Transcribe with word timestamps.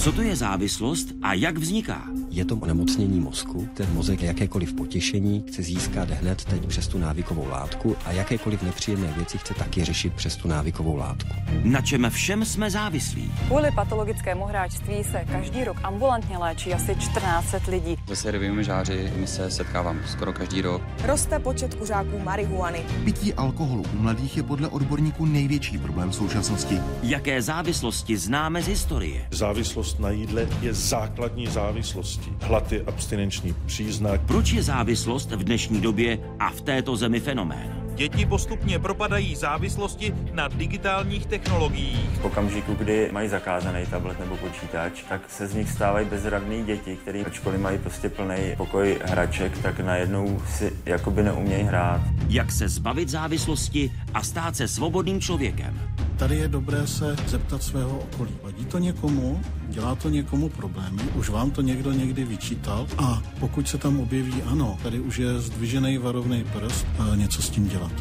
Co 0.00 0.12
to 0.12 0.22
je 0.22 0.36
závislost 0.36 1.08
a 1.22 1.34
jak 1.34 1.58
vzniká? 1.58 2.02
Je 2.30 2.44
to 2.44 2.56
onemocnění 2.56 3.20
mozku. 3.20 3.68
Ten 3.74 3.86
mozek 3.92 4.22
jakékoliv 4.22 4.72
potěšení 4.72 5.44
chce 5.48 5.62
získat 5.62 6.10
hned 6.10 6.44
teď 6.44 6.66
přes 6.66 6.88
tu 6.88 6.98
návykovou 6.98 7.48
látku 7.48 7.96
a 8.04 8.12
jakékoliv 8.12 8.62
nepříjemné 8.62 9.12
věci 9.16 9.38
chce 9.38 9.54
taky 9.54 9.84
řešit 9.84 10.12
přes 10.14 10.36
tu 10.36 10.48
návykovou 10.48 10.96
látku. 10.96 11.28
Na 11.64 11.80
čem 11.80 12.10
všem 12.10 12.44
jsme 12.44 12.70
závislí? 12.70 13.32
Kvůli 13.46 13.70
patologickému 13.74 14.44
hráčství 14.44 15.04
se 15.04 15.24
každý 15.32 15.64
rok 15.64 15.76
ambulantně 15.82 16.38
léčí 16.38 16.74
asi 16.74 16.96
14 16.96 17.54
lidí. 17.68 17.96
Ve 18.06 18.16
sériovými 18.16 18.64
žáři 18.64 19.12
my 19.16 19.26
se 19.26 19.50
setkávám 19.50 20.00
skoro 20.06 20.32
každý 20.32 20.60
rok. 20.62 20.82
Roste 21.04 21.38
počet 21.38 21.74
kuřáků 21.74 22.18
marihuany. 22.18 22.84
Pití 23.04 23.34
alkoholu 23.34 23.84
u 23.94 24.02
mladých 24.02 24.36
je 24.36 24.42
podle 24.42 24.68
odborníků 24.68 25.26
největší 25.26 25.78
problém 25.78 26.10
v 26.10 26.14
současnosti. 26.14 26.80
Jaké 27.02 27.42
závislosti 27.42 28.16
známe 28.16 28.62
z 28.62 28.66
historie? 28.66 29.28
Závislost 29.30 29.89
na 29.98 30.10
jídle 30.10 30.48
je 30.62 30.74
základní 30.74 31.46
závislostí. 31.46 32.30
Hlad 32.40 32.72
je 32.72 32.82
abstinenční 32.86 33.54
příznak. 33.66 34.20
Proč 34.20 34.52
je 34.52 34.62
závislost 34.62 35.30
v 35.30 35.44
dnešní 35.44 35.80
době 35.80 36.18
a 36.38 36.50
v 36.50 36.60
této 36.60 36.96
zemi 36.96 37.20
fenomén? 37.20 37.80
Děti 37.94 38.26
postupně 38.26 38.78
propadají 38.78 39.36
závislosti 39.36 40.14
na 40.32 40.48
digitálních 40.48 41.26
technologiích. 41.26 42.20
V 42.20 42.24
okamžiku, 42.24 42.74
kdy 42.74 43.08
mají 43.12 43.28
zakázaný 43.28 43.86
tablet 43.86 44.20
nebo 44.20 44.36
počítač, 44.36 45.02
tak 45.08 45.30
se 45.30 45.46
z 45.46 45.54
nich 45.54 45.70
stávají 45.70 46.06
bezradné 46.06 46.62
děti, 46.62 46.96
které 46.96 47.22
ačkoliv 47.22 47.60
mají 47.60 47.78
prostě 47.78 48.08
plný 48.08 48.36
pokoj 48.56 48.98
hraček, 49.04 49.58
tak 49.58 49.80
najednou 49.80 50.42
si 50.48 50.72
jakoby 50.86 51.22
neumějí 51.22 51.62
hrát. 51.62 52.00
Jak 52.28 52.52
se 52.52 52.68
zbavit 52.68 53.08
závislosti 53.08 53.92
a 54.14 54.22
stát 54.22 54.56
se 54.56 54.68
svobodným 54.68 55.20
člověkem? 55.20 55.80
Tady 56.16 56.36
je 56.36 56.48
dobré 56.48 56.86
se 56.86 57.16
zeptat 57.26 57.62
svého 57.62 57.98
okolí. 57.98 58.32
Vadí 58.42 58.64
to 58.64 58.78
někomu? 58.78 59.40
Dělá 59.70 59.94
to 59.94 60.08
někomu 60.08 60.48
problémy? 60.48 61.02
Už 61.14 61.28
vám 61.28 61.50
to 61.50 61.62
někdo 61.62 61.92
někdy 61.92 62.24
vyčítal? 62.24 62.86
A 62.98 63.22
pokud 63.40 63.68
se 63.68 63.78
tam 63.78 64.00
objeví 64.00 64.42
ano, 64.42 64.78
tady 64.82 65.00
už 65.00 65.18
je 65.18 65.38
zdvižený 65.38 65.98
varovný 65.98 66.44
prst 66.44 66.86
a 66.98 67.16
něco 67.16 67.42
s 67.42 67.50
tím 67.50 67.68
dělat. 67.68 67.92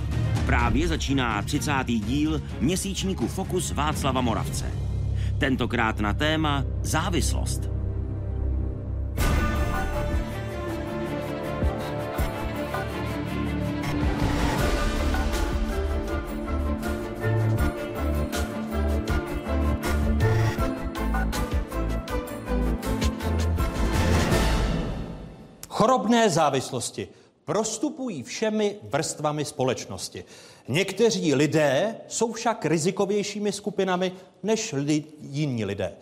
Právě 0.46 0.88
začíná 0.88 1.42
30. 1.42 1.72
díl 1.86 2.42
měsíčníku 2.60 3.28
Fokus 3.28 3.72
Václava 3.72 4.22
Moravce. 4.22 4.72
Tentokrát 5.38 6.00
na 6.00 6.14
téma 6.14 6.64
závislost. 6.82 7.79
Chorobné 25.80 26.30
závislosti 26.30 27.08
prostupují 27.46 28.24
všemi 28.24 28.76
vrstvami 28.84 29.46
společnosti. 29.46 30.24
Někteří 30.68 31.36
lidé 31.36 31.96
jsou 32.08 32.34
však 32.34 32.66
rizikovějšími 32.66 33.52
skupinami 33.52 34.12
než 34.44 34.74
li- 34.74 35.04
jiní 35.20 35.66
lidé. 35.66 35.94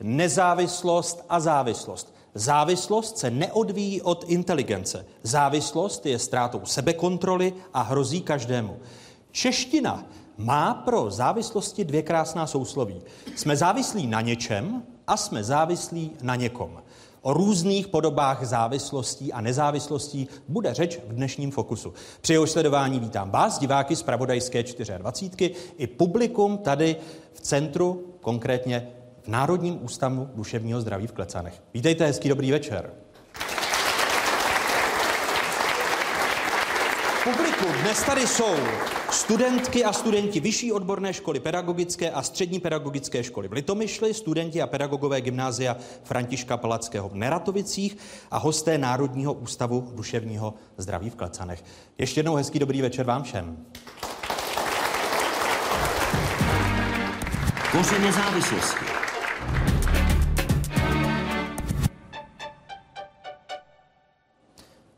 Nezávislost 0.00 1.24
a 1.28 1.40
závislost. 1.40 2.14
Závislost 2.34 3.18
se 3.18 3.30
neodvíjí 3.30 4.02
od 4.02 4.24
inteligence. 4.28 5.06
Závislost 5.22 6.06
je 6.06 6.18
ztrátou 6.18 6.60
sebekontroly 6.64 7.54
a 7.74 7.82
hrozí 7.82 8.20
každému. 8.20 8.78
Čeština 9.30 10.06
má 10.36 10.74
pro 10.74 11.10
závislosti 11.10 11.84
dvě 11.84 12.02
krásná 12.02 12.46
sousloví. 12.46 13.02
Jsme 13.36 13.56
závislí 13.56 14.06
na 14.06 14.20
něčem 14.20 14.82
a 15.06 15.16
jsme 15.16 15.44
závislí 15.44 16.12
na 16.22 16.36
někom. 16.36 16.82
O 17.22 17.32
různých 17.32 17.88
podobách 17.88 18.44
závislostí 18.44 19.32
a 19.32 19.40
nezávislostí 19.40 20.28
bude 20.48 20.74
řeč 20.74 20.98
v 21.08 21.12
dnešním 21.12 21.50
fokusu. 21.50 21.94
Při 22.20 22.32
jeho 22.32 22.46
sledování 22.46 23.00
vítám 23.00 23.30
vás, 23.30 23.58
diváky 23.58 23.96
z 23.96 24.02
Pravodajské 24.02 24.62
24, 24.98 25.54
i 25.78 25.86
publikum 25.86 26.58
tady 26.58 26.96
v 27.32 27.40
centru, 27.40 28.04
konkrétně 28.20 28.88
v 29.22 29.28
Národním 29.28 29.84
ústavu 29.84 30.28
duševního 30.34 30.80
zdraví 30.80 31.06
v 31.06 31.12
Klecanech. 31.12 31.62
Vítejte, 31.74 32.06
hezký 32.06 32.28
dobrý 32.28 32.52
večer. 32.52 33.05
Publiku, 37.26 37.64
dnes 37.80 38.02
tady 38.02 38.26
jsou 38.26 38.54
studentky 39.10 39.84
a 39.84 39.92
studenti 39.92 40.40
Vyšší 40.40 40.72
odborné 40.72 41.12
školy 41.12 41.40
pedagogické 41.40 42.10
a 42.10 42.22
střední 42.22 42.60
pedagogické 42.60 43.24
školy 43.24 43.48
v 43.48 43.52
Litomyšli, 43.52 44.14
studenti 44.14 44.62
a 44.62 44.66
pedagogové 44.66 45.20
gymnázia 45.20 45.76
Františka 46.04 46.56
Palackého 46.56 47.08
v 47.08 47.14
Neratovicích 47.14 47.96
a 48.30 48.38
hosté 48.38 48.78
Národního 48.78 49.32
ústavu 49.32 49.92
duševního 49.94 50.54
zdraví 50.76 51.10
v 51.10 51.16
Klecanech. 51.16 51.64
Ještě 51.98 52.18
jednou 52.18 52.34
hezký 52.34 52.58
dobrý 52.58 52.82
večer 52.82 53.06
vám 53.06 53.22
všem. 53.22 53.66
Kořeny 57.72 58.12
závislosti. 58.12 58.95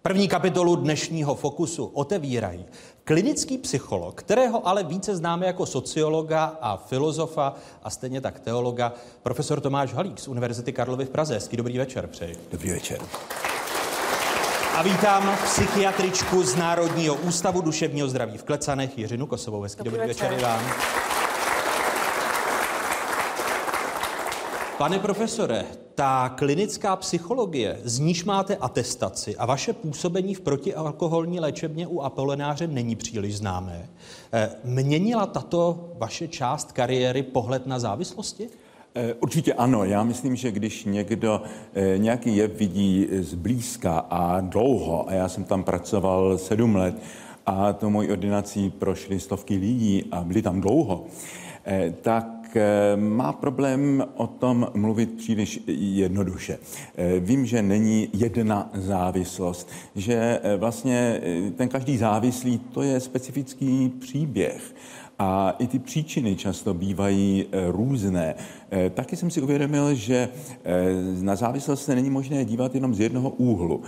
První 0.09 0.29
kapitolu 0.29 0.77
dnešního 0.77 1.35
fokusu 1.35 1.85
otevírají 1.85 2.65
klinický 3.05 3.59
psycholog, 3.59 4.15
kterého 4.15 4.69
ale 4.69 4.85
více 4.85 5.17
známe 5.17 5.47
jako 5.47 5.67
sociologa 5.67 6.59
a 6.61 6.77
filozofa 6.77 7.55
a 7.83 7.91
stejně 7.91 8.21
tak 8.21 8.41
teologa, 8.41 8.93
profesor 9.23 9.61
Tomáš 9.61 9.95
Halík 9.95 10.21
z 10.21 10.29
Univerzity 10.29 10.73
Karlovy 10.73 11.05
v 11.05 11.11
Praze. 11.11 11.35
Hezký 11.35 11.57
dobrý 11.57 11.79
večer, 11.79 12.07
přeji. 12.07 12.37
Dobrý 12.51 12.71
večer. 12.71 12.99
A 14.75 14.83
vítám 14.83 15.37
psychiatričku 15.45 16.43
z 16.43 16.57
Národního 16.57 17.15
ústavu 17.15 17.61
duševního 17.61 18.09
zdraví 18.09 18.39
v 18.39 18.45
Klecanech, 18.45 18.99
Jiřinu 18.99 19.27
Kosovou. 19.27 19.61
Hezký 19.61 19.85
dobrý, 19.85 19.99
dobrý 19.99 20.09
večer. 20.09 20.31
večer 20.31 20.41
i 20.41 20.43
vám. 20.43 20.63
Pane 24.79 24.99
profesore, 24.99 25.65
ta 25.99 26.29
klinická 26.29 26.97
psychologie, 26.97 27.79
z 27.85 27.99
níž 27.99 28.25
máte 28.25 28.57
atestaci 28.57 29.37
a 29.37 29.47
vaše 29.47 29.73
působení 29.73 30.35
v 30.35 30.41
protialkoholní 30.41 31.41
léčebně 31.41 31.87
u 31.87 32.01
Apolenáře 32.01 32.67
není 32.67 32.97
příliš 32.97 33.39
známé. 33.39 33.89
Měnila 34.65 35.27
tato 35.27 35.93
vaše 35.99 36.29
část 36.29 36.73
kariéry 36.73 37.23
pohled 37.23 37.67
na 37.67 37.79
závislosti? 37.79 38.49
Určitě 39.21 39.53
ano. 39.55 39.85
Já 39.85 40.03
myslím, 40.03 40.37
že 40.37 40.51
když 40.51 40.85
někdo 40.85 41.43
nějaký 41.97 42.37
jev 42.37 42.59
vidí 42.59 43.09
zblízka 43.11 43.99
a 43.99 44.41
dlouho, 44.41 45.09
a 45.09 45.13
já 45.13 45.29
jsem 45.29 45.45
tam 45.45 45.65
pracoval 45.65 46.39
sedm 46.39 46.77
let, 46.77 46.95
a 47.47 47.73
to 47.73 47.91
mojí 47.91 48.11
ordinací 48.11 48.71
prošly 48.71 49.21
stovky 49.21 49.57
lidí 49.57 50.05
a 50.11 50.21
byli 50.21 50.43
tam 50.43 50.61
dlouho, 50.61 51.05
tak 52.03 52.38
má 52.97 53.33
problém 53.33 54.05
o 54.15 54.27
tom 54.27 54.69
mluvit 54.75 55.17
příliš 55.17 55.61
jednoduše. 55.67 56.59
Vím, 57.21 57.47
že 57.47 57.63
není 57.63 58.09
jedna 58.13 58.71
závislost, 58.75 59.71
že 59.97 60.41
vlastně 60.57 61.21
ten 61.57 61.69
každý 61.69 61.97
závislý 61.97 62.59
to 62.59 62.83
je 62.83 63.01
specifický 63.01 63.89
příběh. 63.89 64.75
A 65.21 65.51
i 65.59 65.67
ty 65.67 65.79
příčiny 65.79 66.37
často 66.37 66.75
bývají 66.75 67.47
různé. 67.69 68.35
Taky 68.95 69.17
jsem 69.17 69.31
si 69.31 69.41
uvědomil, 69.41 69.95
že 69.95 70.29
na 71.21 71.37
závislost 71.37 71.85
se 71.85 71.95
není 71.95 72.11
možné 72.11 72.45
dívat 72.45 72.75
jenom 72.75 72.95
z 72.95 73.01
jednoho 73.01 73.31
úhlu. 73.31 73.83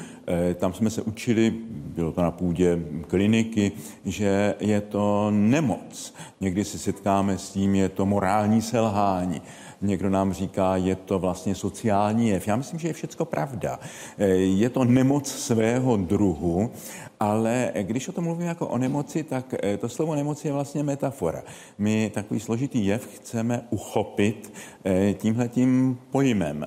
Tam 0.55 0.73
jsme 0.73 0.91
se 0.91 1.03
učili, 1.03 1.55
bylo 1.71 2.13
to 2.13 2.23
na 2.23 2.31
půdě 2.31 2.79
kliniky, 3.07 3.73
že 4.05 4.55
je 4.61 4.81
to 4.81 5.31
nemoc. 5.31 6.15
Někdy 6.41 6.65
se 6.65 6.79
setkáme 6.79 7.39
s 7.39 7.51
tím, 7.51 7.75
je 7.75 7.89
to 7.89 8.07
morální 8.07 8.63
selhání. 8.63 9.43
Někdo 9.83 10.11
nám 10.11 10.33
říká, 10.33 10.77
je 10.77 10.97
to 10.97 11.19
vlastně 11.19 11.55
sociální 11.55 12.29
jev. 12.29 12.49
Já 12.49 12.57
myslím, 12.57 12.79
že 12.79 12.89
je 12.89 12.93
všecko 12.93 13.25
pravda. 13.25 13.81
Je 14.35 14.71
to 14.71 14.85
nemoc 14.85 15.29
svého 15.29 15.97
druhu, 15.97 16.71
ale 17.21 17.73
když 17.83 18.09
o 18.09 18.13
tom 18.13 18.25
mluvím 18.25 18.47
jako 18.47 18.67
o 18.67 18.79
nemoci, 18.79 19.23
tak 19.23 19.55
to 19.79 19.89
slovo 19.89 20.15
nemoci 20.15 20.49
je 20.49 20.53
vlastně 20.53 20.83
metafora. 20.83 21.43
My 21.79 22.11
takový 22.15 22.41
složitý 22.41 22.87
jev 22.87 23.07
chceme 23.17 23.63
uchopit 23.71 24.53
tímhletím 25.15 25.99
pojmem. 26.11 26.67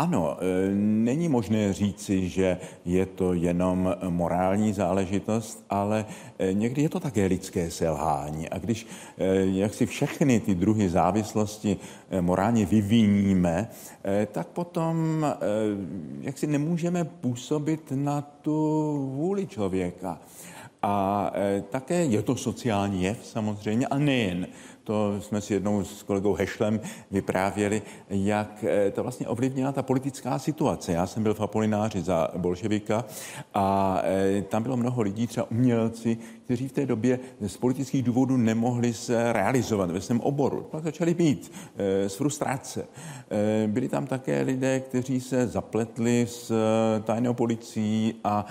Ano, 0.00 0.36
není 0.74 1.28
možné 1.28 1.72
říci, 1.72 2.28
že 2.28 2.58
je 2.84 3.06
to 3.06 3.32
jenom 3.32 3.96
morální 4.08 4.72
záležitost, 4.72 5.64
ale 5.70 6.04
někdy 6.52 6.82
je 6.82 6.88
to 6.88 7.00
také 7.00 7.26
lidské 7.26 7.70
selhání. 7.70 8.48
A 8.48 8.58
když 8.58 8.86
jak 9.44 9.74
si 9.74 9.86
všechny 9.86 10.40
ty 10.40 10.54
druhy 10.54 10.88
závislosti 10.88 11.76
morálně 12.20 12.66
vyviníme, 12.66 13.68
tak 14.32 14.46
potom 14.46 15.26
jak 16.20 16.38
si 16.38 16.46
nemůžeme 16.46 17.04
působit 17.04 17.92
na 17.94 18.20
tu 18.20 18.56
vůli 19.14 19.46
člověka. 19.46 20.18
A 20.82 21.32
také 21.70 22.04
je 22.04 22.22
to 22.22 22.36
sociální 22.36 23.02
jev 23.02 23.18
samozřejmě, 23.26 23.86
a 23.86 23.98
nejen. 23.98 24.46
To 24.90 25.20
jsme 25.20 25.40
si 25.40 25.54
jednou 25.54 25.84
s 25.84 26.02
kolegou 26.02 26.34
Hešlem 26.34 26.80
vyprávěli, 27.10 27.82
jak 28.08 28.64
eh, 28.64 28.90
to 28.90 29.02
vlastně 29.02 29.28
ovlivnila 29.28 29.72
ta 29.72 29.82
politická 29.82 30.38
situace. 30.38 30.92
Já 30.92 31.06
jsem 31.06 31.22
byl 31.22 31.34
v 31.34 31.40
Apolináři 31.40 32.02
za 32.02 32.28
bolševika 32.36 33.04
a 33.54 34.00
eh, 34.04 34.42
tam 34.42 34.62
bylo 34.62 34.76
mnoho 34.76 35.02
lidí, 35.02 35.26
třeba 35.26 35.50
umělci, 35.50 36.18
kteří 36.50 36.68
v 36.68 36.72
té 36.72 36.86
době 36.86 37.20
z 37.46 37.56
politických 37.56 38.02
důvodů 38.02 38.36
nemohli 38.36 38.94
se 38.94 39.32
realizovat 39.32 39.90
ve 39.90 40.00
svém 40.00 40.20
oboru. 40.20 40.66
Pak 40.70 40.82
začali 40.82 41.14
být 41.14 41.52
e, 41.76 42.08
z 42.08 42.14
frustrace. 42.14 42.86
E, 43.30 43.68
byli 43.68 43.88
tam 43.88 44.06
také 44.06 44.42
lidé, 44.42 44.80
kteří 44.80 45.20
se 45.20 45.46
zapletli 45.46 46.26
s 46.28 46.50
e, 46.50 47.00
tajnou 47.02 47.34
policií 47.34 48.14
a 48.24 48.46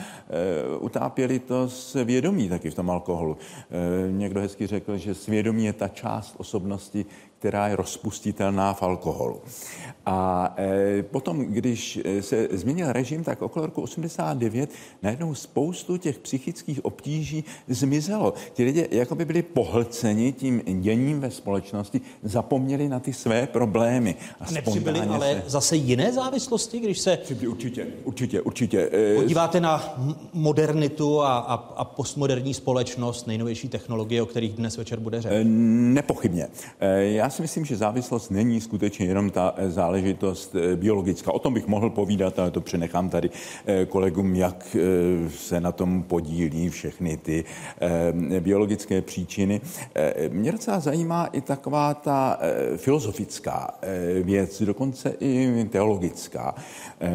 utápěli 0.80 1.40
to 1.40 1.69
svědomí 1.69 2.50
taky 2.50 2.69
v 2.69 2.75
tom 2.75 2.90
alkoholu. 2.90 3.38
Někdo 4.12 4.42
hezky 4.42 4.68
řekl, 4.68 4.98
že 4.98 5.16
svědomí 5.16 5.66
je 5.66 5.74
ta 5.74 5.88
část 5.88 6.36
osobnosti, 6.38 7.06
která 7.40 7.68
je 7.68 7.76
rozpustitelná 7.76 8.74
v 8.74 8.84
alkoholu. 8.84 9.42
A 10.06 10.54
e, 10.58 11.04
potom, 11.04 11.40
když 11.40 12.00
e, 12.06 12.22
se 12.22 12.48
změnil 12.52 12.94
režim, 12.94 13.24
tak 13.24 13.42
okolo 13.42 13.66
roku 13.66 13.82
89 13.82 14.70
najednou 15.04 15.36
spoustu 15.36 15.98
těch 15.98 16.20
psychických 16.20 16.86
obtíží 16.86 17.44
zmizelo. 17.68 18.34
Ti 18.54 18.64
lidé 18.64 18.88
jako 18.92 19.16
by 19.16 19.26
byli 19.26 19.42
pohlceni 19.42 20.34
tím 20.34 20.62
děním 20.82 21.20
ve 21.20 21.32
společnosti, 21.32 22.02
zapomněli 22.24 22.90
na 22.90 23.00
ty 23.00 23.14
své 23.14 23.48
problémy. 23.48 24.16
A 24.40 24.52
nepřibyly 24.52 25.00
ale 25.00 25.34
se... 25.34 25.50
zase 25.50 25.76
jiné 25.76 26.14
závislosti, 26.14 26.80
když 26.80 27.00
se... 27.00 27.18
Určitě, 27.48 27.88
určitě, 28.04 28.42
určitě. 28.42 28.90
E, 28.94 29.16
podíváte 29.16 29.60
na 29.60 30.00
modernitu 30.34 31.22
a, 31.22 31.38
a, 31.38 31.54
a 31.54 31.86
postmoderní 31.86 32.54
společnost, 32.54 33.28
nejnovější 33.28 33.70
technologie, 33.70 34.22
o 34.22 34.26
kterých 34.26 34.54
dnes 34.54 34.78
večer 34.78 35.00
bude 35.00 35.22
řeč? 35.22 35.32
Nepochybně. 35.44 36.48
Já 37.00 37.29
si 37.30 37.42
myslím, 37.42 37.66
že 37.66 37.78
závislost 37.78 38.30
není 38.30 38.62
skutečně 38.62 39.06
jenom 39.06 39.30
ta 39.30 39.54
eh, 39.58 39.72
záležitost 39.72 40.56
eh, 40.56 40.76
biologická. 40.76 41.31
O 41.31 41.40
tom 41.40 41.54
bych 41.54 41.68
mohl 41.68 41.90
povídat, 41.90 42.40
ale 42.40 42.52
to 42.52 42.62
přenechám 42.62 43.10
tady 43.10 43.30
eh, 43.66 43.86
kolegům, 43.86 44.36
jak 44.36 44.78
se 45.36 45.62
na 45.62 45.72
tom 45.72 46.04
podílí 46.04 46.70
všechny 46.70 47.18
ty 47.18 47.44
biologické 48.40 49.02
příčiny. 49.02 49.62
Mě 50.30 50.52
docela 50.52 50.80
zajímá 50.80 51.26
i 51.26 51.42
taková 51.42 51.94
ta 51.94 52.40
filozofická 52.78 53.74
věc, 54.24 54.62
dokonce 54.62 55.16
i 55.20 55.66
teologická. 55.70 56.56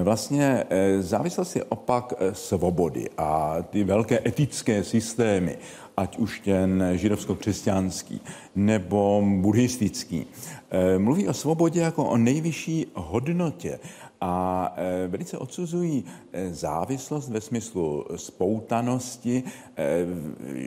Vlastně 0.03 0.65
závislost 1.01 1.57
je 1.57 1.65
opak 1.65 2.13
svobody 2.33 3.09
a 3.19 3.57
ty 3.71 3.85
velké 3.85 4.21
etické 4.27 4.85
systémy 4.85 5.59
ať 5.97 6.19
už 6.19 6.41
ten 6.41 6.83
židovsko-křesťanský 6.95 8.21
nebo 8.57 9.23
buddhistický, 9.41 10.27
eh, 10.27 10.99
mluví 10.99 11.29
o 11.29 11.35
svobodě 11.35 11.81
jako 11.81 12.05
o 12.05 12.17
nejvyšší 12.17 12.87
hodnotě 12.95 13.79
a 14.25 14.73
e, 14.77 15.09
velice 15.09 15.39
odsuzují 15.39 16.05
e, 16.33 16.55
závislost 16.55 17.29
ve 17.29 17.41
smyslu 17.41 18.05
spoutanosti, 18.17 19.43
e, 19.77 20.07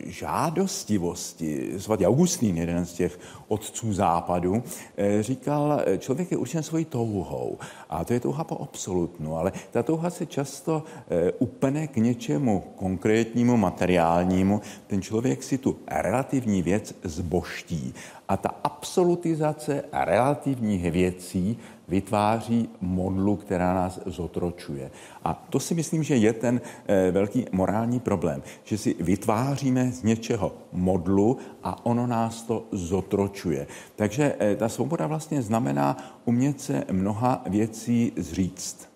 žádostivosti. 0.05 1.73
Svatý 1.77 2.05
Augustín, 2.05 2.57
jeden 2.57 2.85
z 2.85 2.93
těch 2.93 3.19
otců 3.47 3.93
západu, 3.93 4.63
říkal, 5.21 5.81
člověk 5.97 6.31
je 6.31 6.37
určen 6.37 6.63
svojí 6.63 6.85
touhou. 6.85 7.57
A 7.89 8.05
to 8.05 8.13
je 8.13 8.19
touha 8.19 8.43
po 8.43 8.57
absolutnu, 8.61 9.37
ale 9.37 9.51
ta 9.71 9.83
touha 9.83 10.09
se 10.09 10.25
často 10.25 10.83
upne 11.39 11.87
k 11.87 11.95
něčemu 11.97 12.63
konkrétnímu, 12.75 13.57
materiálnímu. 13.57 14.61
Ten 14.87 15.01
člověk 15.01 15.43
si 15.43 15.57
tu 15.57 15.77
relativní 15.87 16.61
věc 16.61 16.95
zboští. 17.03 17.93
A 18.27 18.37
ta 18.37 18.49
absolutizace 18.63 19.83
relativních 19.93 20.91
věcí 20.91 21.57
vytváří 21.87 22.69
modlu, 22.81 23.35
která 23.35 23.73
nás 23.73 23.99
zotročuje. 24.05 24.91
A 25.23 25.33
to 25.49 25.59
si 25.59 25.73
myslím, 25.73 26.03
že 26.03 26.15
je 26.15 26.33
ten 26.33 26.61
eh, 26.87 27.11
velký 27.11 27.45
morální 27.51 27.99
problém, 27.99 28.43
že 28.63 28.77
si 28.77 28.95
vytváříme 28.99 29.91
z 29.91 30.03
něčeho 30.03 30.51
modlu 30.71 31.37
a 31.63 31.85
ono 31.85 32.07
nás 32.07 32.43
to 32.43 32.63
zotročuje. 32.71 33.67
Takže 33.95 34.35
eh, 34.39 34.55
ta 34.55 34.69
svoboda 34.69 35.07
vlastně 35.07 35.41
znamená 35.41 35.97
umět 36.25 36.61
se 36.61 36.83
mnoha 36.91 37.43
věcí 37.49 38.11
zříct. 38.15 38.89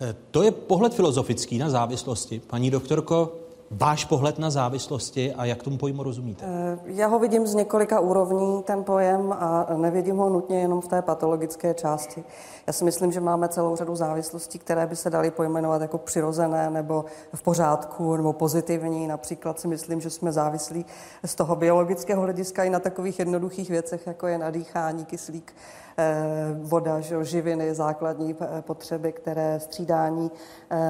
Eh, 0.00 0.14
to 0.30 0.42
je 0.42 0.50
pohled 0.50 0.94
filozofický 0.94 1.58
na 1.58 1.70
závislosti. 1.70 2.42
Paní 2.46 2.70
doktorko, 2.70 3.47
váš 3.70 4.04
pohled 4.04 4.38
na 4.38 4.50
závislosti 4.50 5.34
a 5.34 5.44
jak 5.44 5.62
tomu 5.62 5.78
pojmu 5.78 6.02
rozumíte? 6.02 6.44
Eh, 6.48 6.78
já 6.84 7.06
ho 7.06 7.18
vidím 7.18 7.46
z 7.46 7.54
několika 7.54 8.00
úrovní, 8.00 8.62
ten 8.62 8.84
pojem, 8.84 9.32
a 9.32 9.66
nevidím 9.76 10.16
ho 10.16 10.28
nutně 10.28 10.60
jenom 10.60 10.80
v 10.80 10.88
té 10.88 11.02
patologické 11.02 11.74
části. 11.74 12.24
Já 12.66 12.72
si 12.72 12.84
myslím, 12.84 13.12
že 13.12 13.20
máme 13.20 13.48
celou 13.48 13.76
řadu 13.76 13.96
závislostí, 13.96 14.58
které 14.58 14.86
by 14.86 14.96
se 14.96 15.10
daly 15.10 15.30
pojmenovat 15.30 15.82
jako 15.82 15.98
přirozené 15.98 16.70
nebo 16.70 17.04
v 17.34 17.42
pořádku 17.42 18.16
nebo 18.16 18.32
pozitivní. 18.32 19.06
Například 19.06 19.60
si 19.60 19.68
myslím, 19.68 20.00
že 20.00 20.10
jsme 20.10 20.32
závislí 20.32 20.86
z 21.24 21.34
toho 21.34 21.56
biologického 21.56 22.22
hlediska 22.22 22.64
i 22.64 22.70
na 22.70 22.80
takových 22.80 23.18
jednoduchých 23.18 23.70
věcech, 23.70 24.06
jako 24.06 24.26
je 24.26 24.38
nadýchání, 24.38 25.04
kyslík, 25.04 25.54
eh, 25.98 26.14
voda, 26.62 27.00
živiny, 27.22 27.74
základní 27.74 28.36
eh, 28.40 28.62
potřeby, 28.62 29.12
které 29.12 29.60
střídání 29.60 30.30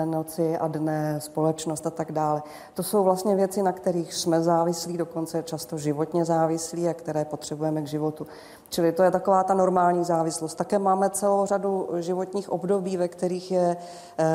noci 0.05 0.59
a 0.59 0.69
dne, 0.69 1.21
společnost 1.21 1.87
a 1.87 1.91
tak 1.91 2.13
dále. 2.13 2.43
To 2.79 2.83
jsou 2.83 3.05
vlastně 3.05 3.37
věci, 3.37 3.63
na 3.63 3.73
kterých 3.73 4.15
jsme 4.15 4.43
závislí, 4.43 4.97
dokonce 4.97 5.43
často 5.43 5.79
životně 5.79 6.25
závislí 6.25 6.89
a 6.89 6.95
které 6.95 7.25
potřebujeme 7.25 7.83
k 7.83 7.87
životu. 7.87 8.27
Čili 8.69 8.93
to 8.93 9.03
je 9.03 9.11
taková 9.11 9.45
ta 9.45 9.55
normální 9.55 10.05
závislost. 10.05 10.55
Také 10.55 10.79
máme 10.79 11.11
celou 11.11 11.47
řadu 11.47 11.89
životních 11.99 12.51
období, 12.51 12.97
ve 12.97 13.09
kterých 13.09 13.51
je 13.51 13.77
eh, 14.19 14.27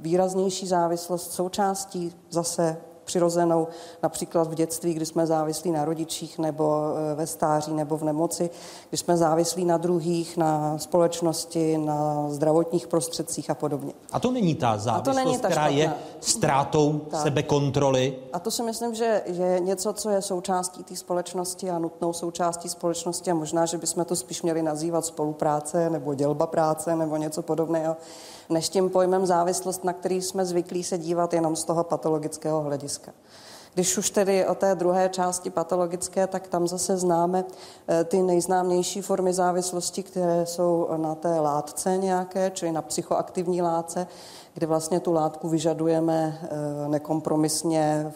výraznější 0.00 0.66
závislost 0.66 1.32
součástí 1.32 2.16
zase 2.30 2.76
přirozenou, 3.10 3.68
například 4.02 4.48
v 4.48 4.54
dětství, 4.54 4.94
kdy 4.94 5.06
jsme 5.06 5.26
závislí 5.26 5.70
na 5.70 5.84
rodičích, 5.84 6.38
nebo 6.38 6.94
eh, 7.12 7.14
ve 7.14 7.26
stáří, 7.26 7.74
nebo 7.74 7.96
v 7.96 8.04
nemoci, 8.04 8.50
kdy 8.88 8.98
jsme 8.98 9.16
závislí 9.16 9.64
na 9.64 9.76
druhých, 9.76 10.36
na 10.36 10.78
společnosti, 10.78 11.78
na 11.78 12.28
zdravotních 12.28 12.86
prostředcích 12.86 13.50
a 13.50 13.54
podobně. 13.54 13.92
A 14.12 14.20
to 14.20 14.30
není 14.30 14.54
ta 14.54 14.78
závislost, 14.78 15.16
není 15.16 15.38
ta 15.38 15.48
která 15.48 15.68
je 15.68 15.92
ztrátou 16.20 16.98
tak. 17.10 17.22
sebekontroly? 17.22 18.16
A 18.32 18.38
to 18.38 18.50
si 18.50 18.62
myslím, 18.62 18.94
že 18.94 19.22
je 19.26 19.60
něco, 19.60 19.92
co 19.92 20.10
je 20.10 20.22
součástí 20.22 20.84
té 20.84 20.96
společnosti 20.96 21.70
a 21.70 21.78
nutnou 21.78 22.12
součástí 22.12 22.68
společnosti 22.68 23.30
a 23.30 23.34
možná, 23.34 23.66
že 23.66 23.78
bychom 23.78 24.04
to 24.04 24.16
spíš 24.16 24.42
měli 24.42 24.62
nazývat 24.62 25.04
spolupráce 25.04 25.90
nebo 25.90 26.14
dělba 26.14 26.46
práce 26.46 26.96
nebo 26.96 27.16
něco 27.16 27.42
podobného 27.42 27.96
než 28.50 28.68
tím 28.68 28.90
pojmem 28.90 29.26
závislost, 29.26 29.84
na 29.84 29.92
který 29.92 30.22
jsme 30.22 30.44
zvyklí 30.44 30.84
se 30.84 30.98
dívat 30.98 31.32
jenom 31.34 31.56
z 31.56 31.64
toho 31.64 31.84
patologického 31.84 32.60
hlediska. 32.60 33.12
Když 33.74 33.98
už 33.98 34.10
tedy 34.10 34.46
o 34.46 34.54
té 34.54 34.74
druhé 34.74 35.08
části 35.08 35.50
patologické, 35.50 36.26
tak 36.26 36.48
tam 36.48 36.68
zase 36.68 36.96
známe 36.96 37.44
eh, 37.88 38.04
ty 38.04 38.22
nejznámější 38.22 39.00
formy 39.02 39.32
závislosti, 39.32 40.02
které 40.02 40.46
jsou 40.46 40.88
na 40.96 41.14
té 41.14 41.40
látce 41.40 41.96
nějaké, 41.98 42.50
čili 42.54 42.72
na 42.72 42.82
psychoaktivní 42.82 43.62
látce, 43.62 44.06
kde 44.54 44.66
vlastně 44.66 45.00
tu 45.00 45.12
látku 45.12 45.48
vyžadujeme 45.48 46.38
eh, 46.42 46.88
nekompromisně 46.88 48.12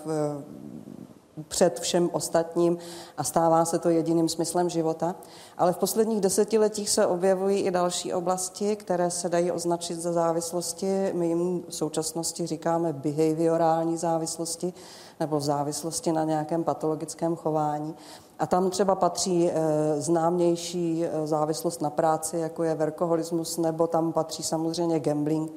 před 1.49 1.81
všem 1.81 2.11
ostatním 2.12 2.79
a 3.17 3.25
stává 3.25 3.64
se 3.64 3.79
to 3.79 3.88
jediným 3.88 4.29
smyslem 4.29 4.69
života. 4.69 5.14
Ale 5.59 5.73
v 5.73 5.79
posledních 5.79 6.21
desetiletích 6.21 6.91
se 6.91 7.07
objevují 7.07 7.61
i 7.61 7.71
další 7.71 8.12
oblasti, 8.12 8.76
které 8.76 9.11
se 9.11 9.29
dají 9.29 9.53
označit 9.53 9.95
za 9.95 10.12
závislosti. 10.12 11.11
My 11.12 11.26
jim 11.26 11.62
v 11.69 11.75
současnosti 11.75 12.47
říkáme 12.47 12.93
behaviorální 12.93 13.97
závislosti 13.97 14.73
nebo 15.21 15.41
závislosti 15.41 16.12
na 16.12 16.25
nějakém 16.25 16.64
patologickém 16.64 17.37
chování. 17.37 17.95
A 18.38 18.47
tam 18.47 18.71
třeba 18.71 18.95
patří 18.95 19.50
e, 19.50 19.55
známější 20.00 21.05
e, 21.05 21.26
závislost 21.26 21.83
na 21.83 21.91
práci, 21.91 22.38
jako 22.38 22.62
je 22.62 22.75
verkoholismus, 22.75 23.57
nebo 23.57 23.87
tam 23.87 24.12
patří 24.12 24.43
samozřejmě 24.43 25.00
gambling 25.00 25.53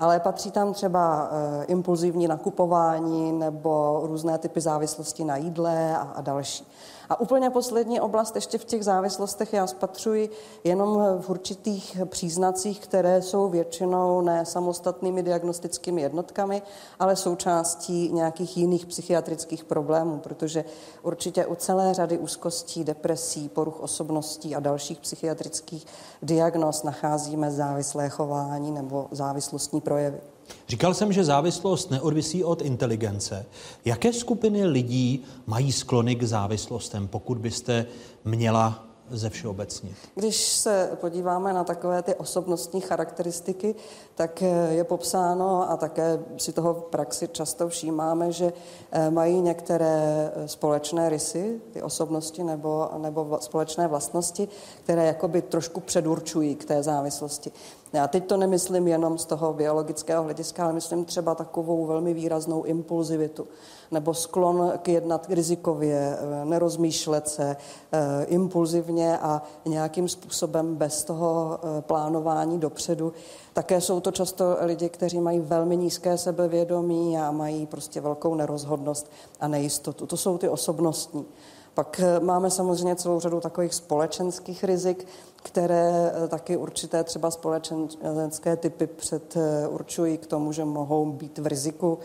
ale 0.00 0.20
patří 0.20 0.50
tam 0.50 0.72
třeba 0.72 1.30
e, 1.32 1.64
impulzivní 1.64 2.28
nakupování 2.28 3.32
nebo 3.32 4.00
různé 4.04 4.38
typy 4.38 4.60
závislosti 4.60 5.24
na 5.24 5.36
jídle 5.36 5.96
a 5.96 6.20
další. 6.20 6.66
A 7.10 7.20
úplně 7.20 7.50
poslední 7.50 8.00
oblast 8.00 8.34
ještě 8.34 8.58
v 8.58 8.64
těch 8.64 8.84
závislostech 8.84 9.52
já 9.52 9.66
spatřuji 9.66 10.30
jenom 10.64 11.18
v 11.20 11.30
určitých 11.30 11.98
příznacích, 12.04 12.80
které 12.80 13.22
jsou 13.22 13.48
většinou 13.48 14.20
ne 14.20 14.46
samostatnými 14.46 15.22
diagnostickými 15.22 16.02
jednotkami, 16.02 16.62
ale 16.98 17.16
součástí 17.16 18.12
nějakých 18.12 18.56
jiných 18.56 18.86
psychiatrických 18.86 19.64
problémů, 19.64 20.18
protože 20.18 20.64
určitě 21.02 21.46
u 21.46 21.54
celé 21.54 21.94
řady 21.94 22.18
úzkostí, 22.18 22.84
depresí, 22.84 23.48
poruch 23.48 23.80
osobností 23.80 24.56
a 24.56 24.60
dalších 24.60 25.00
psychiatrických 25.00 25.86
diagnóz 26.22 26.82
nacházíme 26.82 27.50
závislé 27.50 28.08
chování 28.08 28.70
nebo 28.70 29.08
závislostní 29.10 29.80
projevy. 29.80 30.20
Říkal 30.68 30.94
jsem, 30.94 31.12
že 31.12 31.24
závislost 31.24 31.90
neodvisí 31.90 32.44
od 32.44 32.62
inteligence. 32.62 33.46
Jaké 33.84 34.12
skupiny 34.12 34.66
lidí 34.66 35.24
mají 35.46 35.72
sklony 35.72 36.14
k 36.14 36.22
závislostem, 36.22 37.08
pokud 37.08 37.38
byste 37.38 37.86
měla 38.24 38.90
ze 39.10 39.30
všeobecnit? 39.30 39.96
Když 40.14 40.36
se 40.36 40.90
podíváme 41.00 41.52
na 41.52 41.64
takové 41.64 42.02
ty 42.02 42.14
osobnostní 42.14 42.80
charakteristiky, 42.80 43.74
tak 44.20 44.42
je 44.70 44.84
popsáno 44.84 45.70
a 45.70 45.76
také 45.76 46.20
si 46.36 46.52
toho 46.52 46.74
v 46.74 46.82
praxi 46.82 47.28
často 47.28 47.68
všímáme, 47.68 48.32
že 48.32 48.52
eh, 48.92 49.10
mají 49.10 49.40
některé 49.40 50.32
společné 50.46 51.08
rysy, 51.08 51.60
ty 51.72 51.82
osobnosti 51.82 52.44
nebo, 52.44 52.90
nebo 52.98 53.38
společné 53.40 53.88
vlastnosti, 53.88 54.48
které 54.84 55.06
jakoby 55.06 55.42
trošku 55.42 55.80
předurčují 55.80 56.54
k 56.54 56.64
té 56.64 56.82
závislosti. 56.82 57.52
Já 57.92 58.08
teď 58.08 58.26
to 58.26 58.36
nemyslím 58.36 58.88
jenom 58.88 59.18
z 59.18 59.24
toho 59.24 59.52
biologického 59.52 60.24
hlediska, 60.24 60.64
ale 60.64 60.72
myslím 60.72 61.04
třeba 61.04 61.34
takovou 61.34 61.86
velmi 61.86 62.14
výraznou 62.14 62.62
impulzivitu 62.62 63.46
nebo 63.90 64.14
sklon 64.14 64.72
k 64.82 64.88
jednat 64.88 65.26
rizikově, 65.30 66.18
eh, 66.18 66.44
nerozmýšlet 66.44 67.28
se 67.28 67.56
eh, 67.92 68.24
impulzivně 68.24 69.18
a 69.18 69.42
nějakým 69.64 70.08
způsobem 70.08 70.76
bez 70.76 71.04
toho 71.04 71.58
eh, 71.62 71.82
plánování 71.82 72.58
dopředu. 72.58 73.12
Také 73.52 73.80
jsou 73.80 74.00
to 74.00 74.10
často 74.10 74.56
lidi, 74.60 74.88
kteří 74.88 75.20
mají 75.20 75.40
velmi 75.40 75.76
nízké 75.76 76.18
sebevědomí 76.18 77.18
a 77.18 77.30
mají 77.30 77.66
prostě 77.66 78.00
velkou 78.00 78.34
nerozhodnost 78.34 79.10
a 79.40 79.48
nejistotu. 79.48 80.06
To 80.06 80.16
jsou 80.16 80.38
ty 80.38 80.48
osobnostní. 80.48 81.26
Pak 81.74 82.00
máme 82.20 82.50
samozřejmě 82.50 82.96
celou 82.96 83.20
řadu 83.20 83.40
takových 83.40 83.74
společenských 83.74 84.64
rizik, 84.64 85.06
které 85.36 86.12
taky 86.28 86.56
určité 86.56 87.04
třeba 87.04 87.30
společenské 87.30 88.56
typy 88.56 88.86
předurčují 88.86 90.18
k 90.18 90.26
tomu, 90.26 90.52
že 90.52 90.64
mohou 90.64 91.12
být 91.12 91.38
v 91.38 91.46
riziku 91.46 91.98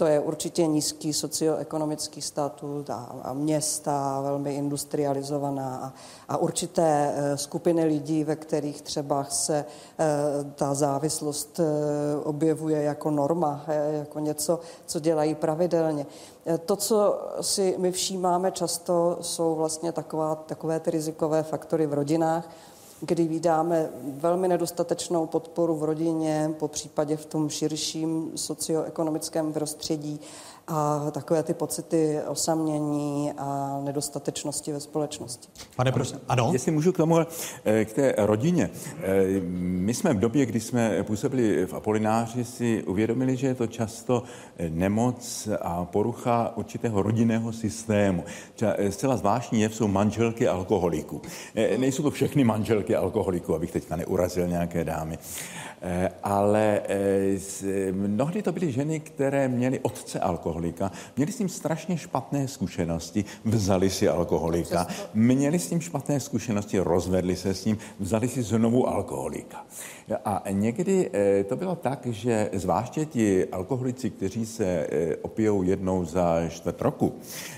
to 0.00 0.06
je 0.06 0.20
určitě 0.20 0.66
nízký 0.66 1.12
socioekonomický 1.12 2.22
statut 2.22 2.90
a, 2.90 3.16
a 3.22 3.32
města 3.32 4.20
velmi 4.20 4.54
industrializovaná 4.54 5.76
a, 5.76 5.92
a 6.28 6.36
určité 6.36 7.14
e, 7.14 7.36
skupiny 7.36 7.84
lidí, 7.84 8.24
ve 8.24 8.36
kterých 8.36 8.82
třeba 8.82 9.24
se 9.24 9.56
e, 9.58 9.64
ta 10.54 10.74
závislost 10.74 11.60
e, 11.60 11.64
objevuje 12.24 12.82
jako 12.82 13.10
norma, 13.10 13.64
jako 13.90 14.18
něco, 14.18 14.60
co 14.86 15.00
dělají 15.00 15.34
pravidelně. 15.34 16.06
To, 16.66 16.76
co 16.76 17.18
si 17.40 17.74
my 17.78 17.92
všímáme 17.92 18.50
často, 18.52 19.18
jsou 19.20 19.54
vlastně 19.54 19.92
taková, 19.92 20.34
takové 20.34 20.80
ty 20.80 20.90
rizikové 20.90 21.42
faktory 21.42 21.86
v 21.86 21.94
rodinách, 21.94 22.48
kdy 23.00 23.28
vydáme 23.28 23.90
velmi 24.02 24.48
nedostatečnou 24.48 25.26
podporu 25.26 25.76
v 25.76 25.84
rodině, 25.84 26.54
po 26.58 26.68
případě 26.68 27.16
v 27.16 27.26
tom 27.26 27.48
širším 27.48 28.32
socioekonomickém 28.34 29.52
prostředí 29.52 30.20
a 30.70 31.10
takové 31.10 31.42
ty 31.42 31.54
pocity 31.54 32.18
osamění 32.26 33.32
a 33.38 33.80
nedostatečnosti 33.84 34.72
ve 34.72 34.80
společnosti. 34.80 35.48
Pane 35.76 35.92
prosím, 35.92 36.20
ano? 36.28 36.50
Jestli 36.52 36.72
můžu 36.72 36.92
k 36.92 36.96
tomu, 36.96 37.18
eh, 37.18 37.84
k 37.84 37.92
té 37.92 38.14
rodině. 38.18 38.70
Eh, 39.02 39.40
my 39.50 39.94
jsme 39.94 40.14
v 40.14 40.18
době, 40.18 40.46
kdy 40.46 40.60
jsme 40.60 41.02
působili 41.02 41.66
v 41.66 41.74
Apolináři, 41.74 42.44
si 42.44 42.82
uvědomili, 42.82 43.36
že 43.36 43.46
je 43.46 43.54
to 43.54 43.66
často 43.66 44.22
eh, 44.58 44.70
nemoc 44.70 45.48
a 45.60 45.84
porucha 45.84 46.52
určitého 46.56 47.02
rodinného 47.02 47.52
systému. 47.52 48.24
Třeba 48.54 48.74
zcela 48.90 49.16
zvláštní 49.16 49.60
jev 49.60 49.74
jsou 49.74 49.88
manželky 49.88 50.48
alkoholiků. 50.48 51.22
Nejsou 51.76 52.02
to 52.02 52.10
všechny 52.10 52.44
manželky 52.44 52.96
alkoholiků, 52.96 53.54
abych 53.54 53.72
teďka 53.72 53.96
neurazil 53.96 54.46
nějaké 54.46 54.84
dámy. 54.84 55.18
Ale 56.22 56.80
mnohdy 57.92 58.42
to 58.42 58.52
byly 58.52 58.72
ženy, 58.72 59.00
které 59.00 59.48
měly 59.48 59.80
otce 59.80 60.20
alkoholika, 60.20 60.92
měli 61.16 61.32
s 61.32 61.36
tím 61.36 61.48
strašně 61.48 61.98
špatné 61.98 62.48
zkušenosti, 62.48 63.24
vzali 63.44 63.90
si 63.90 64.08
alkoholika, 64.08 64.86
měli 65.14 65.58
s 65.58 65.68
tím 65.68 65.80
špatné 65.80 66.20
zkušenosti, 66.20 66.78
rozvedli 66.78 67.36
se 67.36 67.54
s 67.54 67.64
ním, 67.64 67.78
vzali 67.98 68.28
si 68.28 68.42
znovu 68.42 68.88
alkoholika. 68.88 69.66
A 70.24 70.42
někdy 70.50 71.10
eh, 71.12 71.44
to 71.44 71.56
bylo 71.56 71.76
tak, 71.76 72.06
že 72.06 72.50
zvláště 72.52 73.06
ti 73.06 73.46
alkoholici, 73.46 74.10
kteří 74.10 74.46
se 74.46 74.64
eh, 74.64 75.16
opijou 75.16 75.62
jednou 75.62 76.04
za 76.04 76.48
čtvrt 76.48 76.80
roku, 76.80 77.14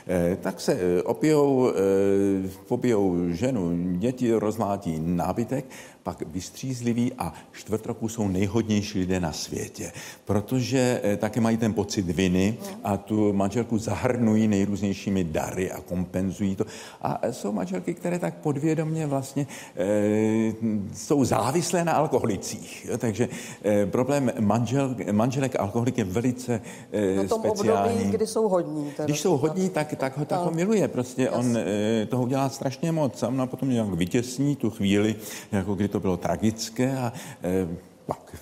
eh, 0.06 0.36
tak 0.40 0.60
se 0.60 1.02
opijou, 1.02 1.72
pobijou 2.68 3.28
ženu, 3.28 3.70
děti 3.98 4.32
rozmlátí 4.32 5.00
nábytek 5.00 5.64
pak 6.02 6.22
vystřízliví 6.26 7.12
a 7.18 7.34
čtvrt 7.52 7.86
roku 7.86 8.08
jsou 8.08 8.28
nejhodnější 8.28 8.98
lidé 8.98 9.20
na 9.20 9.32
světě, 9.32 9.92
protože 10.24 11.00
eh, 11.04 11.16
také 11.16 11.40
mají 11.40 11.56
ten 11.56 11.74
pocit 11.74 12.06
viny 12.06 12.58
a 12.84 12.96
tu 12.96 13.32
manželku 13.32 13.78
zahrnují 13.78 14.48
nejrůznějšími 14.48 15.24
dary 15.24 15.70
a 15.70 15.80
kompenzují 15.80 16.56
to. 16.56 16.64
A 17.02 17.20
jsou 17.30 17.52
manželky, 17.52 17.94
které 17.94 18.18
tak 18.18 18.34
podvědomně 18.34 19.06
vlastně 19.06 19.46
e, 19.76 20.52
jsou 20.94 21.24
závislé 21.24 21.84
na 21.84 21.92
alkoholicích. 21.92 22.86
Jo? 22.88 22.98
Takže 22.98 23.28
e, 23.64 23.86
problém 23.86 24.32
manžel, 24.40 24.96
manželek 25.12 25.56
alkoholik 25.60 25.98
je 25.98 26.04
velice 26.04 26.60
e, 26.92 27.16
na 27.16 27.24
tom 27.24 27.40
speciální. 27.40 27.92
Období, 27.92 28.10
kdy 28.10 28.26
jsou 28.26 28.48
hodní. 28.48 28.90
Teda. 28.96 29.06
Když 29.06 29.20
jsou 29.20 29.36
hodní, 29.36 29.68
tak, 29.70 29.94
tak, 29.96 30.18
ho, 30.18 30.24
tak 30.24 30.40
ho 30.40 30.50
miluje. 30.50 30.88
Prostě 30.88 31.22
Jasně. 31.22 31.38
on 31.38 31.56
e, 31.56 32.06
toho 32.06 32.22
udělá 32.22 32.48
strašně 32.48 32.92
moc. 32.92 33.22
A 33.22 33.46
potom 33.46 33.70
nějak 33.70 33.88
vytěsní 33.88 34.56
tu 34.56 34.70
chvíli, 34.70 35.14
jako 35.52 35.74
kdy 35.74 35.88
to 35.92 36.00
bylo 36.00 36.16
tragické 36.16 36.98
a 36.98 37.12
e, 37.44 37.68
pak 38.06 38.36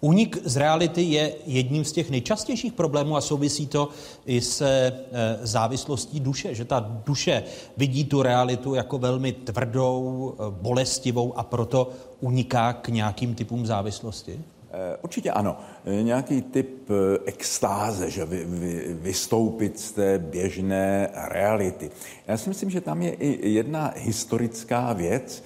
Únik 0.00 0.38
z 0.44 0.56
reality 0.56 1.02
je 1.02 1.34
jedním 1.46 1.84
z 1.84 1.92
těch 1.92 2.10
nejčastějších 2.10 2.72
problémů 2.72 3.16
a 3.16 3.20
souvisí 3.20 3.66
to 3.66 3.88
i 4.26 4.40
se 4.40 4.70
e, 5.12 5.38
závislostí 5.42 6.20
duše, 6.20 6.54
že 6.54 6.64
ta 6.64 7.02
duše 7.06 7.42
vidí 7.76 8.04
tu 8.04 8.22
realitu 8.22 8.74
jako 8.74 8.98
velmi 8.98 9.32
tvrdou, 9.32 10.34
e, 10.34 10.62
bolestivou 10.62 11.38
a 11.38 11.42
proto 11.42 11.90
uniká 12.20 12.72
k 12.72 12.88
nějakým 12.88 13.34
typům 13.34 13.66
závislosti? 13.66 14.44
Eh, 14.70 14.96
určitě 15.02 15.30
ano. 15.30 15.56
Eh, 15.88 16.02
nějaký 16.02 16.42
typ 16.42 16.90
eh, 16.90 17.18
extáze, 17.24 18.10
že 18.10 18.24
vy, 18.24 18.44
vy, 18.44 18.96
vystoupit 19.00 19.80
z 19.80 19.92
té 19.92 20.18
běžné 20.18 21.08
reality. 21.14 21.90
Já 22.26 22.36
si 22.36 22.48
myslím, 22.48 22.70
že 22.70 22.80
tam 22.80 23.02
je 23.02 23.12
i 23.12 23.48
jedna 23.50 23.94
historická 23.96 24.92
věc. 24.92 25.44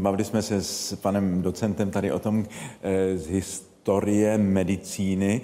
Bavili 0.00 0.24
jsme 0.24 0.42
se 0.42 0.62
s 0.62 0.94
panem 0.94 1.42
docentem 1.42 1.90
tady 1.90 2.12
o 2.12 2.18
tom 2.18 2.46
z 3.14 3.26
historie 3.26 4.38
medicíny 4.38 5.40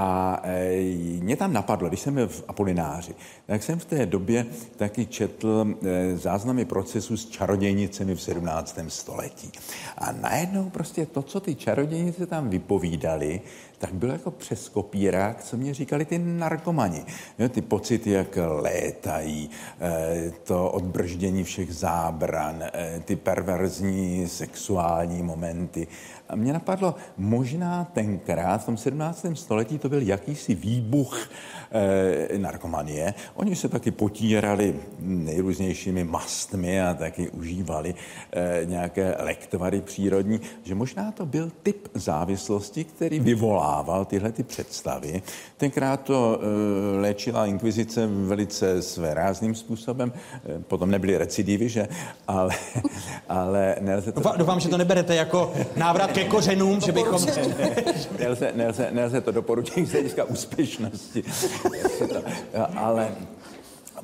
a 0.00 0.40
e, 0.44 0.80
mě 1.20 1.36
tam 1.36 1.52
napadlo, 1.52 1.88
když 1.88 2.00
jsem 2.00 2.14
byl 2.14 2.28
v 2.28 2.44
Apolináři, 2.48 3.14
tak 3.46 3.62
jsem 3.62 3.78
v 3.78 3.84
té 3.84 4.06
době 4.06 4.46
taky 4.76 5.06
četl 5.06 5.74
e, 5.82 6.16
záznamy 6.16 6.64
procesu 6.64 7.16
s 7.16 7.28
čarodějnicemi 7.28 8.14
v 8.14 8.22
17. 8.22 8.78
století. 8.88 9.52
A 9.98 10.12
najednou 10.12 10.70
prostě 10.70 11.06
to, 11.06 11.22
co 11.22 11.40
ty 11.40 11.54
čarodějnice 11.54 12.26
tam 12.26 12.48
vypovídali, 12.48 13.40
tak 13.78 13.92
bylo 13.92 14.12
jako 14.12 14.30
přes 14.30 14.68
kopírák, 14.68 15.44
co 15.44 15.56
mě 15.56 15.74
říkali 15.74 16.04
ty 16.04 16.18
narkomani. 16.18 17.04
Jo, 17.38 17.48
ty 17.48 17.62
pocity, 17.62 18.10
jak 18.10 18.38
létají, 18.46 19.50
e, 19.80 20.32
to 20.44 20.70
odbrždění 20.70 21.44
všech 21.44 21.74
zábran, 21.74 22.64
ty 23.04 23.16
perverzní 23.16 24.28
sexuální 24.28 25.22
momenty. 25.22 25.86
A 26.28 26.36
mě 26.36 26.52
napadlo, 26.52 26.94
možná 27.16 27.84
tenkrát 27.84 28.62
v 28.62 28.66
tom 28.66 28.76
17. 28.76 29.26
století 29.34 29.78
to 29.78 29.88
byl 29.88 30.02
jakýsi 30.02 30.54
výbuch 30.54 31.28
e, 31.72 32.38
narkomanie. 32.38 33.14
Oni 33.34 33.56
se 33.56 33.68
taky 33.68 33.90
potírali 33.90 34.74
nejrůznějšími 34.98 36.04
mastmi 36.04 36.82
a 36.82 36.94
taky 36.94 37.30
užívali 37.30 37.94
e, 38.32 38.64
nějaké 38.64 39.16
lektvary 39.18 39.80
přírodní, 39.80 40.40
že 40.64 40.74
možná 40.74 41.12
to 41.12 41.26
byl 41.26 41.52
typ 41.62 41.88
závislosti, 41.94 42.84
který 42.84 43.20
vyvolával 43.20 44.04
tyhle 44.04 44.32
ty 44.32 44.42
představy. 44.42 45.22
Tenkrát 45.56 46.00
to 46.00 46.40
e, 46.40 47.00
léčila 47.00 47.46
inkvizice 47.46 48.06
velice 48.06 48.82
svérázným 48.82 49.54
způsobem, 49.54 50.12
e, 50.56 50.58
potom 50.58 50.90
nebyly 50.90 51.18
recidivy, 51.18 51.68
že? 51.68 51.88
Ale, 52.28 52.54
ale 53.28 53.76
nelze 53.80 54.12
to... 54.12 54.22
Doufám, 54.36 54.60
že 54.60 54.68
to 54.68 54.78
neberete 54.78 55.14
jako 55.14 55.52
návrat 55.76 56.12
ke 56.12 56.24
kořenům, 56.24 56.80
že 56.80 56.92
bychom... 56.92 57.26
nelze, 58.18 58.52
nelze, 58.54 58.88
nelze 58.92 59.20
to 59.20 59.32
doporučit 59.32 59.86
z 59.86 59.92
hlediska 59.92 60.24
úspěšnosti. 60.24 61.24
ale 62.76 63.12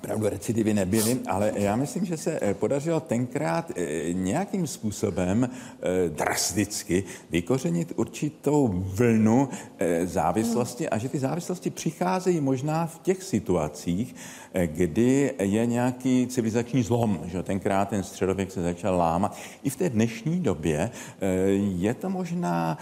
opravdu 0.05 0.29
recidivy 0.29 0.75
nebyly, 0.75 1.19
ale 1.27 1.53
já 1.55 1.77
myslím, 1.77 2.05
že 2.05 2.17
se 2.17 2.39
eh, 2.43 2.55
podařilo 2.55 3.01
tenkrát 3.01 3.73
eh, 3.77 4.13
nějakým 4.13 4.67
způsobem 4.67 5.49
eh, 5.49 6.09
drasticky 6.09 7.05
vykořenit 7.31 7.93
určitou 7.97 8.69
vlnu 8.75 9.49
závislosti 10.05 10.89
a 10.89 10.99
že 10.99 11.09
ty 11.09 11.19
závislosti 11.19 11.71
přicházejí 11.71 12.41
možná 12.41 12.87
v 12.87 12.99
těch 12.99 13.23
situacích, 13.23 14.15
kdy 14.67 15.35
je 15.39 15.67
nějaký 15.67 16.27
civilizační 16.27 16.83
zlom, 16.83 17.21
že 17.25 17.43
tenkrát 17.43 17.89
ten 17.89 18.03
středověk 18.03 18.51
se 18.51 18.63
začal 18.63 18.97
lámat. 18.97 19.37
I 19.63 19.71
v 19.71 19.77
té 19.77 19.91
dnešní 19.91 20.41
době 20.41 20.91
je 21.59 21.95
to 21.95 22.11
možná 22.11 22.79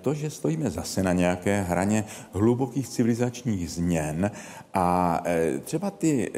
to, 0.00 0.14
že 0.14 0.30
stojíme 0.30 0.70
zase 0.70 1.02
na 1.02 1.12
nějaké 1.12 1.62
hraně 1.62 2.04
hlubokých 2.32 2.88
civilizačních 2.88 3.70
změn 3.70 4.30
a 4.74 5.20
třeba 5.64 5.90
ty 5.90 6.30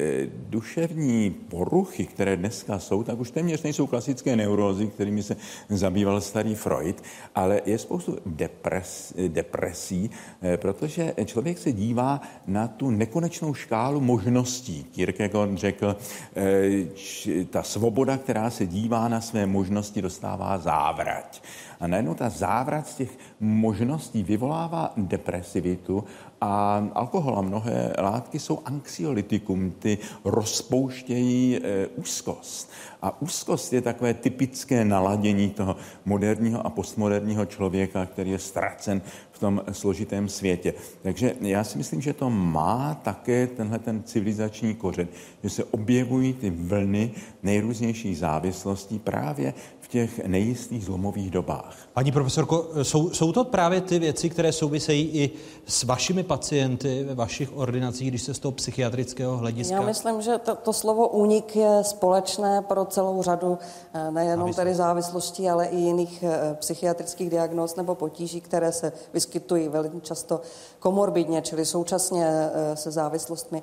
duševní 0.48 1.30
poruchy, 1.30 2.06
které 2.06 2.36
dneska 2.36 2.78
jsou, 2.78 3.02
tak 3.02 3.20
už 3.20 3.30
téměř 3.30 3.62
nejsou 3.62 3.86
klasické 3.86 4.36
neurózy, 4.36 4.86
kterými 4.86 5.22
se 5.22 5.36
zabýval 5.68 6.20
starý 6.20 6.54
Freud, 6.54 7.02
ale 7.34 7.60
je 7.66 7.78
spoustu 7.78 8.18
depres, 8.26 9.14
depresí, 9.28 10.10
eh, 10.42 10.56
protože 10.56 11.14
člověk 11.24 11.58
se 11.58 11.72
dívá 11.72 12.20
na 12.46 12.68
tu 12.68 12.90
nekonečnou 12.90 13.54
škálu 13.54 14.00
možností. 14.00 14.84
Kierkegaard 14.84 15.58
řekl, 15.58 15.96
eh, 16.36 17.44
ta 17.50 17.62
svoboda, 17.62 18.16
která 18.16 18.50
se 18.50 18.66
dívá 18.66 19.08
na 19.08 19.20
své 19.20 19.46
možnosti, 19.46 20.02
dostává 20.02 20.58
závrať. 20.58 21.42
A 21.80 21.86
najednou 21.86 22.14
ta 22.14 22.28
závrat 22.28 22.88
z 22.88 22.94
těch 22.94 23.10
možností 23.40 24.22
vyvolává 24.22 24.92
depresivitu 24.96 26.04
a 26.42 26.82
alkohol 26.94 27.38
a 27.38 27.42
mnohé 27.42 27.92
látky 27.98 28.38
jsou 28.38 28.58
anxiolitikum, 28.64 29.70
ty 29.78 29.98
rozpouštějí 30.24 31.56
e, 31.56 31.86
úzkost. 31.86 32.70
A 33.02 33.22
úzkost 33.22 33.72
je 33.72 33.80
takové 33.80 34.14
typické 34.14 34.84
naladění 34.84 35.50
toho 35.50 35.76
moderního 36.04 36.66
a 36.66 36.70
postmoderního 36.70 37.46
člověka, 37.46 38.06
který 38.06 38.30
je 38.30 38.38
ztracen 38.38 39.02
v 39.32 39.38
tom 39.38 39.62
složitém 39.72 40.28
světě. 40.28 40.74
Takže 41.02 41.34
já 41.40 41.64
si 41.64 41.78
myslím, 41.78 42.00
že 42.00 42.12
to 42.12 42.30
má 42.30 42.94
také 43.02 43.46
tenhle 43.46 43.78
ten 43.78 44.02
civilizační 44.02 44.74
kořen, 44.74 45.08
že 45.42 45.50
se 45.50 45.64
objevují 45.64 46.32
ty 46.32 46.50
vlny 46.50 47.10
nejrůznějších 47.42 48.18
závislostí 48.18 48.98
právě 48.98 49.54
těch 49.92 50.18
nejistých 50.26 50.84
zlomových 50.84 51.30
dobách. 51.30 51.76
Paní 51.92 52.12
profesorko, 52.12 52.68
jsou, 52.82 53.10
jsou 53.10 53.32
to 53.32 53.44
právě 53.44 53.80
ty 53.80 53.98
věci, 53.98 54.30
které 54.30 54.52
souvisejí 54.52 55.10
i 55.12 55.30
s 55.66 55.84
vašimi 55.84 56.22
pacienty 56.22 57.04
ve 57.04 57.14
vašich 57.14 57.56
ordinacích, 57.56 58.08
když 58.08 58.22
se 58.22 58.34
z 58.34 58.38
toho 58.38 58.52
psychiatrického 58.52 59.36
hlediska? 59.36 59.74
Já 59.74 59.82
myslím, 59.82 60.22
že 60.22 60.38
to, 60.38 60.54
to 60.54 60.72
slovo 60.72 61.08
únik 61.08 61.56
je 61.56 61.78
společné 61.82 62.62
pro 62.62 62.84
celou 62.84 63.22
řadu 63.22 63.58
eh, 63.94 64.10
nejenom 64.10 64.54
tedy 64.54 64.74
závislostí, 64.74 65.48
ale 65.48 65.66
i 65.66 65.76
jiných 65.76 66.22
eh, 66.22 66.56
psychiatrických 66.60 67.30
diagnóz 67.30 67.76
nebo 67.76 67.94
potíží, 67.94 68.40
které 68.40 68.72
se 68.72 68.92
vyskytují 69.12 69.68
velmi 69.68 70.00
často 70.00 70.40
komorbidně, 70.78 71.42
čili 71.42 71.64
současně 71.64 72.26
eh, 72.26 72.76
se 72.76 72.90
závislostmi 72.90 73.62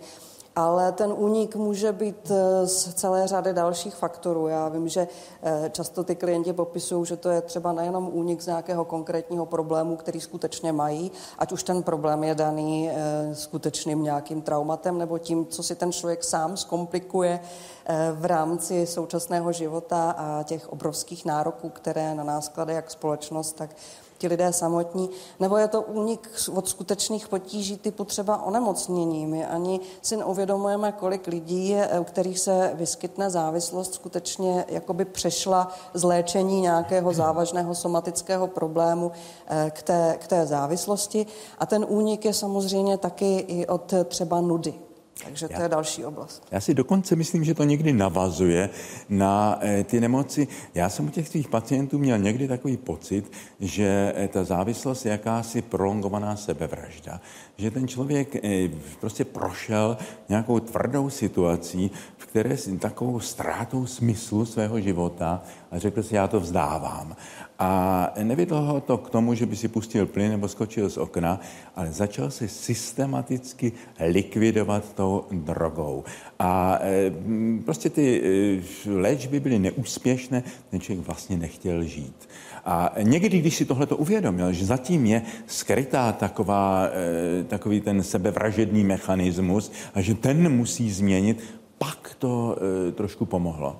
ale 0.56 0.91
ten 0.91 1.13
únik 1.18 1.56
může 1.56 1.91
být 1.91 2.32
eh, 2.32 2.68
z 2.68 2.94
celé 2.94 3.27
řady 3.27 3.53
dalších 3.53 3.96
faktorů. 3.96 4.48
Já 4.48 4.70
vím, 4.70 4.88
že 4.88 5.08
eh, 5.44 5.70
často 5.74 6.03
ty 6.03 6.15
klienti 6.15 6.53
popisují, 6.53 7.06
že 7.06 7.18
to 7.18 7.29
je 7.29 7.41
třeba 7.41 7.72
nejenom 7.72 8.10
únik 8.13 8.41
z 8.41 8.48
nějakého 8.48 8.86
konkrétního 8.86 9.46
problému, 9.46 9.96
který 9.96 10.22
skutečně 10.22 10.72
mají, 10.72 11.12
ať 11.38 11.51
už 11.51 11.63
ten 11.63 11.84
problém 11.84 12.24
je 12.24 12.36
daný 12.36 12.89
eh, 12.89 13.36
skutečným 13.36 14.03
nějakým 14.03 14.41
traumatem 14.41 14.98
nebo 14.98 15.18
tím, 15.18 15.46
co 15.46 15.63
si 15.63 15.75
ten 15.75 15.91
člověk 15.91 16.24
sám 16.24 16.58
zkomplikuje 16.58 17.39
v 18.13 18.25
rámci 18.25 18.88
současného 18.88 19.51
života 19.51 20.12
a 20.12 20.44
těch 20.44 20.70
obrovských 20.70 21.25
nároků, 21.25 21.70
které 21.70 22.15
na 22.15 22.24
nás 22.24 22.48
klade 22.48 22.74
jak 22.74 22.91
společnost, 22.91 23.56
tak 23.56 23.70
ti 24.20 24.28
lidé 24.28 24.54
samotní, 24.54 25.10
nebo 25.40 25.58
je 25.58 25.68
to 25.68 25.82
únik 25.82 26.30
od 26.54 26.68
skutečných 26.68 27.28
potíží 27.28 27.78
typu 27.78 28.06
třeba 28.06 28.44
onemocnění. 28.44 29.26
My 29.26 29.46
ani 29.46 29.80
si 30.02 30.18
neuvědomujeme, 30.18 30.92
kolik 30.92 31.28
lidí, 31.28 31.76
u 32.00 32.04
kterých 32.04 32.40
se 32.40 32.72
vyskytne 32.74 33.30
závislost, 33.30 33.94
skutečně 33.94 34.66
jakoby 34.68 35.06
přešla 35.06 35.72
z 35.94 36.04
léčení 36.04 36.62
nějakého 36.62 37.14
závažného 37.14 37.76
somatického 37.76 38.48
problému 38.48 39.12
eh, 39.48 39.72
k 39.76 39.82
té, 39.82 40.18
k 40.20 40.28
té 40.28 40.46
závislosti. 40.46 41.26
A 41.60 41.66
ten 41.66 41.86
únik 41.90 42.26
je 42.26 42.34
samozřejmě 42.34 42.98
taky 42.98 43.38
i 43.38 43.68
od 43.68 43.94
třeba 44.08 44.42
nudy. 44.42 44.88
Takže 45.24 45.48
to 45.48 45.54
já, 45.54 45.64
je 45.64 45.70
další 45.70 46.06
oblast. 46.06 46.44
Já 46.52 46.60
si 46.60 46.74
dokonce 46.74 47.16
myslím, 47.16 47.44
že 47.44 47.54
to 47.54 47.64
někdy 47.64 47.94
navazuje 47.94 48.70
na 49.10 49.60
e, 49.62 49.84
ty 49.84 50.00
nemoci. 50.00 50.48
Já 50.76 50.90
jsem 50.90 51.08
u 51.08 51.10
těch 51.10 51.28
svých 51.28 51.48
pacientů 51.48 52.00
měl 52.00 52.18
někdy 52.18 52.48
takový 52.48 52.78
pocit, 52.78 53.32
že 53.60 54.14
e, 54.16 54.28
ta 54.28 54.44
závislost 54.44 55.05
je 55.05 55.12
jakási 55.12 55.62
prolongovaná 55.62 56.36
sebevražda. 56.36 57.22
Že 57.58 57.72
ten 57.72 57.88
člověk 57.88 58.36
e, 58.36 58.70
prostě 59.00 59.25
prošel 59.25 59.98
nějakou 60.29 60.60
tvrdou 60.60 61.10
situací, 61.10 61.92
které 62.29 62.57
si 62.57 62.77
takovou 62.77 63.20
ztrátou 63.20 63.85
smyslu 63.85 64.46
svého 64.46 64.81
života 64.81 65.42
a 65.72 65.79
řekl 65.79 66.03
si, 66.03 66.15
já 66.15 66.27
to 66.27 66.39
vzdávám. 66.39 67.15
A 67.59 68.13
nevedlo 68.24 68.61
ho 68.61 68.81
to 68.81 68.98
k 68.98 69.09
tomu, 69.09 69.33
že 69.33 69.46
by 69.46 69.55
si 69.55 69.68
pustil 69.68 70.05
plyn 70.05 70.31
nebo 70.31 70.48
skočil 70.48 70.89
z 70.89 70.98
okna, 70.98 71.39
ale 71.75 71.92
začal 71.92 72.31
se 72.31 72.48
systematicky 72.48 73.72
likvidovat 74.00 74.94
tou 74.94 75.25
drogou. 75.31 76.03
A 76.39 76.79
e, 76.81 77.11
prostě 77.65 77.89
ty 77.89 78.22
e, 78.85 78.89
léčby 78.89 79.39
byly 79.39 79.59
neúspěšné, 79.59 80.44
ten 80.70 80.79
člověk 80.79 81.07
vlastně 81.07 81.37
nechtěl 81.37 81.83
žít. 81.83 82.29
A 82.65 82.94
někdy, 83.01 83.39
když 83.39 83.55
si 83.55 83.65
tohle 83.65 83.85
to 83.85 83.98
uvědomil, 83.98 84.53
že 84.53 84.65
zatím 84.65 85.05
je 85.05 85.22
skrytá 85.48 86.11
taková, 86.11 86.87
e, 86.87 87.44
takový 87.44 87.81
ten 87.81 88.03
sebevražedný 88.03 88.83
mechanismus 88.83 89.72
a 89.94 90.01
že 90.01 90.13
ten 90.13 90.55
musí 90.55 90.92
změnit, 90.92 91.58
pak 91.79 92.15
to 92.18 92.57
trošku 92.94 93.25
pomohlo. 93.25 93.79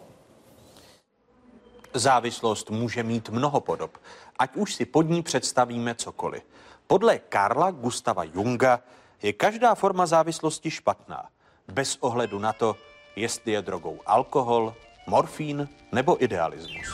Závislost 1.94 2.70
může 2.70 3.04
mít 3.04 3.30
mnoho 3.30 3.60
podob, 3.62 3.98
ať 4.40 4.56
už 4.56 4.76
si 4.76 4.86
pod 4.86 5.02
ní 5.02 5.24
představíme 5.24 5.96
cokoliv. 5.96 6.44
Podle 6.88 7.20
Karla 7.20 7.72
Gustava 7.72 8.24
Junga 8.24 8.80
je 9.22 9.34
každá 9.34 9.76
forma 9.76 10.06
závislosti 10.06 10.72
špatná, 10.72 11.30
bez 11.68 11.98
ohledu 12.00 12.40
na 12.40 12.54
to, 12.54 12.76
jestli 13.16 13.52
je 13.52 13.62
drogou 13.62 14.00
alkohol, 14.06 14.74
morfín 15.08 15.70
nebo 15.92 16.24
idealismus. 16.24 16.88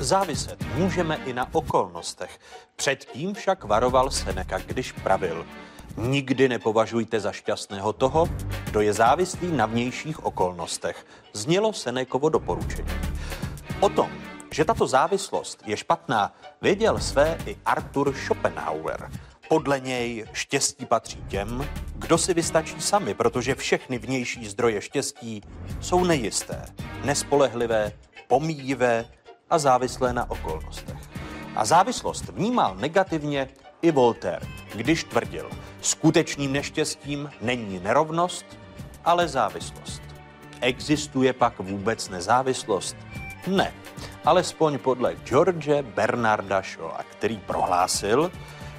Záviset 0.00 0.64
můžeme 0.74 1.16
i 1.16 1.32
na 1.32 1.54
okolnostech. 1.54 2.40
Předtím 2.76 3.34
však 3.34 3.64
varoval 3.64 4.10
Seneca, 4.10 4.58
když 4.58 4.92
pravil, 4.92 5.46
nikdy 5.96 6.48
nepovažujte 6.48 7.20
za 7.20 7.32
šťastného 7.32 7.92
toho, 7.92 8.28
kdo 8.64 8.80
je 8.80 8.92
závislý 8.92 9.52
na 9.52 9.66
vnějších 9.66 10.24
okolnostech. 10.24 11.06
Znělo 11.32 11.72
Senekovo 11.72 12.28
doporučení. 12.28 12.88
O 13.80 13.88
tom, 13.88 14.10
že 14.50 14.64
tato 14.64 14.86
závislost 14.86 15.62
je 15.66 15.76
špatná, 15.76 16.34
věděl 16.62 16.98
své 16.98 17.38
i 17.46 17.56
Arthur 17.64 18.14
Schopenhauer. 18.14 19.10
Podle 19.48 19.80
něj 19.80 20.26
štěstí 20.32 20.86
patří 20.86 21.24
těm, 21.28 21.68
kdo 21.94 22.18
si 22.18 22.34
vystačí 22.34 22.80
sami, 22.80 23.14
protože 23.14 23.54
všechny 23.54 23.98
vnější 23.98 24.46
zdroje 24.46 24.80
štěstí 24.80 25.42
jsou 25.80 26.04
nejisté, 26.04 26.64
nespolehlivé, 27.04 27.92
pomíjivé 28.28 29.04
a 29.50 29.58
závislé 29.58 30.12
na 30.12 30.30
okolnostech. 30.30 30.98
A 31.56 31.64
závislost 31.64 32.24
vnímal 32.28 32.76
negativně 32.76 33.48
i 33.86 33.90
Voltaire, 33.90 34.46
když 34.74 35.04
tvrdil, 35.04 35.50
skutečným 35.80 36.52
neštěstím 36.52 37.30
není 37.40 37.80
nerovnost, 37.80 38.44
ale 39.04 39.28
závislost. 39.28 40.02
Existuje 40.60 41.32
pak 41.32 41.58
vůbec 41.58 42.08
nezávislost? 42.08 42.96
Ne, 43.46 43.72
alespoň 44.24 44.78
podle 44.78 45.14
George 45.24 45.82
Bernarda 45.82 46.62
Shaw, 46.62 46.90
který 47.10 47.38
prohlásil, 47.38 48.32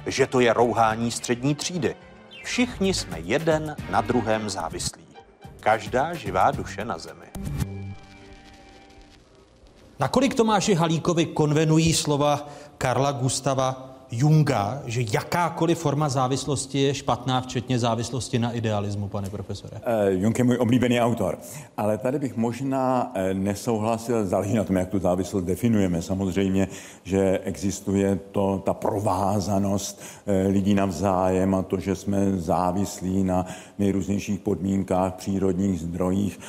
že 0.06 0.26
to 0.26 0.40
je 0.40 0.52
rouhání 0.52 1.10
střední 1.10 1.54
třídy. 1.54 1.96
Všichni 2.44 2.94
jsme 2.94 3.20
jeden 3.20 3.76
na 3.90 4.00
druhém 4.00 4.50
závislí. 4.50 5.04
Každá 5.60 6.14
živá 6.14 6.50
duše 6.50 6.84
na 6.84 6.98
zemi. 6.98 7.26
Nakolik 9.98 10.34
Tomáši 10.34 10.74
Halíkovi 10.74 11.26
konvenují 11.26 11.94
slova 11.94 12.48
Karla 12.78 13.12
Gustava 13.12 13.87
Junga, 14.10 14.82
že 14.86 15.02
jakákoliv 15.12 15.78
forma 15.78 16.08
závislosti 16.08 16.78
je 16.78 16.94
špatná, 16.94 17.40
včetně 17.40 17.78
závislosti 17.78 18.38
na 18.38 18.52
idealismu, 18.52 19.08
pane 19.08 19.30
profesore? 19.30 19.76
Uh, 19.76 20.22
Jung 20.22 20.38
je 20.38 20.44
můj 20.44 20.56
oblíbený 20.56 21.00
autor, 21.00 21.38
ale 21.76 21.98
tady 21.98 22.18
bych 22.18 22.36
možná 22.36 23.12
uh, 23.16 23.38
nesouhlasil, 23.38 24.26
záleží 24.26 24.54
na 24.54 24.64
tom, 24.64 24.76
jak 24.76 24.88
tu 24.88 24.98
závislost 24.98 25.44
definujeme. 25.44 26.02
Samozřejmě, 26.02 26.68
že 27.04 27.40
existuje 27.44 28.18
to, 28.32 28.62
ta 28.64 28.74
provázanost 28.74 30.00
uh, 30.26 30.52
lidí 30.52 30.74
navzájem 30.74 31.54
a 31.54 31.62
to, 31.62 31.80
že 31.80 31.94
jsme 31.94 32.38
závislí 32.38 33.24
na 33.24 33.46
nejrůznějších 33.78 34.40
podmínkách, 34.40 35.14
přírodních 35.14 35.80
zdrojích, 35.80 36.40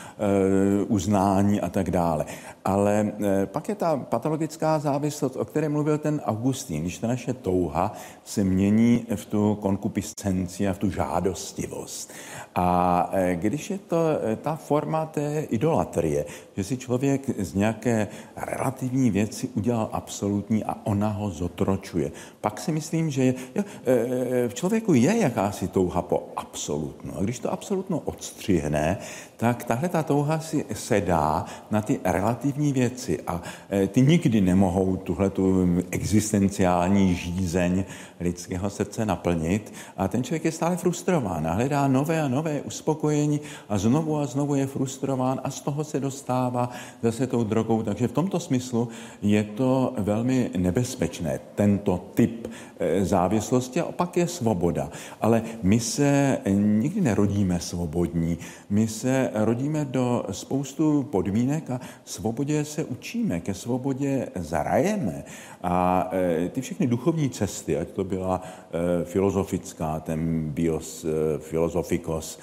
uznání 0.88 1.62
a 1.62 1.70
tak 1.70 1.92
dále. 1.92 2.26
Ale 2.66 3.12
pak 3.46 3.70
je 3.70 3.76
ta 3.76 3.98
patologická 3.98 4.80
závislost, 4.80 5.36
o 5.36 5.46
které 5.46 5.70
mluvil 5.70 5.98
ten 5.98 6.22
Augustín, 6.26 6.82
když 6.82 6.98
ta 6.98 7.08
naše 7.08 7.34
touha 7.50 7.94
se 8.24 8.44
mění 8.44 9.06
v 9.16 9.26
tu 9.26 9.56
konkupiscenci 9.56 10.68
a 10.68 10.74
v 10.74 10.78
tu 10.78 10.90
žádostivost. 10.90 12.12
A 12.60 13.10
e, 13.14 13.36
když 13.36 13.70
je 13.70 13.78
to 13.78 13.98
e, 13.98 14.36
ta 14.36 14.56
forma 14.56 15.06
té 15.06 15.48
idolatrie, 15.50 16.26
že 16.58 16.64
si 16.64 16.78
člověk 16.78 17.40
z 17.40 17.54
nějaké 17.54 18.08
relativní 18.36 19.12
věci 19.12 19.50
udělal 19.56 19.90
absolutní 19.92 20.64
a 20.64 20.78
ona 20.84 21.10
ho 21.10 21.30
zotročuje, 21.30 22.12
pak 22.42 22.60
si 22.60 22.72
myslím, 22.72 23.10
že 23.10 23.34
jo, 23.56 23.64
e, 23.86 24.48
v 24.48 24.54
člověku 24.54 24.94
je 24.94 25.18
jakási 25.18 25.68
touha 25.68 26.02
po 26.02 26.28
absolutnu. 26.36 27.14
A 27.18 27.24
když 27.24 27.40
to 27.40 27.52
absolutno 27.52 28.00
odstřihne, 28.00 28.98
tak 29.38 29.64
tahle 29.64 29.90
ta 29.90 30.04
touha 30.04 30.40
si 30.40 30.66
sedá 30.74 31.46
na 31.72 31.82
ty 31.82 32.00
relativní 32.04 32.74
věci. 32.74 33.20
A 33.28 33.42
ty 33.88 34.02
nikdy 34.02 34.42
nemohou 34.42 34.96
tuhle 34.96 35.30
tu 35.30 35.68
existenciální 35.92 37.16
žízeň 37.16 37.84
lidského 38.20 38.70
srdce 38.70 39.06
naplnit. 39.06 39.74
A 39.98 40.08
ten 40.08 40.24
člověk 40.24 40.46
je 40.46 40.52
stále 40.52 40.78
frustrován 40.78 41.48
a 41.48 41.54
hledá 41.54 41.88
nové 41.88 42.22
a 42.22 42.28
nové 42.28 42.49
uspokojení 42.66 43.40
a 43.70 43.78
znovu 43.78 44.18
a 44.18 44.26
znovu 44.26 44.56
je 44.56 44.68
frustrován 44.68 45.42
a 45.44 45.50
z 45.50 45.62
toho 45.62 45.84
se 45.84 46.00
dostává 46.00 46.70
zase 47.02 47.28
tou 47.28 47.44
drogou. 47.44 47.84
Takže 47.84 48.08
v 48.08 48.12
tomto 48.12 48.40
smyslu 48.40 48.90
je 49.22 49.44
to 49.44 49.94
velmi 49.98 50.50
nebezpečné, 50.58 51.40
tento 51.56 52.12
typ 52.14 52.48
eh, 52.48 53.06
závislosti 53.06 53.80
a 53.82 53.86
opak 53.86 54.18
je 54.18 54.28
svoboda. 54.28 54.90
Ale 55.22 55.42
my 55.64 55.80
se 55.80 56.38
nikdy 56.54 57.02
nerodíme 57.02 57.60
svobodní. 57.60 58.38
My 58.70 58.88
se 58.88 59.30
rodíme 59.34 59.86
do 59.86 60.26
spoustu 60.32 61.04
podmínek 61.04 61.70
a 61.70 61.80
svobodě 62.06 62.66
se 62.66 62.84
učíme, 62.84 63.40
ke 63.40 63.54
svobodě 63.54 64.28
zarajeme. 64.36 65.24
A 65.64 66.10
e, 66.12 66.50
ty 66.50 66.62
všechny 66.62 66.88
duchovní 66.88 67.30
cesty, 67.30 67.78
ať 67.78 67.90
to 67.90 68.04
byla 68.04 68.42
e, 68.42 69.06
filozofická, 69.06 70.00
ten 70.00 70.50
bios 70.50 71.06
e, 71.06 71.40
filozofikos, 71.40 72.40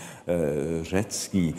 řecký, 0.82 1.54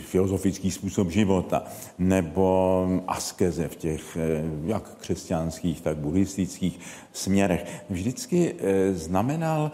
filozofický 0.00 0.70
způsob 0.70 1.10
života, 1.10 1.64
nebo 1.98 2.86
askeze 3.06 3.68
v 3.68 3.76
těch 3.76 4.18
jak 4.64 4.94
křesťanských, 4.94 5.80
tak 5.80 5.96
buddhistických 5.96 6.80
směrech, 7.12 7.84
vždycky 7.90 8.54
znamenal 8.92 9.72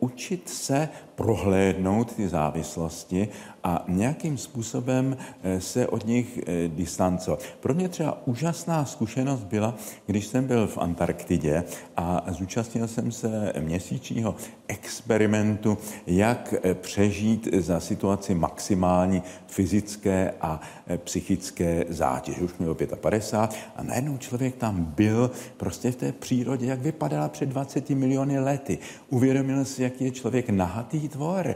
učit 0.00 0.48
se 0.48 0.88
prohlédnout 1.14 2.12
ty 2.12 2.28
závislosti 2.28 3.28
a 3.64 3.84
nějakým 3.88 4.38
způsobem 4.38 5.16
eh, 5.42 5.60
se 5.60 5.86
od 5.86 6.06
nich 6.06 6.38
eh, 6.38 6.68
distancovat. 6.68 7.42
Pro 7.60 7.74
mě 7.74 7.88
třeba 7.88 8.26
úžasná 8.26 8.84
zkušenost 8.84 9.44
byla, 9.44 9.74
když 10.06 10.26
jsem 10.26 10.46
byl 10.46 10.66
v 10.66 10.78
Antarktidě 10.78 11.64
a 11.96 12.24
zúčastnil 12.28 12.88
jsem 12.88 13.12
se 13.12 13.52
měsíčního 13.60 14.34
experimentu, 14.70 15.78
jak 16.06 16.54
eh, 16.62 16.74
přežít 16.74 17.48
za 17.54 17.80
situaci 17.80 18.34
maximální 18.34 19.22
fyzické 19.46 20.34
a 20.40 20.60
psychické 20.96 21.84
zátěže. 21.88 22.40
Už 22.40 22.58
měl 22.58 22.74
55 22.74 23.60
a 23.76 23.82
najednou 23.82 24.16
člověk 24.16 24.56
tam 24.56 24.84
byl 24.84 25.30
prostě 25.56 25.90
v 25.90 25.96
té 25.96 26.12
přírodě, 26.12 26.66
jak 26.66 26.80
vypadala 26.80 27.28
před 27.28 27.48
20 27.48 27.90
miliony 27.90 28.38
lety. 28.38 28.78
Uvědomil 29.08 29.64
si, 29.64 29.82
jaký 29.82 30.04
je 30.04 30.10
člověk 30.10 30.50
nahatý 30.50 31.08
tvor, 31.08 31.54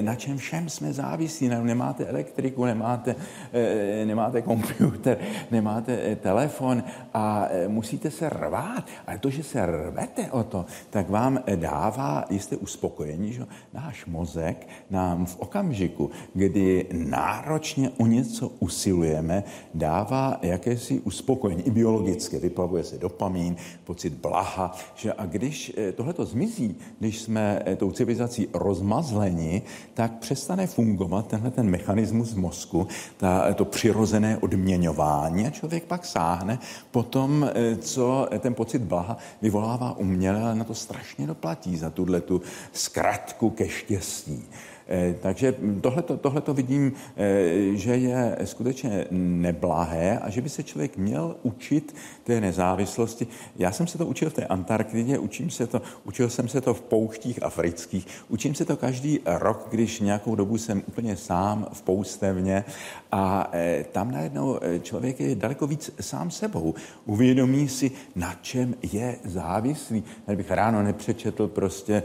na 0.00 0.14
čem 0.14 0.38
všem 0.38 0.68
jsme 0.68 0.92
závisí, 0.92 1.48
nemáte 1.48 2.04
elektriku, 2.04 2.64
nemáte, 2.64 3.16
eh, 3.52 4.04
nemáte 4.04 4.42
počítač, 4.42 5.18
nemáte 5.50 5.98
eh, 6.02 6.16
telefon 6.16 6.82
a 7.14 7.46
eh, 7.50 7.68
musíte 7.68 8.10
se 8.10 8.28
rvát. 8.28 8.84
Ale 9.06 9.18
to, 9.18 9.30
že 9.30 9.42
se 9.42 9.66
rvete 9.66 10.30
o 10.30 10.44
to, 10.44 10.66
tak 10.90 11.10
vám 11.10 11.40
dává 11.56 12.24
jisté 12.42 12.56
uspokojení, 12.56 13.32
že 13.32 13.46
náš 13.72 14.06
mozek 14.06 14.68
nám 14.90 15.26
v 15.26 15.36
okamžiku, 15.38 16.10
kdy 16.34 16.86
náročně 16.92 17.90
o 17.98 18.06
něco 18.06 18.52
usilujeme, 18.58 19.44
dává 19.74 20.38
jakési 20.42 21.00
uspokojení, 21.00 21.62
i 21.62 21.70
biologické, 21.70 22.38
vyplavuje 22.38 22.84
se 22.84 22.98
dopamín, 22.98 23.56
pocit 23.84 24.12
blaha, 24.12 24.74
že 24.94 25.12
a 25.12 25.26
když 25.26 25.72
tohleto 25.94 26.24
zmizí, 26.24 26.76
když 26.98 27.20
jsme 27.20 27.62
tou 27.76 27.90
civilizací 27.90 28.48
rozmazleni, 28.54 29.62
tak 29.94 30.18
přestane 30.18 30.66
fungovat 30.66 31.26
tenhle 31.26 31.50
ten 31.50 31.70
mechanismus 31.70 32.34
mozku, 32.34 32.86
ta, 33.16 33.54
to 33.54 33.64
přirozené 33.64 34.38
odměňování 34.38 35.46
a 35.46 35.50
člověk 35.50 35.84
pak 35.84 36.04
sáhne 36.04 36.58
po 36.90 37.02
tom, 37.02 37.50
eh, 37.54 37.76
co 37.76 38.28
ten 38.38 38.54
pocit 38.54 38.82
blaha 38.82 39.16
vyvolává 39.42 39.96
uměle, 39.96 40.42
ale 40.42 40.54
na 40.54 40.64
to 40.64 40.74
strašně 40.74 41.26
doplatí 41.26 41.76
za 41.76 41.90
tuhle 41.90 42.20
tu 42.20 42.31
zkratku 42.72 43.50
ke 43.50 43.68
štěstí. 43.68 44.48
Eh, 44.88 45.14
takže 45.22 45.54
tohle 46.20 46.40
to 46.40 46.54
vidím, 46.54 46.92
eh, 47.16 47.76
že 47.76 47.96
je 47.96 48.38
skutečně 48.44 49.06
neblahé 49.10 50.18
a 50.18 50.30
že 50.30 50.40
by 50.40 50.48
se 50.48 50.62
člověk 50.62 50.96
měl 50.96 51.36
učit 51.42 51.94
té 52.24 52.40
nezávislosti. 52.40 53.26
Já 53.56 53.72
jsem 53.72 53.86
se 53.86 53.98
to 53.98 54.06
učil 54.06 54.30
v 54.30 54.34
té 54.34 54.46
Antarktidě, 54.46 55.18
učím 55.18 55.50
se 55.50 55.66
to, 55.66 55.82
učil 56.04 56.30
jsem 56.30 56.48
se 56.48 56.60
to 56.60 56.74
v 56.74 56.80
pouštích 56.80 57.42
afrických, 57.42 58.06
učím 58.28 58.54
se 58.54 58.64
to 58.64 58.76
každý 58.76 59.20
rok, 59.26 59.66
když 59.70 60.00
nějakou 60.00 60.34
dobu 60.34 60.58
jsem 60.58 60.82
úplně 60.88 61.16
sám 61.16 61.66
v 61.72 61.82
poustevně 61.82 62.64
a 63.12 63.50
eh, 63.52 63.84
tam 63.92 64.10
najednou 64.10 64.58
člověk 64.82 65.20
je 65.20 65.34
daleko 65.34 65.66
víc 65.66 65.90
sám 66.00 66.30
sebou. 66.30 66.74
Uvědomí 67.06 67.68
si, 67.68 67.90
na 68.16 68.34
čem 68.42 68.74
je 68.92 69.16
závislý. 69.24 70.04
Kdybych 70.26 70.50
ráno 70.50 70.82
nepřečetl 70.82 71.48
prostě 71.48 72.02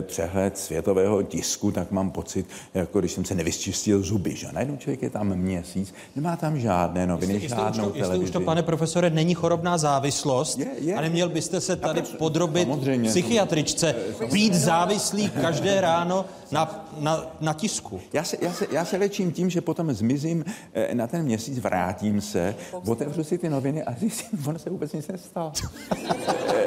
přehled 0.00 0.58
světového 0.58 1.22
tisku, 1.22 1.70
tak 1.70 1.90
mám 1.90 2.10
pocit, 2.10 2.46
jako 2.74 3.00
když 3.00 3.12
jsem 3.12 3.24
se 3.24 3.34
nevysčistil 3.34 4.02
zuby. 4.02 4.36
Že? 4.36 4.48
Najednou 4.52 4.76
člověk 4.76 5.02
je 5.02 5.10
tam 5.10 5.34
měsíc, 5.34 5.94
nemá 6.16 6.36
tam 6.36 6.60
žádné 6.60 7.06
noviny, 7.06 7.32
jestli, 7.32 7.48
žádnou 7.48 7.84
jestli 7.84 8.00
televizi. 8.00 8.22
Jestli 8.22 8.24
už 8.24 8.30
to, 8.30 8.40
pane 8.40 8.62
profesore, 8.62 9.10
není 9.10 9.34
chorobná 9.34 9.78
závislost 9.78 10.58
je, 10.58 10.66
je, 10.78 10.94
a 10.94 11.00
neměl 11.00 11.28
byste 11.28 11.60
se 11.60 11.76
tady 11.76 12.02
proč, 12.02 12.14
podrobit 12.18 12.68
samozřejmě, 12.68 13.10
psychiatričce, 13.10 13.94
být 14.32 14.54
závislý 14.54 15.30
každé 15.30 15.80
ráno 15.80 16.24
na, 16.50 16.86
na, 17.00 17.26
na 17.40 17.52
tisku. 17.52 18.00
Já 18.12 18.24
se, 18.24 18.36
já, 18.40 18.52
se, 18.52 18.66
já 18.70 18.84
se 18.84 18.96
léčím 18.96 19.32
tím, 19.32 19.50
že 19.50 19.60
potom 19.60 19.92
zmizím 19.92 20.33
eh, 20.74 20.94
na 20.94 21.06
ten 21.06 21.22
měsíc, 21.22 21.58
vrátím 21.58 22.20
se, 22.20 22.54
otevřu 22.86 23.24
si 23.24 23.38
ty 23.38 23.48
noviny 23.48 23.82
a 23.82 23.94
zjistím, 23.98 24.38
ono 24.46 24.58
se 24.58 24.70
vůbec 24.70 24.92
nic 24.92 25.08
nestalo. 25.08 25.52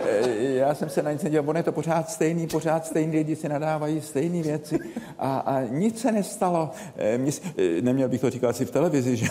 Eh, 0.10 0.20
eh, 0.20 0.54
já 0.54 0.76
jsem 0.76 0.90
se 0.90 1.04
na 1.04 1.12
nic 1.12 1.24
nedělal, 1.24 1.50
ono 1.50 1.60
je 1.60 1.64
to 1.64 1.72
pořád 1.72 2.10
stejný, 2.10 2.48
pořád 2.48 2.86
stejný, 2.86 3.18
lidi 3.18 3.36
si 3.36 3.50
nadávají 3.50 4.02
stejné 4.02 4.42
věci 4.42 4.80
a, 5.20 5.38
a 5.38 5.62
nic 5.62 6.02
se 6.02 6.12
nestalo. 6.12 6.72
Mě, 7.18 7.32
neměl 7.82 8.10
bych 8.10 8.22
to 8.22 8.30
říkat 8.30 8.50
asi 8.50 8.66
v 8.66 8.72
televizi, 8.72 9.18
že? 9.18 9.28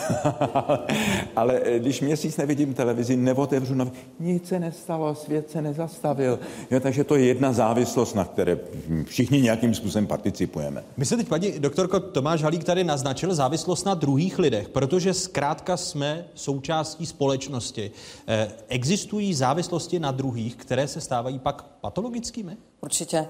ale 1.35 1.61
když 1.77 2.01
měsíc 2.01 2.37
nevidím 2.37 2.73
televizi, 2.73 3.17
neotevřu 3.17 3.75
noviny, 3.75 3.97
nic 4.19 4.47
se 4.47 4.59
nestalo, 4.59 5.15
svět 5.15 5.49
se 5.51 5.61
nezastavil. 5.61 6.39
Jo, 6.71 6.79
takže 6.79 7.03
to 7.03 7.15
je 7.15 7.25
jedna 7.25 7.53
závislost, 7.53 8.15
na 8.15 8.25
které 8.25 8.59
všichni 9.05 9.41
nějakým 9.41 9.73
způsobem 9.73 10.07
participujeme. 10.07 10.83
My 10.97 11.05
se 11.05 11.17
teď, 11.17 11.27
paní 11.27 11.59
doktorko 11.59 11.99
Tomáš 11.99 12.43
Halík 12.43 12.63
tady 12.63 12.83
naznačil 12.83 13.35
závislost 13.35 13.85
na 13.85 13.93
druhých 14.27 14.39
lidech, 14.39 14.69
protože 14.69 15.13
zkrátka 15.13 15.77
jsme 15.77 16.25
součástí 16.35 17.05
společnosti. 17.05 17.91
Eh, 18.27 18.51
existují 18.67 19.33
závislosti 19.33 19.99
na 19.99 20.11
druhých, 20.11 20.55
které 20.55 20.87
se 20.87 21.01
stávají 21.01 21.39
pak 21.39 21.63
patologickými? 21.81 22.57
Určitě. 22.81 23.27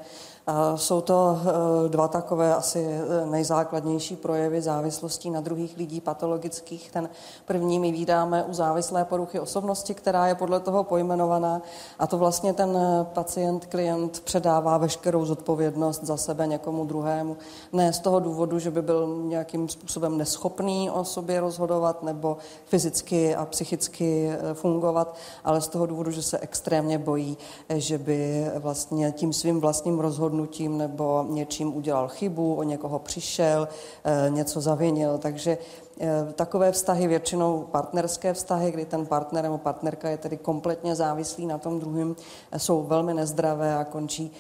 Jsou 0.76 1.02
to 1.02 1.40
eh, 1.42 1.90
dva 1.90 2.08
takové 2.08 2.56
asi 2.56 2.86
eh, 2.86 3.26
nejzákladnější 3.26 4.16
projevy 4.16 4.62
závislostí 4.62 5.30
na 5.30 5.42
druhých 5.42 5.78
lidí 5.78 6.02
patologických. 6.02 6.92
Ten 6.92 7.10
první 7.46 7.80
my 7.80 7.92
vídáme 7.92 8.44
u 8.44 8.54
závislé 8.54 9.06
poruchy 9.06 9.40
osobnosti, 9.40 9.94
která 9.94 10.28
je 10.28 10.36
podle 10.36 10.60
toho 10.60 10.84
pojmenovaná 10.84 11.62
a 12.00 12.08
to 12.08 12.18
vlastně 12.18 12.54
ten 12.54 12.78
eh, 12.78 13.06
pacient, 13.14 13.66
klient 13.66 14.20
předává 14.20 14.78
veškerou 14.78 15.26
zodpovědnost 15.26 16.04
za 16.04 16.18
sebe 16.18 16.48
někomu 16.48 16.86
druhému. 16.86 17.38
Ne 17.74 17.94
z 17.94 18.00
toho 18.00 18.20
důvodu, 18.20 18.60
že 18.60 18.72
by 18.72 18.82
byl 18.82 19.08
nějakým 19.08 19.70
způsobem 19.70 20.18
neschopný 20.18 20.90
o 20.92 21.04
sobě 21.04 21.40
rozhodovat 21.40 22.04
nebo 22.04 22.38
fyzicky 22.66 23.36
a 23.36 23.46
psychicky 23.46 24.32
fungovat, 24.54 25.16
ale 25.44 25.62
z 25.62 25.68
toho 25.68 25.86
důvodu, 25.86 26.12
že 26.12 26.22
se 26.22 26.40
extrémně 26.40 26.98
bojí, 26.98 27.38
že 27.70 27.98
by 27.98 28.52
vlastně 28.56 29.12
tím 29.12 29.34
svým 29.34 29.62
vlastním 29.62 30.00
rozhodnutím 30.00 30.37
rozhodnutím 30.38 30.78
nebo 30.78 31.26
něčím 31.30 31.76
udělal 31.76 32.08
chybu, 32.08 32.56
o 32.56 32.63
někoho 32.63 33.00
přišel, 33.00 33.67
eh, 34.04 34.30
něco 34.30 34.62
zavinil. 34.62 35.17
Takže 35.17 35.58
eh, 36.00 36.34
takové 36.36 36.71
vztahy, 36.71 37.08
většinou 37.08 37.67
partnerské 37.71 38.34
vztahy, 38.34 38.71
kdy 38.71 38.86
ten 38.86 39.06
partner 39.06 39.43
nebo 39.43 39.58
partnerka 39.58 40.10
je 40.10 40.17
tedy 40.17 40.38
kompletně 40.38 40.95
závislý 40.95 41.45
na 41.45 41.58
tom 41.58 41.80
druhém, 41.80 42.15
eh, 42.52 42.60
jsou 42.60 42.84
velmi 42.84 43.13
nezdravé 43.13 43.78
a 43.78 43.84
končí 43.84 44.32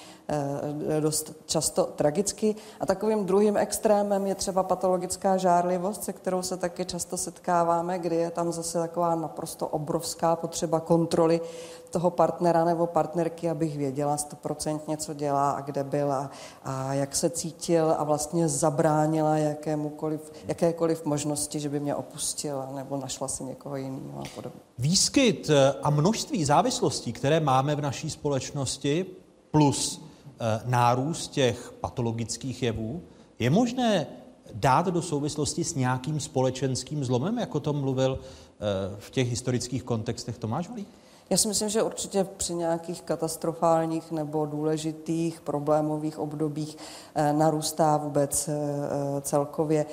dost 0.99 1.31
často 1.45 1.83
tragicky. 1.95 2.55
A 2.79 2.85
takovým 2.85 3.25
druhým 3.25 3.57
extrémem 3.57 4.27
je 4.27 4.35
třeba 4.35 4.63
patologická 4.63 5.37
žárlivost, 5.37 6.03
se 6.03 6.13
kterou 6.13 6.41
se 6.41 6.57
taky 6.57 6.85
často 6.85 7.17
setkáváme, 7.17 7.99
kdy 7.99 8.15
je 8.15 8.31
tam 8.31 8.51
zase 8.51 8.79
taková 8.79 9.15
naprosto 9.15 9.67
obrovská 9.67 10.35
potřeba 10.35 10.79
kontroly 10.79 11.39
toho 11.87 12.09
partnera 12.09 12.65
nebo 12.65 12.87
partnerky, 12.87 13.49
abych 13.49 13.77
věděla 13.77 14.17
stoprocentně, 14.17 14.97
co 14.97 15.13
dělá 15.13 15.51
a 15.51 15.61
kde 15.61 15.83
byl 15.83 16.11
a, 16.11 16.31
a 16.63 16.93
jak 16.93 17.15
se 17.15 17.29
cítil 17.29 17.95
a 17.97 18.03
vlastně 18.03 18.47
zabránila 18.47 19.37
jakémukoliv, 19.37 20.31
jakékoliv 20.47 21.05
možnosti, 21.05 21.59
že 21.59 21.69
by 21.69 21.79
mě 21.79 21.95
opustila 21.95 22.69
nebo 22.75 22.97
našla 22.97 23.27
si 23.27 23.43
někoho 23.43 23.75
jiného 23.75 24.19
a 24.19 24.23
podobně. 24.35 24.59
Výskyt 24.77 25.49
eh, 25.49 25.73
a 25.83 25.89
množství 25.89 26.45
závislostí, 26.45 27.13
které 27.13 27.39
máme 27.39 27.75
v 27.75 27.81
naší 27.81 28.09
společnosti, 28.09 29.05
plus 29.51 30.01
eh, 30.39 30.61
nárůst 30.65 31.27
těch 31.27 31.73
patologických 31.81 32.63
jevů, 32.63 33.01
je 33.39 33.49
možné 33.49 34.07
dát 34.53 34.85
do 34.85 35.01
souvislosti 35.01 35.63
s 35.63 35.75
nějakým 35.75 36.19
společenským 36.19 37.05
zlomem, 37.05 37.37
jako 37.37 37.59
to 37.59 37.73
mluvil 37.73 38.19
eh, 38.19 38.59
v 38.99 39.09
těch 39.09 39.29
historických 39.29 39.83
kontextech 39.83 40.37
Tomáš 40.37 40.69
Valík? 40.69 40.87
Já 41.29 41.37
si 41.37 41.47
myslím, 41.47 41.69
že 41.69 41.83
určitě 41.83 42.23
při 42.23 42.55
nějakých 42.55 43.01
katastrofálních 43.01 44.11
nebo 44.11 44.45
důležitých 44.45 45.41
problémových 45.41 46.19
obdobích 46.19 46.77
eh, 47.15 47.33
narůstá 47.33 47.97
vůbec 47.97 48.47
eh, 48.47 48.53
eh, 48.53 49.21
celkově 49.21 49.85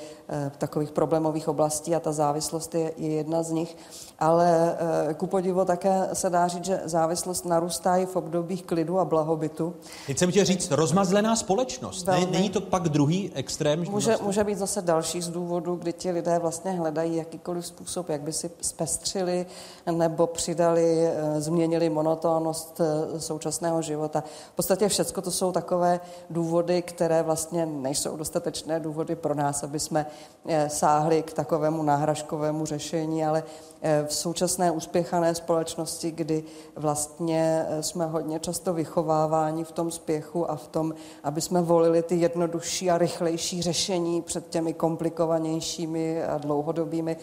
takových 0.58 0.90
problémových 0.90 1.48
oblastí 1.48 1.94
a 1.94 2.00
ta 2.00 2.12
závislost 2.12 2.74
je, 2.74 2.92
jedna 2.96 3.42
z 3.42 3.50
nich. 3.50 3.76
Ale 4.24 4.76
ku 5.16 5.26
podivu 5.26 5.64
také 5.64 6.08
se 6.12 6.30
dá 6.30 6.48
říct, 6.48 6.64
že 6.64 6.80
závislost 6.84 7.44
narůstá 7.44 7.96
i 7.96 8.06
v 8.06 8.16
obdobích 8.16 8.62
klidu 8.62 8.98
a 8.98 9.04
blahobytu. 9.04 9.74
Teď 10.06 10.18
jsem 10.18 10.30
chtěl 10.30 10.44
říct, 10.44 10.70
rozmazlená 10.70 11.36
společnost. 11.36 12.06
Velmi. 12.06 12.26
Není 12.26 12.50
to 12.50 12.60
pak 12.60 12.88
druhý 12.88 13.30
extrém? 13.34 13.84
Může, 13.90 14.16
může 14.22 14.44
být 14.44 14.58
zase 14.58 14.82
další 14.82 15.22
z 15.22 15.28
důvodů, 15.28 15.76
kdy 15.76 15.92
ti 15.92 16.10
lidé 16.10 16.38
vlastně 16.38 16.72
hledají 16.72 17.16
jakýkoliv 17.16 17.66
způsob, 17.66 18.08
jak 18.08 18.20
by 18.20 18.32
si 18.32 18.50
zpestřili 18.60 19.46
nebo 19.86 20.26
přidali 20.26 21.08
změnili 21.38 21.90
monotónnost 21.90 22.80
eh, 22.80 23.20
současného 23.20 23.82
života. 23.82 24.24
V 24.52 24.56
podstatě 24.56 24.88
všecko 24.88 25.22
to 25.22 25.30
jsou 25.30 25.52
takové 25.52 26.00
důvody, 26.30 26.82
které 26.82 27.22
vlastně 27.22 27.66
nejsou 27.66 28.16
dostatečné 28.16 28.80
důvody 28.80 29.16
pro 29.16 29.34
nás, 29.34 29.62
aby 29.62 29.80
jsme 29.80 30.06
eh, 30.48 30.68
sáhli 30.70 31.22
k 31.22 31.32
takovému 31.32 31.82
náhražkovému 31.82 32.66
řešení, 32.66 33.24
ale 33.24 33.42
eh, 33.82 34.04
v 34.08 34.13
současné 34.14 34.70
uspěchané 34.70 35.34
společnosti, 35.34 36.10
kdy 36.10 36.44
vlastně 36.76 37.66
jsme 37.80 38.06
hodně 38.06 38.40
často 38.40 38.74
vychováváni 38.74 39.64
v 39.64 39.72
tom 39.72 39.90
spěchu 39.90 40.50
a 40.50 40.56
v 40.56 40.68
tom, 40.68 40.94
aby 41.24 41.40
jsme 41.40 41.62
volili 41.62 42.02
ty 42.02 42.16
jednodušší 42.16 42.90
a 42.90 42.98
rychlejší 42.98 43.62
řešení 43.62 44.22
před 44.22 44.48
těmi 44.48 44.74
komplikovanějšími 44.74 46.24
a 46.24 46.38
dlouhodobými, 46.38 47.16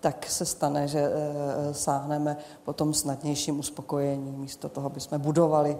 tak 0.00 0.26
se 0.26 0.44
stane, 0.44 0.88
že 0.88 0.98
e, 0.98 1.74
sáhneme 1.74 2.36
po 2.64 2.72
tom 2.72 2.94
snadnějším 2.94 3.58
uspokojení, 3.58 4.36
místo 4.36 4.68
toho, 4.68 4.86
aby 4.86 5.00
jsme 5.00 5.18
budovali 5.18 5.78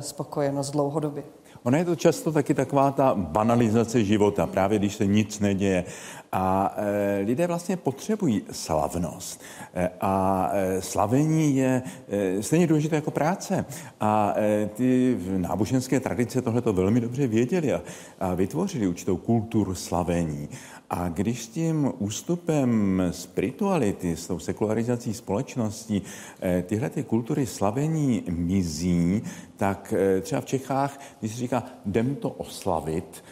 spokojenost 0.00 0.70
dlouhodobě. 0.70 1.22
Ono 1.62 1.76
je 1.76 1.84
to 1.84 1.96
často 1.96 2.32
taky 2.32 2.54
taková 2.54 2.90
ta 2.90 3.14
banalizace 3.14 4.04
života, 4.04 4.46
právě 4.46 4.78
když 4.78 4.96
se 4.96 5.06
nic 5.06 5.40
neděje. 5.40 5.84
A 6.32 6.74
e, 6.76 7.22
lidé 7.24 7.46
vlastně 7.46 7.76
potřebují 7.76 8.42
slavnost. 8.50 9.40
E, 9.74 9.90
a 10.00 10.50
e, 10.52 10.82
slavení 10.82 11.56
je 11.56 11.82
e, 12.08 12.42
stejně 12.42 12.66
důležité 12.66 12.96
jako 12.96 13.10
práce. 13.10 13.64
A 14.00 14.34
e, 14.36 14.66
ty 14.66 15.18
náboženské 15.36 16.00
tradice 16.00 16.42
tohle 16.42 16.62
to 16.62 16.72
velmi 16.72 17.00
dobře 17.00 17.26
věděli 17.26 17.72
a, 17.72 17.82
a 18.20 18.34
vytvořili 18.34 18.86
určitou 18.86 19.16
kulturu 19.16 19.74
slavení. 19.74 20.48
A 20.90 21.08
když 21.08 21.42
s 21.42 21.48
tím 21.48 21.92
ústupem 21.98 23.02
spirituality, 23.10 24.16
s 24.16 24.26
tou 24.26 24.38
sekularizací 24.38 25.14
společnosti, 25.14 26.02
eh, 26.40 26.64
tyhle 26.66 26.90
ty 26.90 27.02
kultury 27.02 27.46
slavení 27.46 28.22
mizí, 28.28 29.22
tak 29.56 29.94
eh, 29.96 30.20
třeba 30.20 30.40
v 30.40 30.44
Čechách, 30.44 31.00
když 31.20 31.32
se 31.32 31.38
říká, 31.38 31.62
jdem 31.86 32.14
to 32.14 32.30
oslavit, 32.30 33.24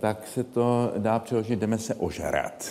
tak 0.00 0.28
se 0.34 0.44
to 0.44 0.92
dá 0.98 1.18
přeložit, 1.18 1.58
jdeme 1.58 1.78
se 1.78 1.94
ožerat. 1.94 2.68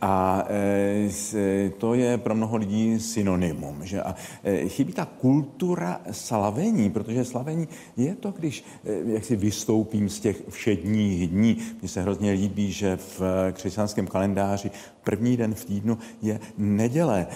A 0.00 0.44
eh, 0.48 1.70
to 1.78 1.94
je 1.94 2.18
pro 2.18 2.34
mnoho 2.34 2.56
lidí 2.56 3.00
synonymum. 3.00 3.84
Že? 3.84 4.02
A 4.02 4.14
eh, 4.44 4.68
chybí 4.68 4.92
ta 4.92 5.04
kultura 5.04 6.00
slavení, 6.10 6.90
protože 6.90 7.24
slavení 7.24 7.68
je 7.96 8.14
to, 8.14 8.30
když 8.30 8.64
jak 9.04 9.24
si 9.24 9.36
vystoupím 9.36 10.08
z 10.08 10.20
těch 10.20 10.42
všedních 10.48 11.28
dní. 11.28 11.58
Mně 11.80 11.88
se 11.88 12.02
hrozně 12.02 12.32
líbí, 12.32 12.72
že 12.72 12.96
v 12.96 13.22
křesťanském 13.52 14.06
kalendáři 14.06 14.70
první 15.04 15.36
den 15.36 15.54
v 15.54 15.64
týdnu 15.64 15.98
je 16.22 16.40
neděle. 16.58 17.26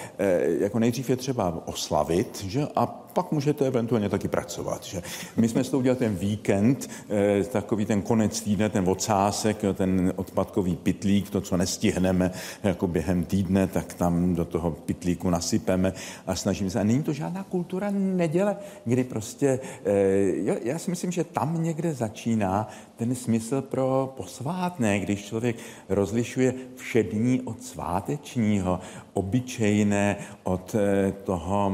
Jako 0.60 0.78
nejdřív 0.78 1.10
je 1.10 1.16
třeba 1.16 1.62
oslavit, 1.66 2.44
že? 2.46 2.66
a 2.76 2.86
pak 2.86 3.32
můžete 3.32 3.66
eventuálně 3.66 4.08
taky 4.08 4.28
pracovat. 4.28 4.84
Že? 4.84 5.02
My 5.36 5.48
jsme 5.48 5.64
s 5.64 5.70
tou 5.70 5.78
udělali 5.78 5.98
ten 5.98 6.14
víkend, 6.14 6.90
eh, 7.10 7.44
takový 7.44 7.86
ten 7.86 8.02
konec 8.02 8.40
týdne, 8.40 8.68
ten 8.68 8.88
odsásek, 8.88 9.58
ten 9.74 10.12
odpadkový 10.16 10.76
pitlík, 10.76 11.30
to, 11.30 11.40
co 11.40 11.56
nestihneme 11.56 12.30
jako 12.62 12.86
během 12.86 13.24
týdne, 13.24 13.66
tak 13.66 13.94
tam 13.94 14.34
do 14.34 14.44
toho 14.44 14.70
pitlíku 14.70 15.30
nasypeme 15.30 15.92
a 16.26 16.34
snažíme 16.34 16.70
se. 16.70 16.80
A 16.80 16.84
není 16.84 17.02
to 17.02 17.12
žádná 17.12 17.42
kultura 17.42 17.90
neděle, 17.90 18.56
kdy 18.84 19.04
prostě, 19.04 19.60
eh, 19.84 20.58
já 20.62 20.78
si 20.78 20.90
myslím, 20.90 21.10
že 21.10 21.24
tam 21.24 21.62
někde 21.62 21.94
začíná 21.94 22.68
ten 22.98 23.14
smysl 23.14 23.62
pro 23.62 24.14
posvátné, 24.16 25.00
když 25.00 25.24
člověk 25.24 25.56
rozlišuje 25.88 26.54
všední 26.76 27.40
od 27.40 27.62
svátečního, 27.62 28.80
obyčejné 29.14 30.16
od 30.42 30.74
eh, 30.74 31.12
toho, 31.24 31.72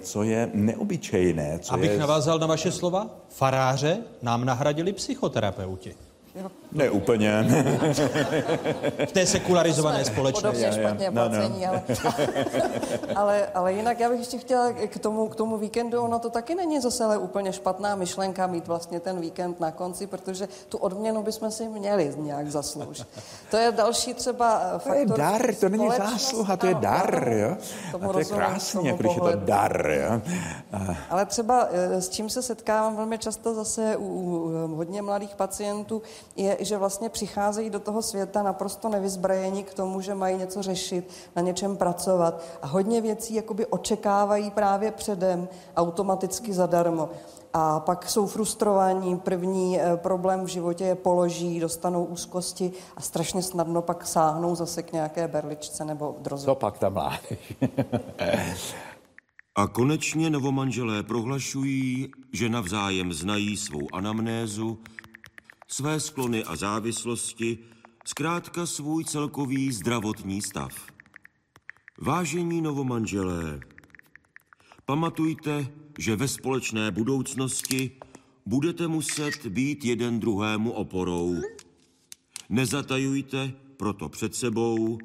co 0.00 0.22
je 0.22 0.50
neobyčejné 0.54 0.86
neobyčejné. 0.86 1.58
Co 1.58 1.74
Abych 1.74 1.90
je... 1.90 1.98
navázal 1.98 2.38
na 2.38 2.46
vaše 2.46 2.72
slova, 2.72 3.10
faráře 3.28 3.98
nám 4.22 4.44
nahradili 4.44 4.92
psychoterapeuti. 4.92 5.94
Ne 6.76 6.90
úplně. 6.90 7.46
v 9.06 9.12
té 9.12 9.26
sekularizované 9.26 10.04
společnosti. 10.04 10.64
Podobně 10.64 10.82
špatně 10.82 11.10
no, 11.10 11.12
placení, 11.12 11.66
no. 11.66 11.68
ale, 11.68 11.82
ale, 13.14 13.46
ale 13.54 13.72
jinak 13.72 14.00
já 14.00 14.08
bych 14.08 14.18
ještě 14.18 14.38
chtěla 14.38 14.72
k 14.72 14.98
tomu, 14.98 15.28
k 15.28 15.36
tomu 15.36 15.56
víkendu, 15.56 16.02
ono 16.02 16.18
to 16.18 16.30
taky 16.30 16.54
není 16.54 16.80
zase 16.80 17.04
ale 17.04 17.18
úplně 17.18 17.52
špatná 17.52 17.96
myšlenka 17.96 18.46
mít 18.46 18.66
vlastně 18.66 19.00
ten 19.00 19.20
víkend 19.20 19.60
na 19.60 19.70
konci, 19.70 20.06
protože 20.06 20.48
tu 20.68 20.78
odměnu 20.78 21.22
bychom 21.22 21.50
si 21.50 21.68
měli 21.68 22.14
nějak 22.16 22.50
zasloužit. 22.50 23.06
To 23.50 23.56
je 23.56 23.72
další 23.72 24.14
třeba 24.14 24.78
faktor. 24.78 24.92
To 24.92 24.98
je 24.98 25.06
dar, 25.06 25.54
to 25.54 25.68
není 25.68 25.90
zásluha, 25.96 26.56
to 26.56 26.66
je 26.66 26.74
dar, 26.74 27.28
jo? 27.28 27.56
A 27.94 28.12
to 28.12 28.18
je 28.18 28.24
krásně, 28.24 28.92
když 28.92 29.14
je 29.14 29.20
to 29.20 29.36
dar, 29.36 29.90
jo? 29.90 30.20
Ale 31.10 31.26
třeba 31.26 31.68
eh, 31.70 32.00
s 32.00 32.08
čím 32.08 32.30
se 32.30 32.42
setkávám 32.42 32.96
velmi 32.96 33.18
často 33.18 33.54
zase 33.54 33.96
u, 33.96 34.06
u 34.06 34.74
hodně 34.74 35.02
mladých 35.02 35.34
pacientů, 35.36 36.02
je, 36.36 36.56
že 36.66 36.78
vlastně 36.78 37.08
přicházejí 37.08 37.70
do 37.70 37.80
toho 37.80 38.02
světa 38.02 38.42
naprosto 38.42 38.88
nevyzbrajení 38.88 39.64
k 39.64 39.74
tomu, 39.74 40.00
že 40.00 40.14
mají 40.14 40.36
něco 40.36 40.62
řešit, 40.62 41.10
na 41.36 41.42
něčem 41.42 41.76
pracovat 41.76 42.42
a 42.62 42.66
hodně 42.66 43.00
věcí 43.00 43.34
jakoby 43.34 43.66
očekávají 43.66 44.50
právě 44.50 44.90
předem 44.90 45.48
automaticky 45.76 46.52
zadarmo. 46.52 47.08
A 47.52 47.80
pak 47.80 48.10
jsou 48.10 48.26
frustrovaní, 48.26 49.16
první 49.18 49.80
eh, 49.80 49.96
problém 49.96 50.44
v 50.44 50.48
životě 50.48 50.84
je 50.84 50.94
položí, 50.94 51.60
dostanou 51.60 52.04
úzkosti 52.04 52.72
a 52.96 53.00
strašně 53.00 53.42
snadno 53.42 53.82
pak 53.82 54.06
sáhnou 54.06 54.54
zase 54.54 54.82
k 54.82 54.92
nějaké 54.92 55.28
berličce 55.28 55.84
nebo 55.84 56.16
droze. 56.18 56.44
Co 56.44 56.54
pak 56.54 56.78
ta 56.78 56.88
mládež? 56.88 57.38
A 59.56 59.66
A 59.66 59.66
konečně 59.66 60.30
novomanželé 60.30 61.02
prohlašují, 61.02 62.08
že 62.32 62.48
navzájem 62.48 63.12
znají 63.12 63.56
svou 63.56 63.88
anamnézu, 63.92 64.78
své 65.68 66.00
sklony 66.00 66.44
a 66.44 66.56
závislosti, 66.56 67.58
zkrátka 68.04 68.66
svůj 68.66 69.04
celkový 69.04 69.72
zdravotní 69.72 70.42
stav. 70.42 70.86
Vážení 71.98 72.60
novomanželé, 72.60 73.60
pamatujte, 74.84 75.66
že 75.98 76.16
ve 76.16 76.28
společné 76.28 76.90
budoucnosti 76.90 77.90
budete 78.46 78.88
muset 78.88 79.46
být 79.46 79.84
jeden 79.84 80.20
druhému 80.20 80.72
oporou. 80.72 81.34
Nezatajujte 82.48 83.52
proto 83.76 84.08
před 84.08 84.34
sebou 84.34 84.98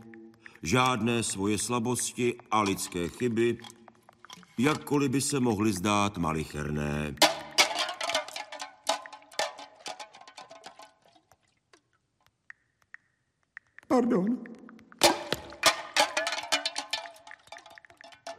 žádné 0.64 1.24
svoje 1.24 1.58
slabosti 1.58 2.36
a 2.52 2.62
lidské 2.62 3.10
chyby, 3.10 3.58
jakkoliv 4.58 5.12
by 5.12 5.22
se 5.22 5.40
mohly 5.40 5.74
zdát 5.74 6.18
malicherné. 6.18 7.16
Pardon. 13.92 14.38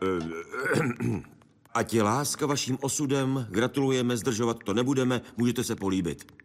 Ať 1.74 1.94
je 1.94 2.02
láska 2.02 2.46
vaším 2.46 2.78
osudem, 2.80 3.46
gratulujeme, 3.50 4.16
zdržovat 4.16 4.64
to 4.64 4.74
nebudeme, 4.74 5.20
můžete 5.36 5.64
se 5.64 5.76
políbit. 5.76 6.41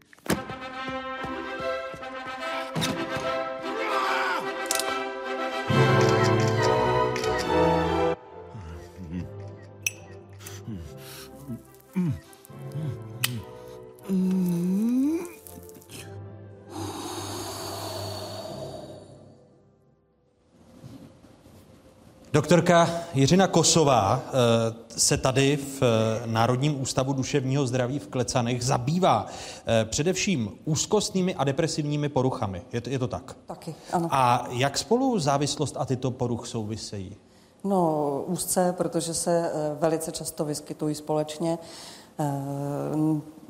Doktorka 22.37 22.89
Jiřina 23.13 23.47
Kosová 23.47 24.21
eh, 24.25 24.31
se 24.99 25.17
tady 25.17 25.57
v 25.57 25.81
eh, 25.81 25.87
Národním 26.25 26.81
ústavu 26.81 27.13
duševního 27.13 27.67
zdraví 27.67 27.99
v 27.99 28.07
Klecanech 28.07 28.63
zabývá 28.63 29.25
eh, 29.65 29.85
především 29.85 30.51
úzkostnými 30.65 31.35
a 31.35 31.43
depresivními 31.43 32.09
poruchami. 32.09 32.61
Je 32.73 32.81
to, 32.81 32.89
je 32.89 32.99
to 32.99 33.07
tak? 33.07 33.35
Taky, 33.45 33.75
ano. 33.91 34.07
A 34.11 34.47
jak 34.49 34.77
spolu 34.77 35.19
závislost 35.19 35.75
a 35.79 35.85
tyto 35.85 36.11
poruch 36.11 36.47
souvisejí? 36.47 37.15
No, 37.63 38.23
úzce, 38.27 38.73
protože 38.77 39.13
se 39.13 39.51
velice 39.79 40.11
často 40.11 40.45
vyskytují 40.45 40.95
společně. 40.95 41.57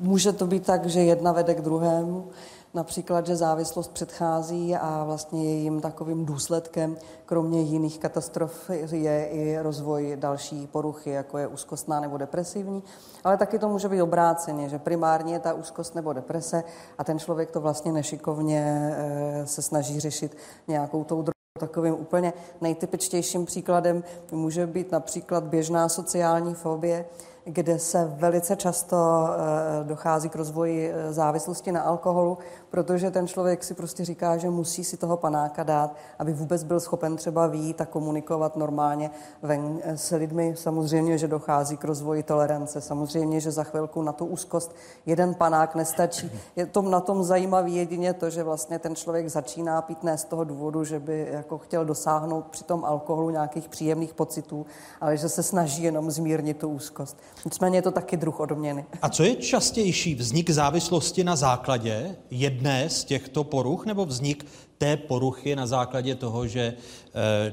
Může 0.00 0.32
to 0.32 0.46
být 0.46 0.66
tak, 0.66 0.86
že 0.86 1.00
jedna 1.00 1.32
vede 1.32 1.54
k 1.54 1.60
druhému. 1.60 2.30
Například, 2.74 3.26
že 3.26 3.36
závislost 3.36 3.92
předchází 3.92 4.76
a 4.76 5.04
vlastně 5.04 5.44
jejím 5.44 5.80
takovým 5.80 6.24
důsledkem, 6.24 6.96
kromě 7.26 7.60
jiných 7.60 7.98
katastrof, 7.98 8.70
je 8.90 9.26
i 9.26 9.58
rozvoj 9.58 10.16
další 10.20 10.66
poruchy, 10.66 11.10
jako 11.10 11.38
je 11.38 11.46
úzkostná 11.46 12.00
nebo 12.00 12.16
depresivní. 12.16 12.82
Ale 13.24 13.36
taky 13.36 13.58
to 13.58 13.68
může 13.68 13.88
být 13.88 14.02
obráceně, 14.02 14.68
že 14.68 14.78
primárně 14.78 15.32
je 15.32 15.38
ta 15.38 15.54
úzkost 15.54 15.94
nebo 15.94 16.12
deprese 16.12 16.64
a 16.98 17.04
ten 17.04 17.18
člověk 17.18 17.50
to 17.50 17.60
vlastně 17.60 17.92
nešikovně 17.92 18.92
eh, 18.96 19.46
se 19.46 19.62
snaží 19.62 20.00
řešit 20.00 20.36
nějakou 20.68 21.04
tou 21.04 21.16
drogou. 21.22 21.32
Takovým 21.60 21.94
úplně 21.94 22.32
nejtypičtějším 22.60 23.46
příkladem 23.46 24.04
může 24.32 24.66
být 24.66 24.92
například 24.92 25.44
běžná 25.44 25.88
sociální 25.88 26.54
fobie, 26.54 27.04
kde 27.48 27.78
se 27.78 28.12
velice 28.16 28.56
často 28.56 28.96
eh, 28.96 29.84
dochází 29.84 30.28
k 30.28 30.36
rozvoji 30.36 30.90
eh, 30.90 31.12
závislosti 31.12 31.72
na 31.72 31.80
alkoholu, 31.80 32.38
protože 32.70 33.10
ten 33.10 33.26
člověk 33.28 33.64
si 33.64 33.74
prostě 33.74 34.04
říká, 34.04 34.36
že 34.36 34.50
musí 34.50 34.84
si 34.84 34.96
toho 34.96 35.16
panáka 35.16 35.62
dát, 35.62 35.96
aby 36.18 36.32
vůbec 36.32 36.64
byl 36.64 36.80
schopen 36.80 37.16
třeba 37.16 37.46
výjít 37.46 37.80
a 37.80 37.86
komunikovat 37.86 38.56
normálně 38.56 39.10
ven 39.42 39.78
eh, 39.82 39.96
s 39.96 40.16
lidmi. 40.16 40.54
Samozřejmě, 40.56 41.18
že 41.18 41.28
dochází 41.28 41.76
k 41.76 41.84
rozvoji 41.84 42.22
tolerance, 42.22 42.80
samozřejmě, 42.80 43.40
že 43.40 43.50
za 43.50 43.64
chvilku 43.64 44.02
na 44.02 44.12
tu 44.12 44.24
úzkost 44.24 44.74
jeden 45.06 45.34
panák 45.34 45.74
nestačí. 45.74 46.30
Je 46.56 46.66
to 46.66 46.82
na 46.82 47.00
tom 47.00 47.24
zajímavý 47.24 47.76
jedině 47.76 48.12
to, 48.12 48.30
že 48.30 48.42
vlastně 48.42 48.78
ten 48.78 48.96
člověk 48.96 49.28
začíná 49.28 49.82
pít 49.82 50.02
ne 50.02 50.18
z 50.18 50.24
toho 50.24 50.44
důvodu, 50.44 50.84
že 50.84 50.98
by 50.98 51.28
jako 51.32 51.58
chtěl 51.58 51.84
dosáhnout 51.84 52.44
při 52.44 52.64
tom 52.64 52.84
alkoholu 52.84 53.30
nějakých 53.30 53.68
příjemných 53.68 54.14
pocitů, 54.14 54.66
ale 55.00 55.16
že 55.16 55.28
se 55.28 55.42
snaží 55.42 55.82
jenom 55.82 56.10
zmírnit 56.10 56.58
tu 56.58 56.68
úzkost. 56.68 57.16
Nicméně 57.44 57.78
je 57.78 57.82
to 57.82 57.90
taky 57.90 58.16
druh 58.16 58.40
odměny. 58.40 58.84
A 59.02 59.08
co 59.08 59.22
je 59.22 59.36
častější, 59.36 60.14
vznik 60.14 60.50
závislosti 60.50 61.24
na 61.24 61.36
základě 61.36 62.16
jedné 62.30 62.57
z 62.88 63.04
těchto 63.04 63.44
poruch 63.44 63.86
nebo 63.86 64.06
vznik 64.06 64.46
té 64.78 64.96
poruchy 64.96 65.56
na 65.56 65.66
základě 65.66 66.14
toho, 66.14 66.46
že 66.46 66.60
e, 66.60 66.74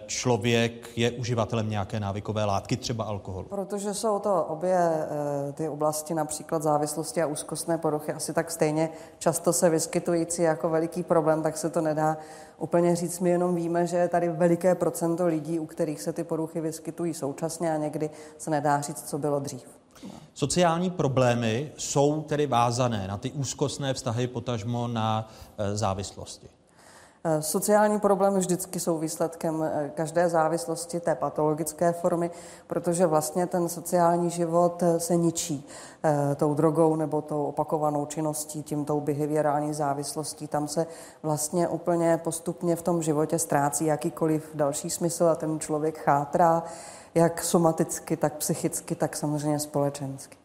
člověk 0.06 0.98
je 0.98 1.12
uživatelem 1.12 1.70
nějaké 1.70 2.00
návykové 2.00 2.46
látky, 2.46 2.78
třeba 2.78 3.04
alkoholu? 3.04 3.48
Protože 3.50 3.94
jsou 3.94 4.20
to 4.20 4.44
obě 4.44 4.78
e, 4.78 5.54
ty 5.54 5.70
oblasti, 5.70 6.14
například 6.14 6.64
závislosti 6.64 7.22
a 7.22 7.28
úzkostné 7.28 7.78
poruchy, 7.78 8.14
asi 8.14 8.34
tak 8.34 8.52
stejně 8.52 8.90
často 9.20 9.54
se 9.54 9.70
vyskytující 9.70 10.42
jako 10.42 10.70
veliký 10.70 11.04
problém, 11.04 11.42
tak 11.42 11.58
se 11.58 11.70
to 11.70 11.82
nedá 11.82 12.18
úplně 12.58 12.96
říct. 12.96 13.20
My 13.20 13.30
jenom 13.30 13.56
víme, 13.56 13.88
že 13.88 13.98
je 13.98 14.08
tady 14.08 14.30
veliké 14.30 14.76
procento 14.76 15.26
lidí, 15.26 15.60
u 15.60 15.66
kterých 15.66 16.02
se 16.02 16.14
ty 16.14 16.24
poruchy 16.24 16.62
vyskytují 16.62 17.14
současně 17.14 17.74
a 17.74 17.78
někdy 17.78 18.10
se 18.38 18.52
nedá 18.52 18.82
říct, 18.82 19.10
co 19.10 19.18
bylo 19.18 19.40
dřív. 19.40 19.85
Sociální 20.34 20.90
problémy 20.90 21.72
jsou 21.78 22.22
tedy 22.22 22.48
vázané 22.48 23.08
na 23.08 23.18
ty 23.18 23.32
úzkostné 23.32 23.94
vztahy, 23.94 24.28
potažmo 24.28 24.88
na 24.88 25.30
e, 25.58 25.78
závislosti. 25.78 26.48
E, 27.24 27.42
sociální 27.42 28.00
problémy 28.00 28.40
vždycky 28.40 28.80
jsou 28.80 28.98
výsledkem 28.98 29.64
e, 29.64 29.92
každé 29.96 30.30
závislosti 30.30 31.00
té 31.00 31.16
patologické 31.16 31.94
formy, 31.94 32.32
protože 32.68 33.06
vlastně 33.06 33.48
ten 33.48 33.70
sociální 33.70 34.30
život 34.30 34.84
se 34.98 35.16
ničí 35.16 35.68
tou 36.36 36.54
drogou 36.54 36.96
nebo 36.96 37.22
tou 37.22 37.44
opakovanou 37.44 38.06
činností, 38.06 38.64
tím 38.64 38.86
tou 38.86 39.02
behaviorální 39.02 39.74
závislostí. 39.74 40.48
Tam 40.48 40.68
se 40.68 40.88
vlastně 41.24 41.68
úplně 41.68 42.18
postupně 42.18 42.76
v 42.76 42.82
tom 42.82 43.02
životě 43.02 43.40
ztrácí 43.40 43.86
jakýkoliv 43.86 44.50
další 44.54 44.90
smysl 44.90 45.24
a 45.26 45.36
ten 45.36 45.60
člověk 45.60 45.98
chátrá 45.98 46.64
jak 47.16 47.44
somaticky, 47.44 48.18
tak 48.18 48.34
psychicky, 48.38 48.96
tak 48.96 49.16
samozřejmě 49.16 49.60
společensky. 49.60 50.38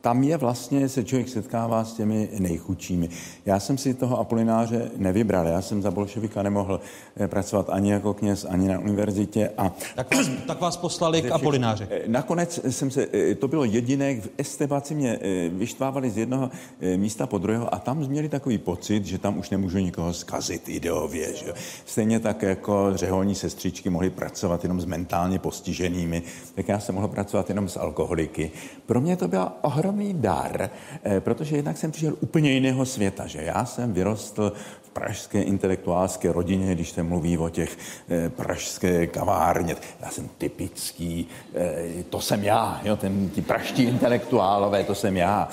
Tam 0.00 0.22
je 0.22 0.36
vlastně, 0.36 0.88
se 0.88 1.04
člověk 1.04 1.28
setkává 1.28 1.84
s 1.84 1.92
těmi 1.92 2.28
nejchudšími. 2.38 3.08
Já 3.46 3.60
jsem 3.60 3.78
si 3.78 3.94
toho 3.94 4.20
Apolináře 4.20 4.90
nevybral, 4.96 5.46
já 5.46 5.62
jsem 5.62 5.82
za 5.82 5.90
bolševika 5.90 6.42
nemohl 6.42 6.80
eh, 7.16 7.28
pracovat 7.28 7.70
ani 7.70 7.90
jako 7.92 8.14
kněz, 8.14 8.46
ani 8.50 8.68
na 8.68 8.78
univerzitě. 8.78 9.50
A 9.58 9.72
tak, 9.94 10.14
vás, 10.14 10.30
tak 10.46 10.60
vás 10.60 10.76
poslali 10.76 11.22
k 11.22 11.30
Apolináři. 11.30 11.86
Eh, 11.90 12.02
nakonec 12.06 12.60
jsem 12.68 12.90
se, 12.90 13.08
eh, 13.12 13.34
to 13.34 13.48
bylo 13.48 13.64
jediné, 13.64 14.20
v 14.20 14.28
Estebaci 14.38 14.94
mě 14.94 15.18
vyštvávali 15.48 16.10
z 16.10 16.18
jednoho 16.18 16.50
místa 16.96 17.26
po 17.26 17.38
druhého 17.38 17.74
a 17.74 17.78
tam 17.78 17.98
měli 17.98 18.28
takový 18.28 18.58
pocit, 18.58 19.04
že 19.04 19.18
tam 19.18 19.38
už 19.38 19.50
nemůžu 19.50 19.78
nikoho 19.78 20.12
zkazit 20.12 20.68
ideově. 20.68 21.36
Že? 21.36 21.52
Stejně 21.84 22.20
tak 22.20 22.42
jako 22.42 22.90
řeholní 22.94 23.34
sestřičky 23.34 23.90
mohly 23.90 24.10
pracovat 24.10 24.62
jenom 24.62 24.80
s 24.80 24.84
mentálně 24.84 25.38
postiženými, 25.38 26.22
tak 26.54 26.68
já 26.68 26.80
jsem 26.80 26.94
mohl 26.94 27.08
pracovat 27.08 27.48
jenom 27.48 27.68
s 27.68 27.76
alkoholiky. 27.76 28.50
Pro 28.86 29.00
mě 29.00 29.16
to 29.16 29.28
byla 29.28 29.58
ohromná 29.64 29.87
ohromný 29.88 30.14
dar, 30.14 30.70
eh, 31.04 31.20
protože 31.20 31.56
jednak 31.56 31.76
jsem 31.76 31.90
přišel 31.90 32.16
úplně 32.20 32.52
jiného 32.52 32.86
světa, 32.86 33.26
že 33.26 33.42
já 33.42 33.64
jsem 33.64 33.92
vyrostl 33.92 34.52
v 34.82 34.90
pražské 34.90 35.42
intelektuálské 35.42 36.32
rodině, 36.32 36.74
když 36.74 36.90
se 36.90 37.02
mluví 37.02 37.38
o 37.38 37.48
těch 37.48 37.78
eh, 38.08 38.28
pražské 38.28 39.06
kavárně. 39.06 39.76
Já 40.00 40.10
jsem 40.10 40.28
typický, 40.38 41.28
eh, 41.54 42.02
to 42.10 42.20
jsem 42.20 42.44
já, 42.44 42.80
jo, 42.84 42.96
ten, 42.96 43.28
ti 43.28 43.42
praští 43.42 43.82
intelektuálové, 43.82 44.84
to 44.84 44.94
jsem 44.94 45.16
já. 45.16 45.48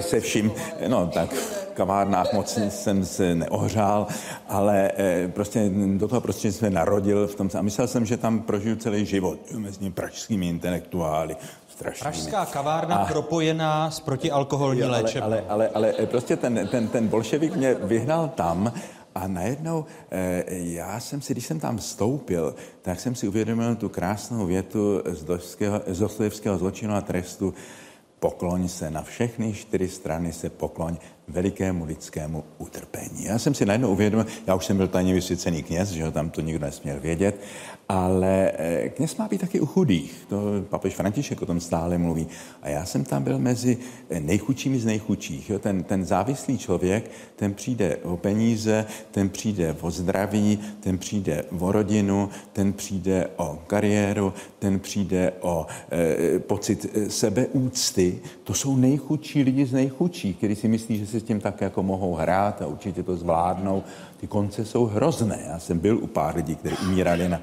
Se 0.00 0.20
vším, 0.20 0.52
no 0.88 1.06
tak 1.06 1.32
v 1.32 1.72
kavárnách 1.74 2.32
moc 2.32 2.58
jsem 2.68 3.04
se 3.04 3.34
neohřál, 3.34 4.06
ale 4.48 4.90
prostě 5.28 5.70
do 5.96 6.08
toho 6.08 6.20
prostě 6.20 6.52
jsem 6.52 6.72
narodil 6.72 7.26
v 7.26 7.34
tom 7.34 7.50
a 7.58 7.62
myslel 7.62 7.88
jsem, 7.88 8.06
že 8.06 8.16
tam 8.16 8.40
prožiju 8.40 8.76
celý 8.76 9.06
život 9.06 9.38
mezi 9.52 9.90
pražskými 9.90 10.48
intelektuály, 10.48 11.36
strašnými. 11.76 12.30
Pražská 12.30 12.46
kavárna 12.46 12.96
a... 12.96 13.04
propojená 13.04 13.90
s 13.90 14.00
protialkoholní 14.00 14.80
jo, 14.80 14.88
ale, 14.88 15.02
léčebnou. 15.02 15.26
Ale, 15.26 15.44
ale, 15.48 15.68
ale, 15.68 15.92
ale 15.92 16.06
prostě 16.06 16.36
ten, 16.36 16.68
ten, 16.70 16.88
ten 16.88 17.08
bolševik 17.08 17.56
mě 17.56 17.74
vyhnal 17.74 18.28
tam 18.28 18.72
a 19.14 19.28
najednou 19.28 19.84
eh, 20.10 20.44
já 20.48 21.00
jsem 21.00 21.20
si, 21.20 21.32
když 21.32 21.46
jsem 21.46 21.60
tam 21.60 21.76
vstoupil, 21.76 22.54
tak 22.82 23.00
jsem 23.00 23.14
si 23.14 23.28
uvědomil 23.28 23.76
tu 23.76 23.88
krásnou 23.88 24.46
větu 24.46 25.02
z 25.86 25.98
Dostojevského 25.98 26.58
zločinu 26.58 26.94
a 26.94 27.00
trestu 27.00 27.54
pokloň 28.20 28.68
se 28.68 28.90
na 28.90 29.02
všechny 29.02 29.52
čtyři 29.52 29.88
strany 29.88 30.32
se 30.32 30.50
pokloň, 30.50 30.96
velikému 31.28 31.84
lidskému 31.84 32.44
utrpení. 32.58 33.24
Já 33.24 33.38
jsem 33.38 33.54
si 33.54 33.66
najednou 33.66 33.90
uvědomil, 33.90 34.26
já 34.46 34.54
už 34.54 34.66
jsem 34.66 34.76
byl 34.76 34.88
tajně 34.88 35.14
vysvěcený 35.14 35.62
kněz, 35.62 35.88
že 35.88 36.04
ho 36.04 36.12
tam 36.12 36.30
to 36.30 36.40
nikdo 36.40 36.66
nesměl 36.66 37.00
vědět, 37.00 37.40
ale 37.88 38.52
eh, 38.54 38.88
kněz 38.88 39.16
má 39.16 39.28
být 39.28 39.40
taky 39.40 39.60
u 39.60 39.66
chudých. 39.66 40.26
To 40.28 40.42
papež 40.68 40.94
František 40.94 41.42
o 41.42 41.46
tom 41.46 41.60
stále 41.60 41.98
mluví. 41.98 42.26
A 42.62 42.68
já 42.68 42.84
jsem 42.84 43.04
tam 43.04 43.22
byl 43.22 43.38
mezi 43.38 43.78
eh, 44.10 44.20
nejchudšími 44.20 44.78
z 44.78 44.84
nejchudších. 44.84 45.50
Jo? 45.50 45.58
Ten, 45.58 45.82
ten 45.82 46.04
závislý 46.04 46.58
člověk, 46.58 47.10
ten 47.36 47.54
přijde 47.54 47.96
o 47.96 48.16
peníze, 48.16 48.86
ten 49.10 49.28
přijde 49.28 49.76
o 49.80 49.90
zdraví, 49.90 50.58
ten 50.80 50.98
přijde 50.98 51.44
o 51.60 51.72
rodinu, 51.72 52.28
ten 52.52 52.72
přijde 52.72 53.28
o 53.36 53.58
kariéru, 53.66 54.32
ten 54.58 54.80
přijde 54.80 55.32
o 55.40 55.66
e, 55.92 56.38
pocit 56.38 56.86
sebeúcty. 57.08 58.18
To 58.44 58.54
jsou 58.54 58.76
nejchudší 58.76 59.42
lidi 59.42 59.66
z 59.66 59.72
nejchudších, 59.72 60.36
kteří 60.36 60.54
si 60.54 60.68
myslí, 60.68 60.98
že 60.98 61.06
se 61.06 61.20
s 61.20 61.22
tím 61.22 61.40
tak 61.40 61.60
jako 61.60 61.82
mohou 61.82 62.14
hrát 62.14 62.62
a 62.62 62.66
určitě 62.66 63.02
to 63.02 63.16
zvládnou 63.16 63.82
ty 64.16 64.26
konce 64.26 64.64
jsou 64.64 64.86
hrozné. 64.86 65.38
Já 65.48 65.58
jsem 65.58 65.78
byl 65.78 65.98
u 65.98 66.06
pár 66.06 66.36
lidí, 66.36 66.56
kteří 66.56 66.76
umírali 66.76 67.28
na 67.28 67.40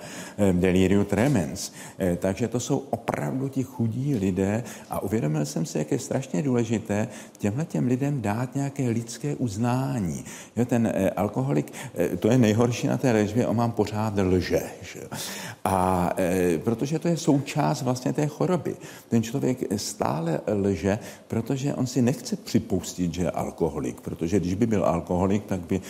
deliriu 0.52 1.04
tremens. 1.04 1.72
Eh, 2.00 2.16
takže 2.16 2.48
to 2.48 2.60
jsou 2.60 2.78
opravdu 2.78 3.50
ti 3.50 3.64
chudí 3.64 4.16
lidé 4.16 4.64
a 4.90 5.04
uvědomil 5.04 5.46
jsem 5.46 5.66
si, 5.66 5.78
jak 5.78 5.92
je 5.92 6.00
strašně 6.00 6.42
důležité 6.42 7.08
těmhle 7.38 7.66
těm 7.66 7.88
lidem 7.88 8.22
dát 8.22 8.56
nějaké 8.56 8.90
lidské 8.90 9.36
uznání. 9.36 10.26
Jo, 10.56 10.66
ten 10.66 10.88
eh, 10.88 11.10
alkoholik, 11.10 11.74
to 12.20 12.32
je 12.32 12.38
nejhorší 12.38 12.88
na 12.88 12.98
té 12.98 13.12
léčbě, 13.12 13.48
on 13.48 13.56
mám 13.56 13.72
pořád 13.72 14.14
lže. 14.18 14.62
Že? 14.82 15.02
A 15.66 16.10
protože 16.64 17.00
to 17.00 17.08
je 17.08 17.18
součást 17.18 17.82
vlastně 17.82 18.14
té 18.14 18.28
choroby. 18.28 18.76
Ten 19.10 19.24
člověk 19.24 19.58
stále 19.76 20.42
lže, 20.48 21.00
protože 21.28 21.74
on 21.74 21.88
si 21.88 22.02
nechce 22.02 22.36
připustit, 22.36 23.14
že 23.14 23.22
je 23.22 23.32
alkoholik, 23.32 24.02
protože 24.02 24.40
když 24.40 24.54
by 24.54 24.68
byl 24.68 24.86
alkoholik, 24.86 25.46
tak 25.46 25.60
by 25.60 25.82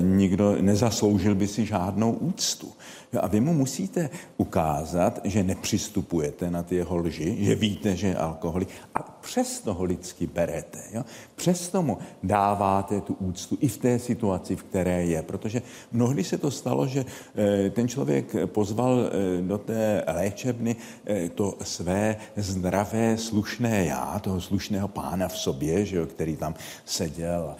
nikdo 0.00 0.56
nezasloužil 0.62 1.34
by 1.34 1.48
si 1.48 1.66
žádnou 1.66 2.12
úctu. 2.12 2.72
A 3.20 3.26
vy 3.26 3.40
mu 3.40 3.52
musíte 3.52 4.10
ukázat, 4.36 5.20
že 5.24 5.42
nepřistupujete 5.42 6.50
na 6.50 6.62
ty 6.62 6.74
jeho 6.74 6.96
lži, 6.96 7.44
že 7.44 7.54
víte, 7.54 7.96
že 7.96 8.06
je 8.06 8.16
alkoholik 8.16 8.68
a 8.94 9.02
přesto 9.02 9.74
ho 9.74 9.84
lidsky 9.84 10.26
berete. 10.26 10.78
Jo? 10.92 11.04
Přesto 11.36 11.82
mu 11.82 11.98
dáváte 12.22 13.00
tu 13.00 13.14
úctu 13.14 13.58
i 13.60 13.68
v 13.68 13.78
té 13.78 13.98
situaci, 13.98 14.56
v 14.56 14.62
které 14.62 15.04
je. 15.04 15.22
Protože 15.22 15.62
mnohdy 15.92 16.24
se 16.24 16.38
to 16.38 16.50
stalo, 16.50 16.86
že 16.86 17.04
eh, 17.34 17.70
ten 17.70 17.88
člověk 17.88 18.36
pozval 18.46 19.00
eh, 19.00 19.42
do 19.42 19.58
té 19.58 20.04
léčebny 20.06 20.76
eh, 21.06 21.28
to 21.28 21.54
své 21.62 22.16
zdravé, 22.36 23.18
slušné 23.18 23.84
já, 23.84 24.18
toho 24.18 24.40
slušného 24.40 24.88
pána 24.88 25.28
v 25.28 25.38
sobě, 25.38 25.84
že 25.84 25.96
jo, 25.96 26.06
který 26.06 26.36
tam 26.36 26.54
seděl, 26.84 27.56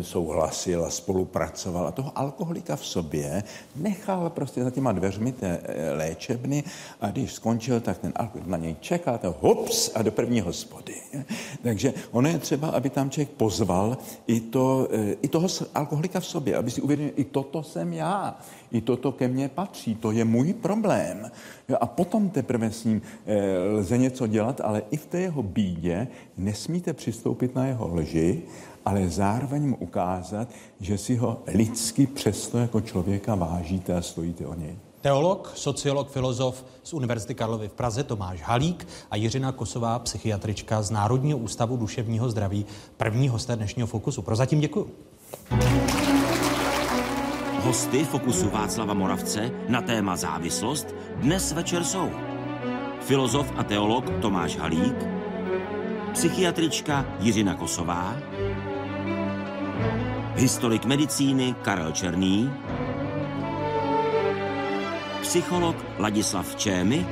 souhlasil 0.00 0.84
a 0.84 0.90
spolupracoval. 0.90 1.86
A 1.86 1.90
toho 1.90 2.12
alkoholika 2.18 2.76
v 2.76 2.86
sobě 2.86 3.42
nechal 3.76 4.30
prostě 4.30 4.64
za 4.64 4.70
těma 4.70 4.92
dveřmi 4.92 5.32
té 5.32 5.60
léčebny 5.96 6.64
a 7.00 7.10
když 7.10 7.32
skončil, 7.32 7.80
tak 7.80 7.98
ten 7.98 8.12
alkoholik 8.16 8.48
na 8.48 8.56
něj 8.56 8.76
čeká, 8.80 9.18
to 9.18 9.36
hops 9.40 9.90
a 9.94 10.02
do 10.02 10.12
první 10.12 10.40
hospody. 10.40 10.94
Takže 11.62 11.94
ono 12.10 12.28
je 12.28 12.38
třeba, 12.38 12.68
aby 12.68 12.90
tam 12.90 13.07
člověk 13.10 13.28
pozval 13.28 13.98
i, 14.26 14.40
to, 14.40 14.88
eh, 14.92 15.16
i 15.22 15.28
toho 15.28 15.48
alkoholika 15.74 16.20
v 16.20 16.26
sobě, 16.26 16.56
aby 16.56 16.70
si 16.70 16.80
uvědomil, 16.80 17.12
i 17.16 17.24
toto 17.24 17.62
jsem 17.62 17.92
já, 17.92 18.38
i 18.72 18.80
toto 18.80 19.12
ke 19.12 19.28
mně 19.28 19.48
patří, 19.48 19.94
to 19.94 20.10
je 20.10 20.24
můj 20.24 20.52
problém. 20.52 21.30
A 21.80 21.86
potom 21.86 22.30
teprve 22.30 22.70
s 22.70 22.84
ním 22.84 23.02
eh, 23.26 23.58
lze 23.58 23.98
něco 23.98 24.26
dělat, 24.26 24.60
ale 24.60 24.82
i 24.90 24.96
v 24.96 25.06
té 25.06 25.20
jeho 25.20 25.42
bídě 25.42 26.08
nesmíte 26.36 26.92
přistoupit 26.92 27.54
na 27.54 27.66
jeho 27.66 27.94
lži, 27.94 28.42
ale 28.84 29.08
zároveň 29.08 29.68
mu 29.68 29.76
ukázat, 29.76 30.48
že 30.80 30.98
si 30.98 31.16
ho 31.16 31.42
lidsky 31.46 32.06
přesto 32.06 32.58
jako 32.58 32.80
člověka 32.80 33.34
vážíte 33.34 33.94
a 33.94 34.02
stojíte 34.02 34.46
o 34.46 34.54
něj. 34.54 34.87
Teolog, 35.08 35.52
sociolog, 35.54 36.10
filozof 36.10 36.64
z 36.82 36.92
Univerzity 36.92 37.34
Karlovy 37.34 37.68
v 37.68 37.72
Praze 37.72 38.04
Tomáš 38.04 38.42
Halík 38.42 38.88
a 39.10 39.16
Jiřina 39.16 39.52
Kosová, 39.52 39.98
psychiatrička 39.98 40.82
z 40.82 40.90
Národního 40.90 41.38
ústavu 41.38 41.76
duševního 41.76 42.30
zdraví, 42.30 42.66
první 42.96 43.28
hosté 43.28 43.56
dnešního 43.56 43.86
Fokusu. 43.86 44.22
Prozatím 44.22 44.60
děkuji. 44.60 44.96
Hosty 47.64 48.04
Fokusu 48.04 48.50
Václava 48.50 48.94
Moravce 48.94 49.50
na 49.68 49.82
téma 49.82 50.16
závislost 50.16 50.94
dnes 51.16 51.52
večer 51.52 51.84
jsou 51.84 52.10
filozof 53.00 53.52
a 53.56 53.64
teolog 53.64 54.04
Tomáš 54.20 54.56
Halík, 54.56 55.06
psychiatrička 56.12 57.06
Jiřina 57.20 57.54
Kosová, 57.54 58.16
historik 60.34 60.84
medicíny 60.84 61.54
Karel 61.62 61.92
Černý, 61.92 62.50
psycholog 65.22 65.76
Ladislav 65.98 66.56
Čémy, 66.56 67.06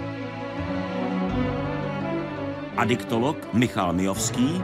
adiktolog 2.77 3.37
Michal 3.53 3.93
Mijovský 3.93 4.63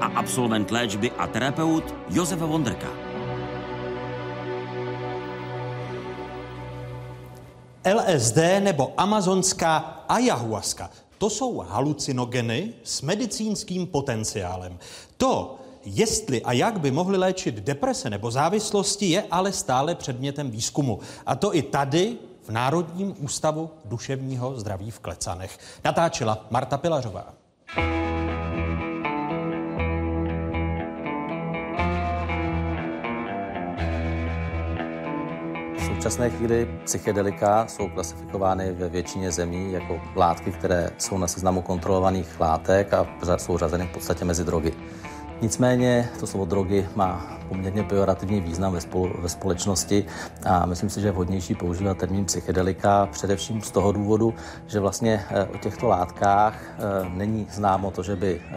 a 0.00 0.06
absolvent 0.14 0.70
léčby 0.70 1.10
a 1.18 1.26
terapeut 1.26 1.94
Josef 2.10 2.38
Vondrka. 2.38 2.90
LSD 7.82 8.60
nebo 8.60 8.94
amazonská 8.96 10.04
ayahuasca. 10.08 10.90
To 11.18 11.30
jsou 11.30 11.58
halucinogeny 11.58 12.74
s 12.82 13.02
medicínským 13.02 13.86
potenciálem. 13.86 14.78
To, 15.16 15.61
jestli 15.84 16.42
a 16.42 16.52
jak 16.52 16.80
by 16.80 16.90
mohly 16.90 17.18
léčit 17.18 17.54
deprese 17.54 18.10
nebo 18.10 18.30
závislosti, 18.30 19.06
je 19.06 19.24
ale 19.30 19.52
stále 19.52 19.94
předmětem 19.94 20.50
výzkumu. 20.50 20.98
A 21.26 21.36
to 21.36 21.56
i 21.56 21.62
tady 21.62 22.16
v 22.42 22.48
Národním 22.50 23.14
ústavu 23.18 23.70
duševního 23.84 24.60
zdraví 24.60 24.90
v 24.90 24.98
Klecanech. 25.00 25.58
Natáčela 25.84 26.46
Marta 26.50 26.78
Pilařová. 26.78 27.34
V 35.76 35.86
současné 35.86 36.30
chvíli 36.30 36.68
psychedelika 36.84 37.66
jsou 37.66 37.88
klasifikovány 37.88 38.72
ve 38.72 38.88
většině 38.88 39.32
zemí 39.32 39.72
jako 39.72 40.00
látky, 40.16 40.52
které 40.52 40.90
jsou 40.98 41.18
na 41.18 41.26
seznamu 41.26 41.62
kontrolovaných 41.62 42.40
látek 42.40 42.94
a 42.94 43.06
jsou 43.36 43.58
řazeny 43.58 43.86
v 43.86 43.92
podstatě 43.92 44.24
mezi 44.24 44.44
drogy. 44.44 44.72
Nicméně 45.42 46.08
to 46.20 46.26
slovo 46.26 46.44
drogy 46.44 46.88
má 46.96 47.38
poměrně 47.48 47.82
pejorativní 47.82 48.40
význam 48.40 48.72
ve, 48.72 48.80
spolu, 48.80 49.14
ve 49.18 49.28
společnosti 49.28 50.04
a 50.44 50.66
myslím 50.66 50.90
si, 50.90 51.00
že 51.00 51.08
je 51.08 51.12
vhodnější 51.12 51.54
používat 51.54 51.98
termín 51.98 52.24
psychedelika 52.24 53.08
především 53.12 53.62
z 53.62 53.70
toho 53.70 53.92
důvodu, 53.92 54.34
že 54.66 54.80
vlastně 54.80 55.24
eh, 55.30 55.44
o 55.44 55.58
těchto 55.58 55.88
látkách 55.88 56.54
eh, 56.54 57.08
není 57.14 57.46
známo 57.50 57.90
to, 57.90 58.02
že 58.02 58.16
by 58.16 58.40
eh, 58.44 58.54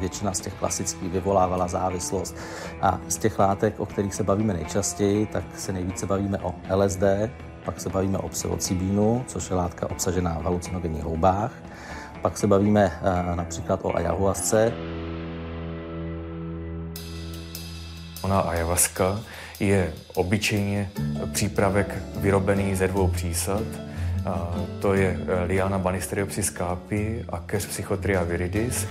většina 0.00 0.32
z 0.34 0.40
těch 0.40 0.54
klasických 0.54 1.12
vyvolávala 1.12 1.68
závislost. 1.68 2.36
A 2.80 3.00
z 3.08 3.16
těch 3.16 3.38
látek, 3.38 3.80
o 3.80 3.86
kterých 3.86 4.14
se 4.14 4.24
bavíme 4.24 4.54
nejčastěji, 4.54 5.26
tak 5.26 5.44
se 5.56 5.72
nejvíce 5.72 6.06
bavíme 6.06 6.38
o 6.38 6.54
LSD, 6.74 7.02
pak 7.64 7.80
se 7.80 7.88
bavíme 7.88 8.18
o 8.18 8.28
psilocybínu, 8.28 9.24
což 9.26 9.50
je 9.50 9.56
látka 9.56 9.90
obsažená 9.90 10.38
v 10.38 10.42
halucinogenních 10.42 11.04
houbách, 11.04 11.52
pak 12.22 12.38
se 12.38 12.46
bavíme 12.46 12.92
například 13.34 13.80
o 13.82 13.96
ayahuasce, 13.96 14.72
Ona 18.22 18.40
ayahuasca 18.40 19.20
je 19.60 19.92
obyčejně 20.14 20.90
přípravek 21.32 21.94
vyrobený 22.16 22.74
ze 22.74 22.88
dvou 22.88 23.08
přísad. 23.08 23.62
A 24.26 24.54
to 24.80 24.94
je 24.94 25.18
Liana 25.46 25.78
Banisteriopsis 25.78 26.50
capi 26.50 27.24
a 27.28 27.38
Kes 27.38 27.66
psychotria 27.66 28.22
viridis. 28.22 28.86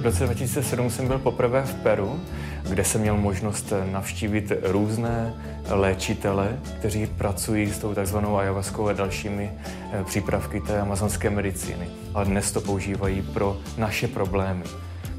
V 0.00 0.02
roce 0.02 0.24
2007 0.24 0.90
jsem 0.90 1.06
byl 1.06 1.18
poprvé 1.18 1.62
v 1.62 1.74
Peru, 1.74 2.20
kde 2.68 2.84
jsem 2.84 3.00
měl 3.00 3.16
možnost 3.16 3.72
navštívit 3.92 4.52
různé 4.62 5.34
léčitele, 5.68 6.58
kteří 6.78 7.06
pracují 7.06 7.70
s 7.70 7.78
tou 7.78 7.94
takzvanou 7.94 8.36
ayahuaskou 8.36 8.88
a 8.88 8.92
dalšími 8.92 9.50
eh, 9.92 10.04
přípravky 10.04 10.60
té 10.60 10.80
amazonské 10.80 11.30
medicíny. 11.30 11.88
A 12.14 12.24
dnes 12.24 12.52
to 12.52 12.60
používají 12.60 13.22
pro 13.22 13.56
naše 13.78 14.08
problémy 14.08 14.64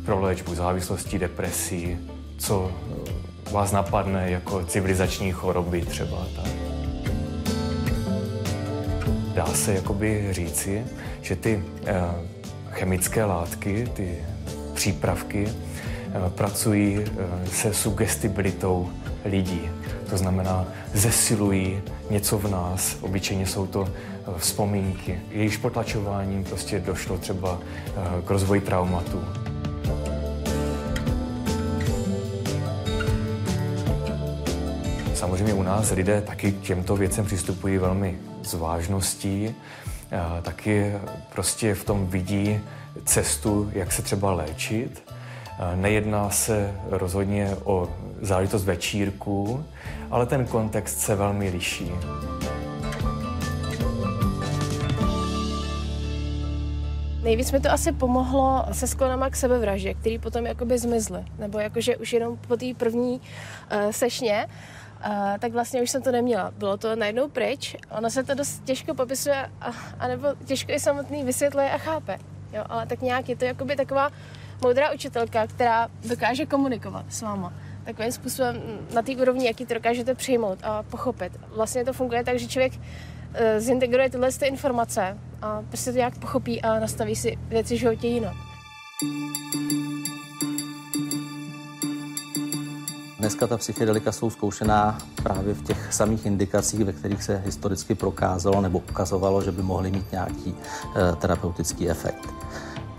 pro 0.09 0.19
léčbu 0.19 0.55
závislostí, 0.55 1.19
depresí, 1.19 1.97
co 2.37 2.71
eh, 2.71 3.51
vás 3.51 3.71
napadne 3.71 4.31
jako 4.31 4.63
civilizační 4.65 5.31
choroby 5.31 5.81
třeba. 5.81 6.27
Tak. 6.35 6.51
Dá 9.33 9.45
se 9.45 9.73
jakoby 9.73 10.27
říci, 10.31 10.85
že 11.21 11.35
ty 11.35 11.63
eh, 11.85 12.01
chemické 12.69 13.25
látky, 13.25 13.87
ty 13.93 14.17
přípravky 14.73 15.47
eh, 15.47 16.29
pracují 16.29 16.99
se 17.51 17.73
sugestibilitou 17.73 18.89
lidí. 19.25 19.69
To 20.09 20.17
znamená, 20.17 20.67
zesilují 20.93 21.81
něco 22.09 22.37
v 22.37 22.51
nás. 22.51 22.97
Obyčejně 23.01 23.47
jsou 23.47 23.67
to 23.67 23.87
eh, 23.87 24.31
vzpomínky. 24.37 25.19
Jejich 25.31 25.59
potlačováním 25.59 26.43
prostě 26.43 26.79
došlo 26.79 27.17
třeba 27.17 27.59
eh, 27.61 27.91
k 28.25 28.29
rozvoji 28.29 28.61
traumatu. 28.61 29.48
Samozřejmě 35.19 35.53
u 35.53 35.63
nás 35.63 35.91
lidé 35.91 36.21
taky 36.21 36.51
k 36.51 36.61
těmto 36.61 36.95
věcem 36.95 37.25
přistupují 37.25 37.77
velmi 37.77 38.19
s 38.43 38.53
vážností. 38.53 39.55
Taky 40.41 40.93
prostě 41.31 41.75
v 41.75 41.83
tom 41.83 42.07
vidí 42.07 42.59
cestu, 43.05 43.69
jak 43.73 43.91
se 43.91 44.01
třeba 44.01 44.33
léčit. 44.33 45.03
Nejedná 45.75 46.29
se 46.29 46.75
rozhodně 46.89 47.55
o 47.63 47.89
záležitost 48.21 48.65
večírku, 48.65 49.65
ale 50.11 50.25
ten 50.25 50.45
kontext 50.45 50.99
se 50.99 51.15
velmi 51.15 51.49
liší. 51.49 51.91
Nejvíc 57.23 57.51
mi 57.51 57.59
to 57.59 57.71
asi 57.71 57.91
pomohlo 57.91 58.65
se 58.71 58.87
sklonama 58.87 59.29
k 59.29 59.35
sebevraždě, 59.35 59.93
který 59.93 60.19
potom 60.19 60.45
jakoby 60.45 60.77
zmizly. 60.77 61.23
Nebo 61.39 61.59
jakože 61.59 61.97
už 61.97 62.13
jenom 62.13 62.37
po 62.47 62.57
té 62.57 62.65
první 62.77 63.21
uh, 63.21 63.91
sešně, 63.91 64.47
uh, 65.05 65.37
tak 65.39 65.51
vlastně 65.51 65.81
už 65.81 65.89
jsem 65.89 66.01
to 66.01 66.11
neměla. 66.11 66.51
Bylo 66.57 66.77
to 66.77 66.95
najednou 66.95 67.29
pryč. 67.29 67.75
Ono 67.97 68.09
se 68.09 68.23
to 68.23 68.33
dost 68.33 68.63
těžko 68.63 68.93
popisuje, 68.93 69.49
a, 69.61 69.67
anebo 69.99 70.27
těžko 70.45 70.71
i 70.71 70.79
samotný 70.79 71.23
vysvětluje 71.23 71.71
a 71.71 71.77
chápe. 71.77 72.17
Jo, 72.53 72.63
ale 72.69 72.85
tak 72.85 73.01
nějak 73.01 73.29
je 73.29 73.35
to 73.35 73.45
jakoby 73.45 73.75
taková 73.75 74.09
moudrá 74.61 74.91
učitelka, 74.91 75.47
která 75.47 75.87
dokáže 76.09 76.45
komunikovat 76.45 77.05
s 77.09 77.21
váma 77.21 77.53
takovým 77.85 78.11
způsobem 78.11 78.61
na 78.93 79.01
té 79.01 79.11
úrovni, 79.11 79.45
jaký 79.45 79.65
to 79.65 79.73
dokážete 79.73 80.15
přijmout 80.15 80.59
a 80.63 80.83
pochopit. 80.83 81.33
Vlastně 81.55 81.85
to 81.85 81.93
funguje 81.93 82.23
tak, 82.23 82.39
že 82.39 82.47
člověk 82.47 82.73
uh, 82.73 82.81
zintegruje 83.57 84.09
tyhle 84.09 84.31
ty 84.31 84.47
informace 84.47 85.17
a 85.41 85.61
prostě 85.61 85.91
to 85.91 85.97
nějak 85.97 86.17
pochopí 86.19 86.61
a 86.61 86.79
nastaví 86.79 87.15
si 87.15 87.37
věci 87.47 87.75
v 87.75 87.79
životě 87.79 88.07
jinak. 88.07 88.35
Dneska 93.19 93.47
ta 93.47 93.57
psychedelika 93.57 94.11
jsou 94.11 94.29
zkoušená 94.29 94.97
právě 95.23 95.53
v 95.53 95.63
těch 95.63 95.93
samých 95.93 96.25
indikacích, 96.25 96.85
ve 96.85 96.93
kterých 96.93 97.23
se 97.23 97.41
historicky 97.45 97.95
prokázalo 97.95 98.61
nebo 98.61 98.79
ukazovalo, 98.89 99.41
že 99.41 99.51
by 99.51 99.61
mohly 99.63 99.91
mít 99.91 100.11
nějaký 100.11 100.55
e, 100.55 101.15
terapeutický 101.15 101.89
efekt. 101.89 102.27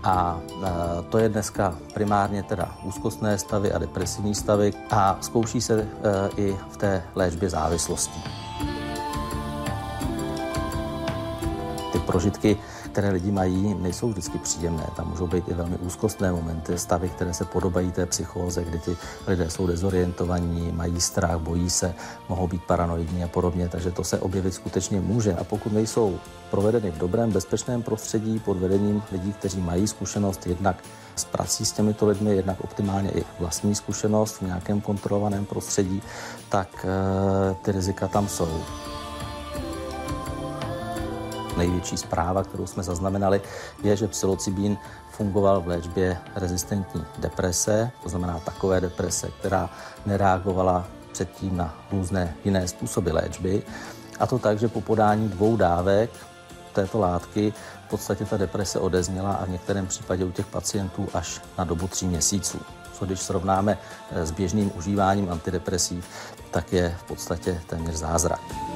A 0.03 0.41
e, 0.41 0.67
to 1.09 1.17
je 1.17 1.29
dneska 1.29 1.77
primárně 1.93 2.43
teda 2.43 2.77
úzkostné 2.83 3.37
stavy 3.37 3.71
a 3.71 3.77
depresivní 3.77 4.35
stavy 4.35 4.73
a 4.91 5.17
zkouší 5.21 5.61
se 5.61 5.81
e, 5.81 5.87
i 6.37 6.55
v 6.69 6.77
té 6.77 7.03
léčbě 7.15 7.49
závislostí. 7.49 8.23
Ty 11.91 11.99
prožitky 11.99 12.57
které 12.91 13.09
lidi 13.09 13.31
mají, 13.31 13.73
nejsou 13.73 14.09
vždycky 14.09 14.37
příjemné. 14.37 14.87
Tam 14.95 15.09
můžou 15.09 15.27
být 15.27 15.47
i 15.47 15.53
velmi 15.53 15.77
úzkostné 15.77 16.31
momenty, 16.31 16.77
stavy, 16.77 17.09
které 17.09 17.33
se 17.33 17.45
podobají 17.45 17.91
té 17.91 18.05
psychóze, 18.05 18.63
kdy 18.63 18.79
ti 18.79 18.97
lidé 19.27 19.49
jsou 19.49 19.67
dezorientovaní, 19.67 20.71
mají 20.71 21.01
strach, 21.01 21.39
bojí 21.39 21.69
se, 21.69 21.93
mohou 22.29 22.47
být 22.47 22.63
paranoidní 22.63 23.23
a 23.23 23.27
podobně, 23.27 23.69
takže 23.69 23.91
to 23.91 24.03
se 24.03 24.19
objevit 24.19 24.53
skutečně 24.53 25.01
může. 25.01 25.33
A 25.33 25.43
pokud 25.43 25.73
nejsou 25.73 26.19
provedeny 26.51 26.91
v 26.91 26.97
dobrém, 26.97 27.31
bezpečném 27.31 27.81
prostředí 27.81 28.39
pod 28.39 28.57
vedením 28.57 29.03
lidí, 29.11 29.33
kteří 29.33 29.61
mají 29.61 29.87
zkušenost 29.87 30.47
jednak 30.47 30.83
s 31.15 31.25
prací 31.25 31.65
s 31.65 31.71
těmito 31.71 32.07
lidmi, 32.07 32.35
jednak 32.35 32.61
optimálně 32.61 33.11
i 33.11 33.23
vlastní 33.39 33.75
zkušenost 33.75 34.37
v 34.37 34.41
nějakém 34.41 34.81
kontrolovaném 34.81 35.45
prostředí, 35.45 36.01
tak 36.49 36.85
e, 36.85 37.55
ty 37.55 37.71
rizika 37.71 38.07
tam 38.07 38.27
jsou 38.27 38.63
největší 41.57 41.97
zpráva, 41.97 42.43
kterou 42.43 42.67
jsme 42.67 42.83
zaznamenali, 42.83 43.41
je, 43.83 43.95
že 43.95 44.07
psilocybín 44.07 44.77
fungoval 45.11 45.61
v 45.61 45.67
léčbě 45.67 46.17
rezistentní 46.35 47.05
deprese, 47.17 47.91
to 48.03 48.09
znamená 48.09 48.39
takové 48.39 48.81
deprese, 48.81 49.31
která 49.39 49.69
nereagovala 50.05 50.87
předtím 51.11 51.57
na 51.57 51.75
různé 51.91 52.35
jiné 52.45 52.67
způsoby 52.67 53.11
léčby. 53.11 53.63
A 54.19 54.27
to 54.27 54.39
tak, 54.39 54.59
že 54.59 54.67
po 54.67 54.81
podání 54.81 55.29
dvou 55.29 55.57
dávek 55.57 56.09
této 56.73 56.99
látky 56.99 57.53
v 57.87 57.89
podstatě 57.89 58.25
ta 58.25 58.37
deprese 58.37 58.79
odezněla 58.79 59.33
a 59.33 59.45
v 59.45 59.49
některém 59.49 59.87
případě 59.87 60.25
u 60.25 60.31
těch 60.31 60.45
pacientů 60.45 61.07
až 61.13 61.41
na 61.57 61.63
dobu 61.63 61.87
tří 61.87 62.07
měsíců. 62.07 62.59
Co 62.93 63.05
když 63.05 63.19
srovnáme 63.19 63.77
eh, 64.11 64.25
s 64.25 64.31
běžným 64.31 64.71
užíváním 64.75 65.31
antidepresí, 65.31 66.03
tak 66.51 66.73
je 66.73 66.95
v 66.99 67.03
podstatě 67.03 67.61
téměř 67.67 67.95
zázrak. 67.95 68.70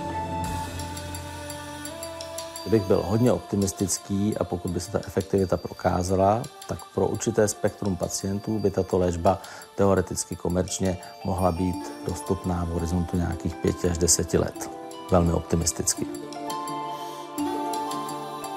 Kdybych 2.66 2.88
byl 2.88 3.02
hodně 3.06 3.32
optimistický 3.32 4.38
a 4.38 4.44
pokud 4.44 4.72
by 4.72 4.80
se 4.80 4.92
ta 4.92 5.00
efektivita 5.08 5.58
prokázala, 5.58 6.44
tak 6.68 6.80
pro 6.96 7.08
určité 7.08 7.48
spektrum 7.48 7.96
pacientů 7.96 8.60
by 8.60 8.72
tato 8.72 8.98
léčba 8.98 9.42
teoreticky 9.76 10.36
komerčně 10.36 10.98
mohla 11.24 11.52
být 11.52 11.94
dostupná 12.08 12.66
v 12.66 12.68
horizontu 12.68 13.18
nějakých 13.18 13.56
5 13.56 13.86
až 13.92 13.98
10 13.98 14.34
let. 14.34 14.70
Velmi 15.12 15.34
optimisticky. 15.34 16.06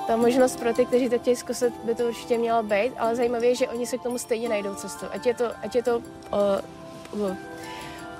Ta 0.07 0.17
možnost 0.17 0.57
pro 0.57 0.75
ty, 0.75 0.87
kteří 0.87 1.09
to 1.09 1.19
chtějí 1.19 1.37
zkusit, 1.37 1.75
by 1.85 1.95
to 1.95 2.05
určitě 2.05 2.39
měla 2.39 2.63
být, 2.63 2.93
ale 2.99 3.17
zajímavé 3.17 3.47
je, 3.47 3.55
že 3.55 3.69
oni 3.69 3.87
se 3.87 3.99
k 3.99 4.03
tomu 4.03 4.19
stejně 4.19 4.49
najdou 4.49 4.75
cestu. 4.75 5.07
Ať 5.11 5.27
je 5.27 5.35
to, 5.35 5.45
ať 5.63 5.75
je 5.75 5.83
to 5.83 5.99
uh, 5.99 7.21
uh, 7.21 7.37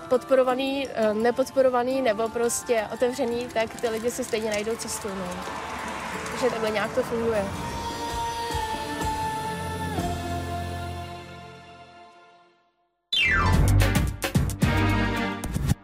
podporovaný, 0.09 0.89
uh, 0.89 1.17
nepodporovaný 1.17 2.03
nebo 2.03 2.29
prostě 2.29 2.85
otevřený, 2.93 3.47
tak 3.55 3.81
ty 3.81 3.89
lidi 3.89 4.11
se 4.11 4.25
stejně 4.25 4.51
najdou 4.51 4.77
cestu. 4.77 5.09
No 5.09 5.78
že 6.41 6.51
takhle 6.51 6.71
nějak 6.71 6.95
to 6.95 7.03
funguje. 7.03 7.45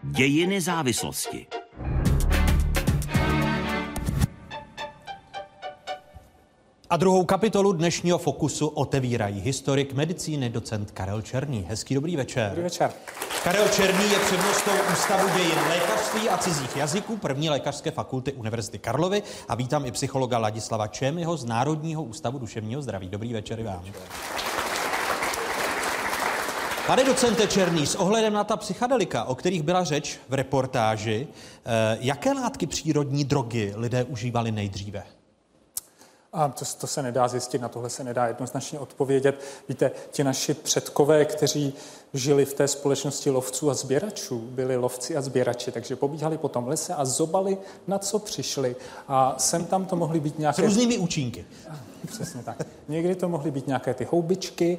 Dějiny 0.02 0.60
závislosti. 0.60 1.46
A 6.94 6.96
druhou 6.96 7.24
kapitolu 7.24 7.72
dnešního 7.72 8.18
Fokusu 8.18 8.66
otevírají 8.66 9.40
historik 9.40 9.92
medicíny 9.92 10.50
docent 10.50 10.90
Karel 10.90 11.22
Černý. 11.22 11.66
Hezký 11.68 11.94
dobrý 11.94 12.16
večer. 12.16 12.48
Dobrý 12.48 12.62
večer. 12.62 12.92
Karel 13.44 13.68
Černý 13.68 14.10
je 14.10 14.18
přednostou 14.18 14.70
Ústavu 14.92 15.28
dějin 15.36 15.58
lékařství 15.68 16.28
a 16.28 16.38
cizích 16.38 16.76
jazyků 16.76 17.16
první 17.16 17.50
lékařské 17.50 17.90
fakulty 17.90 18.32
Univerzity 18.32 18.78
Karlovy 18.78 19.22
a 19.48 19.54
vítám 19.54 19.86
i 19.86 19.90
psychologa 19.90 20.38
Ladislava 20.38 20.86
Čemyho 20.86 21.36
z 21.36 21.44
Národního 21.44 22.02
ústavu 22.02 22.38
duševního 22.38 22.82
zdraví. 22.82 23.08
Dobrý 23.08 23.32
večer 23.32 23.60
i 23.60 23.62
vám. 23.62 23.84
Pane 26.86 27.04
docente 27.04 27.46
Černý, 27.46 27.86
s 27.86 27.94
ohledem 27.94 28.32
na 28.32 28.44
ta 28.44 28.56
psychadelika, 28.56 29.24
o 29.24 29.34
kterých 29.34 29.62
byla 29.62 29.84
řeč 29.84 30.18
v 30.28 30.34
reportáži, 30.34 31.26
eh, 31.64 31.98
jaké 32.00 32.32
látky 32.32 32.66
přírodní 32.66 33.24
drogy 33.24 33.72
lidé 33.76 34.04
užívali 34.04 34.52
nejdříve? 34.52 35.04
A 36.34 36.48
to, 36.48 36.64
to 36.80 36.86
se 36.86 37.02
nedá 37.02 37.28
zjistit, 37.28 37.62
na 37.62 37.68
tohle 37.68 37.90
se 37.90 38.04
nedá 38.04 38.26
jednoznačně 38.26 38.78
odpovědět. 38.78 39.40
Víte, 39.68 39.90
ti 40.10 40.24
naši 40.24 40.54
předkové, 40.54 41.24
kteří 41.24 41.74
žili 42.14 42.44
v 42.44 42.54
té 42.54 42.68
společnosti 42.68 43.30
lovců 43.30 43.70
a 43.70 43.74
sběračů, 43.74 44.38
byli 44.38 44.76
lovci 44.76 45.16
a 45.16 45.20
sběrači, 45.20 45.72
takže 45.72 45.96
pobíhali 45.96 46.38
po 46.38 46.48
tom 46.48 46.68
lese 46.68 46.94
a 46.94 47.04
zobali, 47.04 47.58
na 47.86 47.98
co 47.98 48.18
přišli. 48.18 48.76
A 49.08 49.34
sem 49.38 49.64
tam 49.64 49.84
to 49.84 49.96
mohly 49.96 50.20
být 50.20 50.38
nějaké... 50.38 50.62
S 50.62 50.64
různými 50.64 50.98
účinky. 50.98 51.46
Přesně 52.06 52.42
tak. 52.42 52.66
Někdy 52.88 53.14
to 53.14 53.28
mohly 53.28 53.50
být 53.50 53.66
nějaké 53.66 53.94
ty 53.94 54.04
houbičky, 54.04 54.78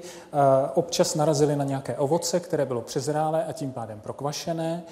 občas 0.74 1.16
narazili 1.16 1.56
na 1.56 1.64
nějaké 1.64 1.98
ovoce, 1.98 2.40
které 2.40 2.66
bylo 2.66 2.82
přezrálé 2.82 3.46
a 3.46 3.52
tím 3.52 3.72
pádem 3.72 4.00
prokvašené 4.00 4.84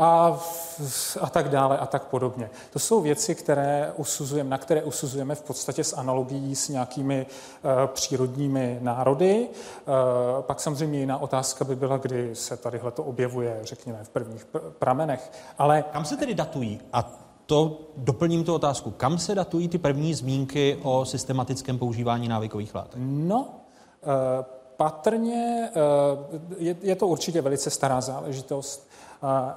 a, 0.00 0.40
a 1.20 1.30
tak 1.30 1.48
dále 1.48 1.78
a 1.78 1.86
tak 1.86 2.04
podobně. 2.04 2.50
To 2.72 2.78
jsou 2.78 3.00
věci, 3.00 3.34
které 3.34 3.92
usuzujeme, 3.96 4.50
na 4.50 4.58
které 4.58 4.82
usuzujeme 4.82 5.34
v 5.34 5.42
podstatě 5.42 5.84
s 5.84 5.96
analogií 5.96 6.56
s 6.56 6.68
nějakými 6.68 7.26
uh, 7.26 7.70
přírodními 7.86 8.78
národy. 8.80 9.48
Uh, 9.48 10.42
pak 10.42 10.60
samozřejmě 10.60 11.00
jiná 11.00 11.18
otázka 11.18 11.64
by 11.64 11.76
byla, 11.76 11.96
kdy 11.96 12.34
se 12.34 12.56
tadyhle 12.56 12.90
to 12.90 13.04
objevuje, 13.04 13.60
řekněme, 13.62 13.98
v 14.02 14.08
prvních 14.08 14.46
pramenech. 14.78 15.32
Ale... 15.58 15.84
Kam 15.92 16.04
se 16.04 16.16
tedy 16.16 16.34
datují? 16.34 16.80
A 16.92 17.12
to 17.46 17.80
doplním 17.96 18.44
tu 18.44 18.54
otázku. 18.54 18.90
Kam 18.90 19.18
se 19.18 19.34
datují 19.34 19.68
ty 19.68 19.78
první 19.78 20.14
zmínky 20.14 20.78
o 20.82 21.04
systematickém 21.04 21.78
používání 21.78 22.28
návykových 22.28 22.74
látek? 22.74 23.00
No, 23.04 23.40
uh, 23.40 24.44
patrně 24.76 25.70
je, 26.58 26.76
je 26.82 26.96
to 26.96 27.06
určitě 27.06 27.42
velice 27.42 27.70
stará 27.70 28.00
záležitost 28.00 28.89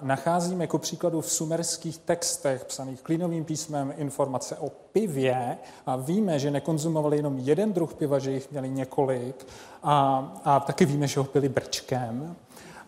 nacházíme 0.02 0.64
jako 0.64 0.78
příkladu 0.78 1.22
v 1.22 1.32
sumerských 1.32 1.98
textech 1.98 2.66
psaných 2.66 3.02
klínovým 3.02 3.46
písmem 3.46 3.94
informace 3.98 4.58
o 4.58 4.70
pivě 4.70 5.58
a 5.86 5.96
víme, 5.96 6.40
že 6.40 6.52
nekonzumovali 6.52 7.18
jenom 7.18 7.38
jeden 7.40 7.74
druh 7.74 7.94
piva, 7.94 8.20
že 8.20 8.32
jich 8.32 8.52
měli 8.52 8.70
několik 8.70 9.48
a, 9.84 10.34
a 10.44 10.60
taky 10.60 10.86
víme, 10.86 11.08
že 11.08 11.20
ho 11.20 11.24
pili 11.24 11.50
brčkem. 11.50 12.36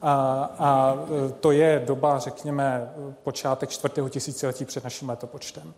A, 0.02 0.14
a 0.60 0.96
to 1.40 1.52
je 1.52 1.84
doba, 1.86 2.20
řekněme, 2.20 2.90
počátek 3.24 3.70
čtvrtého 3.70 4.10
tisíciletí 4.10 4.66
před 4.66 4.84
naším 4.84 5.10
letopočtem. 5.10 5.74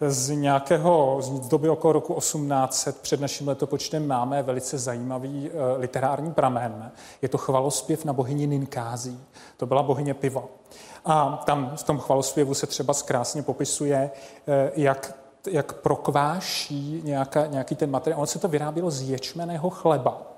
Z 0.00 0.30
nějakého, 0.30 1.18
z 1.20 1.48
doby 1.48 1.68
okolo 1.68 1.92
roku 1.92 2.14
1800 2.14 3.00
před 3.00 3.20
naším 3.20 3.48
letopočtem 3.48 4.06
máme 4.06 4.42
velice 4.42 4.78
zajímavý 4.78 5.50
uh, 5.50 5.80
literární 5.80 6.32
pramen. 6.32 6.92
Je 7.22 7.28
to 7.28 7.38
chvalospěv 7.38 8.04
na 8.04 8.12
bohyni 8.12 8.46
Ninkází. 8.46 9.20
To 9.56 9.66
byla 9.66 9.82
bohyně 9.82 10.14
piva. 10.14 10.44
A 11.04 11.42
tam 11.46 11.72
v 11.76 11.82
tom 11.82 11.98
chvalospěvu 11.98 12.54
se 12.54 12.66
třeba 12.66 12.94
krásně 13.04 13.42
popisuje, 13.42 14.10
uh, 14.46 14.54
jak 14.74 15.24
jak 15.50 15.72
prokváší 15.72 17.00
nějaká, 17.04 17.46
nějaký 17.46 17.74
ten 17.74 17.90
materiál. 17.90 18.20
Ono 18.20 18.26
se 18.26 18.38
to 18.38 18.48
vyrábělo 18.48 18.90
z 18.90 19.02
ječmeného 19.02 19.70
chleba. 19.70 20.33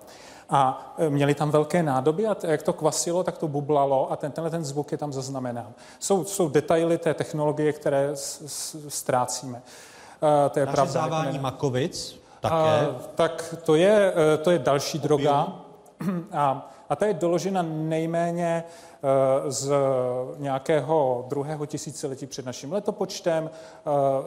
A 0.50 0.94
e, 0.98 1.10
měli 1.10 1.34
tam 1.34 1.50
velké 1.50 1.82
nádoby 1.82 2.26
a 2.26 2.36
jak 2.42 2.62
to 2.62 2.72
kvasilo, 2.72 3.24
tak 3.24 3.38
to 3.38 3.48
bublalo 3.48 4.12
a 4.12 4.16
ten, 4.16 4.32
tenhle 4.32 4.50
ten 4.50 4.64
zvuk 4.64 4.92
je 4.92 4.98
tam 4.98 5.12
zaznamenán. 5.12 5.72
Jsou, 5.98 6.24
jsou 6.24 6.48
detaily 6.48 6.98
té 6.98 7.14
technologie, 7.14 7.72
které 7.72 8.10
ztrácíme. 8.88 9.62
Uh, 10.22 10.50
to 10.50 10.58
je 10.58 10.66
pravda. 10.66 11.26
Makovic 11.40 12.20
také. 12.40 12.88
Uh, 12.88 12.94
tak 13.14 13.54
to 13.64 13.74
je, 13.74 14.12
uh, 14.12 14.42
to 14.42 14.50
je 14.50 14.58
další 14.58 14.98
droga. 14.98 15.52
A, 16.32 16.70
a 16.88 16.96
ta 16.96 17.06
je 17.06 17.14
doložena 17.14 17.62
nejméně 17.62 18.64
z 19.48 19.72
nějakého 20.36 21.24
druhého 21.28 21.66
tisíciletí 21.66 22.26
před 22.26 22.46
naším 22.46 22.72
letopočtem. 22.72 23.50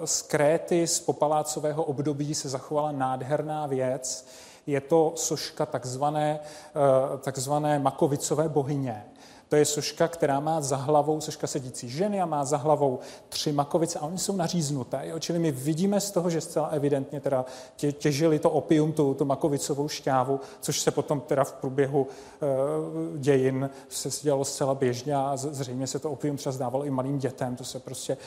Z 0.05 0.21
Kréty, 0.21 0.87
z 0.87 0.99
popalácového 0.99 1.83
období 1.83 2.35
se 2.35 2.49
zachovala 2.49 2.91
nádherná 2.91 3.67
věc, 3.67 4.27
je 4.71 4.81
to 4.81 5.13
soška 5.15 5.65
takzvané, 5.65 6.39
eh, 6.39 7.17
takzvané 7.17 7.79
Makovicové 7.79 8.49
bohyně. 8.49 9.05
To 9.49 9.55
je 9.55 9.65
soška, 9.65 10.07
která 10.07 10.39
má 10.39 10.61
za 10.61 10.75
hlavou, 10.75 11.21
soška 11.21 11.47
sedící 11.47 11.89
ženy 11.89 12.21
a 12.21 12.25
má 12.25 12.45
za 12.45 12.57
hlavou 12.57 12.99
tři 13.29 13.51
makovice 13.51 13.99
a 13.99 14.05
oni 14.05 14.17
jsou 14.17 14.35
naříznuté. 14.35 15.01
Jo? 15.03 15.19
Čili 15.19 15.39
my 15.39 15.51
vidíme 15.51 16.01
z 16.01 16.11
toho, 16.11 16.29
že 16.29 16.41
zcela 16.41 16.67
evidentně 16.67 17.19
teda 17.21 17.45
tě, 17.75 17.91
těžili 17.91 18.39
to 18.39 18.49
opium, 18.49 18.91
tu, 18.91 19.13
tu 19.13 19.25
makovicovou 19.25 19.87
šťávu, 19.87 20.39
což 20.61 20.81
se 20.81 20.91
potom 20.91 21.21
teda 21.21 21.43
v 21.43 21.53
průběhu 21.53 22.07
e, 22.07 23.17
dějin 23.19 23.69
se 23.89 24.09
dělalo 24.21 24.45
zcela 24.45 24.75
běžně 24.75 25.15
a 25.15 25.31
zřejmě 25.37 25.87
se 25.87 25.99
to 25.99 26.11
opium 26.11 26.37
třeba 26.37 26.53
zdávalo 26.53 26.85
i 26.85 26.89
malým 26.89 27.19
dětem. 27.19 27.55
To 27.55 27.63
se 27.63 27.79
prostě 27.79 28.17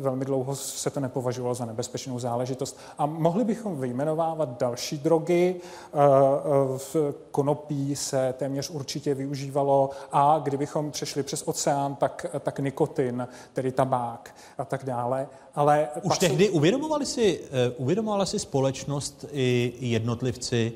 velmi 0.00 0.24
dlouho 0.24 0.56
se 0.56 0.90
to 0.90 1.00
nepovažovalo 1.00 1.54
za 1.54 1.64
nebezpečnou 1.64 2.18
záležitost. 2.18 2.78
A 2.98 3.06
mohli 3.06 3.44
bychom 3.44 3.80
vyjmenovávat 3.80 4.60
další 4.60 4.98
drogy. 4.98 5.54
Eh, 5.54 5.98
eh, 5.98 6.78
v 6.78 7.14
konopí 7.30 7.96
se 7.96 8.34
téměř 8.38 8.70
určitě 8.70 9.14
využívalo 9.14 9.90
a 10.12 10.40
kdybychom 10.42 10.90
přešli 10.90 11.22
přes 11.22 11.42
oceán, 11.46 11.94
tak, 11.94 12.26
tak 12.40 12.58
nikotin, 12.58 13.28
tedy 13.52 13.72
tabák 13.72 14.34
a 14.58 14.64
tak 14.64 14.84
dále. 14.84 15.28
Ale 15.54 15.88
Už 16.02 16.18
tehdy 16.18 16.46
jsou... 16.46 16.52
uvědomovali 16.52 17.06
si, 17.06 17.40
uvědomovala 17.76 18.26
si 18.26 18.38
společnost 18.38 19.24
i 19.32 19.74
jednotlivci 19.80 20.72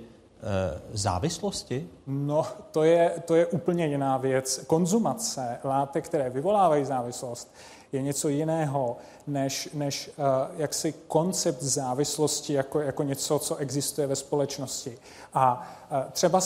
závislosti? 0.93 1.89
No, 2.07 2.47
to 2.71 2.83
je, 2.83 3.11
to 3.25 3.35
je 3.35 3.47
úplně 3.47 3.87
jiná 3.87 4.17
věc. 4.17 4.61
Konzumace 4.67 5.59
látek, 5.65 6.05
které 6.05 6.31
vyvolávají 6.31 6.85
závislost, 6.85 7.55
je 7.93 8.03
něco 8.03 8.29
jiného 8.29 8.97
než, 9.27 9.69
než 9.75 10.11
uh, 10.17 10.25
jaksi 10.57 10.95
koncept 11.09 11.63
závislosti 11.63 12.53
jako, 12.53 12.81
jako 12.81 13.03
něco, 13.03 13.39
co 13.39 13.57
existuje 13.57 14.07
ve 14.07 14.17
společnosti. 14.17 14.99
A 15.35 15.69
uh, 15.91 15.99
třeba 16.13 16.39
uh, 16.39 16.45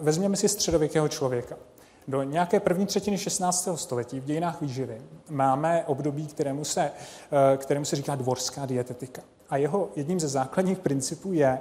vezměme 0.00 0.36
si 0.36 0.48
středověkého 0.48 1.08
člověka. 1.08 1.56
Do 2.08 2.22
nějaké 2.22 2.60
první 2.60 2.86
třetiny 2.86 3.18
16. 3.18 3.68
století 3.74 4.20
v 4.20 4.24
dějinách 4.24 4.60
výživy 4.60 5.02
máme 5.30 5.84
období, 5.86 6.26
kterému 6.26 6.64
se, 6.64 6.90
kterému 7.56 7.84
se 7.84 7.96
říká 7.96 8.14
dvorská 8.14 8.66
dietetika. 8.66 9.22
A 9.52 9.56
jeho 9.56 9.88
jedním 9.96 10.20
ze 10.20 10.28
základních 10.28 10.78
principů 10.78 11.32
je, 11.32 11.58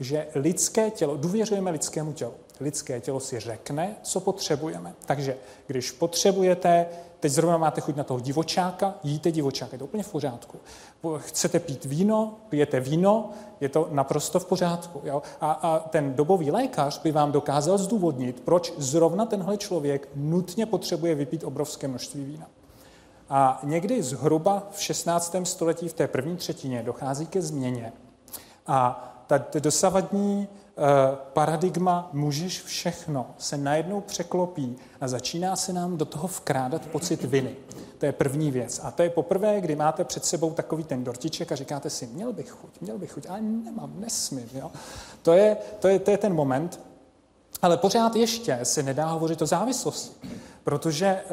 že 0.00 0.26
lidské 0.34 0.90
tělo, 0.90 1.16
důvěřujeme 1.16 1.70
lidskému 1.70 2.12
tělu. 2.12 2.32
Lidské 2.60 3.00
tělo 3.00 3.20
si 3.20 3.40
řekne, 3.40 3.96
co 4.02 4.20
potřebujeme. 4.20 4.94
Takže 5.06 5.36
když 5.66 5.90
potřebujete 5.90 6.86
teď 7.20 7.32
zrovna 7.32 7.58
máte 7.58 7.80
chuť 7.80 7.96
na 7.96 8.04
toho 8.04 8.20
divočáka, 8.20 8.94
jíte 9.02 9.30
divočáka, 9.30 9.70
je 9.72 9.78
to 9.78 9.84
úplně 9.84 10.02
v 10.02 10.12
pořádku. 10.12 10.58
Chcete 11.18 11.60
pít 11.60 11.84
víno, 11.84 12.36
pijete 12.48 12.80
víno, 12.80 13.30
je 13.60 13.68
to 13.68 13.88
naprosto 13.90 14.40
v 14.40 14.44
pořádku. 14.44 15.00
Jo? 15.04 15.22
A, 15.40 15.52
a 15.52 15.78
ten 15.78 16.14
dobový 16.14 16.50
lékař 16.50 17.02
by 17.02 17.12
vám 17.12 17.32
dokázal 17.32 17.78
zdůvodnit, 17.78 18.40
proč 18.40 18.72
zrovna 18.78 19.26
tenhle 19.26 19.56
člověk 19.56 20.08
nutně 20.14 20.66
potřebuje 20.66 21.14
vypít 21.14 21.44
obrovské 21.44 21.88
množství 21.88 22.24
vína. 22.24 22.46
A 23.30 23.60
někdy 23.62 24.02
zhruba 24.02 24.68
v 24.70 24.82
16. 24.82 25.36
století, 25.44 25.88
v 25.88 25.92
té 25.92 26.08
první 26.08 26.36
třetině, 26.36 26.82
dochází 26.82 27.26
ke 27.26 27.42
změně. 27.42 27.92
A 28.66 29.06
ta 29.26 29.44
dosavadní 29.58 30.48
Eh, 30.82 31.16
paradigma 31.32 32.10
můžeš 32.12 32.62
všechno 32.62 33.26
se 33.38 33.56
najednou 33.56 34.00
překlopí 34.00 34.76
a 35.00 35.08
začíná 35.08 35.56
se 35.56 35.72
nám 35.72 35.96
do 35.96 36.04
toho 36.04 36.28
vkrádat 36.28 36.86
pocit 36.86 37.24
viny. 37.24 37.56
To 37.98 38.06
je 38.06 38.12
první 38.12 38.50
věc. 38.50 38.80
A 38.82 38.90
to 38.90 39.02
je 39.02 39.10
poprvé, 39.10 39.60
kdy 39.60 39.76
máte 39.76 40.04
před 40.04 40.24
sebou 40.24 40.52
takový 40.52 40.84
ten 40.84 41.04
dortiček 41.04 41.52
a 41.52 41.56
říkáte 41.56 41.90
si, 41.90 42.06
měl 42.06 42.32
bych 42.32 42.50
chuť, 42.50 42.80
měl 42.80 42.98
bych 42.98 43.12
chuť, 43.12 43.26
ale 43.28 43.40
nemám, 43.40 43.92
nesmím. 43.98 44.48
Jo? 44.54 44.70
To, 45.22 45.32
je, 45.32 45.56
to, 45.78 45.88
je, 45.88 45.98
to 45.98 46.10
je 46.10 46.18
ten 46.18 46.34
moment. 46.34 46.80
Ale 47.62 47.76
pořád 47.76 48.16
ještě 48.16 48.58
se 48.62 48.82
nedá 48.82 49.06
hovořit 49.06 49.42
o 49.42 49.46
závislosti, 49.46 50.28
protože, 50.64 51.06
eh, 51.06 51.24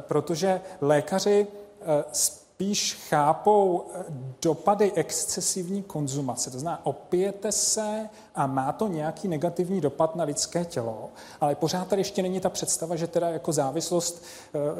protože 0.00 0.60
lékaři 0.80 1.46
eh, 1.80 2.04
spíš 2.12 2.94
chápou 3.08 3.84
eh, 3.94 4.04
dopady 4.42 4.92
excesivní 4.92 5.82
konzumace. 5.82 6.50
To 6.50 6.58
znamená, 6.58 6.86
opijete 6.86 7.52
se 7.52 8.08
a 8.34 8.46
má 8.46 8.72
to 8.72 8.88
nějaký 8.88 9.28
negativní 9.28 9.80
dopad 9.80 10.16
na 10.16 10.24
lidské 10.24 10.64
tělo, 10.64 11.10
ale 11.40 11.54
pořád 11.54 11.88
tady 11.88 12.00
ještě 12.00 12.22
není 12.22 12.40
ta 12.40 12.50
představa, 12.50 12.96
že 12.96 13.06
teda 13.06 13.28
jako 13.28 13.52
závislost 13.52 14.24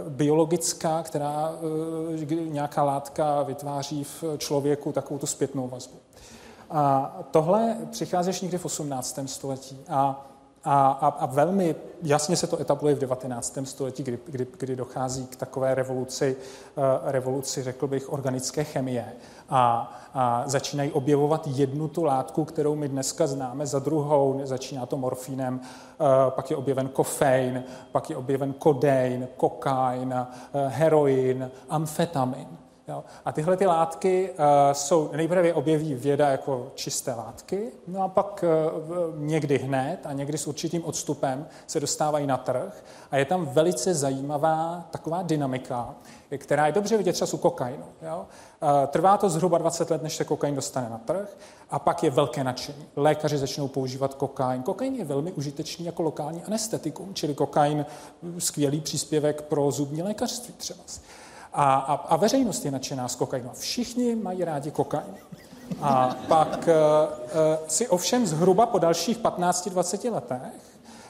biologická, 0.09 1.03
která 1.03 1.53
nějaká 2.49 2.83
látka 2.83 3.43
vytváří 3.43 4.05
v 4.05 4.25
člověku 4.39 4.93
takovou 4.93 5.19
tu 5.19 5.27
zpětnou 5.27 5.69
vazbu. 5.69 5.97
A 6.71 7.17
tohle 7.31 7.77
přichází 7.91 8.33
někdy 8.43 8.59
v 8.59 8.65
18. 8.65 9.19
století. 9.27 9.79
A 9.89 10.27
a, 10.67 10.89
a, 10.89 11.09
a 11.09 11.27
velmi 11.27 11.75
jasně 12.03 12.37
se 12.37 12.47
to 12.47 12.61
etabluje 12.61 12.95
v 12.95 12.99
19. 12.99 13.59
století, 13.65 14.03
kdy, 14.03 14.19
kdy, 14.27 14.47
kdy 14.59 14.77
dochází 14.77 15.27
k 15.27 15.37
takové 15.37 15.75
revoluci, 15.75 16.37
uh, 16.77 16.85
revoluci, 17.05 17.63
řekl 17.63 17.87
bych, 17.87 18.13
organické 18.13 18.65
chemie. 18.65 19.13
A, 19.49 19.93
a 20.15 20.43
začínají 20.47 20.93
objevovat 20.93 21.47
jednu 21.47 21.89
tu 21.89 22.05
látku, 22.05 22.45
kterou 22.45 22.75
my 22.75 22.89
dneska 22.89 23.27
známe 23.27 23.67
za 23.67 23.79
druhou. 23.79 24.41
Začíná 24.45 24.87
to 24.87 24.97
morfínem, 24.97 25.61
uh, 25.61 26.07
pak 26.31 26.51
je 26.51 26.57
objeven 26.57 26.89
kofein, 26.89 27.65
pak 27.93 28.11
je 28.11 28.17
objeven 28.17 28.53
kodein, 28.53 29.29
kokain, 29.37 30.15
uh, 30.15 30.61
heroin, 30.69 31.51
amfetamin. 31.69 32.66
Jo? 32.89 33.05
A 33.25 33.33
tyhle 33.33 33.57
ty 33.57 33.67
látky 33.67 34.31
uh, 34.31 34.45
jsou, 34.73 35.11
nejprve 35.13 35.55
objeví 35.55 35.95
věda 35.95 36.29
jako 36.29 36.73
čisté 36.75 37.15
látky, 37.15 37.73
no 37.87 38.03
a 38.03 38.09
pak 38.09 38.45
uh, 38.45 39.19
někdy 39.19 39.59
hned 39.59 39.99
a 40.05 40.13
někdy 40.13 40.39
s 40.39 40.47
určitým 40.47 40.85
odstupem 40.85 41.47
se 41.67 41.81
dostávají 41.81 42.27
na 42.27 42.37
trh 42.37 42.85
a 43.11 43.17
je 43.17 43.25
tam 43.25 43.47
velice 43.47 43.95
zajímavá 43.95 44.89
taková 44.91 45.23
dynamika, 45.23 45.95
která 46.39 46.67
je 46.67 46.73
dobře 46.73 46.97
vidět 46.97 47.13
třeba 47.13 47.33
u 47.35 47.37
kokainu. 47.37 47.85
Jo? 48.03 48.27
Uh, 48.63 48.69
trvá 48.87 49.17
to 49.17 49.29
zhruba 49.29 49.59
20 49.59 49.91
let, 49.91 50.03
než 50.03 50.17
se 50.17 50.25
kokain 50.25 50.55
dostane 50.55 50.91
na 50.91 50.99
trh 50.99 51.37
a 51.71 51.79
pak 51.79 52.03
je 52.03 52.11
velké 52.11 52.45
nadšení. 52.45 52.87
Lékaři 52.97 53.39
začnou 53.39 53.69
používat 53.69 54.15
kokain. 54.15 54.63
Kokain 54.63 54.95
je 54.95 55.05
velmi 55.05 55.33
užitečný 55.33 55.87
jako 55.87 56.03
lokální 56.03 56.43
anestetikum, 56.45 57.15
čili 57.15 57.35
kokain 57.35 57.87
skvělý 58.39 58.81
příspěvek 58.81 59.43
pro 59.43 59.71
zubní 59.71 60.03
lékařství 60.03 60.55
třeba. 60.57 60.81
A, 61.59 61.75
a, 61.75 61.95
a 61.95 62.17
veřejnost 62.17 62.65
je 62.65 62.71
nadšená 62.71 63.09
z 63.09 63.17
kokainu. 63.17 63.51
Všichni 63.55 64.15
mají 64.15 64.45
rádi 64.45 64.71
kokain. 64.71 65.15
A 65.83 66.17
pak 66.29 66.69
uh, 66.69 67.35
si 67.69 67.89
ovšem 67.89 68.27
zhruba 68.27 68.67
po 68.67 68.79
dalších 68.79 69.19
15-20 69.19 70.13
letech 70.13 70.53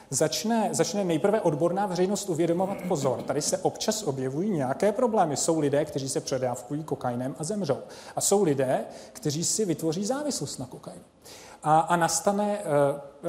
začne, 0.09 0.69
začne 0.71 1.03
nejprve 1.03 1.41
odborná 1.41 1.85
veřejnost 1.85 2.29
uvědomovat 2.29 2.77
pozor. 2.87 3.21
Tady 3.21 3.41
se 3.41 3.57
občas 3.57 4.03
objevují 4.03 4.49
nějaké 4.49 4.91
problémy. 4.91 5.37
Jsou 5.37 5.59
lidé, 5.59 5.85
kteří 5.85 6.09
se 6.09 6.21
předávkují 6.21 6.83
kokainem 6.83 7.35
a 7.39 7.43
zemřou. 7.43 7.77
A 8.15 8.21
jsou 8.21 8.43
lidé, 8.43 8.85
kteří 9.13 9.43
si 9.43 9.65
vytvoří 9.65 10.05
závislost 10.05 10.57
na 10.57 10.65
kokainu. 10.65 11.01
a, 11.63 11.79
a 11.79 11.95
nastane, 11.95 12.59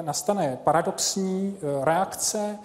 nastane 0.03 0.59
paradoxní 0.64 1.57
reakce, 1.83 2.59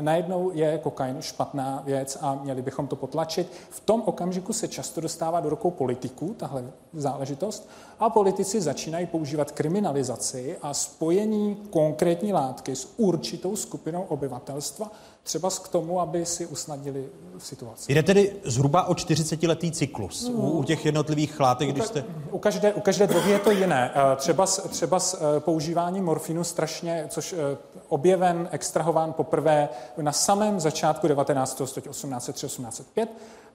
najednou 0.00 0.50
je 0.54 0.78
kokain 0.78 1.16
špatná 1.20 1.82
věc 1.84 2.18
a 2.20 2.34
měli 2.42 2.62
bychom 2.62 2.86
to 2.86 2.96
potlačit. 2.96 3.52
V 3.70 3.80
tom 3.80 4.02
okamžiku 4.04 4.52
se 4.52 4.68
často 4.68 5.00
dostává 5.00 5.40
do 5.40 5.50
rukou 5.50 5.70
politiků, 5.70 6.34
tahle 6.38 6.64
záležitost, 6.92 7.68
a 8.00 8.10
politici 8.10 8.60
začínají 8.60 9.06
používat 9.06 9.52
kriminalizaci 9.52 10.56
a 10.62 10.74
spojení 10.74 11.56
konkrétní 11.70 12.32
látky 12.32 12.76
s 12.76 12.88
určitou 12.96 13.56
skupinou 13.56 14.02
obyvatelstva, 14.02 14.92
třeba 15.22 15.50
k 15.50 15.68
tomu, 15.68 16.00
aby 16.00 16.26
si 16.26 16.46
usnadnili 16.46 17.08
situaci. 17.38 17.92
Jde 17.92 18.02
tedy 18.02 18.36
zhruba 18.44 18.84
o 18.84 18.92
40-letý 18.92 19.72
cyklus 19.72 20.28
u, 20.28 20.50
u 20.50 20.64
těch 20.64 20.86
jednotlivých 20.86 21.40
látek, 21.40 21.68
když 21.68 21.84
jste... 21.84 22.04
U 22.30 22.38
každé, 22.38 22.72
u 22.72 22.80
každé 22.80 23.06
drogy 23.06 23.30
je 23.30 23.38
to 23.38 23.50
jiné. 23.50 23.90
Třeba, 24.16 24.46
třeba 24.46 25.00
s 25.00 25.14
eh, 25.14 25.40
používáním 25.40 26.04
morfinu 26.04 26.44
strašně, 26.44 27.06
což 27.08 27.32
eh, 27.32 27.56
objeven, 27.88 28.48
extrahován 28.52 29.12
poprvé 29.12 29.68
na 30.00 30.12
samém 30.12 30.60
začátku 30.60 31.08
19. 31.08 31.62
století 31.64 31.90
1803-1805, 31.90 33.06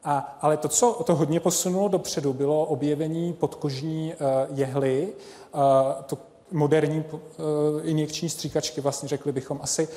a, 0.03 0.37
ale 0.41 0.57
to, 0.57 0.67
co 0.67 1.03
to 1.05 1.15
hodně 1.15 1.39
posunulo 1.39 1.87
dopředu, 1.87 2.33
bylo 2.33 2.65
objevení 2.65 3.33
podkožní 3.33 4.13
uh, 4.13 4.57
jehly, 4.57 5.13
uh, 5.53 5.61
to 6.05 6.17
moderní 6.51 7.03
uh, 7.11 7.19
injekční 7.83 8.29
stříkačky, 8.29 8.81
vlastně 8.81 9.09
řekli 9.09 9.31
bychom 9.31 9.59
asi, 9.61 9.87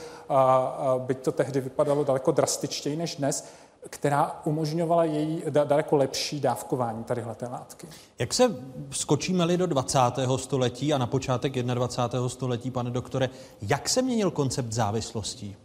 byť 0.99 1.19
to 1.19 1.33
tehdy 1.33 1.61
vypadalo 1.61 2.05
daleko 2.05 2.31
drastičtěji 2.31 2.97
než 2.97 3.17
dnes, 3.17 3.45
která 3.91 4.41
umožňovala 4.45 5.05
její 5.05 5.43
daleko 5.49 5.97
lepší 5.97 6.41
dávkování 6.41 7.05
tadyhle 7.05 7.35
té 7.35 7.47
látky. 7.47 7.87
Jak 8.19 8.35
se 8.35 8.57
skočíme-li 8.91 9.57
do 9.57 9.67
20. 9.67 9.99
století 10.37 10.93
a 10.95 10.99
na 10.99 11.07
počátek 11.07 11.53
21. 11.53 12.29
století, 12.29 12.71
pane 12.71 12.91
doktore, 12.91 13.31
jak 13.63 13.89
se 13.89 14.03
měnil 14.03 14.31
koncept 14.31 14.73
závislostí? 14.73 15.57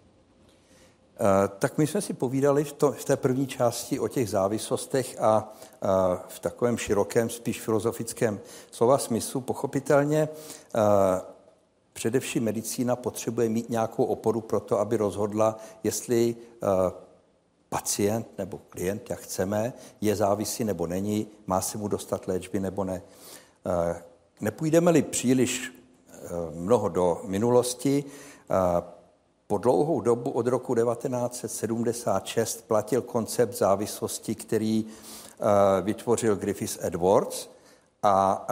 Eh, 1.20 1.48
tak 1.60 1.78
my 1.78 1.88
jsme 1.88 2.02
si 2.02 2.14
povídali 2.14 2.64
v, 2.64 2.74
to, 2.74 2.92
v 2.92 3.06
té 3.06 3.18
první 3.18 3.48
části 3.48 4.00
o 4.00 4.08
těch 4.08 4.30
závislostech 4.30 5.22
a 5.22 5.54
uh, 5.82 5.90
v 6.28 6.40
takovém 6.40 6.78
širokém, 6.78 7.30
spíš 7.30 7.62
filozofickém 7.62 8.40
slova 8.72 8.98
smyslu. 8.98 9.42
Pochopitelně 9.42 10.30
uh, 10.76 10.82
především 11.94 12.44
medicína 12.44 12.96
potřebuje 12.96 13.50
mít 13.50 13.70
nějakou 13.70 14.04
oporu 14.04 14.42
pro 14.42 14.60
to, 14.60 14.80
aby 14.80 14.98
rozhodla, 14.98 15.58
jestli 15.84 16.36
pacient 17.70 18.28
nebo 18.38 18.62
klient, 18.70 19.10
jak 19.10 19.20
chceme, 19.20 19.74
je 20.02 20.16
závislý 20.16 20.66
nebo 20.66 20.88
není, 20.88 21.28
má 21.48 21.62
se 21.62 21.78
mu 21.78 21.88
dostat 21.88 22.28
léčby 22.28 22.60
nebo 22.60 22.84
ne. 22.84 23.02
Nepůjdeme-li 24.42 25.02
příliš 25.02 25.74
mnoho 26.54 26.90
do 26.90 27.22
minulosti, 27.26 28.04
po 29.48 29.58
dlouhou 29.58 30.02
dobu 30.02 30.32
od 30.32 30.48
roku 30.48 30.76
1976 30.76 32.68
platil 32.68 33.02
koncept 33.02 33.54
závislosti, 33.54 34.36
který 34.36 34.86
vytvořil 35.82 36.36
Griffiths 36.36 36.78
Edwards 36.82 37.50
a 38.04 38.48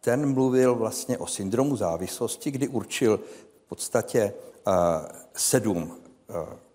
ten 0.00 0.34
mluvil 0.34 0.74
vlastně 0.74 1.18
o 1.18 1.26
syndromu 1.26 1.76
závislosti, 1.76 2.50
kdy 2.50 2.68
určil 2.68 3.20
v 3.64 3.68
podstatě 3.68 4.32
sedm 5.34 5.96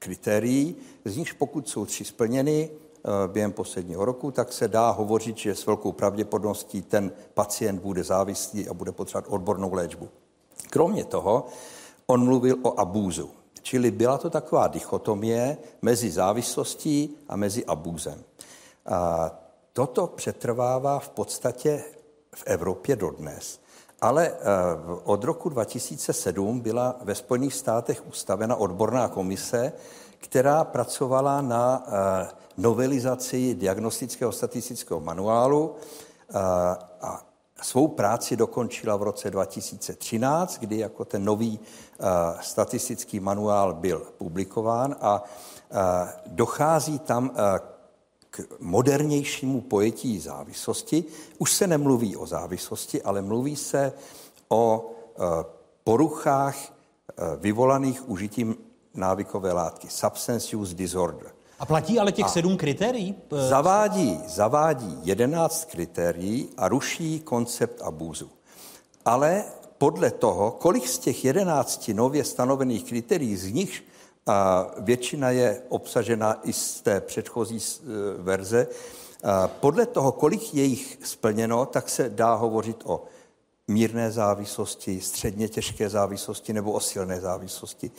kritérií, 0.06 0.76
z 1.06 1.18
nichž 1.18 1.32
pokud 1.32 1.70
jsou 1.70 1.86
tři 1.86 2.06
splněny 2.06 2.70
uh, 2.70 3.32
během 3.32 3.52
posledního 3.52 4.06
roku, 4.06 4.32
tak 4.32 4.54
se 4.54 4.68
dá 4.68 4.90
hovořit, 4.90 5.38
že 5.38 5.56
s 5.56 5.66
velkou 5.66 5.92
pravděpodobností 5.92 6.82
ten 6.82 7.12
pacient 7.34 7.82
bude 7.82 8.04
závislý 8.04 8.70
a 8.70 8.74
bude 8.74 8.92
potřebovat 8.92 9.34
odbornou 9.34 9.74
léčbu. 9.74 10.10
Kromě 10.70 11.06
toho, 11.06 11.46
on 12.08 12.26
mluvil 12.26 12.58
o 12.62 12.80
abúzu. 12.80 13.30
Čili 13.62 13.92
byla 13.92 14.18
to 14.18 14.30
taková 14.30 14.68
dichotomie 14.68 15.58
mezi 15.82 16.12
závislostí 16.12 17.18
a 17.28 17.36
mezi 17.36 17.66
abúzem. 17.66 18.24
A 18.86 19.32
toto 19.74 20.08
přetrvává 20.08 21.00
v 21.00 21.10
podstatě 21.10 21.84
v 22.36 22.44
Evropě 22.46 22.96
dodnes. 22.96 23.60
Ale 24.06 24.28
eh, 24.28 24.36
od 25.04 25.24
roku 25.24 25.50
2007 25.50 26.60
byla 26.60 26.96
ve 27.04 27.16
Spojených 27.16 27.54
státech 27.54 28.08
ustavena 28.08 28.56
odborná 28.56 29.08
komise, 29.08 29.74
která 30.20 30.64
pracovala 30.64 31.42
na 31.42 31.84
eh, 31.88 32.28
novelizaci 32.58 33.56
diagnostického 33.56 34.32
statistického 34.32 35.00
manuálu 35.00 35.76
eh, 35.76 36.34
a 37.02 37.22
svou 37.62 37.88
práci 37.88 38.36
dokončila 38.36 38.96
v 38.96 39.04
roce 39.04 39.32
2013, 39.32 40.58
kdy 40.60 40.78
jako 40.78 41.06
ten 41.06 41.26
nový 41.26 41.60
statistický 42.42 43.20
manuál 43.20 43.74
byl 43.74 44.08
publikován 44.18 44.96
a 45.02 45.24
dochází 46.26 47.00
tam 47.00 47.32
k 48.36 48.48
modernějšímu 48.60 49.62
pojetí 49.62 50.20
závislosti. 50.20 51.04
Už 51.38 51.54
se 51.54 51.68
nemluví 51.68 52.16
o 52.16 52.26
závislosti, 52.26 53.02
ale 53.02 53.22
mluví 53.22 53.56
se 53.56 53.94
o 54.50 54.92
poruchách 55.84 56.74
vyvolaných 57.40 58.10
užitím 58.10 58.56
návykové 58.94 59.54
látky, 59.54 59.88
substance 59.90 60.56
use 60.56 60.76
disorder. 60.76 61.32
A 61.60 61.66
platí 61.66 62.00
ale 62.00 62.12
těch 62.12 62.26
a 62.26 62.30
sedm 62.30 62.58
kritérií? 62.58 63.16
Zavádí, 63.32 64.20
zavádí 64.28 65.00
jedenáct 65.04 65.66
kritérií 65.66 66.50
a 66.58 66.68
ruší 66.68 67.20
koncept 67.20 67.82
abúzu. 67.82 68.30
Ale 69.06 69.44
podle 69.78 70.12
toho, 70.12 70.52
kolik 70.52 70.88
z 70.88 71.00
těch 71.00 71.26
jedenácti 71.26 71.94
nově 71.94 72.24
stanovených 72.24 72.84
kritérií, 72.84 73.38
z 73.38 73.52
nich 73.52 73.84
a 74.26 74.72
většina 74.78 75.30
je 75.30 75.62
obsažena 75.70 76.40
i 76.44 76.54
z 76.54 76.82
té 76.82 77.02
předchozí 77.02 77.58
e, 77.58 77.84
verze, 78.18 78.68
podle 79.48 79.86
toho, 79.86 80.12
kolik 80.12 80.54
je 80.54 80.64
jich 80.64 80.98
splněno, 81.04 81.66
tak 81.66 81.90
se 81.90 82.10
dá 82.10 82.34
hovořit 82.34 82.82
o 82.86 83.04
mírné 83.68 84.12
závislosti, 84.12 85.02
středně 85.02 85.48
těžké 85.48 85.90
závislosti 85.90 86.54
nebo 86.54 86.72
o 86.72 86.80
silné 86.80 87.22
závislosti. 87.22 87.92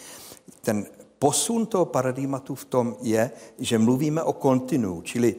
Ten 0.63 0.87
posun 1.19 1.67
toho 1.67 1.85
paradigmatu 1.85 2.55
v 2.55 2.65
tom 2.65 2.97
je, 3.01 3.31
že 3.59 3.79
mluvíme 3.79 4.23
o 4.23 4.33
kontinu, 4.33 5.03
čili 5.03 5.37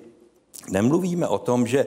nemluvíme 0.69 1.27
o 1.27 1.37
tom, 1.37 1.67
že 1.67 1.85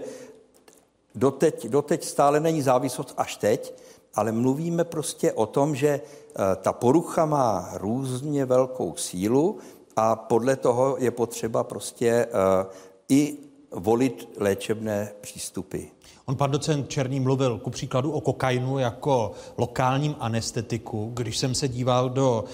doteď, 1.15 1.67
doteď 1.67 2.05
stále 2.05 2.41
není 2.41 2.63
závislost 2.63 3.15
až 3.17 3.37
teď, 3.37 3.75
ale 4.15 4.33
mluvíme 4.33 4.85
prostě 4.85 5.33
o 5.33 5.47
tom, 5.47 5.77
že 5.77 5.89
eh, 5.89 6.20
ta 6.57 6.72
porucha 6.72 7.26
má 7.26 7.70
různě 7.74 8.45
velkou 8.45 8.97
sílu 8.97 9.59
a 9.97 10.16
podle 10.16 10.57
toho 10.57 10.97
je 10.99 11.11
potřeba 11.11 11.64
prostě 11.64 12.09
eh, 12.09 12.66
i 13.09 13.37
volit 13.70 14.28
léčebné 14.37 15.12
přístupy. 15.20 15.78
On 16.26 16.37
pan 16.37 16.51
docent 16.51 16.89
Černý 16.89 17.20
mluvil 17.20 17.59
ku 17.59 17.70
příkladu 17.70 18.12
o 18.12 18.20
kokainu 18.20 18.78
jako 18.78 19.33
lokálním 19.59 20.16
anestetiku. 20.20 21.11
Když 21.14 21.39
jsem 21.39 21.55
se 21.55 21.68
díval 21.68 22.11
do 22.11 22.45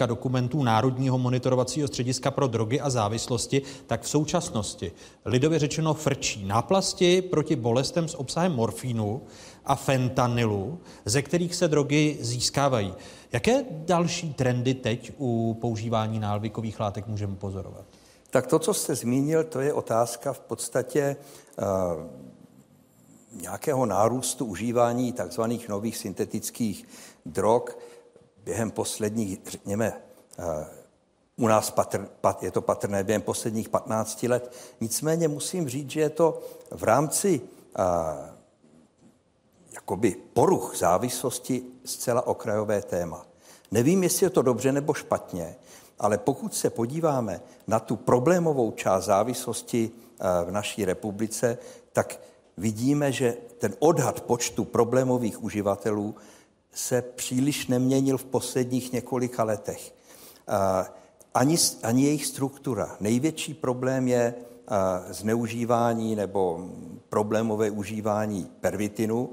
e, 0.00 0.06
dokumentů 0.06 0.62
Národního 0.62 1.18
monitorovacího 1.18 1.88
střediska 1.88 2.30
pro 2.30 2.46
drogy 2.46 2.80
a 2.80 2.90
závislosti, 2.90 3.62
tak 3.86 4.02
v 4.02 4.08
současnosti 4.08 4.92
lidově 5.24 5.58
řečeno 5.58 5.94
frčí 5.94 6.44
náplasti 6.44 7.22
proti 7.22 7.56
bolestem 7.56 8.08
s 8.08 8.14
obsahem 8.14 8.52
morfínu 8.52 9.22
a 9.64 9.74
fentanylu, 9.74 10.78
ze 11.04 11.22
kterých 11.22 11.54
se 11.54 11.68
drogy 11.68 12.18
získávají. 12.20 12.94
Jaké 13.32 13.64
další 13.70 14.34
trendy 14.34 14.74
teď 14.74 15.12
u 15.18 15.58
používání 15.60 16.20
návykových 16.20 16.80
látek 16.80 17.06
můžeme 17.06 17.36
pozorovat? 17.36 17.84
Tak 18.30 18.46
to, 18.46 18.58
co 18.58 18.74
jste 18.74 18.94
zmínil, 18.94 19.44
to 19.44 19.60
je 19.60 19.72
otázka 19.72 20.32
v 20.32 20.40
podstatě 20.40 21.16
uh, 21.58 21.66
nějakého 23.42 23.86
nárůstu 23.86 24.44
užívání 24.44 25.12
takzvaných 25.12 25.68
nových 25.68 25.96
syntetických 25.96 26.88
drog 27.26 27.62
během 28.44 28.70
posledních, 28.70 29.38
řekněme, 29.46 29.92
uh, 30.38 30.44
u 31.36 31.48
nás 31.48 31.70
patr, 31.70 32.08
pat, 32.20 32.42
je 32.42 32.50
to 32.50 32.60
patrné 32.60 33.04
během 33.04 33.22
posledních 33.22 33.68
15 33.68 34.22
let. 34.22 34.52
Nicméně 34.80 35.28
musím 35.28 35.68
říct, 35.68 35.90
že 35.90 36.00
je 36.00 36.10
to 36.10 36.42
v 36.70 36.82
rámci 36.84 37.40
uh, 37.40 37.84
jakoby 39.90 40.16
poruch 40.32 40.76
závislosti 40.76 41.62
zcela 41.84 42.26
okrajové 42.26 42.82
téma. 42.82 43.26
Nevím, 43.70 44.02
jestli 44.02 44.26
je 44.26 44.30
to 44.30 44.42
dobře 44.42 44.72
nebo 44.72 44.94
špatně, 44.94 45.56
ale 45.98 46.18
pokud 46.18 46.54
se 46.54 46.70
podíváme 46.70 47.40
na 47.66 47.80
tu 47.80 47.96
problémovou 47.96 48.70
část 48.70 49.04
závislosti 49.04 49.90
eh, 49.90 50.44
v 50.44 50.50
naší 50.50 50.84
republice, 50.84 51.58
tak 51.92 52.20
vidíme, 52.56 53.12
že 53.12 53.36
ten 53.58 53.74
odhad 53.78 54.20
počtu 54.20 54.64
problémových 54.64 55.42
uživatelů 55.42 56.14
se 56.72 57.02
příliš 57.02 57.66
neměnil 57.66 58.18
v 58.18 58.24
posledních 58.24 58.92
několika 58.92 59.44
letech. 59.44 59.94
Eh, 60.48 60.86
ani, 61.34 61.56
ani 61.82 62.04
jejich 62.04 62.26
struktura. 62.26 62.96
Největší 63.00 63.54
problém 63.54 64.08
je 64.08 64.34
eh, 64.34 65.14
zneužívání 65.14 66.16
nebo 66.16 66.70
problémové 67.08 67.70
užívání 67.70 68.50
pervitinu. 68.60 69.30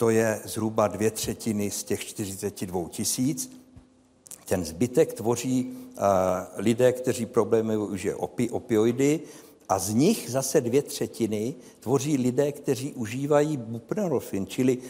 To 0.00 0.10
je 0.10 0.40
zhruba 0.44 0.88
dvě 0.88 1.10
třetiny 1.10 1.70
z 1.70 1.84
těch 1.84 2.04
42 2.04 2.88
tisíc. 2.88 3.52
Ten 4.48 4.64
zbytek 4.64 5.12
tvoří 5.12 5.64
uh, 5.66 6.02
lidé, 6.56 6.92
kteří 6.92 7.26
problémy 7.26 7.76
užije 7.76 8.14
opi, 8.14 8.50
opioidy, 8.50 9.20
a 9.68 9.78
z 9.78 9.94
nich 9.94 10.30
zase 10.30 10.60
dvě 10.60 10.82
třetiny 10.82 11.54
tvoří 11.80 12.16
lidé, 12.16 12.52
kteří 12.52 12.92
užívají 12.92 13.56
buprenorfin, 13.56 14.46
čili 14.46 14.76
uh, 14.76 14.84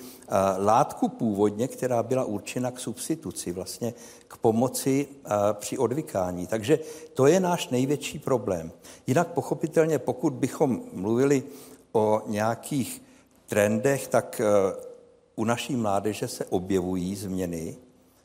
látku 0.58 1.08
původně, 1.08 1.68
která 1.68 2.02
byla 2.02 2.24
určena 2.24 2.70
k 2.70 2.80
substituci, 2.80 3.52
vlastně 3.52 3.94
k 4.28 4.36
pomoci 4.36 5.06
uh, 5.10 5.32
při 5.52 5.78
odvykání. 5.78 6.46
Takže 6.46 6.78
to 7.14 7.26
je 7.26 7.40
náš 7.40 7.68
největší 7.68 8.18
problém. 8.18 8.72
Jinak 9.06 9.28
pochopitelně, 9.28 9.98
pokud 9.98 10.32
bychom 10.32 10.82
mluvili 10.92 11.42
o 11.92 12.22
nějakých 12.26 13.02
trendech, 13.46 14.08
tak 14.08 14.40
u 15.40 15.44
naší 15.44 15.76
mládeže 15.76 16.28
se 16.28 16.44
objevují 16.44 17.16
změny, 17.16 17.76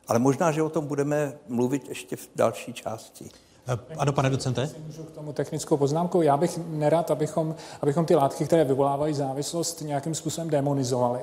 ale 0.07 0.19
možná, 0.19 0.51
že 0.51 0.63
o 0.63 0.69
tom 0.69 0.87
budeme 0.87 1.39
mluvit 1.47 1.89
ještě 1.89 2.15
v 2.15 2.29
další 2.35 2.73
části. 2.73 3.29
Ano, 3.97 4.13
pane 4.13 4.29
docente? 4.29 4.69
Můžu 4.87 5.03
k 5.03 5.11
tomu 5.11 5.33
technickou 5.33 5.77
poznámku. 5.77 6.21
Já 6.21 6.37
bych 6.37 6.59
nerad, 6.67 7.11
abychom, 7.11 7.55
abychom 7.81 8.05
ty 8.05 8.15
látky, 8.15 8.45
které 8.45 8.63
vyvolávají 8.63 9.13
závislost, 9.13 9.81
nějakým 9.81 10.15
způsobem 10.15 10.49
demonizovali. 10.49 11.21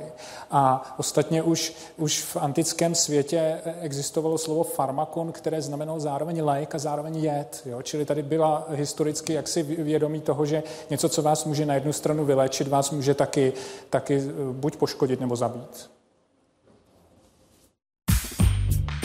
A 0.50 0.94
ostatně 0.98 1.42
už, 1.42 1.74
už 1.96 2.22
v 2.22 2.36
antickém 2.36 2.94
světě 2.94 3.60
existovalo 3.80 4.38
slovo 4.38 4.64
farmakon, 4.64 5.32
které 5.32 5.62
znamenalo 5.62 6.00
zároveň 6.00 6.42
lék 6.44 6.74
a 6.74 6.78
zároveň 6.78 7.16
jed. 7.16 7.62
Jo? 7.66 7.82
Čili 7.82 8.04
tady 8.04 8.22
byla 8.22 8.66
historicky 8.70 9.32
jaksi 9.32 9.62
vědomí 9.62 10.20
toho, 10.20 10.46
že 10.46 10.62
něco, 10.90 11.08
co 11.08 11.22
vás 11.22 11.44
může 11.44 11.66
na 11.66 11.74
jednu 11.74 11.92
stranu 11.92 12.24
vyléčit, 12.24 12.68
vás 12.68 12.90
může 12.90 13.14
taky, 13.14 13.52
taky 13.90 14.16
eh, 14.16 14.52
buď 14.52 14.76
poškodit 14.76 15.20
nebo 15.20 15.36
zabít. 15.36 15.90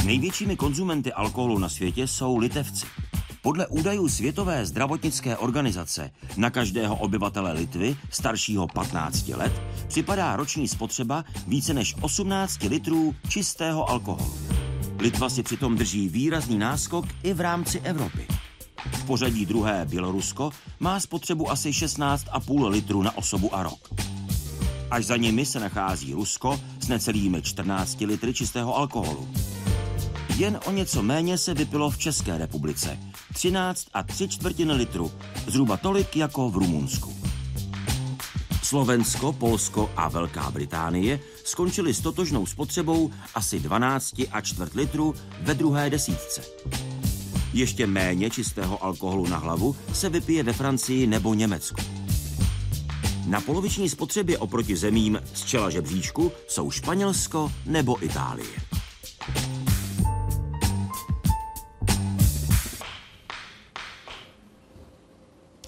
Největšími 0.05 0.55
konzumenty 0.55 1.13
alkoholu 1.13 1.57
na 1.57 1.69
světě 1.69 2.07
jsou 2.07 2.37
litevci. 2.37 2.85
Podle 3.47 3.67
údajů 3.67 4.09
Světové 4.09 4.65
zdravotnické 4.65 5.37
organizace 5.37 6.11
na 6.37 6.49
každého 6.49 6.95
obyvatele 6.95 7.53
Litvy 7.53 7.95
staršího 8.09 8.67
15 8.67 9.27
let 9.27 9.61
připadá 9.87 10.35
roční 10.35 10.67
spotřeba 10.67 11.25
více 11.47 11.73
než 11.73 11.95
18 12.01 12.63
litrů 12.63 13.15
čistého 13.29 13.89
alkoholu. 13.89 14.33
Litva 14.99 15.29
si 15.29 15.43
přitom 15.43 15.75
drží 15.77 16.09
výrazný 16.09 16.57
náskok 16.57 17.05
i 17.23 17.33
v 17.33 17.41
rámci 17.41 17.79
Evropy. 17.79 18.27
V 18.91 19.05
pořadí 19.05 19.45
druhé 19.45 19.85
Bělorusko 19.85 20.51
má 20.79 20.99
spotřebu 20.99 21.51
asi 21.51 21.69
16,5 21.69 22.69
litru 22.69 23.01
na 23.01 23.17
osobu 23.17 23.55
a 23.55 23.63
rok. 23.63 23.89
Až 24.91 25.05
za 25.05 25.17
nimi 25.17 25.45
se 25.45 25.59
nachází 25.59 26.13
Rusko 26.13 26.59
s 26.79 26.87
necelými 26.87 27.41
14 27.41 28.01
litry 28.01 28.33
čistého 28.33 28.77
alkoholu. 28.77 29.27
Jen 30.37 30.59
o 30.65 30.71
něco 30.71 31.03
méně 31.03 31.37
se 31.37 31.53
vypilo 31.53 31.89
v 31.89 31.97
České 31.97 32.37
republice. 32.37 32.97
13 33.33 33.87
a 33.93 34.03
3 34.03 34.27
čtvrtiny 34.27 34.73
litru, 34.73 35.11
zhruba 35.47 35.77
tolik 35.77 36.15
jako 36.15 36.49
v 36.49 36.55
Rumunsku. 36.55 37.15
Slovensko, 38.63 39.33
Polsko 39.33 39.91
a 39.95 40.09
Velká 40.09 40.51
Británie 40.51 41.19
skončili 41.43 41.93
s 41.93 42.01
totožnou 42.01 42.45
spotřebou 42.45 43.11
asi 43.35 43.59
12 43.59 44.13
a 44.31 44.41
čtvrt 44.41 44.73
litru 44.73 45.15
ve 45.41 45.53
druhé 45.53 45.89
desítce. 45.89 46.41
Ještě 47.53 47.87
méně 47.87 48.29
čistého 48.29 48.83
alkoholu 48.83 49.27
na 49.27 49.37
hlavu 49.37 49.75
se 49.93 50.09
vypije 50.09 50.43
ve 50.43 50.53
Francii 50.53 51.07
nebo 51.07 51.33
Německu. 51.33 51.81
Na 53.27 53.41
poloviční 53.41 53.89
spotřebě 53.89 54.37
oproti 54.37 54.75
zemím 54.75 55.21
z 55.33 55.45
čela 55.45 55.69
žebříčku 55.69 56.31
jsou 56.47 56.71
Španělsko 56.71 57.51
nebo 57.65 58.05
Itálie. 58.05 58.67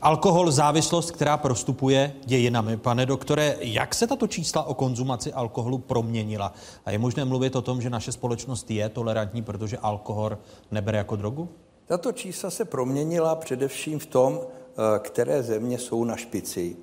Alkohol, 0.01 0.51
závislost, 0.51 1.11
která 1.11 1.37
prostupuje 1.37 2.13
dějinami. 2.25 2.77
Pane 2.77 3.05
doktore, 3.05 3.57
jak 3.59 3.95
se 3.95 4.07
tato 4.07 4.27
čísla 4.27 4.63
o 4.63 4.73
konzumaci 4.73 5.33
alkoholu 5.33 5.77
proměnila? 5.77 6.53
A 6.85 6.91
je 6.91 6.99
možné 6.99 7.25
mluvit 7.25 7.55
o 7.55 7.61
tom, 7.61 7.81
že 7.81 7.89
naše 7.89 8.11
společnost 8.11 8.71
je 8.71 8.89
tolerantní, 8.89 9.41
protože 9.41 9.77
alkohol 9.77 10.37
nebere 10.71 10.97
jako 10.97 11.15
drogu? 11.15 11.49
Tato 11.85 12.11
čísla 12.11 12.49
se 12.49 12.65
proměnila 12.65 13.35
především 13.35 13.99
v 13.99 14.05
tom, 14.05 14.39
eh, 14.41 14.99
které 14.99 15.43
země 15.43 15.77
jsou 15.79 16.03
na 16.03 16.15
špici. 16.15 16.75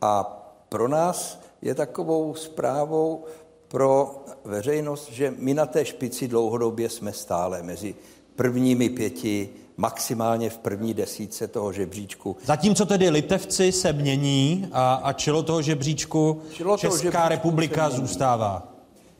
A 0.00 0.24
pro 0.68 0.88
nás 0.88 1.40
je 1.62 1.74
takovou 1.74 2.34
zprávou 2.34 3.24
pro 3.68 4.24
veřejnost, 4.44 5.10
že 5.12 5.34
my 5.38 5.54
na 5.54 5.66
té 5.66 5.84
špici 5.84 6.28
dlouhodobě 6.28 6.88
jsme 6.88 7.12
stále 7.12 7.62
mezi 7.62 7.94
prvními 8.36 8.88
pěti 8.88 9.48
maximálně 9.80 10.50
v 10.50 10.58
první 10.58 10.94
desíce 10.94 11.48
toho 11.48 11.72
žebříčku. 11.72 12.36
Zatímco 12.44 12.86
tedy 12.86 13.10
Litevci 13.10 13.72
se 13.72 13.92
mění 13.92 14.68
a, 14.72 14.94
a 14.94 15.12
čelo 15.12 15.42
toho 15.42 15.62
žebříčku 15.62 16.42
čelo 16.52 16.68
toho 16.68 16.78
Česká 16.78 17.02
žebříčku 17.02 17.28
republika 17.28 17.90
zůstává. 17.90 18.68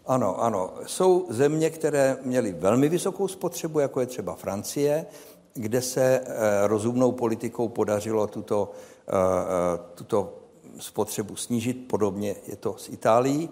Ano, 0.06 0.42
ano. 0.42 0.70
Jsou 0.86 1.26
země, 1.28 1.70
které 1.70 2.16
měly 2.24 2.52
velmi 2.52 2.88
vysokou 2.88 3.28
spotřebu, 3.28 3.78
jako 3.78 4.00
je 4.00 4.06
třeba 4.06 4.34
Francie, 4.34 5.06
kde 5.54 5.82
se 5.82 6.20
e, 6.20 6.66
rozumnou 6.66 7.12
politikou 7.12 7.68
podařilo 7.68 8.26
tuto, 8.26 8.72
e, 9.08 9.78
tuto 9.94 10.34
spotřebu 10.78 11.36
snížit. 11.36 11.88
Podobně 11.88 12.34
je 12.46 12.56
to 12.56 12.74
s 12.78 12.88
Itálií. 12.88 13.48
E, 13.48 13.50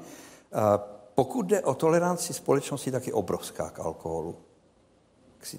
pokud 1.14 1.46
jde 1.46 1.60
o 1.60 1.74
toleranci 1.74 2.34
společnosti, 2.34 2.90
tak 2.90 3.06
je 3.06 3.12
obrovská 3.12 3.70
k 3.70 3.80
alkoholu 3.80 4.36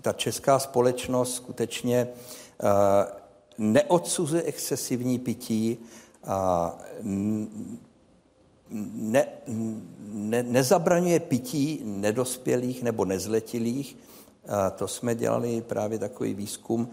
ta 0.02 0.14
česká 0.14 0.60
společnost 0.60 1.36
skutečně 1.36 2.08
uh, 2.64 2.70
neodsuzuje 3.58 4.44
excesivní 4.44 5.20
pití 5.20 5.78
a 6.24 6.78
ne, 8.94 9.28
ne, 10.00 10.44
nezabraňuje 10.44 11.20
pití 11.20 11.82
nedospělých 11.84 12.84
nebo 12.84 13.06
nezletilých. 13.06 13.98
To 14.76 14.88
jsme 14.88 15.16
dělali 15.16 15.62
právě 15.62 16.00
takový 16.00 16.34
výzkum, 16.34 16.90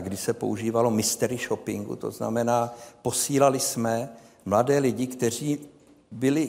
kdy 0.00 0.16
se 0.16 0.32
používalo 0.32 0.90
mystery 0.90 1.36
shoppingu, 1.36 1.96
to 1.96 2.10
znamená, 2.10 2.74
posílali 3.02 3.60
jsme 3.60 4.08
mladé 4.44 4.78
lidi, 4.78 5.06
kteří 5.06 5.58
byli 6.10 6.48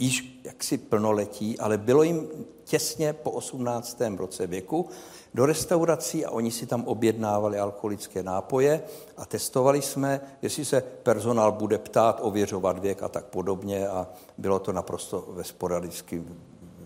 již 0.00 0.40
jaksi 0.44 0.78
plnoletí, 0.78 1.58
ale 1.58 1.78
bylo 1.78 2.02
jim 2.02 2.28
těsně 2.64 3.12
po 3.12 3.30
18. 3.30 4.00
roce 4.16 4.46
věku 4.46 4.88
do 5.34 5.46
restaurací 5.46 6.24
a 6.24 6.30
oni 6.30 6.50
si 6.50 6.66
tam 6.66 6.84
objednávali 6.84 7.58
alkoholické 7.58 8.22
nápoje 8.22 8.82
a 9.16 9.26
testovali 9.26 9.82
jsme, 9.82 10.20
jestli 10.42 10.64
se 10.64 10.80
personál 10.80 11.52
bude 11.52 11.78
ptát, 11.78 12.18
ověřovat 12.22 12.78
věk 12.78 13.02
a 13.02 13.08
tak 13.08 13.24
podobně 13.24 13.88
a 13.88 14.06
bylo 14.38 14.58
to 14.58 14.72
naprosto 14.72 15.24
ve 15.28 15.44
sporadickém 15.44 16.24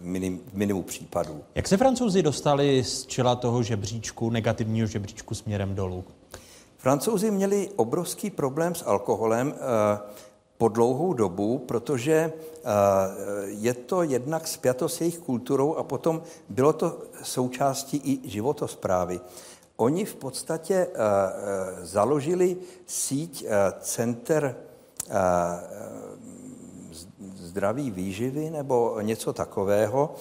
minim, 0.01 0.41
minimu 0.53 0.83
případů. 0.83 1.41
Jak 1.55 1.69
se 1.69 1.77
francouzi 1.77 2.23
dostali 2.23 2.85
z 2.85 3.07
čela 3.07 3.37
toho 3.37 3.63
žebříčku, 3.63 4.31
negativního 4.31 4.87
žebříčku 4.87 5.35
směrem 5.35 5.75
dolů? 5.75 6.05
Francouzi 6.77 7.31
měli 7.31 7.71
obrovský 7.77 8.31
problém 8.31 8.75
s 8.75 8.87
alkoholem. 8.87 9.55
Po 10.65 10.69
dlouhou 10.69 11.13
dobu, 11.13 11.59
protože 11.59 12.33
eh, 12.33 12.71
je 13.45 13.75
to 13.75 14.03
jednak 14.03 14.49
spjato 14.49 14.89
s 14.89 15.01
jejich 15.01 15.19
kulturou 15.19 15.75
a 15.75 15.83
potom 15.83 16.23
bylo 16.49 16.73
to 16.73 16.99
součástí 17.23 18.01
i 18.05 18.29
životosprávy. 18.29 19.21
Oni 19.77 20.05
v 20.05 20.15
podstatě 20.17 20.75
eh, 20.75 20.89
eh, 20.89 21.87
založili 21.87 22.57
síť 22.87 23.45
center 23.81 24.57
zdraví 27.37 27.91
výživy 27.91 28.51
nebo 28.51 29.01
něco 29.01 29.33
takového. 29.33 30.15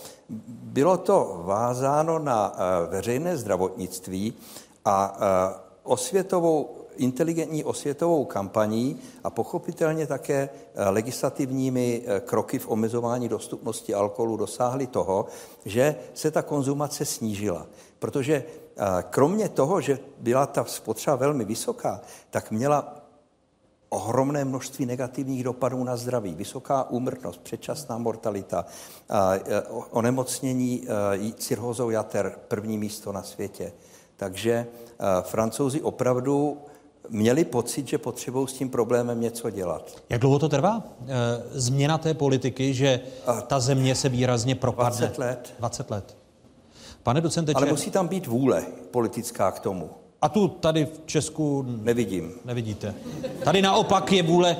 Bylo 0.75 0.97
to 0.97 1.41
vázáno 1.45 2.19
na 2.19 2.55
veřejné 2.89 3.37
zdravotnictví 3.37 4.33
a 4.85 5.17
osvětovou 5.83 6.82
inteligentní 6.97 7.63
osvětovou 7.63 8.25
kampaní 8.25 8.99
a 9.23 9.29
pochopitelně 9.29 10.07
také 10.07 10.49
eh, 10.75 10.89
legislativními 10.89 12.01
eh, 12.05 12.19
kroky 12.19 12.59
v 12.59 12.67
omezování 12.67 13.29
dostupnosti 13.29 13.93
alkoholu 13.93 14.37
dosáhly 14.37 14.87
toho, 14.87 15.25
že 15.65 15.95
se 16.13 16.31
ta 16.31 16.41
konzumace 16.41 17.05
snížila. 17.05 17.67
Protože 17.99 18.33
eh, 18.33 19.03
kromě 19.09 19.49
toho, 19.49 19.81
že 19.81 19.99
byla 20.19 20.45
ta 20.45 20.65
spotřeba 20.65 21.15
velmi 21.15 21.45
vysoká, 21.45 22.01
tak 22.29 22.51
měla 22.51 22.95
ohromné 23.89 24.45
množství 24.45 24.85
negativních 24.85 25.43
dopadů 25.43 25.83
na 25.83 25.97
zdraví, 25.97 26.35
vysoká 26.35 26.89
úmrtnost, 26.89 27.41
předčasná 27.41 27.97
mortalita, 27.97 28.65
onemocnění 29.91 30.87
cirhózou 31.37 31.89
jater, 31.89 32.35
první 32.47 32.77
místo 32.77 33.11
na 33.11 33.23
světě. 33.23 33.73
Takže 34.15 34.67
francouzi 35.21 35.81
opravdu 35.81 36.57
měli 37.09 37.45
pocit, 37.45 37.87
že 37.87 37.97
potřebují 37.97 38.47
s 38.47 38.53
tím 38.53 38.69
problémem 38.69 39.21
něco 39.21 39.49
dělat. 39.49 40.03
Jak 40.09 40.21
dlouho 40.21 40.39
to 40.39 40.49
trvá? 40.49 40.83
E, 41.07 41.13
změna 41.51 41.97
té 41.97 42.13
politiky, 42.13 42.73
že 42.73 42.99
ta 43.47 43.59
země 43.59 43.95
se 43.95 44.09
výrazně 44.09 44.55
propadne. 44.55 45.07
20 45.07 45.17
let. 45.17 45.53
20 45.59 45.91
let. 45.91 46.17
Pane 47.03 47.21
docente, 47.21 47.53
Ale 47.55 47.65
musí 47.65 47.91
tam 47.91 48.07
být 48.07 48.27
vůle 48.27 48.65
politická 48.91 49.51
k 49.51 49.59
tomu. 49.59 49.89
A 50.21 50.29
tu 50.29 50.47
tady 50.47 50.85
v 50.85 51.01
Česku... 51.05 51.65
Nevidím. 51.67 52.31
Nevidíte. 52.45 52.95
Tady 53.43 53.61
naopak 53.61 54.11
je 54.11 54.23
vůle 54.23 54.57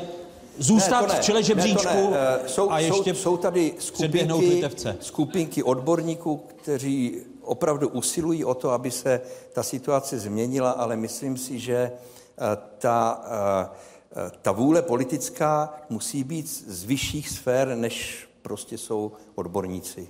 zůstat 0.58 1.02
Ne, 1.02 1.08
ne, 1.08 1.20
v 1.20 1.24
čele 1.24 1.44
žebříčku 1.44 1.88
ne, 1.88 2.04
to 2.04 2.12
ne. 2.12 2.18
Eh, 2.44 2.50
Jsou, 2.50 2.72
a 2.72 2.80
ještě 2.80 3.14
jsou, 3.14 3.22
jsou 3.22 3.38
tady 3.38 3.74
skupinky, 3.80 4.64
skupinky 5.00 5.64
odborníků, 5.64 6.38
kteří 6.38 7.22
opravdu 7.41 7.89
usilují 7.89 8.46
o 8.46 8.54
to, 8.54 8.72
aby 8.72 8.91
se 8.91 9.22
ta 9.54 9.64
situace 9.64 10.20
změnila, 10.20 10.72
ale 10.72 10.96
myslím 10.96 11.38
si, 11.38 11.60
že 11.60 11.76
eh, 11.76 11.91
ta, 12.78 13.22
eh, 14.16 14.32
ta 14.42 14.52
vůle 14.52 14.82
politická 14.82 15.74
musí 15.90 16.24
být 16.24 16.48
z 16.48 16.84
vyšších 16.84 17.30
sfér, 17.30 17.76
než 17.76 18.28
prostě 18.42 18.78
jsou 18.78 19.12
odborníci. 19.36 20.10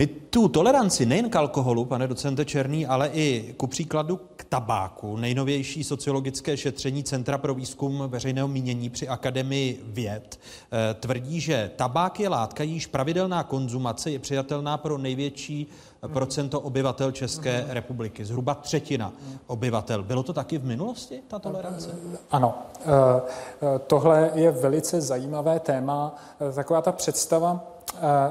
My 0.00 0.06
tu 0.06 0.48
toleranci 0.48 1.06
nejen 1.06 1.30
k 1.30 1.36
alkoholu, 1.36 1.84
pane 1.84 2.06
docente 2.06 2.44
Černý, 2.44 2.86
ale 2.86 3.08
i 3.08 3.54
ku 3.56 3.66
příkladu 3.66 4.20
k 4.36 4.44
tabáku, 4.44 5.16
nejnovější 5.16 5.84
sociologické 5.84 6.56
šetření 6.56 7.04
Centra 7.04 7.38
pro 7.38 7.54
výzkum 7.54 8.02
veřejného 8.06 8.48
mínění 8.48 8.90
při 8.90 9.08
Akademii 9.08 9.80
věd 9.84 10.40
eh, 10.72 10.94
tvrdí, 10.94 11.40
že 11.40 11.70
tabák 11.76 12.20
je 12.20 12.28
látka, 12.28 12.62
jíž 12.62 12.86
pravidelná 12.86 13.42
konzumace 13.42 14.10
je 14.10 14.18
přijatelná 14.18 14.76
pro 14.76 14.98
největší 14.98 15.66
procento 16.06 16.60
obyvatel 16.60 17.12
České 17.12 17.64
republiky, 17.68 18.24
zhruba 18.24 18.54
třetina 18.54 19.12
obyvatel. 19.46 20.02
Bylo 20.02 20.22
to 20.22 20.32
taky 20.32 20.58
v 20.58 20.64
minulosti, 20.64 21.22
ta 21.28 21.38
tolerance? 21.38 21.98
Ano, 22.30 22.54
eh, 22.76 22.82
eh, 22.86 23.78
tohle 23.86 24.30
je 24.34 24.50
velice 24.50 25.00
zajímavé 25.00 25.60
téma, 25.60 26.14
taková 26.54 26.82
ta 26.82 26.92
představa, 26.92 27.79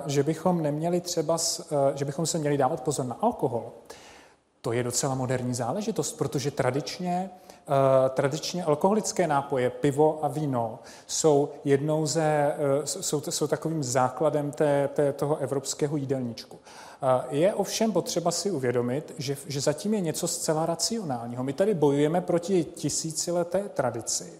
že 0.05 0.23
bychom 0.23 0.61
neměli 0.61 1.01
třeba, 1.01 1.37
že 1.95 2.05
bychom 2.05 2.25
se 2.25 2.37
měli 2.37 2.57
dávat 2.57 2.81
pozor 2.81 3.05
na 3.05 3.17
alkohol, 3.21 3.71
to 4.61 4.71
je 4.71 4.83
docela 4.83 5.15
moderní 5.15 5.53
záležitost, 5.53 6.13
protože 6.17 6.51
tradičně, 6.51 7.29
tradičně 8.09 8.63
alkoholické 8.63 9.27
nápoje, 9.27 9.69
pivo 9.69 10.19
a 10.21 10.27
víno, 10.27 10.79
jsou 11.07 11.49
jednou 11.65 12.05
ze, 12.05 12.55
jsou, 12.83 13.21
jsou 13.29 13.47
takovým 13.47 13.83
základem 13.83 14.51
té, 14.51 14.89
té, 14.93 15.13
toho 15.13 15.37
evropského 15.37 15.97
jídelníčku. 15.97 16.59
Je 17.29 17.53
ovšem 17.53 17.91
potřeba 17.91 18.31
si 18.31 18.51
uvědomit, 18.51 19.13
že, 19.17 19.37
že 19.47 19.61
zatím 19.61 19.93
je 19.93 20.01
něco 20.01 20.27
zcela 20.27 20.65
racionálního. 20.65 21.43
My 21.43 21.53
tady 21.53 21.73
bojujeme 21.73 22.21
proti 22.21 22.63
tisícileté 22.63 23.69
tradici, 23.69 24.33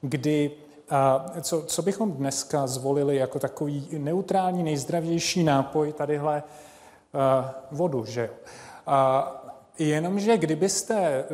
kdy 0.00 0.50
a 0.90 1.26
co, 1.40 1.62
co 1.62 1.82
bychom 1.82 2.12
dneska 2.12 2.66
zvolili 2.66 3.16
jako 3.16 3.38
takový 3.38 3.88
neutrální, 3.98 4.62
nejzdravější 4.62 5.44
nápoj, 5.44 5.92
tadyhle 5.92 6.42
uh, 7.12 7.78
vodu, 7.78 8.04
že? 8.04 8.30
A 8.86 9.36
Jenomže 9.78 10.38
kdybyste, 10.38 11.24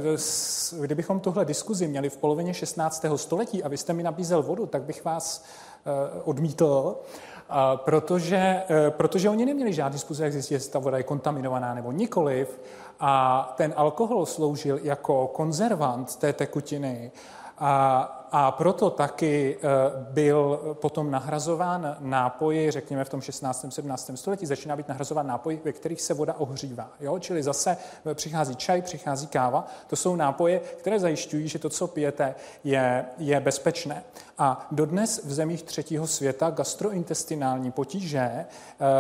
kdybychom 0.81 1.21
tuhle 1.21 1.45
diskuzi 1.45 1.89
měli 1.89 2.11
v 2.11 2.17
polovině 2.17 2.55
16. 2.55 3.05
století 3.17 3.63
a 3.63 3.69
vy 3.69 3.77
jste 3.77 3.93
mi 3.93 4.03
nabízel 4.03 4.43
vodu, 4.43 4.67
tak 4.67 4.83
bych 4.83 5.05
vás 5.05 5.45
uh, 5.87 5.93
odmítl, 6.25 6.97
uh, 6.97 7.57
protože, 7.77 8.63
uh, 8.71 8.91
protože 8.91 9.31
oni 9.31 9.47
neměli 9.47 9.73
žádný 9.73 9.99
způsob, 9.99 10.23
jak 10.23 10.33
zjistit, 10.33 10.55
jestli 10.55 10.73
ta 10.73 10.79
voda 10.79 10.97
je 10.97 11.03
kontaminovaná 11.03 11.75
nebo 11.75 11.93
nikoliv. 11.93 12.61
A 13.01 13.55
ten 13.57 13.75
alkohol 13.77 14.27
sloužil 14.27 14.79
jako 14.83 15.27
konzervant 15.27 16.17
té 16.17 16.33
tekutiny. 16.33 17.13
A 17.59 18.16
a 18.33 18.51
proto 18.51 18.91
taky 18.91 19.57
eh, 19.57 19.69
byl 20.11 20.61
potom 20.81 21.11
nahrazován 21.11 21.97
nápoji, 22.01 22.71
řekněme 22.71 23.05
v 23.05 23.09
tom 23.09 23.21
16. 23.21 23.67
17. 23.69 24.11
století, 24.15 24.47
začíná 24.47 24.77
být 24.77 24.89
nahrazován 24.89 25.27
nápoji, 25.27 25.61
ve 25.65 25.73
kterých 25.73 26.03
se 26.03 26.15
voda 26.15 26.35
ohřívá. 26.35 26.91
Jo? 27.01 27.19
Čili 27.19 27.43
zase 27.43 27.77
eh, 28.07 28.15
přichází 28.15 28.57
čaj, 28.57 28.83
přichází 28.83 29.27
káva. 29.27 29.67
To 29.87 29.97
jsou 29.97 30.17
nápoje, 30.17 30.59
které 30.59 31.01
zajišťují, 31.01 31.49
že 31.49 31.59
to, 31.59 31.71
co 31.71 31.87
pijete, 31.87 32.35
je, 32.65 33.05
je 33.19 33.41
bezpečné. 33.41 34.05
A 34.39 34.67
dodnes 34.71 35.21
v 35.25 35.33
zemích 35.33 35.63
třetího 35.63 36.07
světa 36.07 36.51
gastrointestinální 36.51 37.73
potíže 37.73 38.19
e, 38.19 38.47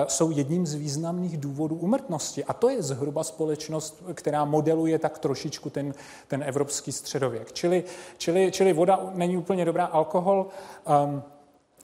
jsou 0.09 0.31
jedním 0.31 0.66
z 0.66 0.74
významných 0.74 1.37
důvodů 1.37 1.77
umrtnosti. 1.77 2.45
A 2.45 2.53
to 2.53 2.68
je 2.68 2.83
zhruba 2.83 3.24
společnost, 3.24 4.03
která 4.14 4.45
modeluje 4.45 4.99
tak 4.99 5.18
trošičku 5.18 5.70
ten, 5.70 5.95
ten 6.29 6.43
evropský 6.43 6.93
středověk. 6.93 7.53
Čili, 7.53 7.85
čili, 8.18 8.53
čili 8.53 8.72
voda 8.72 9.12
není 9.17 9.37
úplně 9.37 9.64
dobrá. 9.64 9.85
Alkohol 9.85 10.47
um, 11.05 11.23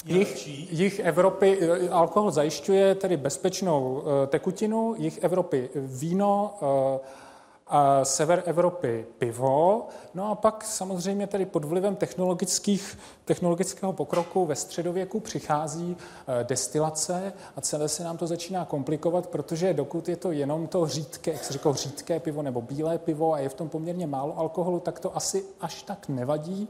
Jich, 0.05 0.49
jich 0.73 0.99
Evropy, 0.99 1.59
eh, 1.61 1.89
alkohol 1.89 2.31
zajišťuje 2.31 2.95
tedy 2.95 3.17
bezpečnou 3.17 3.93
uh, 3.93 4.03
tekutinu, 4.27 4.95
jich 4.99 5.19
Evropy 5.23 5.71
víno, 5.75 6.55
uh, 6.61 6.69
a 7.75 8.05
sever 8.05 8.43
Evropy 8.47 9.07
pivo, 9.19 9.87
no 10.15 10.31
a 10.31 10.35
pak 10.35 10.65
samozřejmě 10.65 11.27
tedy 11.27 11.47
pod 11.47 11.65
vlivem 11.65 11.97
technologických, 11.97 12.99
technologického 13.25 13.93
pokroku 13.93 14.47
ve 14.47 14.57
středověku 14.57 15.21
přichází 15.21 15.97
e, 16.41 16.45
destilace 16.45 17.33
a 17.57 17.61
celé 17.61 17.89
se 17.89 18.05
nám 18.05 18.17
to 18.17 18.27
začíná 18.27 18.65
komplikovat, 18.65 19.27
protože 19.27 19.75
dokud 19.75 20.09
je 20.09 20.17
to 20.17 20.33
jenom 20.33 20.67
to 20.67 20.87
řídké, 20.87 21.33
jak 21.33 21.45
se 21.45 21.53
říká, 21.53 21.73
řídké 21.73 22.21
pivo 22.21 22.43
nebo 22.43 22.63
bílé 22.63 22.99
pivo 22.99 23.33
a 23.33 23.39
je 23.39 23.49
v 23.49 23.55
tom 23.55 23.69
poměrně 23.69 24.07
málo 24.07 24.39
alkoholu, 24.39 24.81
tak 24.81 25.01
to 25.01 25.17
asi 25.17 25.45
až 25.61 25.83
tak 25.83 26.09
nevadí 26.09 26.69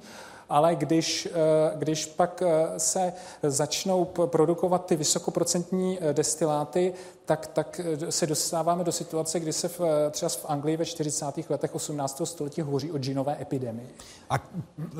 ale 0.53 0.75
když, 0.75 1.27
eh, 1.27 1.73
když 1.77 2.07
pak 2.07 2.43
eh, 2.43 2.79
se 2.79 3.13
začnou 3.43 4.05
produkovat 4.05 4.87
ty 4.87 4.97
vysokoprocentní 4.97 5.99
eh, 6.01 6.13
destiláty, 6.13 6.93
tak, 7.27 7.47
tak 7.47 7.81
se 8.11 8.27
dostáváme 8.27 8.85
do 8.85 8.93
situace, 8.93 9.41
kdy 9.41 9.53
se 9.53 9.69
v, 9.69 9.81
třeba 10.11 10.29
v 10.29 10.45
Anglii 10.49 10.77
ve 10.77 10.85
40. 10.85 11.27
letech 11.49 11.75
18. 11.75 12.23
století 12.25 12.61
hovoří 12.61 12.93
o 12.93 12.99
džinové 12.99 13.37
epidemii. 13.41 13.89
A 14.31 14.37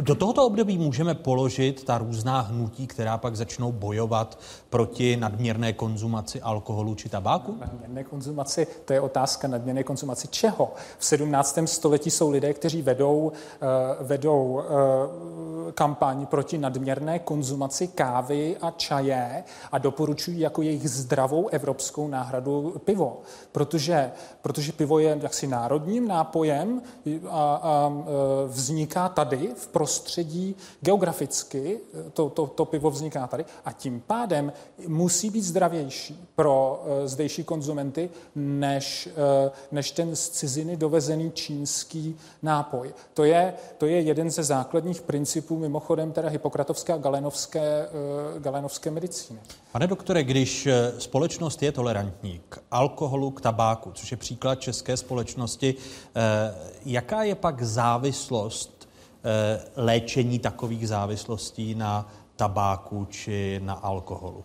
do 0.01 0.15
tohoto 0.15 0.47
období 0.47 0.79
můžeme 0.79 1.15
položit 1.15 1.85
ta 1.85 1.99
různá 1.99 2.41
hnutí, 2.41 2.87
která 2.87 3.19
pak 3.19 3.37
začnou 3.37 3.73
bojovat 3.73 4.39
proti 4.71 5.17
nadměrné 5.17 5.73
konzumaci 5.73 6.43
alkoholu 6.43 6.95
či 6.95 7.09
tabáku? 7.09 7.57
Nadměrné 7.61 8.05
konzumaci, 8.05 8.67
to 8.85 8.93
je 8.93 9.01
otázka 9.01 9.49
nadměrné 9.49 9.85
konzumaci 9.85 10.29
čeho? 10.29 10.75
V 10.99 11.05
17. 11.05 11.59
století 11.65 12.11
jsou 12.11 12.31
lidé, 12.31 12.55
kteří 12.55 12.83
vedou, 12.83 13.19
uh, 13.21 14.07
vedou 14.07 14.53
uh, 14.53 15.73
kampaň 15.73 16.27
proti 16.27 16.59
nadměrné 16.59 17.19
konzumaci 17.19 17.89
kávy 17.89 18.57
a 18.63 18.71
čaje 18.71 19.45
a 19.73 19.79
doporučují 19.79 20.41
jako 20.41 20.63
jejich 20.63 20.91
zdravou 20.91 21.49
evropskou 21.49 22.09
náhradu 22.13 22.81
pivo. 22.85 23.21
Protože, 23.53 24.13
protože 24.43 24.73
pivo 24.73 24.99
je 24.99 25.19
jaksi 25.23 25.47
národním 25.47 26.09
nápojem 26.09 26.83
a, 27.31 27.55
a 27.63 27.93
e, 27.93 28.03
vzniká 28.49 29.09
tady 29.09 29.53
v 29.57 29.69
prostředí 29.69 30.57
geograficky, 30.81 31.81
to, 32.13 32.31
to, 32.31 32.47
to 32.47 32.65
pivo 32.65 32.91
vzniká 32.91 33.27
tady 33.27 33.45
a 33.65 33.73
tím 33.73 34.03
pádem 34.07 34.53
musí 34.87 35.31
být 35.31 35.43
zdravější 35.43 36.29
pro 36.35 36.85
uh, 36.85 37.07
zdejší 37.07 37.45
konzumenty 37.45 38.11
než, 38.35 39.09
uh, 39.47 39.53
než 39.73 39.91
ten 39.91 40.17
z 40.17 40.29
ciziny 40.29 40.77
dovezený 40.77 41.31
čínský 41.31 42.17
nápoj. 42.43 42.95
To 43.15 43.25
je, 43.25 43.55
to 43.79 43.87
je 43.87 44.01
jeden 44.01 44.31
ze 44.31 44.43
základních 44.43 45.03
principů 45.03 45.59
mimochodem 45.59 46.13
teda 46.13 46.29
hypokratovské 46.29 46.93
a 46.93 46.99
galenovské, 46.99 47.89
uh, 47.89 48.43
galenovské 48.43 48.91
medicíny. 48.91 49.41
Pane 49.73 49.87
doktore, 49.87 50.25
když 50.25 50.67
eh, 50.67 50.93
společnost 50.99 51.63
je 51.63 51.73
tolerantní 51.73 52.41
k 52.49 52.59
alkoholu, 52.71 53.31
k 53.31 53.41
tabáku, 53.41 53.93
což 53.93 54.11
je 54.11 54.17
příklad 54.17 54.55
české 54.55 54.97
společnosti, 54.97 55.75
eh, 56.15 56.55
jaká 56.85 57.23
je 57.23 57.35
pak 57.35 57.63
závislost 57.63 58.89
eh, 59.25 59.65
léčení 59.77 60.39
takových 60.39 60.89
závislostí 60.89 61.75
na 61.75 62.13
tabáku 62.37 63.05
či 63.05 63.61
na 63.65 63.75
alkoholu 63.75 64.45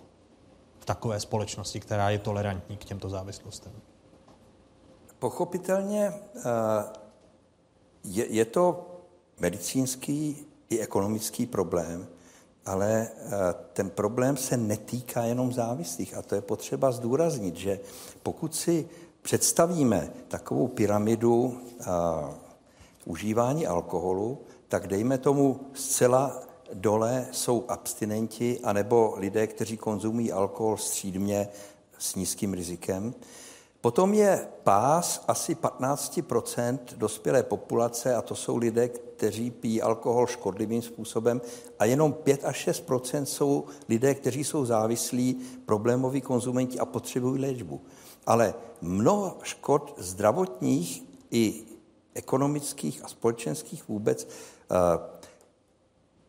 v 0.79 0.85
takové 0.85 1.19
společnosti, 1.19 1.79
která 1.79 2.09
je 2.09 2.19
tolerantní 2.19 2.77
k 2.77 2.85
těmto 2.85 3.09
závislostem? 3.09 3.71
Pochopitelně 5.19 6.13
je, 8.03 8.33
je 8.33 8.45
to 8.45 8.87
medicínský 9.39 10.37
i 10.69 10.79
ekonomický 10.79 11.45
problém, 11.45 12.07
ale 12.67 13.07
eh, 13.07 13.29
ten 13.73 13.89
problém 13.89 14.37
se 14.37 14.57
netýká 14.57 15.23
jenom 15.23 15.53
závislých 15.53 16.17
a 16.17 16.21
to 16.21 16.35
je 16.35 16.41
potřeba 16.41 16.91
zdůraznit, 16.91 17.55
že 17.55 17.79
pokud 18.23 18.55
si 18.55 18.89
představíme 19.21 20.11
takovou 20.27 20.67
pyramidu 20.67 21.59
a, 21.85 22.29
eh, 22.31 22.47
užívání 23.05 23.67
alkoholu, 23.67 24.41
tak 24.67 24.87
dejme 24.87 25.17
tomu 25.17 25.59
zcela 25.73 26.41
dole 26.73 27.27
jsou 27.31 27.65
abstinenti 27.67 28.59
anebo 28.63 29.13
lidé, 29.17 29.47
kteří 29.47 29.77
konzumují 29.77 30.31
alkohol 30.31 30.77
střídmě 30.77 31.47
s 31.97 32.15
nízkým 32.15 32.53
rizikem. 32.53 33.13
Potom 33.81 34.13
je 34.13 34.47
pás 34.63 35.23
asi 35.27 35.55
15% 35.55 36.79
dospělé 36.95 37.43
populace 37.43 38.15
a 38.15 38.21
to 38.21 38.35
jsou 38.35 38.57
lidé, 38.57 38.89
kteří 39.17 39.51
pijí 39.51 39.81
alkohol 39.81 40.27
škodlivým 40.27 40.81
způsobem 40.81 41.41
a 41.79 41.85
jenom 41.85 42.13
5 42.13 42.45
až 42.45 42.67
6% 42.67 43.23
jsou 43.23 43.65
lidé, 43.89 44.15
kteří 44.15 44.43
jsou 44.43 44.65
závislí, 44.65 45.41
problémoví 45.65 46.21
konzumenti 46.21 46.79
a 46.79 46.85
potřebují 46.85 47.41
léčbu. 47.41 47.81
Ale 48.25 48.53
mnoho 48.81 49.37
škod 49.43 49.93
zdravotních 49.97 51.03
i 51.31 51.63
ekonomických 52.13 53.05
a 53.05 53.07
společenských 53.07 53.87
vůbec 53.87 54.27
eh, 54.27 54.75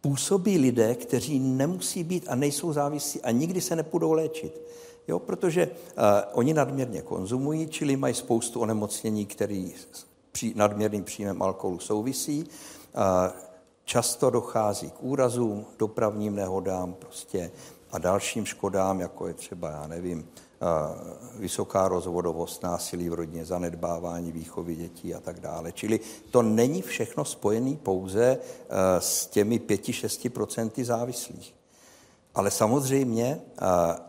působí 0.01 0.59
lidé, 0.59 0.95
kteří 0.95 1.39
nemusí 1.39 2.05
být 2.05 2.25
a 2.29 2.35
nejsou 2.35 2.73
závislí 2.73 3.21
a 3.21 3.31
nikdy 3.31 3.61
se 3.61 3.77
nepůjdou 3.77 4.13
léčit. 4.13 4.61
Jo, 5.09 5.19
protože 5.19 5.67
uh, 5.67 6.03
oni 6.33 6.55
nadměrně 6.55 7.03
konzumují, 7.03 7.69
čili 7.69 7.97
mají 7.97 8.15
spoustu 8.15 8.61
onemocnění, 8.61 9.27
které 9.27 9.69
s 9.77 10.09
při, 10.33 10.53
nadměrným 10.57 11.05
příjmem 11.05 11.43
alkoholu 11.43 11.79
souvisí. 11.79 12.47
Často 13.85 14.31
dochází 14.31 14.91
k 14.91 15.03
úrazům, 15.03 15.67
dopravním 15.79 16.35
nehodám 16.35 16.95
prostě 16.95 17.51
a 17.91 17.99
dalším 17.99 18.47
škodám, 18.47 19.01
jako 19.01 19.27
je 19.27 19.35
třeba, 19.35 19.71
já 19.71 19.87
nevím, 19.87 20.29
vysoká 21.39 21.89
rozvodovost, 21.89 22.63
násilí 22.63 23.09
v 23.09 23.15
rodině, 23.15 23.45
zanedbávání 23.45 24.33
výchovy 24.33 24.77
dětí 24.77 25.15
a 25.15 25.21
tak 25.21 25.41
dále. 25.41 25.73
Čili 25.73 26.01
to 26.31 26.43
není 26.43 26.83
všechno 26.83 27.25
spojené 27.25 27.77
pouze 27.77 28.39
s 28.99 29.27
těmi 29.27 29.59
5-6% 29.59 30.85
závislých. 30.85 31.55
Ale 32.35 32.51
samozřejmě 32.51 33.41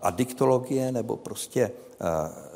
adiktologie 0.01 0.91
nebo 0.91 1.17
prostě 1.17 1.71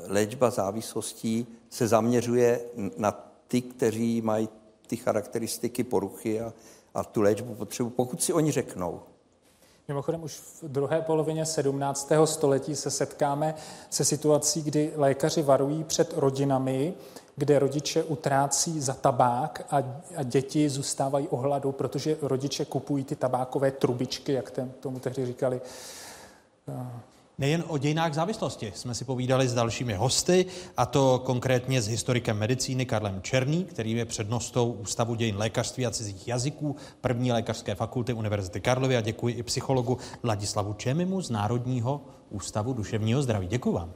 léčba 0.08 0.50
závislostí 0.50 1.48
se 1.70 1.88
zaměřuje 1.88 2.62
na 2.98 3.12
ty, 3.48 3.62
kteří 3.62 4.22
mají 4.22 4.50
ty 4.94 4.98
charakteristiky 4.98 5.84
poruchy 5.84 6.42
a, 6.42 6.54
a 6.94 7.04
tu 7.04 7.22
léčbu 7.22 7.56
potřebu, 7.56 7.90
pokud 7.90 8.24
si 8.24 8.34
oni 8.34 8.52
řeknou. 8.52 9.02
Mimochodem 9.88 10.24
už 10.24 10.36
v 10.38 10.64
druhé 10.64 11.02
polovině 11.02 11.46
17. 11.46 12.12
století 12.26 12.76
se 12.76 12.92
setkáme 12.92 13.56
se 13.90 14.06
situací, 14.06 14.62
kdy 14.62 14.94
lékaři 14.96 15.42
varují 15.42 15.84
před 15.84 16.14
rodinami, 16.18 16.94
kde 17.36 17.60
rodiče 17.60 18.04
utrácí 18.04 18.82
za 18.82 18.94
tabák 18.94 19.66
a, 19.70 19.78
a 20.16 20.24
děti 20.24 20.70
zůstávají 20.70 21.28
ohladu, 21.28 21.72
protože 21.72 22.18
rodiče 22.22 22.66
kupují 22.66 23.04
ty 23.04 23.16
tabákové 23.16 23.72
trubičky, 23.72 24.34
jak 24.34 24.52
ten, 24.52 24.72
tomu 24.80 25.00
tehdy 25.00 25.26
říkali. 25.26 25.62
Nejen 27.44 27.64
o 27.68 27.78
dějinách 27.78 28.14
závislosti 28.14 28.74
jsme 28.76 28.96
si 28.96 29.06
povídali 29.06 29.48
s 29.48 29.54
dalšími 29.54 29.94
hosty, 29.94 30.46
a 30.78 30.86
to 30.86 31.22
konkrétně 31.26 31.82
s 31.82 31.88
historikem 31.88 32.38
medicíny 32.38 32.86
Karlem 32.86 33.22
Černý, 33.22 33.64
který 33.64 33.92
je 33.92 34.06
přednostou 34.06 34.72
Ústavu 34.72 35.16
dějin 35.16 35.38
lékařství 35.38 35.86
a 35.86 35.92
cizích 35.92 36.28
jazyků 36.28 36.76
první 37.02 37.32
lékařské 37.32 37.76
fakulty 37.76 38.14
Univerzity 38.14 38.62
Karlovy 38.62 38.98
a 38.98 39.02
děkuji 39.02 39.34
i 39.34 39.44
psychologu 39.44 39.98
Vladislavu 40.24 40.74
Čemimu 40.74 41.22
z 41.22 41.30
Národního 41.30 42.02
ústavu 42.30 42.74
duševního 42.74 43.22
zdraví. 43.22 43.48
Děkuji 43.48 43.72
vám. 43.72 43.94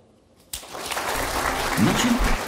Čem 2.01 2.46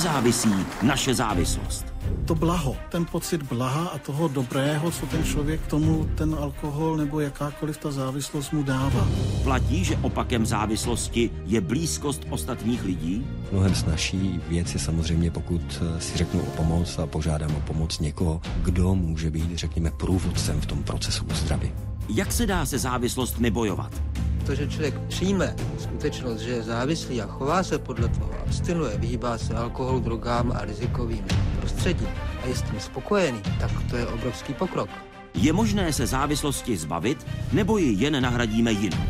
závisí 0.00 0.54
naše 0.82 1.14
závislost? 1.14 1.86
To 2.24 2.34
blaho, 2.34 2.76
ten 2.88 3.04
pocit 3.04 3.42
blaha 3.42 3.86
a 3.86 3.98
toho 3.98 4.28
dobrého, 4.28 4.90
co 4.90 5.06
ten 5.06 5.24
člověk 5.24 5.66
tomu 5.66 6.08
ten 6.14 6.36
alkohol 6.40 6.96
nebo 6.96 7.20
jakákoliv 7.20 7.76
ta 7.76 7.90
závislost 7.90 8.52
mu 8.52 8.62
dává. 8.62 9.08
Platí, 9.42 9.84
že 9.84 9.96
opakem 9.96 10.46
závislosti 10.46 11.30
je 11.46 11.60
blízkost 11.60 12.26
ostatních 12.30 12.84
lidí? 12.84 13.26
Mnohem 13.52 13.74
snažší 13.74 14.40
věc 14.48 14.74
je 14.74 14.80
samozřejmě, 14.80 15.30
pokud 15.30 15.82
si 15.98 16.18
řeknu 16.18 16.40
o 16.40 16.50
pomoc 16.56 16.98
a 16.98 17.06
požádám 17.06 17.56
o 17.56 17.60
pomoc 17.60 17.98
někoho, 17.98 18.40
kdo 18.62 18.94
může 18.94 19.30
být, 19.30 19.58
řekněme, 19.58 19.90
průvodcem 19.90 20.60
v 20.60 20.66
tom 20.66 20.82
procesu 20.82 21.24
uzdravy. 21.24 21.72
Jak 22.08 22.32
se 22.32 22.46
dá 22.46 22.66
se 22.66 22.78
závislostmi 22.78 23.50
bojovat? 23.50 24.02
To, 24.46 24.54
že 24.54 24.66
člověk 24.66 24.98
přijme 25.08 25.56
skutečnost, 25.78 26.40
že 26.40 26.50
je 26.50 26.62
závislý 26.62 27.22
a 27.22 27.26
chová 27.26 27.62
se 27.62 27.78
podle 27.78 28.08
toho, 28.08 28.30
abstinuje, 28.46 28.98
vyhýbá 28.98 29.38
se 29.38 29.54
alkoholu, 29.54 30.00
drogám 30.00 30.52
a 30.52 30.64
rizikovým 30.64 31.24
prostředím 31.60 32.08
a 32.44 32.46
je 32.46 32.56
s 32.56 32.62
tím 32.62 32.80
spokojený, 32.80 33.38
tak 33.60 33.70
to 33.90 33.96
je 33.96 34.06
obrovský 34.06 34.54
pokrok. 34.54 34.90
Je 35.34 35.52
možné 35.52 35.92
se 35.92 36.06
závislosti 36.06 36.76
zbavit, 36.76 37.26
nebo 37.52 37.78
ji 37.78 38.04
jen 38.04 38.22
nahradíme 38.22 38.72
jinou? 38.72 39.04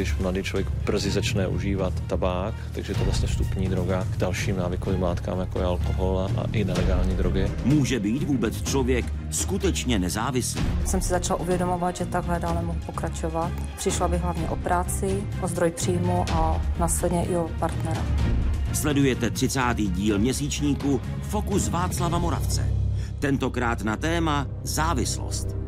Když 0.00 0.16
mladý 0.16 0.42
člověk 0.42 0.70
brzy 0.84 1.10
začne 1.10 1.46
užívat 1.46 1.92
tabák, 2.06 2.54
takže 2.72 2.94
to 2.94 3.04
vlastně 3.04 3.28
vstupní 3.28 3.68
droga 3.68 4.06
k 4.10 4.16
dalším 4.16 4.56
návykovým 4.56 5.02
látkám, 5.02 5.40
jako 5.40 5.58
je 5.58 5.64
alkohol 5.64 6.18
a 6.18 6.44
i 6.52 6.64
nelegální 6.64 7.16
drogy. 7.16 7.50
Může 7.64 8.00
být 8.00 8.22
vůbec 8.22 8.62
člověk 8.62 9.04
skutečně 9.30 9.98
nezávislý? 9.98 10.62
Jsem 10.84 11.00
si 11.00 11.08
začal 11.08 11.36
uvědomovat, 11.40 11.96
že 11.96 12.06
takhle 12.06 12.38
dále 12.38 12.62
mohu 12.62 12.78
pokračovat. 12.86 13.52
Přišla 13.76 14.08
bych 14.08 14.22
hlavně 14.22 14.48
o 14.48 14.56
práci, 14.56 15.22
o 15.42 15.48
zdroj 15.48 15.70
příjmu 15.70 16.24
a 16.32 16.62
následně 16.78 17.24
i 17.24 17.36
o 17.36 17.50
partnera. 17.58 18.02
Sledujete 18.72 19.30
30. 19.30 19.60
díl 19.76 20.18
měsíčníku 20.18 21.00
Fokus 21.22 21.68
Václava 21.68 22.18
Moravce. 22.18 22.72
Tentokrát 23.18 23.82
na 23.82 23.96
téma 23.96 24.46
závislost. 24.62 25.59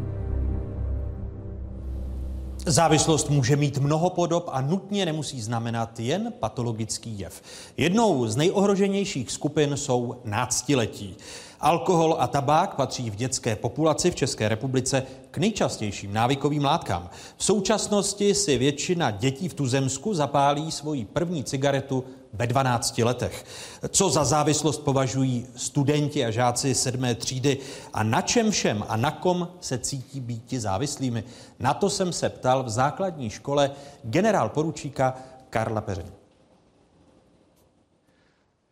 Závislost 2.67 3.31
může 3.31 3.57
mít 3.57 3.79
mnoho 3.79 4.11
podob 4.11 4.49
a 4.53 4.61
nutně 4.61 5.07
nemusí 5.07 5.41
znamenat 5.41 6.01
jen 6.01 6.33
patologický 6.41 7.19
jev. 7.19 7.43
Jednou 7.77 8.27
z 8.27 8.37
nejohroženějších 8.37 9.31
skupin 9.31 9.77
jsou 9.77 10.17
náctiletí. 10.25 11.17
Alkohol 11.61 12.17
a 12.19 12.27
tabák 12.27 12.75
patří 12.75 13.11
v 13.11 13.17
dětské 13.17 13.57
populaci 13.57 14.11
v 14.11 14.15
České 14.15 14.49
republice 14.49 15.03
k 15.31 15.39
nejčastějším 15.39 16.13
návykovým 16.13 16.65
látkám. 16.65 17.11
V 17.37 17.45
současnosti 17.45 18.35
si 18.35 18.59
většina 18.59 19.11
dětí 19.11 19.49
v 19.49 19.55
tuzemsku 19.55 20.15
zapálí 20.15 20.71
svoji 20.71 21.05
první 21.05 21.45
cigaretu 21.45 22.05
ve 22.33 22.47
12 22.47 22.99
letech. 22.99 23.45
Co 23.89 24.11
za 24.11 24.25
závislost 24.25 24.79
považují 24.79 25.47
studenti 25.57 26.25
a 26.25 26.31
žáci 26.31 26.75
sedmé 26.75 27.15
třídy 27.15 27.59
a 27.93 28.03
na 28.03 28.23
čem 28.23 28.51
všem 28.51 28.85
a 28.89 28.97
na 28.97 29.11
kom 29.11 29.49
se 29.61 29.79
cítí 29.79 30.21
být 30.21 30.53
závislými? 30.53 31.25
Na 31.59 31.75
to 31.75 31.91
jsem 31.91 32.13
se 32.13 32.29
ptal 32.29 32.63
v 32.63 32.69
základní 32.69 33.31
škole 33.31 33.71
generál 34.05 34.49
poručíka 34.49 35.15
Karla 35.51 35.81
Peřiny. 35.81 36.11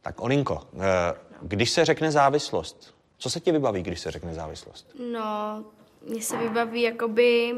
Tak 0.03 0.21
Olinko, 0.21 0.63
eh, 0.75 1.15
když 1.43 1.71
se 1.71 1.85
řekne 1.85 2.11
závislost, 2.11 2.95
co 3.19 3.31
se 3.31 3.41
ti 3.41 3.53
vybaví, 3.53 3.83
když 3.83 4.01
se 4.01 4.11
řekne 4.11 4.35
závislost? 4.35 4.87
No, 5.13 5.65
mně 6.07 6.23
se 6.23 6.37
vybaví 6.37 6.83
jakoby 6.83 7.55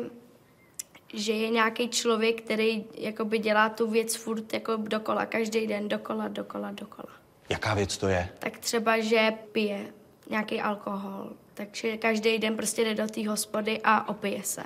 že 1.13 1.33
je 1.33 1.51
nějaký 1.51 1.89
člověk, 1.89 2.43
který 2.43 2.85
jakoby 2.95 3.39
dělá 3.39 3.69
tu 3.69 3.91
věc 3.91 4.15
furt 4.15 4.53
jako 4.53 4.77
dokola, 4.77 5.27
každý 5.27 5.67
den, 5.67 5.89
dokola, 5.89 6.29
dokola, 6.29 6.71
dokola. 6.71 7.09
Jaká 7.49 7.75
věc 7.75 7.99
to 7.99 8.09
je? 8.09 8.29
Tak 8.39 8.59
třeba, 8.59 9.01
že 9.01 9.33
pije 9.53 9.93
nějaký 10.31 10.61
alkohol, 10.61 11.33
takže 11.55 11.97
každý 11.97 12.39
den 12.39 12.57
prostě 12.57 12.85
jde 12.85 12.95
do 12.95 13.07
té 13.07 13.29
hospody 13.29 13.81
a 13.85 14.09
opije 14.09 14.43
se. 14.43 14.63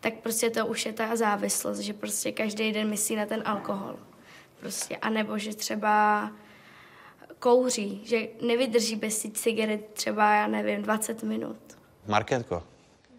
Tak 0.00 0.14
prostě 0.14 0.50
to 0.50 0.66
už 0.66 0.86
je 0.86 0.92
ta 0.92 1.16
závislost, 1.16 1.78
že 1.78 1.92
prostě 1.92 2.32
každý 2.32 2.72
den 2.72 2.88
myslí 2.88 3.16
na 3.16 3.26
ten 3.26 3.42
alkohol. 3.44 3.96
Prostě, 4.60 4.96
a 4.96 5.10
nebo 5.10 5.38
že 5.38 5.54
třeba 5.54 6.30
kouří, 7.38 8.00
že 8.04 8.28
nevydrží 8.40 8.96
bez 8.96 9.26
cigaret 9.32 9.86
třeba, 9.92 10.34
já 10.34 10.46
nevím, 10.46 10.82
20 10.82 11.22
minut. 11.22 11.56
Marketko, 12.06 12.62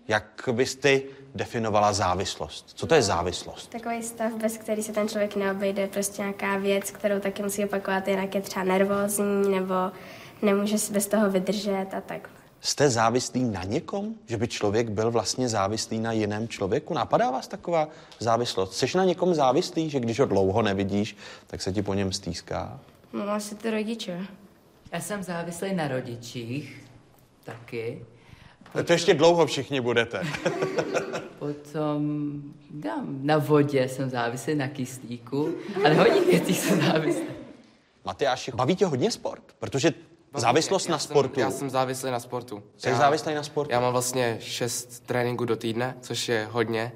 jak 0.07 0.49
bys 0.51 0.75
ty 0.75 1.03
definovala 1.35 1.93
závislost? 1.93 2.71
Co 2.75 2.87
to 2.87 2.95
je 2.95 3.01
závislost? 3.01 3.69
Takový 3.69 4.03
stav, 4.03 4.33
bez 4.33 4.57
který 4.57 4.83
se 4.83 4.91
ten 4.91 5.07
člověk 5.07 5.35
neobejde, 5.35 5.87
prostě 5.87 6.21
nějaká 6.21 6.57
věc, 6.57 6.91
kterou 6.91 7.19
taky 7.19 7.43
musí 7.43 7.65
opakovat, 7.65 8.07
jinak 8.07 8.35
je 8.35 8.41
třeba 8.41 8.65
nervózní 8.65 9.51
nebo 9.51 9.73
nemůže 10.41 10.77
si 10.77 10.93
bez 10.93 11.07
toho 11.07 11.29
vydržet 11.29 11.87
a 11.97 12.01
tak. 12.01 12.29
Jste 12.61 12.89
závislý 12.89 13.43
na 13.43 13.63
někom? 13.63 14.15
Že 14.25 14.37
by 14.37 14.47
člověk 14.47 14.89
byl 14.89 15.11
vlastně 15.11 15.49
závislý 15.49 15.99
na 15.99 16.11
jiném 16.11 16.47
člověku? 16.47 16.93
Napadá 16.93 17.31
vás 17.31 17.47
taková 17.47 17.87
závislost? 18.19 18.73
Jsi 18.73 18.97
na 18.97 19.05
někom 19.05 19.33
závislý, 19.33 19.89
že 19.89 19.99
když 19.99 20.19
ho 20.19 20.25
dlouho 20.25 20.61
nevidíš, 20.61 21.17
tak 21.47 21.61
se 21.61 21.73
ti 21.73 21.81
po 21.81 21.93
něm 21.93 22.11
stýská? 22.11 22.79
No, 23.13 23.29
asi 23.29 23.55
ty 23.55 23.71
rodiče. 23.71 24.27
Já 24.91 25.01
jsem 25.01 25.23
závislý 25.23 25.73
na 25.73 25.87
rodičích 25.87 26.83
taky. 27.43 28.05
To 28.83 28.91
ještě 28.93 29.13
dlouho 29.13 29.45
všichni 29.45 29.81
budete. 29.81 30.23
Potom 31.39 32.31
ja, 32.85 32.95
na 33.21 33.37
vodě 33.37 33.89
jsem 33.89 34.09
závislý, 34.09 34.55
na 34.55 34.67
kyslíku, 34.67 35.55
ale 35.85 35.93
hodně 35.93 36.21
věcí 36.21 36.55
jsem 36.55 36.81
závislý. 36.81 37.23
Matyáši, 38.05 38.51
baví 38.51 38.75
tě 38.75 38.85
hodně 38.85 39.11
sport? 39.11 39.43
Protože 39.59 39.93
závislost 40.35 40.87
já 40.87 40.91
na 40.91 40.99
jsem, 40.99 41.09
sportu... 41.09 41.39
Já 41.39 41.51
jsem 41.51 41.69
závislý 41.69 42.11
na 42.11 42.19
sportu. 42.19 42.63
Jsi 42.77 42.89
já, 42.89 42.95
závislý 42.95 43.33
na 43.33 43.43
sportu? 43.43 43.73
Já 43.73 43.79
mám 43.79 43.91
vlastně 43.91 44.37
šest 44.39 45.05
tréninků 45.05 45.45
do 45.45 45.55
týdne, 45.55 45.95
což 46.01 46.29
je 46.29 46.47
hodně. 46.51 46.91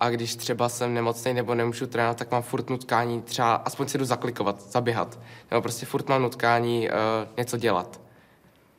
a 0.00 0.10
když 0.10 0.36
třeba 0.36 0.68
jsem 0.68 0.94
nemocný 0.94 1.34
nebo 1.34 1.54
nemůžu 1.54 1.86
trénovat, 1.86 2.16
tak 2.16 2.30
mám 2.30 2.42
furt 2.42 2.70
nutkání 2.70 3.22
třeba 3.22 3.54
aspoň 3.54 3.88
si 3.88 3.98
jdu 3.98 4.04
zaklikovat, 4.04 4.62
zaběhat, 4.62 5.18
nebo 5.50 5.62
prostě 5.62 5.86
furt 5.86 6.08
mám 6.08 6.22
nutkání 6.22 6.88
uh, 6.88 6.94
něco 7.36 7.56
dělat. 7.56 8.00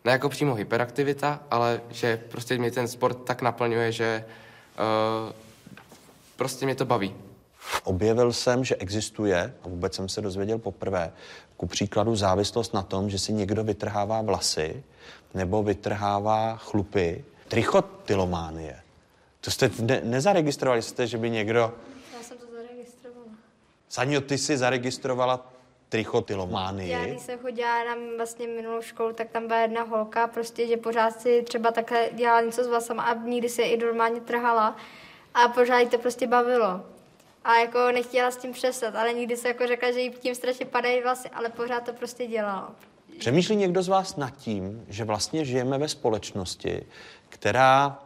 Ne 0.06 0.12
jako 0.12 0.30
přímo 0.30 0.56
hyperaktivita, 0.56 1.40
ale 1.52 1.82
že 1.90 2.18
prostě 2.32 2.58
mě 2.58 2.72
ten 2.72 2.88
sport 2.88 3.16
tak 3.24 3.42
naplňuje, 3.42 3.92
že 3.92 4.26
uh, 5.28 5.34
prostě 6.36 6.66
mě 6.66 6.76
to 6.76 6.86
baví. 6.86 7.16
Objevil 7.84 8.34
jsem, 8.34 8.64
že 8.64 8.76
existuje, 8.76 9.54
a 9.64 9.68
vůbec 9.68 9.96
jsem 9.96 10.10
se 10.10 10.22
dozvěděl 10.22 10.58
poprvé, 10.58 11.12
ku 11.58 11.68
příkladu 11.68 12.16
závislost 12.16 12.74
na 12.74 12.82
tom, 12.82 13.10
že 13.10 13.20
si 13.20 13.34
někdo 13.34 13.64
vytrhává 13.64 14.22
vlasy 14.22 14.84
nebo 15.34 15.64
vytrhává 15.64 16.58
chlupy. 16.58 17.26
Trichotylománie. 17.48 18.80
To 19.42 19.52
jste 19.52 19.70
ne- 19.80 20.02
nezaregistrovali 20.04 20.82
jste, 20.82 21.08
že 21.08 21.18
by 21.18 21.30
někdo... 21.30 21.74
Já 22.18 22.24
jsem 22.24 22.38
to 22.38 22.46
zaregistrovala. 22.56 23.32
Sanjo, 23.90 24.22
ty 24.22 24.38
jsi 24.38 24.58
zaregistrovala 24.58 25.55
Já 25.86 25.90
trichotylománie. 25.90 27.08
když 27.08 27.22
jsem 27.22 27.40
chodila 27.40 27.84
na 27.84 27.96
vlastně 28.18 28.48
minulou 28.48 28.82
školu, 28.82 29.14
tak 29.14 29.30
tam 29.30 29.48
byla 29.48 29.60
jedna 29.60 29.84
holka, 29.84 30.28
prostě, 30.28 30.68
že 30.68 30.78
pořád 30.78 31.22
si 31.22 31.44
třeba 31.44 31.72
takhle 31.72 32.10
dělala 32.14 32.42
něco 32.42 32.64
s 32.64 32.68
vlasama 32.68 33.04
a 33.04 33.14
nikdy 33.14 33.50
se 33.50 33.62
i 33.62 33.78
normálně 33.78 34.22
trhala 34.22 34.76
a 35.34 35.48
pořád 35.48 35.80
jí 35.80 35.88
to 35.88 35.98
prostě 35.98 36.28
bavilo. 36.28 36.82
A 37.44 37.56
jako 37.56 37.92
nechtěla 37.92 38.32
s 38.32 38.38
tím 38.38 38.52
přestat, 38.52 38.96
ale 38.96 39.14
nikdy 39.14 39.38
se 39.38 39.48
jako 39.48 39.68
řekla, 39.68 39.92
že 39.92 40.00
jí 40.00 40.12
tím 40.12 40.36
strašně 40.36 40.66
padají 40.66 41.02
vlasy, 41.02 41.30
ale 41.30 41.50
pořád 41.50 41.84
to 41.84 41.94
prostě 41.94 42.28
dělala. 42.28 42.72
Přemýšlí 43.20 43.56
někdo 43.56 43.82
z 43.82 43.88
vás 43.88 44.16
nad 44.16 44.30
tím, 44.30 44.86
že 44.90 45.04
vlastně 45.04 45.46
žijeme 45.46 45.78
ve 45.78 45.88
společnosti, 45.88 46.86
která 47.30 48.00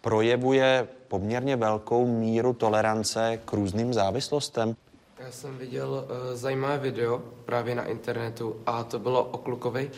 projevuje 0.00 0.88
poměrně 1.08 1.56
velkou 1.56 2.06
míru 2.06 2.52
tolerance 2.52 3.40
k 3.44 3.52
různým 3.52 3.94
závislostem? 3.94 4.76
Já 5.24 5.30
jsem 5.30 5.58
viděl 5.58 5.88
uh, 5.90 6.36
zajímavé 6.36 6.78
video 6.78 7.22
právě 7.44 7.74
na 7.74 7.84
internetu 7.84 8.56
a 8.66 8.84
to 8.84 8.98
bylo 8.98 9.24
o 9.24 9.38
klukovi, 9.38 9.90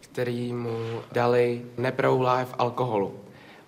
který 0.00 0.52
mu 0.52 0.78
dali 1.12 1.62
nepravou 1.78 2.20
láhev 2.22 2.54
alkoholu 2.58 3.14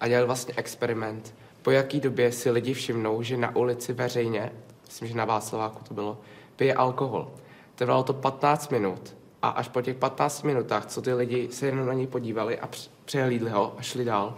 a 0.00 0.08
dělali 0.08 0.26
vlastně 0.26 0.54
experiment. 0.56 1.34
Po 1.62 1.70
jaký 1.70 2.00
době 2.00 2.32
si 2.32 2.50
lidi 2.50 2.74
všimnou, 2.74 3.22
že 3.22 3.36
na 3.36 3.56
ulici 3.56 3.92
veřejně, 3.92 4.52
myslím, 4.86 5.08
že 5.08 5.14
na 5.14 5.24
Václaváku 5.24 5.84
to 5.88 5.94
bylo, 5.94 6.18
pije 6.56 6.74
alkohol. 6.74 7.30
Trvalo 7.74 8.02
to 8.02 8.12
15 8.12 8.70
minut 8.70 9.16
a 9.42 9.48
až 9.48 9.68
po 9.68 9.82
těch 9.82 9.96
15 9.96 10.42
minutách, 10.42 10.86
co 10.86 11.02
ty 11.02 11.12
lidi 11.14 11.48
se 11.52 11.66
jenom 11.66 11.86
na 11.86 11.92
něj 11.92 12.06
podívali 12.06 12.58
a 12.58 12.66
př- 12.66 12.90
přehlídli 13.04 13.50
ho 13.50 13.74
a 13.78 13.82
šli 13.82 14.04
dál, 14.04 14.34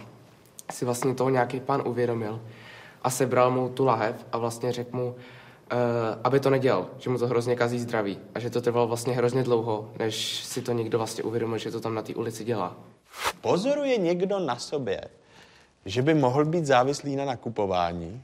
si 0.71 0.85
vlastně 0.85 1.15
toho 1.15 1.29
nějaký 1.29 1.59
pán 1.59 1.81
uvědomil 1.85 2.41
a 3.03 3.09
sebral 3.09 3.51
mu 3.51 3.69
tu 3.69 3.85
lahev 3.85 4.25
a 4.31 4.37
vlastně 4.37 4.71
řekl 4.71 4.97
mu, 4.97 5.15
aby 6.23 6.39
to 6.39 6.49
nedělal, 6.49 6.89
že 6.97 7.09
mu 7.09 7.17
to 7.17 7.27
hrozně 7.27 7.55
kazí 7.55 7.79
zdraví 7.79 8.19
a 8.35 8.39
že 8.39 8.49
to 8.49 8.61
trvalo 8.61 8.87
vlastně 8.87 9.13
hrozně 9.13 9.43
dlouho, 9.43 9.91
než 9.99 10.43
si 10.43 10.61
to 10.61 10.71
někdo 10.71 10.97
vlastně 10.97 11.23
uvědomil, 11.23 11.57
že 11.57 11.71
to 11.71 11.79
tam 11.79 11.95
na 11.95 12.01
té 12.01 12.15
ulici 12.15 12.43
dělá. 12.43 12.75
Pozoruje 13.41 13.97
někdo 13.97 14.39
na 14.39 14.59
sobě, 14.59 15.01
že 15.85 16.01
by 16.01 16.13
mohl 16.13 16.45
být 16.45 16.65
závislý 16.65 17.15
na 17.15 17.25
nakupování? 17.25 18.21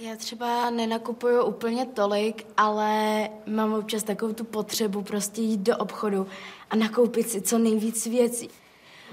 Já 0.00 0.16
třeba 0.16 0.70
nenakupuju 0.70 1.42
úplně 1.42 1.86
tolik, 1.86 2.46
ale 2.56 3.28
mám 3.46 3.74
občas 3.74 4.02
takovou 4.02 4.32
tu 4.32 4.44
potřebu 4.44 5.02
prostě 5.02 5.40
jít 5.40 5.60
do 5.60 5.76
obchodu 5.76 6.26
a 6.70 6.76
nakoupit 6.76 7.28
si 7.28 7.40
co 7.40 7.58
nejvíc 7.58 8.06
věcí. 8.06 8.50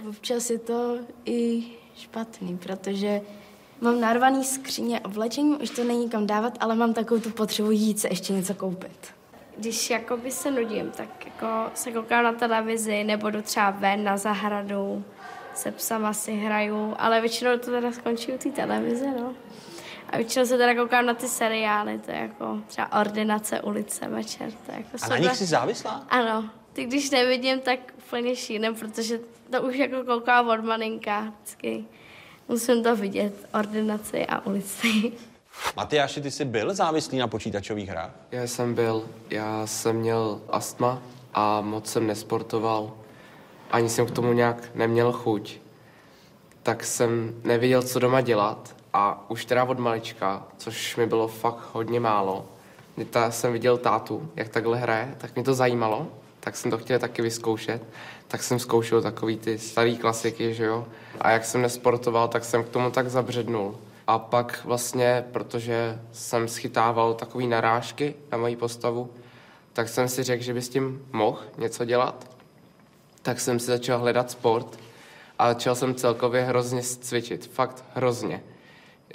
Občas 0.10 0.50
je 0.50 0.60
to 0.60 0.98
i 1.26 1.64
špatný, 1.98 2.58
protože 2.58 3.22
mám 3.82 4.02
narvaný 4.02 4.44
skříně 4.44 5.00
oblečení, 5.00 5.56
už 5.56 5.70
to 5.70 5.84
není 5.84 6.10
kam 6.10 6.28
dávat, 6.28 6.58
ale 6.60 6.76
mám 6.76 6.94
takovou 6.94 7.22
tu 7.22 7.30
potřebu 7.30 7.72
jít 7.72 8.00
se 8.00 8.08
ještě 8.08 8.34
něco 8.34 8.54
koupit. 8.54 9.14
Když 9.58 9.90
jakoby 9.90 10.32
se 10.32 10.52
nudím, 10.52 10.92
tak 10.92 11.26
jako 11.26 11.48
se 11.74 11.92
koukám 11.92 12.24
na 12.24 12.34
televizi 12.34 13.04
nebo 13.04 13.30
jdu 13.30 13.42
třeba 13.42 13.70
ven 13.70 14.04
na 14.04 14.18
zahradu, 14.18 15.04
se 15.54 15.72
psama 15.72 16.14
si 16.14 16.32
hraju, 16.34 16.96
ale 16.98 17.22
většinou 17.22 17.58
to 17.58 17.72
teda 17.72 17.92
skončí 17.92 18.34
u 18.34 18.38
té 18.38 18.50
televize, 18.50 19.12
no. 19.20 19.34
A 20.10 20.18
většinou 20.18 20.46
se 20.46 20.58
teda 20.58 20.76
koukám 20.76 21.06
na 21.06 21.14
ty 21.14 21.28
seriály, 21.28 22.00
to 22.00 22.12
je 22.12 22.18
jako 22.18 22.62
třeba 22.68 22.92
Ordinace 23.00 23.62
ulice 23.62 24.08
večer. 24.08 24.52
To 24.52 24.72
je 24.72 24.78
jako 24.78 24.90
A 25.02 25.08
na 25.08 25.18
nich 25.18 25.36
jsi 25.36 25.46
závislá? 25.46 26.06
Ano, 26.10 26.50
ty 26.74 26.86
když 26.86 27.10
nevidím, 27.10 27.60
tak 27.60 27.80
úplně 27.98 28.36
šínem, 28.36 28.76
protože 28.76 29.20
to 29.52 29.62
už 29.62 29.76
jako 29.76 30.04
koukám 30.04 30.50
od 30.50 30.64
malinka 30.64 31.22
vždycky. 31.22 31.86
Musím 32.48 32.84
to 32.84 32.96
vidět, 32.96 33.34
ordinaci 33.54 34.26
a 34.26 34.46
ulici. 34.46 35.12
Matyáši, 35.76 36.22
ty 36.22 36.32
jsi 36.32 36.46
byl 36.46 36.74
závislý 36.74 37.18
na 37.18 37.28
počítačových 37.28 37.90
hrách? 37.90 38.12
Já 38.32 38.44
jsem 38.44 38.74
byl, 38.74 39.10
já 39.30 39.68
jsem 39.68 39.96
měl 39.96 40.42
astma 40.50 41.02
a 41.34 41.62
moc 41.62 41.92
jsem 41.92 42.08
nesportoval. 42.08 42.94
Ani 43.72 43.90
jsem 43.90 44.06
k 44.06 44.12
tomu 44.12 44.34
nějak 44.34 44.76
neměl 44.76 45.12
chuť. 45.12 45.58
Tak 46.64 46.84
jsem 46.84 47.36
nevěděl, 47.44 47.84
co 47.84 48.00
doma 48.00 48.22
dělat 48.22 48.76
a 48.94 49.30
už 49.30 49.46
teda 49.46 49.64
od 49.64 49.80
malička, 49.80 50.48
což 50.58 50.96
mi 50.96 51.06
bylo 51.06 51.28
fakt 51.28 51.70
hodně 51.74 52.00
málo, 52.00 52.46
ta, 53.10 53.32
jsem 53.32 53.54
viděl 53.54 53.78
tátu, 53.78 54.30
jak 54.36 54.50
takhle 54.50 54.78
hraje, 54.78 55.16
tak 55.18 55.36
mě 55.36 55.44
to 55.44 55.54
zajímalo, 55.54 56.08
tak 56.40 56.56
jsem 56.56 56.72
to 56.72 56.78
chtěl 56.78 57.00
taky 57.00 57.22
vyzkoušet. 57.22 57.84
Tak 58.28 58.44
jsem 58.44 58.60
zkoušel 58.60 59.02
takový 59.02 59.38
ty 59.38 59.58
starý 59.58 59.98
klasiky, 59.98 60.54
že 60.54 60.66
jo. 60.66 60.86
A 61.22 61.32
jak 61.32 61.46
jsem 61.46 61.62
nesportoval, 61.62 62.28
tak 62.28 62.46
jsem 62.46 62.64
k 62.64 62.70
tomu 62.70 62.92
tak 62.92 63.10
zabřednul. 63.10 63.78
A 64.08 64.20
pak 64.20 64.62
vlastně, 64.66 65.26
protože 65.32 66.00
jsem 66.12 66.48
schytával 66.48 67.14
takový 67.14 67.48
narážky 67.48 68.16
na 68.32 68.38
moji 68.38 68.56
postavu, 68.56 69.10
tak 69.74 69.90
jsem 69.90 70.08
si 70.08 70.24
řekl, 70.24 70.44
že 70.44 70.54
by 70.54 70.62
s 70.62 70.70
tím 70.70 71.06
mohl 71.12 71.40
něco 71.58 71.86
dělat. 71.86 72.30
Tak 73.22 73.40
jsem 73.40 73.60
si 73.60 73.66
začal 73.66 74.00
hledat 74.00 74.32
sport 74.32 74.80
a 75.40 75.54
začal 75.54 75.76
jsem 75.76 75.96
celkově 75.96 76.42
hrozně 76.42 76.82
cvičit. 76.82 77.50
Fakt 77.54 77.84
hrozně. 77.94 78.44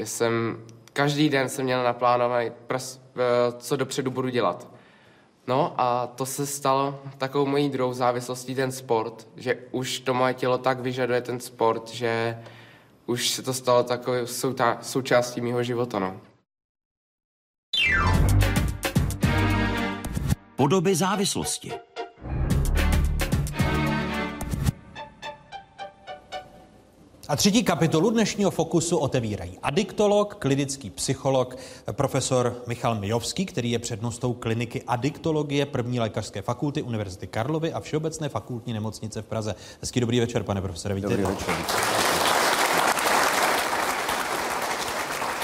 Jsem, 0.05 0.64
každý 0.93 1.28
den 1.28 1.48
jsem 1.48 1.64
měl 1.64 1.85
naplánovaný, 1.85 2.51
eh, 2.70 2.82
co 3.59 3.77
dopředu 3.77 4.10
budu 4.10 4.28
dělat. 4.28 4.69
No 5.51 5.74
a 5.78 6.06
to 6.06 6.27
se 6.27 6.47
stalo 6.47 7.01
takovou 7.18 7.47
mojí 7.47 7.68
druhou 7.68 7.93
závislostí 7.93 8.55
ten 8.55 8.72
sport, 8.72 9.28
že 9.36 9.59
už 9.70 10.01
to 10.01 10.14
moje 10.14 10.35
tělo 10.35 10.59
tak 10.59 10.81
vyžaduje 10.81 11.20
ten 11.20 11.40
sport, 11.40 11.89
že 11.89 12.39
už 13.06 13.28
se 13.28 13.43
to 13.43 13.55
stalo 13.55 13.82
takovou 13.82 14.27
soutá, 14.27 14.78
součástí 14.82 15.40
mého 15.40 15.62
života. 15.62 15.98
No. 15.98 16.20
Podoby 20.56 20.94
závislosti. 20.94 21.72
A 27.31 27.36
třetí 27.36 27.62
kapitolu 27.62 28.11
dnešního 28.11 28.51
Fokusu 28.51 28.97
otevírají 28.97 29.59
adiktolog, 29.62 30.35
klinický 30.35 30.90
psycholog, 30.90 31.57
profesor 31.93 32.62
Michal 32.66 32.94
Mijovský, 32.94 33.47
který 33.47 33.70
je 33.70 33.78
přednostou 33.78 34.32
kliniky 34.32 34.82
adiktologie 34.86 35.66
první 35.66 36.01
lékařské 36.01 36.43
fakulty 36.43 36.82
Univerzity 36.82 37.27
Karlovy 37.27 37.73
a 37.73 37.81
Všeobecné 37.81 38.28
fakultní 38.28 38.73
nemocnice 38.73 39.23
v 39.23 39.27
Praze. 39.27 39.55
Hezký 39.81 40.01
dobrý 40.01 40.20
večer, 40.20 40.43
pane 40.43 40.61
profesore, 40.62 40.94
vítejte. 40.94 41.16
Dobrý 41.16 41.35
večer. 41.35 41.55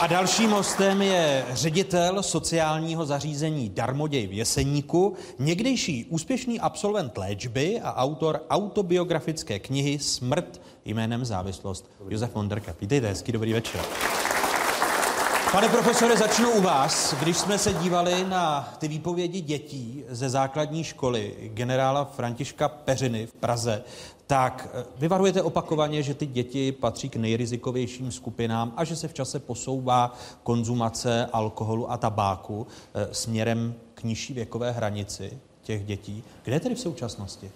A 0.01 0.07
dalším 0.07 0.51
hostem 0.51 1.03
je 1.03 1.45
ředitel 1.53 2.23
sociálního 2.23 3.07
zařízení 3.07 3.69
Darmoděj 3.69 4.27
v 4.27 4.33
Jeseníku, 4.33 5.15
někdejší 5.39 6.05
úspěšný 6.05 6.61
absolvent 6.61 7.19
léčby 7.19 7.81
a 7.83 7.95
autor 7.95 8.41
autobiografické 8.51 9.59
knihy 9.59 9.99
Smrt 9.99 10.61
jménem 10.87 11.25
závislost 11.25 11.91
Josef 12.09 12.35
Monderka. 12.35 12.75
Vítejte, 12.81 13.09
hezký 13.09 13.33
dobrý 13.33 13.53
večer. 13.53 13.81
Pane 15.53 15.69
profesore, 15.69 16.17
začnu 16.17 16.51
u 16.51 16.61
vás. 16.61 17.15
Když 17.15 17.37
jsme 17.37 17.59
se 17.59 17.73
dívali 17.73 18.25
na 18.25 18.75
ty 18.79 18.89
výpovědi 18.89 19.41
dětí 19.41 20.05
ze 20.09 20.31
základní 20.31 20.85
školy 20.85 21.35
generála 21.55 22.05
Františka 22.05 22.69
Peřiny 22.69 23.27
v 23.27 23.33
Praze, 23.33 23.83
tak 24.27 24.69
eh, 24.73 24.85
vyvarujete 24.99 25.43
opakovaně, 25.43 26.03
že 26.03 26.15
ty 26.15 26.27
děti 26.27 26.73
patří 26.73 27.09
k 27.09 27.17
nejrizikovějším 27.17 28.13
skupinám 28.13 28.73
a 28.77 28.85
že 28.85 28.97
se 28.97 29.09
v 29.09 29.15
čase 29.15 29.39
posouvá 29.39 30.15
konzumace 30.43 31.27
alkoholu 31.33 31.91
a 31.91 31.97
tabáku 31.97 32.67
eh, 32.95 33.09
směrem 33.13 33.75
k 33.95 34.03
nižší 34.03 34.35
věkové 34.35 34.73
hranici 34.73 35.39
těch 35.63 35.85
dětí. 35.85 36.25
Kde 36.45 36.61
tedy 36.61 36.75
v 36.75 36.81
současnosti? 36.81 37.51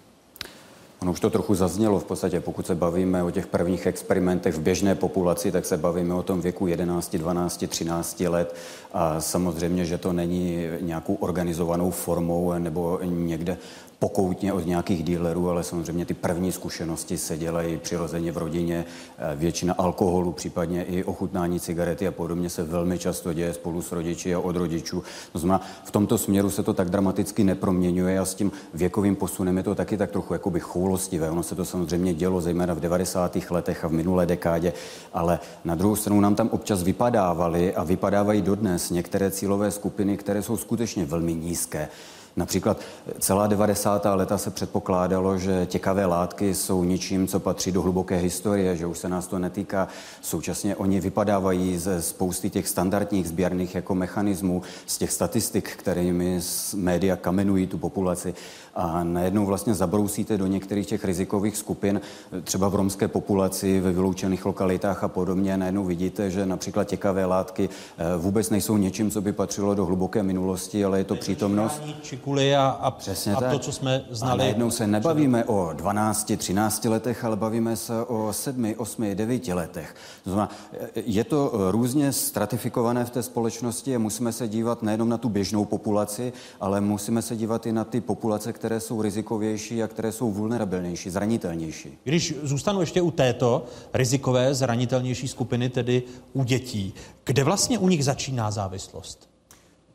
Ono 1.01 1.11
už 1.11 1.19
to 1.19 1.29
trochu 1.29 1.55
zaznělo 1.55 1.99
v 1.99 2.03
podstatě, 2.03 2.39
pokud 2.39 2.67
se 2.67 2.75
bavíme 2.75 3.23
o 3.23 3.31
těch 3.31 3.47
prvních 3.47 3.85
experimentech 3.85 4.55
v 4.55 4.59
běžné 4.59 4.95
populaci, 4.95 5.51
tak 5.51 5.65
se 5.65 5.77
bavíme 5.77 6.13
o 6.13 6.23
tom 6.23 6.41
věku 6.41 6.67
11, 6.67 7.15
12, 7.15 7.67
13 7.67 8.19
let. 8.19 8.55
A 8.93 9.21
samozřejmě, 9.21 9.85
že 9.85 9.97
to 9.97 10.13
není 10.13 10.65
nějakou 10.81 11.13
organizovanou 11.13 11.91
formou 11.91 12.53
nebo 12.59 12.99
někde 13.03 13.57
pokoutně 14.01 14.53
od 14.53 14.65
nějakých 14.65 15.03
dílerů, 15.03 15.49
ale 15.49 15.63
samozřejmě 15.63 16.05
ty 16.05 16.13
první 16.13 16.51
zkušenosti 16.51 17.17
se 17.17 17.37
dělají 17.37 17.77
přirozeně 17.77 18.31
v 18.31 18.37
rodině. 18.37 18.85
Eh, 19.17 19.35
Většina 19.35 19.73
alkoholu, 19.77 20.31
případně 20.31 20.83
i 20.83 21.03
ochutnání 21.03 21.59
cigarety 21.59 22.07
a 22.07 22.11
podobně 22.11 22.49
se 22.49 22.63
velmi 22.63 22.99
často 22.99 23.33
děje 23.33 23.53
spolu 23.53 23.81
s 23.81 23.91
rodiči 23.91 24.35
a 24.35 24.39
od 24.39 24.55
rodičů. 24.55 25.03
To 25.31 25.39
znamená, 25.39 25.61
v 25.83 25.91
tomto 25.91 26.17
směru 26.17 26.49
se 26.49 26.63
to 26.63 26.73
tak 26.73 26.89
dramaticky 26.89 27.43
neproměňuje 27.43 28.19
a 28.19 28.25
s 28.25 28.35
tím 28.35 28.51
věkovým 28.73 29.15
posunem 29.15 29.57
je 29.57 29.63
to 29.63 29.75
taky 29.75 29.97
tak 29.97 30.11
trochu 30.11 30.33
jakoby 30.33 30.59
choulostivé. 30.59 31.29
Ono 31.29 31.43
se 31.43 31.55
to 31.55 31.65
samozřejmě 31.65 32.13
dělo 32.13 32.41
zejména 32.41 32.73
v 32.73 32.79
90. 32.79 33.37
letech 33.49 33.85
a 33.85 33.87
v 33.87 33.91
minulé 33.91 34.25
dekádě, 34.25 34.73
ale 35.13 35.39
na 35.65 35.75
druhou 35.75 35.95
stranu 35.95 36.21
nám 36.21 36.35
tam 36.35 36.49
občas 36.51 36.83
vypadávaly 36.83 37.75
a 37.75 37.83
vypadávají 37.83 38.41
dodnes 38.41 38.89
některé 38.89 39.31
cílové 39.31 39.71
skupiny, 39.71 40.17
které 40.17 40.41
jsou 40.41 40.57
skutečně 40.57 41.05
velmi 41.05 41.33
nízké. 41.33 41.89
Například 42.35 42.77
celá 43.19 43.47
90. 43.47 44.05
leta 44.05 44.37
se 44.37 44.51
předpokládalo, 44.51 45.37
že 45.37 45.65
těkavé 45.65 46.05
látky 46.05 46.53
jsou 46.53 46.83
ničím, 46.83 47.27
co 47.27 47.39
patří 47.39 47.71
do 47.71 47.81
hluboké 47.81 48.15
historie, 48.17 48.75
že 48.75 48.85
už 48.85 48.97
se 48.97 49.09
nás 49.09 49.27
to 49.27 49.39
netýká. 49.39 49.87
Současně 50.21 50.75
oni 50.75 50.99
vypadávají 50.99 51.77
ze 51.77 52.01
spousty 52.01 52.49
těch 52.49 52.67
standardních 52.67 53.27
sběrných 53.27 53.75
jako 53.75 53.95
mechanismů, 53.95 54.61
z 54.85 54.97
těch 54.97 55.11
statistik, 55.11 55.75
kterými 55.75 56.39
média 56.75 57.15
kamenují 57.15 57.67
tu 57.67 57.77
populaci 57.77 58.33
a 58.75 59.03
najednou 59.03 59.45
vlastně 59.45 59.73
zabrousíte 59.73 60.37
do 60.37 60.47
některých 60.47 60.87
těch 60.87 61.05
rizikových 61.05 61.57
skupin, 61.57 62.01
třeba 62.43 62.69
v 62.69 62.75
romské 62.75 63.07
populaci, 63.07 63.79
ve 63.79 63.91
vyloučených 63.91 64.45
lokalitách 64.45 65.03
a 65.03 65.07
podobně. 65.07 65.57
Najednou 65.57 65.85
vidíte, 65.85 66.31
že 66.31 66.45
například 66.45 66.83
těkavé 66.83 67.25
látky 67.25 67.69
eh, 67.69 68.17
vůbec 68.17 68.49
nejsou 68.49 68.77
něčím, 68.77 69.11
co 69.11 69.21
by 69.21 69.33
patřilo 69.33 69.75
do 69.75 69.85
hluboké 69.85 70.23
minulosti, 70.23 70.85
ale 70.85 70.97
je 70.97 71.03
to 71.03 71.15
přítomnost. 71.15 71.81
Čikuly 72.21 72.55
a, 72.55 72.67
a, 72.67 72.91
Přesně 72.91 73.33
a 73.33 73.39
tak. 73.39 73.51
to, 73.51 73.59
co 73.59 73.71
jsme 73.71 74.05
znali. 74.09 74.33
A 74.33 74.35
najednou 74.35 74.71
se 74.71 74.87
nebavíme 74.87 75.45
o 75.45 75.73
12, 75.73 76.31
13 76.37 76.85
letech, 76.85 77.25
ale 77.25 77.35
bavíme 77.35 77.75
se 77.75 78.05
o 78.05 78.33
7, 78.33 78.73
8, 78.77 79.15
9 79.15 79.47
letech. 79.47 79.95
To 80.23 80.29
znamená, 80.29 80.49
je 80.95 81.23
to 81.23 81.51
různě 81.71 82.11
stratifikované 82.11 83.05
v 83.05 83.09
té 83.09 83.23
společnosti 83.23 83.95
a 83.95 83.99
musíme 83.99 84.31
se 84.31 84.47
dívat 84.47 84.83
nejenom 84.83 85.09
na 85.09 85.17
tu 85.17 85.29
běžnou 85.29 85.65
populaci, 85.65 86.33
ale 86.59 86.81
musíme 86.81 87.21
se 87.21 87.35
dívat 87.35 87.65
i 87.65 87.71
na 87.71 87.83
ty 87.83 88.01
populace, 88.01 88.53
které 88.53 88.79
jsou 88.79 89.01
rizikovější 89.01 89.83
a 89.83 89.87
které 89.87 90.11
jsou 90.11 90.31
vulnerabilnější, 90.31 91.09
zranitelnější. 91.09 91.97
Když 92.03 92.35
zůstanu 92.43 92.79
ještě 92.79 93.01
u 93.01 93.11
této 93.11 93.65
rizikové, 93.93 94.53
zranitelnější 94.53 95.27
skupiny, 95.27 95.69
tedy 95.69 96.03
u 96.33 96.43
dětí, 96.43 96.93
kde 97.23 97.43
vlastně 97.43 97.79
u 97.79 97.87
nich 97.87 98.05
začíná 98.05 98.51
závislost? 98.51 99.30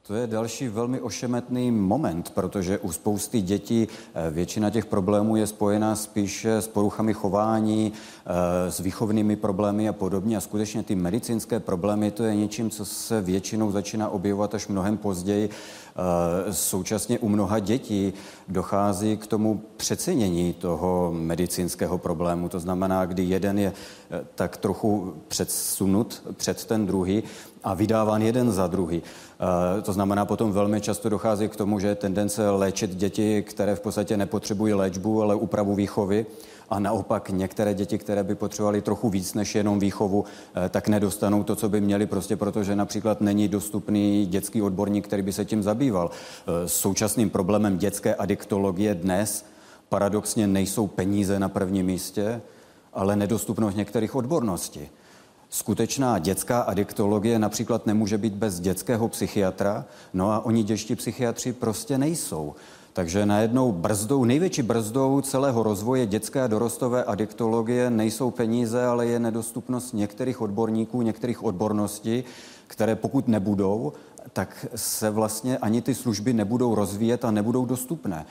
To 0.07 0.15
je 0.15 0.27
další 0.27 0.69
velmi 0.69 1.01
ošemetný 1.01 1.71
moment, 1.71 2.31
protože 2.31 2.79
u 2.79 2.93
spousty 2.93 3.41
dětí 3.41 3.89
eh, 4.15 4.31
většina 4.31 4.71
těch 4.71 4.87
problémů 4.87 5.37
je 5.37 5.47
spojená 5.47 5.97
spíše 5.97 6.57
s 6.57 6.69
poruchami 6.69 7.15
chování, 7.15 7.93
eh, 8.27 8.71
s 8.71 8.81
výchovnými 8.81 9.37
problémy 9.37 9.89
a 9.89 9.93
podobně. 9.93 10.37
A 10.37 10.41
skutečně 10.41 10.83
ty 10.83 10.95
medicínské 10.95 11.61
problémy, 11.61 12.11
to 12.11 12.25
je 12.25 12.35
něčím, 12.35 12.71
co 12.71 12.85
se 12.85 13.21
většinou 13.23 13.73
začíná 13.73 14.09
objevovat 14.09 14.55
až 14.55 14.69
mnohem 14.69 14.97
později. 14.97 15.51
Eh, 15.51 16.53
současně 16.53 17.19
u 17.19 17.29
mnoha 17.29 17.59
dětí 17.59 18.13
dochází 18.49 19.17
k 19.17 19.27
tomu 19.27 19.63
přecenění 19.77 20.53
toho 20.53 21.13
medicínského 21.15 21.99
problému. 21.99 22.49
To 22.49 22.61
znamená, 22.61 23.07
kdy 23.07 23.23
jeden 23.23 23.59
je 23.59 23.73
tak 24.35 24.57
trochu 24.57 25.15
předsunut 25.29 26.23
před 26.37 26.65
ten 26.65 26.87
druhý 26.87 27.23
a 27.65 27.75
vydáván 27.75 28.23
jeden 28.23 28.53
za 28.53 28.67
druhý. 28.67 29.03
To 29.83 29.93
znamená, 29.93 30.25
potom 30.25 30.53
velmi 30.53 30.81
často 30.81 31.09
dochází 31.09 31.49
k 31.49 31.57
tomu, 31.57 31.79
že 31.79 31.87
je 31.87 31.95
tendence 31.95 32.51
léčit 32.51 32.95
děti, 32.95 33.43
které 33.43 33.75
v 33.75 33.81
podstatě 33.81 34.17
nepotřebují 34.17 34.75
léčbu, 34.75 35.23
ale 35.23 35.35
úpravu 35.35 35.75
výchovy. 35.75 36.27
A 36.71 36.79
naopak 36.79 37.31
některé 37.31 37.75
děti, 37.75 37.99
které 37.99 38.25
by 38.25 38.35
potřebovaly 38.35 38.83
trochu 38.83 39.09
víc 39.09 39.35
než 39.35 39.55
jenom 39.55 39.79
výchovu, 39.79 40.25
eh, 40.55 40.69
tak 40.69 40.89
nedostanou 40.89 41.43
to, 41.43 41.57
co 41.57 41.69
by 41.69 41.81
měli, 41.81 42.07
prostě 42.07 42.37
protože 42.37 42.77
například 42.77 43.21
není 43.21 43.49
dostupný 43.49 44.27
dětský 44.27 44.63
odborník, 44.63 45.07
který 45.07 45.23
by 45.23 45.33
se 45.33 45.45
tím 45.45 45.63
zabýval. 45.63 46.11
Eh, 46.11 46.69
současným 46.69 47.31
problémem 47.31 47.79
dětské 47.79 48.15
adiktologie 48.15 48.95
dnes 48.95 49.45
paradoxně 49.89 50.47
nejsou 50.47 50.87
peníze 50.87 51.39
na 51.39 51.49
prvním 51.49 51.87
místě, 51.87 52.41
ale 52.95 53.17
nedostupnost 53.17 53.77
některých 53.77 54.15
odborností. 54.15 54.89
Skutečná 55.51 56.19
dětská 56.19 56.61
adiktologie 56.61 57.39
například 57.39 57.87
nemůže 57.87 58.19
být 58.19 58.33
bez 58.33 58.61
dětského 58.61 59.09
psychiatra, 59.09 59.85
no 60.15 60.33
a 60.33 60.45
oni 60.45 60.63
dětští 60.63 60.97
psychiatři 60.97 61.53
prostě 61.53 61.99
nejsou. 61.99 62.55
Takže 62.93 63.27
najednou 63.27 63.73
brzdou, 63.73 64.25
největší 64.25 64.63
brzdou 64.63 65.21
celého 65.21 65.63
rozvoje 65.63 66.07
dětské 66.07 66.43
a 66.43 66.47
dorostové 66.47 67.05
adiktologie 67.05 67.91
nejsou 67.91 68.31
peníze, 68.31 68.85
ale 68.85 69.07
je 69.07 69.19
nedostupnost 69.19 69.95
některých 69.95 70.41
odborníků, 70.41 71.03
některých 71.03 71.45
odborností, 71.45 72.25
které 72.67 72.97
pokud 72.97 73.29
nebudou, 73.29 73.93
tak 74.33 74.67
se 74.75 75.11
vlastně 75.11 75.59
ani 75.59 75.83
ty 75.83 75.95
služby 75.95 76.33
nebudou 76.33 76.75
rozvíjet 76.75 77.25
a 77.25 77.31
nebudou 77.31 77.67
dostupné. 77.67 78.27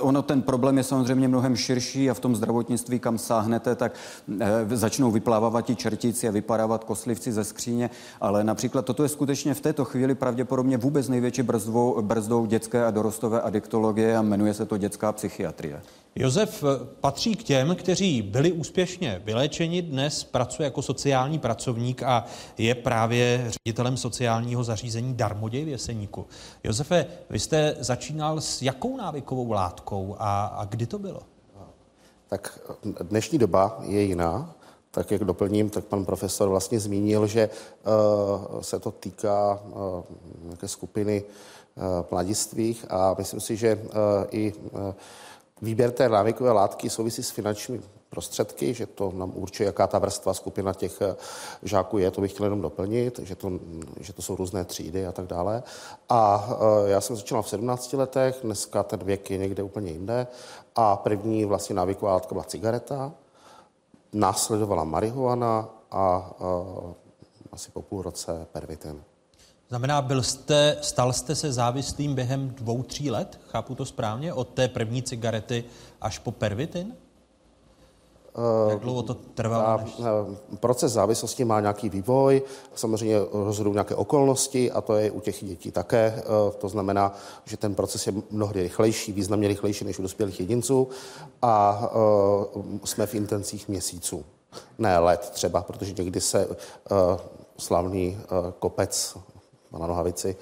Ono 0.00 0.22
ten 0.22 0.42
problém 0.42 0.78
je 0.78 0.84
samozřejmě 0.84 1.28
mnohem 1.28 1.56
širší 1.56 2.10
a 2.10 2.14
v 2.14 2.20
tom 2.20 2.36
zdravotnictví, 2.36 2.98
kam 2.98 3.18
sáhnete, 3.18 3.74
tak 3.74 3.92
e, 4.40 4.76
začnou 4.76 5.10
vyplávat 5.10 5.66
ti 5.66 5.76
čertíci 5.76 6.28
a 6.28 6.30
vypadávat 6.30 6.84
koslivci 6.84 7.32
ze 7.32 7.44
skříně, 7.44 7.90
ale 8.20 8.44
například 8.44 8.84
toto 8.84 9.02
je 9.02 9.08
skutečně 9.08 9.54
v 9.54 9.60
této 9.60 9.84
chvíli 9.84 10.14
pravděpodobně 10.14 10.76
vůbec 10.76 11.08
největší 11.08 11.42
brzdou, 11.42 12.02
brzdou 12.02 12.46
dětské 12.46 12.84
a 12.84 12.90
dorostové 12.90 13.40
adiktologie 13.40 14.16
a 14.16 14.22
jmenuje 14.22 14.54
se 14.54 14.66
to 14.66 14.76
dětská 14.76 15.12
psychiatrie. 15.12 15.82
Josef 16.16 16.64
patří 17.00 17.34
k 17.34 17.42
těm, 17.42 17.76
kteří 17.76 18.22
byli 18.22 18.52
úspěšně 18.52 19.22
vyléčeni, 19.24 19.82
dnes 19.82 20.24
pracuje 20.24 20.64
jako 20.64 20.82
sociální 20.82 21.38
pracovník 21.38 22.02
a 22.02 22.24
je 22.58 22.74
právě 22.74 23.50
ředitelem 23.66 23.96
sociálního 23.96 24.64
zařízení 24.64 25.14
Darmoděj 25.14 25.64
v 25.64 25.68
Jeseníku. 25.68 26.26
Josefe, 26.64 27.06
vy 27.30 27.38
jste 27.38 27.76
začínal 27.80 28.40
s 28.40 28.62
jakou 28.62 28.96
návykovou 28.96 29.52
látkou 29.52 30.16
a, 30.18 30.46
a 30.46 30.64
kdy 30.64 30.86
to 30.86 30.98
bylo? 30.98 31.20
Tak 32.28 32.58
dnešní 33.02 33.38
doba 33.38 33.78
je 33.82 34.02
jiná. 34.02 34.54
Tak 34.90 35.10
jak 35.10 35.24
doplním, 35.24 35.70
tak 35.70 35.84
pan 35.84 36.04
profesor 36.04 36.48
vlastně 36.48 36.80
zmínil, 36.80 37.26
že 37.26 37.50
uh, 38.50 38.60
se 38.60 38.80
to 38.80 38.90
týká 38.90 39.62
uh, 39.64 40.02
nějaké 40.42 40.68
skupiny 40.68 41.22
uh, 41.22 41.82
mladistvých 42.10 42.86
a 42.90 43.14
myslím 43.18 43.40
si, 43.40 43.56
že 43.56 43.74
uh, 43.74 43.90
i 44.30 44.52
uh, 44.52 44.94
Výběr 45.64 45.90
té 45.90 46.08
návykové 46.08 46.52
látky 46.52 46.90
souvisí 46.90 47.22
s 47.22 47.30
finančními 47.30 47.82
prostředky, 48.08 48.74
že 48.74 48.86
to 48.86 49.12
nám 49.14 49.32
určuje, 49.34 49.66
jaká 49.66 49.86
ta 49.86 49.98
vrstva 49.98 50.34
skupina 50.34 50.72
těch 50.74 51.02
eh, 51.02 51.16
žáků 51.62 51.98
je, 51.98 52.10
to 52.10 52.20
bych 52.20 52.32
chtěl 52.32 52.46
jenom 52.46 52.60
doplnit, 52.60 53.18
že 53.18 53.36
to, 53.36 53.50
že 54.00 54.12
to 54.12 54.22
jsou 54.22 54.36
různé 54.36 54.64
třídy 54.64 55.06
a 55.06 55.12
tak 55.12 55.26
dále. 55.26 55.62
A 56.08 56.48
eh, 56.50 56.90
já 56.90 57.00
jsem 57.00 57.16
začal 57.16 57.42
v 57.42 57.48
17 57.48 57.92
letech, 57.92 58.38
dneska 58.42 58.82
ten 58.82 59.04
věk 59.04 59.30
je 59.30 59.38
někde 59.38 59.62
úplně 59.62 59.90
jinde 59.90 60.26
a 60.76 60.96
první 60.96 61.44
vlastně 61.44 61.76
návyková 61.76 62.12
látka 62.12 62.34
byla 62.34 62.44
cigareta, 62.44 63.12
následovala 64.12 64.84
marihuana 64.84 65.68
a, 65.90 65.98
a 66.00 66.30
eh, 66.40 66.94
asi 67.52 67.70
po 67.70 67.82
půl 67.82 68.02
roce 68.02 68.46
pervitin. 68.52 69.02
Znamená, 69.74 70.02
byl 70.02 70.22
jste, 70.22 70.76
stal 70.80 71.12
jste 71.12 71.34
se 71.34 71.52
závislým 71.52 72.14
během 72.14 72.48
dvou, 72.48 72.82
tří 72.82 73.10
let? 73.10 73.40
Chápu 73.48 73.74
to 73.74 73.84
správně? 73.84 74.32
Od 74.32 74.48
té 74.48 74.68
první 74.68 75.02
cigarety 75.02 75.64
až 76.00 76.18
po 76.18 76.32
pervitin? 76.32 76.94
Jak 78.68 78.80
dlouho 78.80 79.02
to 79.02 79.14
trvalo? 79.14 79.80
Než... 79.80 80.00
Proces 80.60 80.92
závislosti 80.92 81.44
má 81.44 81.60
nějaký 81.60 81.88
vývoj, 81.88 82.42
samozřejmě 82.74 83.16
rozhodují 83.32 83.74
nějaké 83.74 83.94
okolnosti 83.94 84.70
a 84.70 84.80
to 84.80 84.94
je 84.94 85.10
u 85.10 85.20
těch 85.20 85.44
dětí 85.44 85.70
také. 85.70 86.22
To 86.58 86.68
znamená, 86.68 87.14
že 87.44 87.56
ten 87.56 87.74
proces 87.74 88.06
je 88.06 88.12
mnohdy 88.30 88.62
rychlejší, 88.62 89.12
významně 89.12 89.48
rychlejší 89.48 89.84
než 89.84 89.98
u 89.98 90.02
dospělých 90.02 90.40
jedinců 90.40 90.88
a 91.42 91.82
jsme 92.84 93.06
v 93.06 93.14
intencích 93.14 93.68
měsíců. 93.68 94.24
Ne 94.78 94.98
let 94.98 95.30
třeba, 95.30 95.62
protože 95.62 95.94
někdy 95.98 96.20
se 96.20 96.56
slavný 97.58 98.18
kopec 98.58 99.16
na 99.78 99.86
nohavici. 99.86 100.36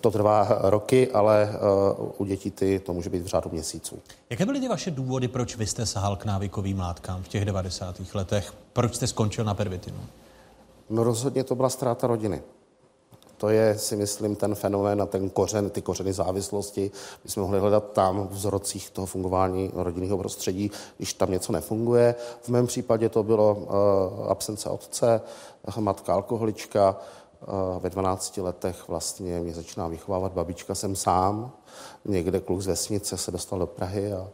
To 0.00 0.10
trvá 0.10 0.58
roky, 0.60 1.10
ale 1.10 1.50
uh, 1.98 2.10
u 2.18 2.24
dětí 2.24 2.50
ty 2.50 2.78
to 2.78 2.92
může 2.92 3.10
být 3.10 3.22
v 3.22 3.26
řádu 3.26 3.50
měsíců. 3.52 3.98
Jaké 4.30 4.46
byly 4.46 4.60
ty 4.60 4.68
vaše 4.68 4.90
důvody, 4.90 5.28
proč 5.28 5.56
vy 5.56 5.66
jste 5.66 5.86
sahal 5.86 6.16
k 6.16 6.24
návykovým 6.24 6.78
látkám 6.80 7.22
v 7.22 7.28
těch 7.28 7.44
90. 7.44 7.96
letech? 8.14 8.52
Proč 8.72 8.94
jste 8.94 9.06
skončil 9.06 9.44
na 9.44 9.54
pervitinu? 9.54 10.00
No 10.90 11.04
rozhodně 11.04 11.44
to 11.44 11.54
byla 11.54 11.68
ztráta 11.68 12.06
rodiny. 12.06 12.42
To 13.36 13.48
je, 13.48 13.78
si 13.78 13.96
myslím, 13.96 14.36
ten 14.36 14.54
fenomén 14.54 15.02
a 15.02 15.06
ten 15.06 15.30
kořen, 15.30 15.70
ty 15.70 15.82
kořeny 15.82 16.12
závislosti. 16.12 16.90
My 17.24 17.30
jsme 17.30 17.42
mohli 17.42 17.60
hledat 17.60 17.92
tam 17.92 18.28
v 18.28 18.30
vzorcích 18.30 18.90
toho 18.90 19.06
fungování 19.06 19.70
rodinného 19.74 20.18
prostředí, 20.18 20.70
když 20.96 21.14
tam 21.14 21.30
něco 21.30 21.52
nefunguje. 21.52 22.14
V 22.42 22.48
mém 22.48 22.66
případě 22.66 23.08
to 23.08 23.22
bylo 23.22 23.54
uh, 23.54 24.30
absence 24.30 24.68
otce, 24.68 25.20
matka 25.78 26.14
alkoholička, 26.14 26.96
Ve 27.80 27.90
12 27.90 28.36
letech 28.36 28.88
vlastně 28.88 29.40
mě 29.40 29.54
začíná 29.54 29.88
vychovávat 29.88 30.32
babička, 30.32 30.74
jsem 30.74 30.96
sám. 30.96 31.52
Někde 32.04 32.40
kluk 32.40 32.60
z 32.60 32.66
vesnice 32.66 33.16
se 33.16 33.30
dostal 33.30 33.58
do 33.58 33.66
Prahy 33.66 34.12
a 34.12 34.28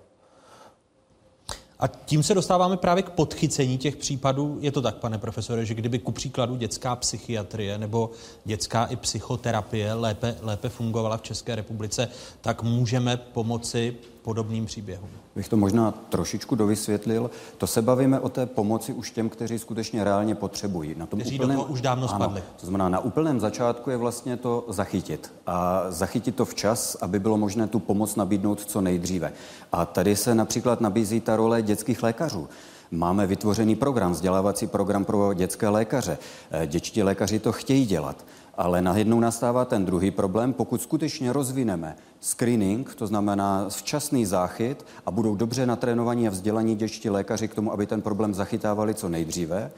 a 1.83 1.89
tím 1.89 2.23
se 2.23 2.35
dostáváme 2.35 2.77
právě 2.77 3.03
k 3.03 3.11
podchycení 3.11 3.79
těch 3.79 3.97
případů. 3.97 4.59
Je 4.61 4.73
to 4.73 4.83
tak, 4.83 4.97
pane 4.97 5.19
profesore, 5.19 5.65
že 5.65 5.75
kdyby 5.75 5.99
ku 5.99 6.13
příkladu 6.13 6.57
dětská 6.57 6.97
psychiatrie 6.97 7.79
nebo 7.79 8.11
dětská 8.45 8.85
i 8.85 8.97
psychoterapie 8.97 9.95
lépe, 9.95 10.37
lépe 10.41 10.69
fungovala 10.69 11.17
v 11.17 11.23
České 11.23 11.55
republice, 11.55 12.09
tak 12.41 12.63
můžeme 12.63 13.17
pomoci 13.17 13.97
podobným 14.23 14.67
příběhům. 14.67 15.09
Bych 15.37 15.49
to 15.49 15.57
možná 15.57 15.91
trošičku 15.91 16.55
dovysvětlil. 16.55 17.31
To 17.59 17.67
se 17.67 17.83
bavíme 17.83 18.21
o 18.21 18.29
té 18.29 18.47
pomoci 18.47 18.93
už 18.93 19.11
těm, 19.11 19.29
kteří 19.29 19.59
skutečně 19.59 20.05
reálně 20.05 20.35
potřebují. 20.35 20.95
Na 20.95 21.07
tom 21.07 21.21
kteří 21.21 21.37
úplném, 21.37 21.57
do 21.57 21.63
toho 21.63 21.73
už 21.73 21.81
dávno 21.81 22.09
ano, 22.09 22.25
spadli. 22.25 22.43
To 22.61 22.67
znamená, 22.67 22.89
na 22.89 22.99
úplném 22.99 23.41
začátku 23.41 23.91
je 23.91 23.97
vlastně 23.97 24.37
to 24.37 24.65
zachytit. 24.69 25.33
A 25.47 25.85
zachytit 25.89 26.37
to 26.37 26.45
včas, 26.45 26.97
aby 27.01 27.19
bylo 27.19 27.37
možné 27.37 27.67
tu 27.67 27.79
pomoc 27.79 28.17
nabídnout 28.17 28.61
co 28.61 28.81
nejdříve. 28.81 29.33
A 29.73 29.87
tady 29.87 30.17
se 30.17 30.35
například 30.35 30.81
nabízí 30.81 31.21
ta 31.21 31.37
role 31.37 31.63
dětských 31.63 32.03
lékařů. 32.03 32.49
Máme 32.91 33.27
vytvořený 33.27 33.77
program, 33.77 34.13
vzdělávací 34.13 34.67
program 34.67 35.05
pro 35.05 35.35
dětské 35.35 35.69
lékaře. 35.69 36.19
Eh, 36.51 36.67
dětští 36.67 37.03
lékaři 37.03 37.39
to 37.39 37.53
chtějí 37.53 37.87
dělat. 37.87 38.25
Ale 38.55 38.83
najednou 38.83 39.21
nastává 39.21 39.65
ten 39.65 39.85
druhý 39.85 40.11
problém, 40.11 40.53
pokud 40.53 40.83
skutečně 40.83 41.33
rozvineme 41.33 41.97
screening, 42.23 42.95
to 42.95 43.07
znamená 43.07 43.67
včasný 43.69 44.27
záchyt 44.27 44.87
a 45.07 45.11
budou 45.11 45.37
dobře 45.37 45.67
natrénovaní 45.67 46.29
a 46.29 46.31
vzdělaní 46.31 46.77
dětští 46.77 47.11
lékaři 47.11 47.49
k 47.49 47.55
tomu, 47.55 47.73
aby 47.73 47.87
ten 47.87 48.03
problém 48.03 48.35
zachytávali 48.35 48.95
co 48.95 49.09
nejdříve, 49.09 49.71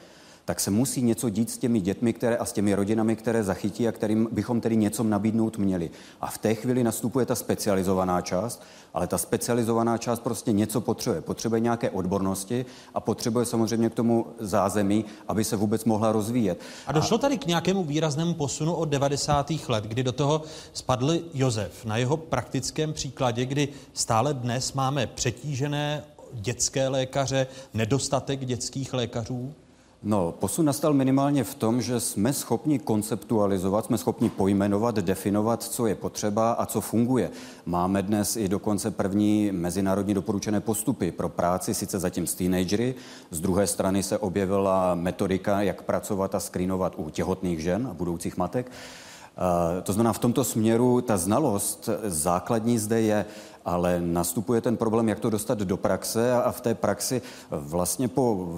tak 0.45 0.59
se 0.59 0.71
musí 0.71 1.01
něco 1.01 1.29
dít 1.29 1.49
s 1.49 1.57
těmi 1.57 1.81
dětmi 1.81 2.13
které, 2.13 2.37
a 2.37 2.45
s 2.45 2.51
těmi 2.51 2.75
rodinami, 2.75 3.15
které 3.15 3.43
zachytí 3.43 3.87
a 3.87 3.91
kterým 3.91 4.27
bychom 4.31 4.61
tedy 4.61 4.77
něco 4.77 5.03
nabídnout 5.03 5.57
měli. 5.57 5.89
A 6.21 6.27
v 6.27 6.37
té 6.37 6.55
chvíli 6.55 6.83
nastupuje 6.83 7.25
ta 7.25 7.35
specializovaná 7.35 8.21
část, 8.21 8.63
ale 8.93 9.07
ta 9.07 9.17
specializovaná 9.17 9.97
část 9.97 10.19
prostě 10.19 10.51
něco 10.51 10.81
potřebuje. 10.81 11.21
Potřebuje 11.21 11.59
nějaké 11.59 11.89
odbornosti 11.89 12.65
a 12.93 12.99
potřebuje 12.99 13.45
samozřejmě 13.45 13.89
k 13.89 13.93
tomu 13.93 14.25
zázemí, 14.39 15.05
aby 15.27 15.43
se 15.43 15.55
vůbec 15.55 15.85
mohla 15.85 16.11
rozvíjet. 16.11 16.59
A 16.87 16.91
došlo 16.91 17.17
tady 17.17 17.37
k 17.37 17.47
nějakému 17.47 17.83
výraznému 17.83 18.33
posunu 18.33 18.73
od 18.73 18.89
90. 18.89 19.51
let, 19.67 19.83
kdy 19.83 20.03
do 20.03 20.11
toho 20.11 20.41
spadl 20.73 21.19
Josef. 21.33 21.85
Na 21.85 21.97
jeho 21.97 22.17
praktickém 22.17 22.93
příkladě, 22.93 23.45
kdy 23.45 23.67
stále 23.93 24.33
dnes 24.33 24.73
máme 24.73 25.07
přetížené 25.07 26.03
dětské 26.33 26.87
lékaře, 26.87 27.47
nedostatek 27.73 28.45
dětských 28.45 28.93
lékařů? 28.93 29.53
No, 30.07 30.31
posun 30.39 30.65
nastal 30.65 30.93
minimálně 30.93 31.43
v 31.43 31.55
tom, 31.55 31.81
že 31.81 31.99
jsme 31.99 32.33
schopni 32.33 32.79
konceptualizovat, 32.79 33.85
jsme 33.85 33.97
schopni 33.97 34.29
pojmenovat, 34.29 34.95
definovat, 34.95 35.63
co 35.63 35.87
je 35.87 35.95
potřeba 35.95 36.51
a 36.51 36.65
co 36.65 36.81
funguje. 36.81 37.31
Máme 37.65 38.01
dnes 38.01 38.35
i 38.35 38.47
dokonce 38.47 38.91
první 38.91 39.51
mezinárodní 39.51 40.13
doporučené 40.13 40.61
postupy 40.61 41.11
pro 41.11 41.29
práci, 41.29 41.73
sice 41.73 41.99
zatím 41.99 42.27
s 42.27 42.35
teenagery. 42.35 42.95
Z 43.31 43.41
druhé 43.41 43.67
strany 43.67 44.03
se 44.03 44.17
objevila 44.17 44.95
metodika, 44.95 45.61
jak 45.61 45.81
pracovat 45.81 46.35
a 46.35 46.39
screenovat 46.39 46.93
u 46.97 47.09
těhotných 47.09 47.59
žen 47.59 47.87
a 47.91 47.93
budoucích 47.93 48.37
matek. 48.37 48.71
Eh, 49.37 49.81
to 49.81 49.93
znamená, 49.93 50.13
v 50.13 50.19
tomto 50.19 50.43
směru 50.43 51.01
ta 51.01 51.17
znalost 51.17 51.89
základní 52.03 52.79
zde 52.79 53.01
je, 53.01 53.25
ale 53.65 54.01
nastupuje 54.01 54.61
ten 54.61 54.77
problém, 54.77 55.09
jak 55.09 55.19
to 55.19 55.29
dostat 55.29 55.59
do 55.59 55.77
praxe 55.77 56.33
a 56.33 56.51
v 56.51 56.61
té 56.61 56.75
praxi 56.75 57.21
vlastně 57.49 58.07
po 58.07 58.49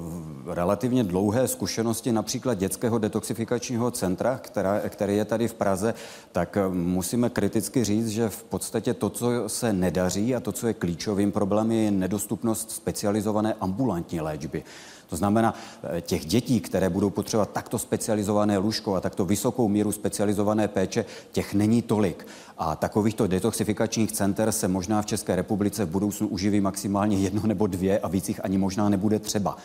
relativně 0.45 1.03
dlouhé 1.03 1.47
zkušenosti 1.47 2.11
například 2.11 2.53
dětského 2.53 2.97
detoxifikačního 2.97 3.91
centra, 3.91 4.37
která, 4.37 4.79
který 4.89 5.17
je 5.17 5.25
tady 5.25 5.47
v 5.47 5.53
Praze, 5.53 5.93
tak 6.31 6.57
musíme 6.71 7.29
kriticky 7.29 7.83
říct, 7.83 8.07
že 8.07 8.29
v 8.29 8.43
podstatě 8.43 8.93
to, 8.93 9.09
co 9.09 9.29
se 9.47 9.73
nedaří 9.73 10.35
a 10.35 10.39
to, 10.39 10.51
co 10.51 10.67
je 10.67 10.73
klíčovým 10.73 11.31
problémem, 11.31 11.71
je 11.71 11.91
nedostupnost 11.91 12.71
specializované 12.71 13.53
ambulantní 13.59 14.21
léčby. 14.21 14.63
To 15.09 15.15
znamená, 15.15 15.53
eh, 15.83 16.01
těch 16.01 16.25
dětí, 16.25 16.59
které 16.59 16.89
budou 16.89 17.09
potřebovat 17.09 17.51
takto 17.51 17.79
specializované 17.79 18.57
lůžko 18.57 18.95
a 18.95 19.01
takto 19.01 19.25
vysokou 19.25 19.67
míru 19.67 19.91
specializované 19.91 20.67
péče, 20.67 21.05
těch 21.31 21.53
není 21.53 21.81
tolik. 21.81 22.27
A 22.57 22.75
takovýchto 22.75 23.27
detoxifikačních 23.27 24.11
center 24.11 24.51
se 24.51 24.67
možná 24.67 25.01
v 25.01 25.05
České 25.05 25.35
republice 25.35 25.85
v 25.85 25.89
budoucnu 25.89 26.27
uživí 26.27 26.61
maximálně 26.61 27.17
jedno 27.17 27.41
nebo 27.45 27.67
dvě 27.67 27.99
a 27.99 28.07
víc 28.07 28.29
jich 28.29 28.45
ani 28.45 28.57
možná 28.57 28.89
nebude 28.89 29.19
třeba. 29.19 29.57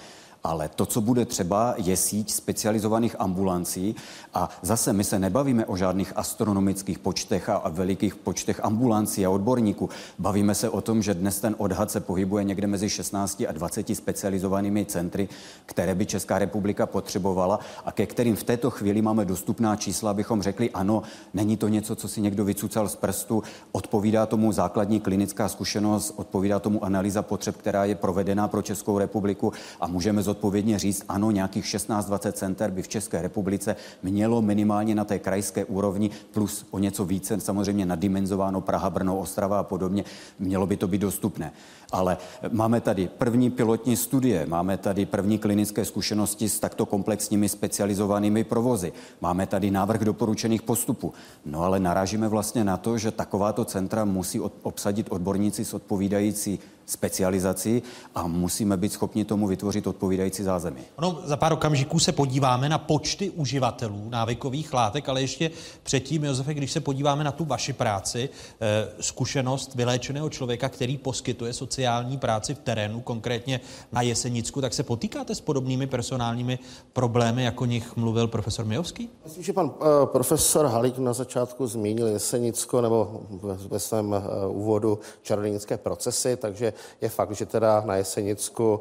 Ale 0.44 0.68
to, 0.68 0.86
co 0.86 1.00
bude 1.00 1.24
třeba, 1.24 1.74
je 1.76 1.96
síť 1.96 2.32
specializovaných 2.32 3.16
ambulancí. 3.18 3.94
A 4.34 4.48
zase 4.62 4.92
my 4.92 5.04
se 5.04 5.18
nebavíme 5.18 5.66
o 5.66 5.76
žádných 5.76 6.12
astronomických 6.16 6.98
počtech 6.98 7.48
a, 7.48 7.68
velikých 7.68 8.14
počtech 8.14 8.60
ambulancí 8.64 9.26
a 9.26 9.30
odborníků. 9.30 9.90
Bavíme 10.18 10.54
se 10.54 10.70
o 10.70 10.80
tom, 10.80 11.02
že 11.02 11.14
dnes 11.14 11.40
ten 11.40 11.54
odhad 11.58 11.90
se 11.90 12.00
pohybuje 12.00 12.44
někde 12.44 12.66
mezi 12.66 12.90
16 12.90 13.42
a 13.48 13.52
20 13.52 13.96
specializovanými 13.96 14.84
centry, 14.84 15.28
které 15.66 15.94
by 15.94 16.06
Česká 16.06 16.38
republika 16.38 16.86
potřebovala 16.86 17.60
a 17.84 17.92
ke 17.92 18.06
kterým 18.06 18.36
v 18.36 18.44
této 18.44 18.70
chvíli 18.70 19.02
máme 19.02 19.24
dostupná 19.24 19.76
čísla, 19.76 20.10
abychom 20.10 20.42
řekli, 20.42 20.70
ano, 20.70 21.02
není 21.34 21.56
to 21.56 21.68
něco, 21.68 21.96
co 21.96 22.08
si 22.08 22.20
někdo 22.20 22.44
vycucal 22.44 22.88
z 22.88 22.96
prstu, 22.96 23.42
odpovídá 23.72 24.26
tomu 24.26 24.52
základní 24.52 25.00
klinická 25.00 25.48
zkušenost, 25.48 26.12
odpovídá 26.16 26.58
tomu 26.58 26.84
analýza 26.84 27.22
potřeb, 27.22 27.56
která 27.56 27.84
je 27.84 27.94
provedená 27.94 28.48
pro 28.48 28.62
Českou 28.62 28.98
republiku 28.98 29.52
a 29.80 29.86
můžeme 29.86 30.22
zodpovědně 30.32 30.78
říct, 30.78 31.04
ano, 31.08 31.30
nějakých 31.30 31.64
16-20 31.64 32.32
center 32.32 32.70
by 32.70 32.82
v 32.82 32.88
České 32.88 33.22
republice 33.22 33.76
mělo 34.02 34.42
minimálně 34.42 34.94
na 34.94 35.04
té 35.04 35.18
krajské 35.18 35.64
úrovni 35.64 36.10
plus 36.32 36.66
o 36.70 36.78
něco 36.78 37.04
více 37.04 37.40
samozřejmě 37.40 37.86
nadimenzováno 37.86 38.60
Praha, 38.60 38.90
Brno, 38.90 39.18
Ostrava 39.18 39.58
a 39.58 39.62
podobně, 39.62 40.04
mělo 40.38 40.66
by 40.66 40.76
to 40.76 40.88
být 40.88 41.00
dostupné. 41.00 41.52
Ale 41.92 42.16
máme 42.50 42.80
tady 42.80 43.08
první 43.18 43.50
pilotní 43.50 43.96
studie, 43.96 44.46
máme 44.46 44.76
tady 44.76 45.06
první 45.06 45.38
klinické 45.38 45.84
zkušenosti 45.84 46.48
s 46.48 46.60
takto 46.60 46.86
komplexními 46.86 47.48
specializovanými 47.48 48.44
provozy, 48.44 48.92
máme 49.20 49.46
tady 49.46 49.70
návrh 49.70 50.00
doporučených 50.00 50.62
postupů. 50.62 51.12
No 51.44 51.60
ale 51.60 51.80
narážíme 51.80 52.28
vlastně 52.28 52.64
na 52.64 52.76
to, 52.76 52.98
že 52.98 53.10
takováto 53.10 53.64
centra 53.64 54.04
musí 54.04 54.40
obsadit 54.40 55.06
odborníci 55.10 55.64
s 55.64 55.74
odpovídající 55.74 56.58
specializaci 56.86 57.82
a 58.14 58.26
musíme 58.26 58.76
být 58.76 58.92
schopni 58.92 59.24
tomu 59.24 59.46
vytvořit 59.46 59.86
odpovídající 59.86 60.42
zázemí. 60.42 60.80
Ono, 60.96 61.20
za 61.24 61.36
pár 61.36 61.52
okamžiků 61.52 61.98
se 61.98 62.12
podíváme 62.12 62.68
na 62.68 62.78
počty 62.78 63.30
uživatelů 63.30 64.08
návykových 64.10 64.74
látek, 64.74 65.08
ale 65.08 65.20
ještě 65.20 65.50
předtím, 65.82 66.24
Josefe, 66.24 66.54
když 66.54 66.72
se 66.72 66.80
podíváme 66.80 67.24
na 67.24 67.32
tu 67.32 67.44
vaši 67.44 67.72
práci, 67.72 68.28
eh, 68.60 68.88
zkušenost 69.00 69.74
vyléčeného 69.74 70.30
člověka, 70.30 70.68
který 70.68 70.98
poskytuje 70.98 71.52
sociální 71.52 72.18
práci 72.18 72.54
v 72.54 72.58
terénu, 72.58 73.00
konkrétně 73.00 73.60
na 73.92 74.02
Jesenicku, 74.02 74.60
tak 74.60 74.74
se 74.74 74.82
potýkáte 74.82 75.34
s 75.34 75.40
podobnými 75.40 75.86
personálními 75.86 76.58
problémy, 76.92 77.44
jako 77.44 77.64
nich 77.64 77.96
mluvil 77.96 78.28
profesor 78.28 78.64
Mijovský? 78.64 79.10
Myslím, 79.24 79.44
že 79.44 79.52
pan 79.52 79.66
uh, 79.66 79.72
profesor 80.04 80.66
Halík 80.66 80.98
na 80.98 81.12
začátku 81.12 81.66
zmínil 81.66 82.06
Jesenicko 82.06 82.80
nebo 82.80 83.20
ve 83.68 83.78
svém 83.78 84.08
uh, 84.08 84.56
úvodu 84.56 84.98
čarodějnické 85.22 85.76
procesy, 85.76 86.36
takže 86.36 86.71
je 87.00 87.08
fakt, 87.08 87.32
že 87.32 87.46
teda 87.46 87.82
na 87.86 87.96
Jesenicku 87.96 88.80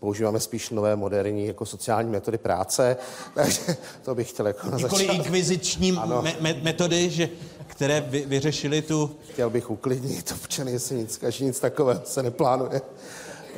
používáme 0.00 0.40
spíš 0.40 0.70
nové 0.70 0.96
moderní 0.96 1.46
jako 1.46 1.66
sociální 1.66 2.10
metody 2.10 2.38
práce, 2.38 2.96
takže 3.34 3.76
to 4.02 4.14
bych 4.14 4.28
chtěl 4.28 4.46
jako 4.46 4.76
Nikoli 4.76 5.04
inkviziční 5.04 5.92
me- 5.92 6.36
me- 6.40 6.60
metody, 6.62 7.10
že, 7.10 7.28
které 7.66 8.00
vy, 8.00 8.24
vyřešili 8.26 8.82
tu... 8.82 9.16
Chtěl 9.32 9.50
bych 9.50 9.70
uklidnit 9.70 10.32
občany 10.42 10.72
Jesenicka, 10.72 11.30
že 11.30 11.44
nic 11.44 11.60
takového 11.60 12.00
se 12.04 12.22
neplánuje. 12.22 12.80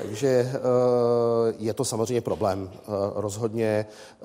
Takže 0.03 0.29
eh, 0.29 0.51
je 1.59 1.75
to 1.75 1.85
samozřejmě 1.85 2.21
problém. 2.21 2.71
Eh, 2.73 2.81
rozhodně 3.15 3.87
eh, 3.87 4.25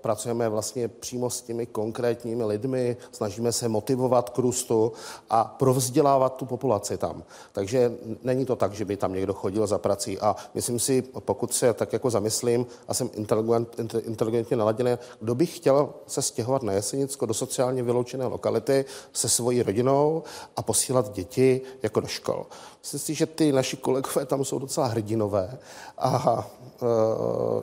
pracujeme 0.00 0.48
vlastně 0.48 0.88
přímo 0.88 1.30
s 1.30 1.42
těmi 1.42 1.66
konkrétními 1.66 2.44
lidmi, 2.44 2.96
snažíme 3.12 3.52
se 3.52 3.68
motivovat 3.68 4.30
k 4.30 4.38
růstu 4.38 4.92
a 5.30 5.44
provzdělávat 5.44 6.36
tu 6.36 6.46
populaci 6.46 6.98
tam. 6.98 7.22
Takže 7.52 7.92
není 8.22 8.46
to 8.46 8.56
tak, 8.56 8.72
že 8.72 8.84
by 8.84 8.96
tam 8.96 9.12
někdo 9.12 9.34
chodil 9.34 9.66
za 9.66 9.78
prací 9.78 10.18
a 10.18 10.36
myslím 10.54 10.78
si, 10.78 11.02
pokud 11.02 11.54
se 11.54 11.74
tak 11.74 11.92
jako 11.92 12.10
zamyslím 12.10 12.66
a 12.88 12.94
jsem 12.94 13.10
inteligent, 13.14 13.76
inteligentně 14.02 14.56
naladěný, 14.56 14.90
kdo 15.20 15.34
by 15.34 15.46
chtěl 15.46 15.88
se 16.06 16.22
stěhovat 16.22 16.62
na 16.62 16.72
Jesenicko 16.72 17.26
do 17.26 17.34
sociálně 17.34 17.82
vyloučené 17.82 18.26
lokality 18.26 18.84
se 19.12 19.28
svojí 19.28 19.62
rodinou 19.62 20.22
a 20.56 20.62
posílat 20.62 21.12
děti 21.12 21.60
jako 21.82 22.00
do 22.00 22.06
škol. 22.06 22.46
Myslím 22.82 23.00
si, 23.00 23.14
že 23.14 23.26
ty 23.26 23.52
naši 23.52 23.76
kolegové 23.76 24.26
tam 24.26 24.44
jsou 24.44 24.58
docela 24.58 24.86
hrdinové 24.86 25.58
a 25.98 26.46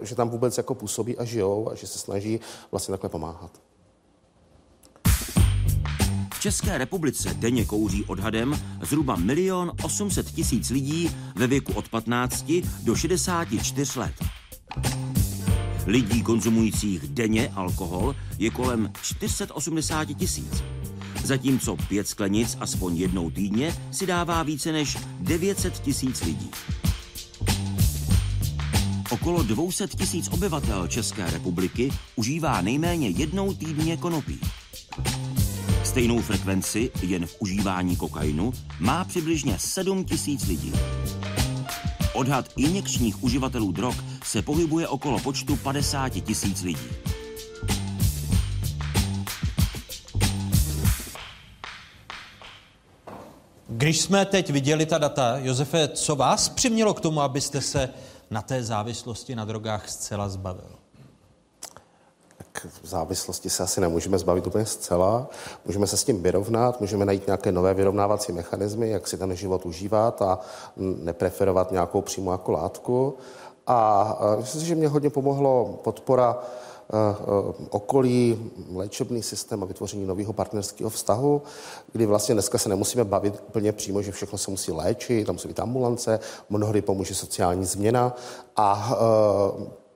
e, 0.01 0.05
že 0.05 0.15
tam 0.15 0.29
vůbec 0.29 0.57
jako 0.57 0.75
působí 0.75 1.17
a 1.17 1.25
žijou 1.25 1.69
a 1.71 1.75
že 1.75 1.87
se 1.87 1.99
snaží 1.99 2.39
vlastně 2.71 2.91
takhle 2.91 3.09
pomáhat. 3.09 3.51
V 6.33 6.39
České 6.39 6.77
republice 6.77 7.33
denně 7.33 7.65
kouří 7.65 8.05
odhadem 8.05 8.59
zhruba 8.81 9.15
milion 9.15 9.71
800 9.83 10.31
tisíc 10.31 10.69
lidí 10.69 11.15
ve 11.35 11.47
věku 11.47 11.73
od 11.75 11.89
15 11.89 12.51
do 12.83 12.95
64 12.95 13.99
let. 13.99 14.13
Lidí 15.85 16.23
konzumujících 16.23 17.07
denně 17.07 17.51
alkohol 17.55 18.15
je 18.37 18.49
kolem 18.49 18.91
480 19.01 20.05
tisíc. 20.05 20.63
Zatímco 21.23 21.75
pět 21.75 22.07
sklenic 22.07 22.57
aspoň 22.59 22.97
jednou 22.97 23.29
týdně 23.29 23.75
si 23.91 24.05
dává 24.05 24.43
více 24.43 24.71
než 24.71 24.97
900 25.19 25.79
tisíc 25.79 26.21
lidí. 26.23 26.51
Okolo 29.09 29.43
200 29.43 29.87
tisíc 29.87 30.27
obyvatel 30.27 30.87
České 30.87 31.31
republiky 31.31 31.91
užívá 32.15 32.61
nejméně 32.61 33.09
jednou 33.09 33.53
týdně 33.53 33.97
konopí. 33.97 34.39
Stejnou 35.83 36.21
frekvenci 36.21 36.91
jen 37.01 37.25
v 37.25 37.35
užívání 37.39 37.95
kokainu 37.95 38.53
má 38.79 39.03
přibližně 39.03 39.55
7 39.59 40.05
tisíc 40.05 40.47
lidí. 40.47 40.73
Odhad 42.13 42.53
injekčních 42.55 43.23
uživatelů 43.23 43.71
drog 43.71 43.95
se 44.23 44.41
pohybuje 44.41 44.87
okolo 44.87 45.19
počtu 45.19 45.55
50 45.55 46.09
tisíc 46.09 46.63
lidí. 46.63 46.87
Když 53.87 54.01
jsme 54.01 54.25
teď 54.25 54.49
viděli 54.49 54.85
ta 54.85 54.97
data, 54.97 55.37
Josefe, 55.37 55.87
co 55.87 56.15
vás 56.15 56.49
přimělo 56.49 56.93
k 56.93 57.01
tomu, 57.01 57.21
abyste 57.21 57.61
se 57.61 57.89
na 58.31 58.41
té 58.41 58.63
závislosti 58.63 59.35
na 59.35 59.45
drogách 59.45 59.89
zcela 59.89 60.29
zbavil? 60.29 60.69
Tak 62.37 62.67
v 62.83 62.87
závislosti 62.87 63.49
se 63.49 63.63
asi 63.63 63.81
nemůžeme 63.81 64.17
zbavit 64.17 64.47
úplně 64.47 64.65
zcela. 64.65 65.29
Můžeme 65.65 65.87
se 65.87 65.97
s 65.97 66.03
tím 66.03 66.23
vyrovnat, 66.23 66.81
můžeme 66.81 67.05
najít 67.05 67.27
nějaké 67.27 67.51
nové 67.51 67.73
vyrovnávací 67.73 68.31
mechanismy, 68.31 68.89
jak 68.89 69.07
si 69.07 69.17
ten 69.17 69.35
život 69.35 69.65
užívat 69.65 70.21
a 70.21 70.39
nepreferovat 70.77 71.71
nějakou 71.71 72.01
přímo 72.01 72.31
jako 72.31 72.51
látku. 72.51 73.17
A 73.67 74.17
myslím 74.37 74.61
si, 74.61 74.67
že 74.67 74.75
mě 74.75 74.87
hodně 74.87 75.09
pomohlo 75.09 75.79
podpora 75.83 76.37
okolí, 77.69 78.51
léčebný 78.73 79.23
systém 79.23 79.63
a 79.63 79.65
vytvoření 79.65 80.05
nového 80.05 80.33
partnerského 80.33 80.89
vztahu, 80.89 81.41
kdy 81.91 82.05
vlastně 82.05 82.33
dneska 82.35 82.57
se 82.57 82.69
nemusíme 82.69 83.03
bavit 83.03 83.43
úplně 83.47 83.71
přímo, 83.71 84.01
že 84.01 84.11
všechno 84.11 84.37
se 84.37 84.51
musí 84.51 84.71
léčit, 84.71 85.25
tam 85.25 85.35
musí 85.35 85.47
být 85.47 85.59
ambulance, 85.59 86.19
mnohdy 86.49 86.81
pomůže 86.81 87.15
sociální 87.15 87.65
změna 87.65 88.15
a 88.55 88.97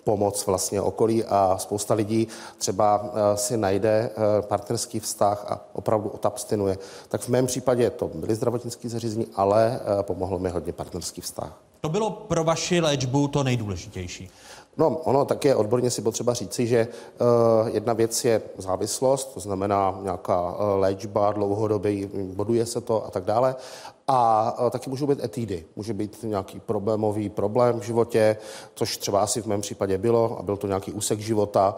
pomoc 0.03 0.45
vlastně 0.45 0.81
okolí 0.81 1.23
a 1.23 1.57
spousta 1.57 1.93
lidí 1.93 2.27
třeba 2.57 3.13
si 3.35 3.57
najde 3.57 4.09
partnerský 4.41 4.99
vztah 4.99 5.45
a 5.51 5.65
opravdu 5.73 6.09
odabstinuje. 6.09 6.77
Tak 7.09 7.21
v 7.21 7.29
mém 7.29 7.47
případě 7.47 7.89
to 7.89 8.11
byly 8.15 8.35
zdravotnické 8.35 8.89
zařízení, 8.89 9.27
ale 9.35 9.79
pomohlo 10.01 10.39
mi 10.39 10.49
hodně 10.49 10.73
partnerský 10.73 11.21
vztah. 11.21 11.61
To 11.81 11.89
bylo 11.89 12.09
pro 12.09 12.43
vaši 12.43 12.81
léčbu 12.81 13.27
to 13.27 13.43
nejdůležitější. 13.43 14.29
No, 14.77 14.97
ono 14.97 15.25
také 15.25 15.55
odborně 15.55 15.89
si 15.89 16.01
potřeba 16.01 16.33
říci, 16.33 16.67
že 16.67 16.87
uh, 16.87 17.67
jedna 17.67 17.93
věc 17.93 18.25
je 18.25 18.41
závislost, 18.57 19.33
to 19.33 19.39
znamená 19.39 19.99
nějaká 20.01 20.51
uh, 20.51 20.57
léčba, 20.75 21.31
dlouhodobý, 21.31 22.09
boduje 22.13 22.65
se 22.65 22.81
to 22.81 23.05
a 23.05 23.11
tak 23.11 23.23
dále. 23.23 23.55
A 24.07 24.53
uh, 24.59 24.69
taky 24.69 24.89
můžou 24.89 25.07
být 25.07 25.23
etídy. 25.23 25.65
Může 25.75 25.93
být 25.93 26.23
nějaký 26.23 26.59
problémový 26.59 27.29
problém 27.29 27.79
v 27.79 27.83
životě, 27.83 28.37
což 28.75 28.97
třeba 28.97 29.21
asi 29.21 29.41
v 29.41 29.45
mém 29.45 29.61
případě 29.61 29.97
bylo, 29.97 30.39
a 30.39 30.43
byl 30.43 30.57
to 30.57 30.67
nějaký 30.67 30.91
úsek 30.93 31.19
života, 31.19 31.75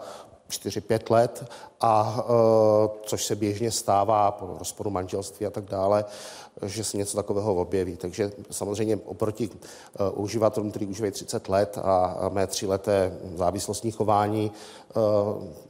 4-5 0.50 1.10
let, 1.10 1.44
a 1.80 2.24
uh, 2.24 2.90
což 3.02 3.24
se 3.24 3.36
běžně 3.36 3.70
stává 3.70 4.30
po 4.30 4.58
rozporu 4.58 4.90
manželství 4.90 5.46
a 5.46 5.50
tak 5.50 5.64
dále, 5.64 6.04
že 6.62 6.84
se 6.84 6.96
něco 6.96 7.16
takového 7.16 7.54
objeví. 7.54 7.96
Takže 7.96 8.32
samozřejmě 8.50 8.96
oproti 8.96 9.48
uh, 9.48 10.22
uživatelům, 10.22 10.70
kteří 10.70 10.86
užívají 10.86 11.12
30 11.12 11.48
let 11.48 11.78
a, 11.82 12.28
mé 12.32 12.46
tříleté 12.46 13.18
závislostní 13.34 13.90
chování, 13.90 14.50
uh, 14.96 15.02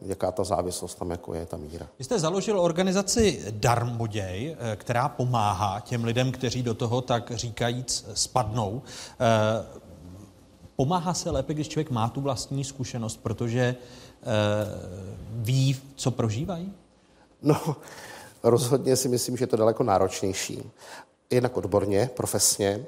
jaká 0.03 0.33
ta 0.33 0.45
závislost 0.45 0.95
tam 0.95 1.11
jako 1.11 1.35
je, 1.35 1.47
ta 1.47 1.57
míra. 1.57 1.87
Vy 1.99 2.05
jste 2.05 2.19
založil 2.19 2.61
organizaci 2.61 3.45
Darmoděj, 3.51 4.57
která 4.77 5.09
pomáhá 5.09 5.81
těm 5.81 6.05
lidem, 6.05 6.33
kteří 6.33 6.63
do 6.63 6.75
toho 6.75 7.01
tak 7.01 7.31
říkajíc 7.31 8.07
spadnou. 8.15 8.83
Pomáhá 10.77 11.15
se 11.15 11.31
lépe, 11.31 11.55
když 11.55 11.69
člověk 11.69 11.91
má 11.91 12.09
tu 12.09 12.21
vlastní 12.21 12.65
zkušenost, 12.65 13.21
protože 13.23 13.77
ví, 15.31 15.81
co 15.97 16.11
prožívají? 16.11 16.73
No, 17.43 17.77
rozhodně 18.43 18.97
si 18.97 19.09
myslím, 19.09 19.37
že 19.37 19.43
je 19.43 19.47
to 19.47 19.57
daleko 19.57 19.83
náročnější. 19.83 20.71
Jinak 21.31 21.57
odborně, 21.57 22.11
profesně. 22.17 22.85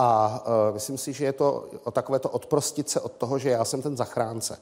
A 0.00 0.40
uh, 0.46 0.74
myslím 0.74 0.98
si, 0.98 1.12
že 1.12 1.24
je 1.24 1.32
to 1.32 1.68
o 1.84 1.90
takové 1.90 2.18
to 2.18 2.28
odprostit 2.28 2.88
se 2.88 3.00
od 3.00 3.12
toho, 3.12 3.38
že 3.38 3.50
já 3.50 3.64
jsem 3.64 3.82
ten 3.82 3.96
zachránce. 3.96 4.58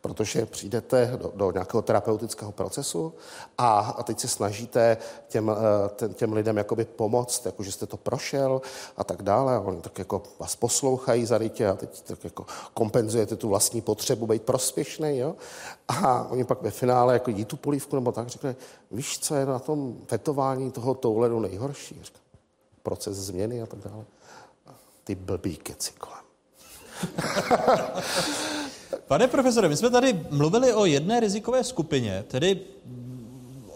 Protože 0.00 0.46
přijdete 0.46 1.12
do, 1.16 1.32
do 1.34 1.52
nějakého 1.52 1.82
terapeutického 1.82 2.52
procesu 2.52 3.14
a, 3.58 3.78
a 3.78 4.02
teď 4.02 4.20
se 4.20 4.28
snažíte 4.28 4.96
těm, 5.28 5.48
uh, 5.48 5.54
ten, 5.96 6.14
těm 6.14 6.32
lidem 6.32 6.56
jakoby 6.56 6.84
pomoct, 6.84 7.46
jako 7.46 7.62
že 7.62 7.72
jste 7.72 7.86
to 7.86 7.96
prošel 7.96 8.62
a 8.96 9.04
tak 9.04 9.22
dále. 9.22 9.56
A 9.56 9.60
oni 9.60 9.80
tak 9.80 9.98
jako 9.98 10.22
vás 10.38 10.56
poslouchají 10.56 11.26
zarytě 11.26 11.68
a 11.68 11.74
teď 11.74 12.02
tak 12.02 12.24
jako 12.24 12.46
kompenzujete 12.74 13.36
tu 13.36 13.48
vlastní 13.48 13.80
potřebu 13.80 14.26
být 14.26 14.42
prospěšný. 14.42 15.18
Jo? 15.18 15.36
A 15.88 16.26
oni 16.30 16.44
pak 16.44 16.62
ve 16.62 16.70
finále 16.70 17.12
jako 17.12 17.30
jí 17.30 17.44
tu 17.44 17.56
polívku 17.56 17.96
nebo 17.96 18.12
tak 18.12 18.28
řekne, 18.28 18.56
víš, 18.90 19.18
co 19.18 19.34
je 19.34 19.46
na 19.46 19.58
tom 19.58 19.96
tetování 20.06 20.70
toho 20.70 20.94
touledu 20.94 21.40
nejhorší? 21.40 22.02
Proces 22.82 23.16
změny 23.16 23.62
a 23.62 23.66
tak 23.66 23.78
dále 23.78 24.04
ty 25.08 25.14
blbý 25.14 25.56
keci 25.56 25.92
kolem. 25.98 26.24
Pane 29.06 29.28
profesore, 29.28 29.68
my 29.68 29.76
jsme 29.76 29.90
tady 29.90 30.26
mluvili 30.30 30.74
o 30.74 30.84
jedné 30.84 31.20
rizikové 31.20 31.64
skupině, 31.64 32.24
tedy 32.28 32.60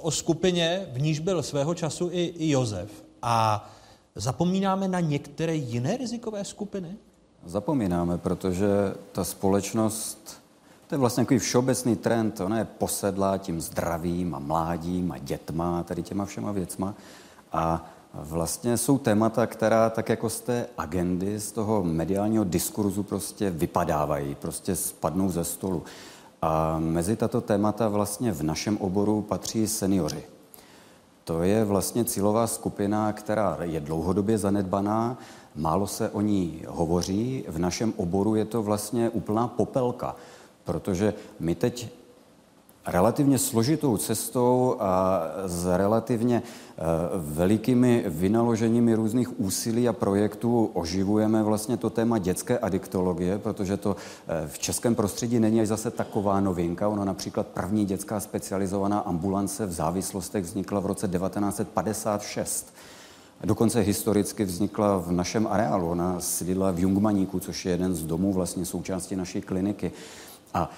o 0.00 0.10
skupině, 0.10 0.86
v 0.92 1.00
níž 1.00 1.18
byl 1.18 1.42
svého 1.42 1.74
času 1.74 2.08
i, 2.12 2.24
i 2.24 2.50
Josef. 2.50 3.04
A 3.22 3.68
zapomínáme 4.14 4.88
na 4.88 5.00
některé 5.00 5.54
jiné 5.54 5.96
rizikové 5.96 6.44
skupiny? 6.44 6.96
Zapomínáme, 7.44 8.18
protože 8.18 8.66
ta 9.12 9.24
společnost, 9.24 10.42
to 10.86 10.94
je 10.94 10.98
vlastně 10.98 11.24
takový 11.24 11.38
všeobecný 11.38 11.96
trend, 11.96 12.40
ona 12.40 12.58
je 12.58 12.64
posedlá 12.64 13.38
tím 13.38 13.60
zdravím 13.60 14.34
a 14.34 14.38
mládím 14.38 15.12
a 15.12 15.18
dětma, 15.18 15.82
tady 15.82 16.02
těma 16.02 16.24
všema 16.24 16.52
věcma. 16.52 16.94
A 17.52 17.92
Vlastně 18.14 18.76
jsou 18.76 18.98
témata, 18.98 19.46
která 19.46 19.90
tak 19.90 20.08
jako 20.08 20.30
z 20.30 20.40
té 20.40 20.66
agendy, 20.78 21.40
z 21.40 21.52
toho 21.52 21.84
mediálního 21.84 22.44
diskurzu 22.44 23.02
prostě 23.02 23.50
vypadávají, 23.50 24.34
prostě 24.34 24.76
spadnou 24.76 25.30
ze 25.30 25.44
stolu. 25.44 25.82
A 26.42 26.78
mezi 26.78 27.16
tato 27.16 27.40
témata 27.40 27.88
vlastně 27.88 28.32
v 28.32 28.42
našem 28.42 28.78
oboru 28.78 29.22
patří 29.22 29.66
seniori. 29.66 30.24
To 31.24 31.42
je 31.42 31.64
vlastně 31.64 32.04
cílová 32.04 32.46
skupina, 32.46 33.12
která 33.12 33.58
je 33.60 33.80
dlouhodobě 33.80 34.38
zanedbaná, 34.38 35.18
málo 35.56 35.86
se 35.86 36.10
o 36.10 36.20
ní 36.20 36.62
hovoří. 36.68 37.44
V 37.48 37.58
našem 37.58 37.92
oboru 37.96 38.34
je 38.34 38.44
to 38.44 38.62
vlastně 38.62 39.10
úplná 39.10 39.48
popelka, 39.48 40.16
protože 40.64 41.14
my 41.40 41.54
teď 41.54 41.92
relativně 42.86 43.38
složitou 43.38 43.96
cestou 43.96 44.76
a 44.80 45.22
s 45.46 45.76
relativně 45.76 46.42
eh, 46.42 46.82
velikými 47.16 48.04
vynaloženími 48.06 48.94
různých 48.94 49.40
úsilí 49.40 49.88
a 49.88 49.92
projektů 49.92 50.70
oživujeme 50.74 51.42
vlastně 51.42 51.76
to 51.76 51.90
téma 51.90 52.18
dětské 52.18 52.58
adiktologie, 52.58 53.38
protože 53.38 53.76
to 53.76 53.96
eh, 54.28 54.48
v 54.48 54.58
českém 54.58 54.94
prostředí 54.94 55.40
není 55.40 55.60
až 55.60 55.68
zase 55.68 55.90
taková 55.90 56.40
novinka. 56.40 56.88
Ono 56.88 57.04
například 57.04 57.46
první 57.46 57.84
dětská 57.84 58.20
specializovaná 58.20 58.98
ambulance 58.98 59.66
v 59.66 59.72
závislostech 59.72 60.44
vznikla 60.44 60.80
v 60.80 60.86
roce 60.86 61.08
1956. 61.08 62.74
Dokonce 63.44 63.80
historicky 63.80 64.44
vznikla 64.44 64.96
v 64.96 65.12
našem 65.12 65.46
areálu. 65.46 65.90
Ona 65.90 66.20
sídla 66.20 66.70
v 66.70 66.78
Jungmaníku, 66.78 67.40
což 67.40 67.66
je 67.66 67.72
jeden 67.72 67.94
z 67.94 68.02
domů 68.02 68.32
vlastně 68.32 68.66
součástí 68.66 69.16
naší 69.16 69.40
kliniky. 69.40 69.92
A 70.54 70.70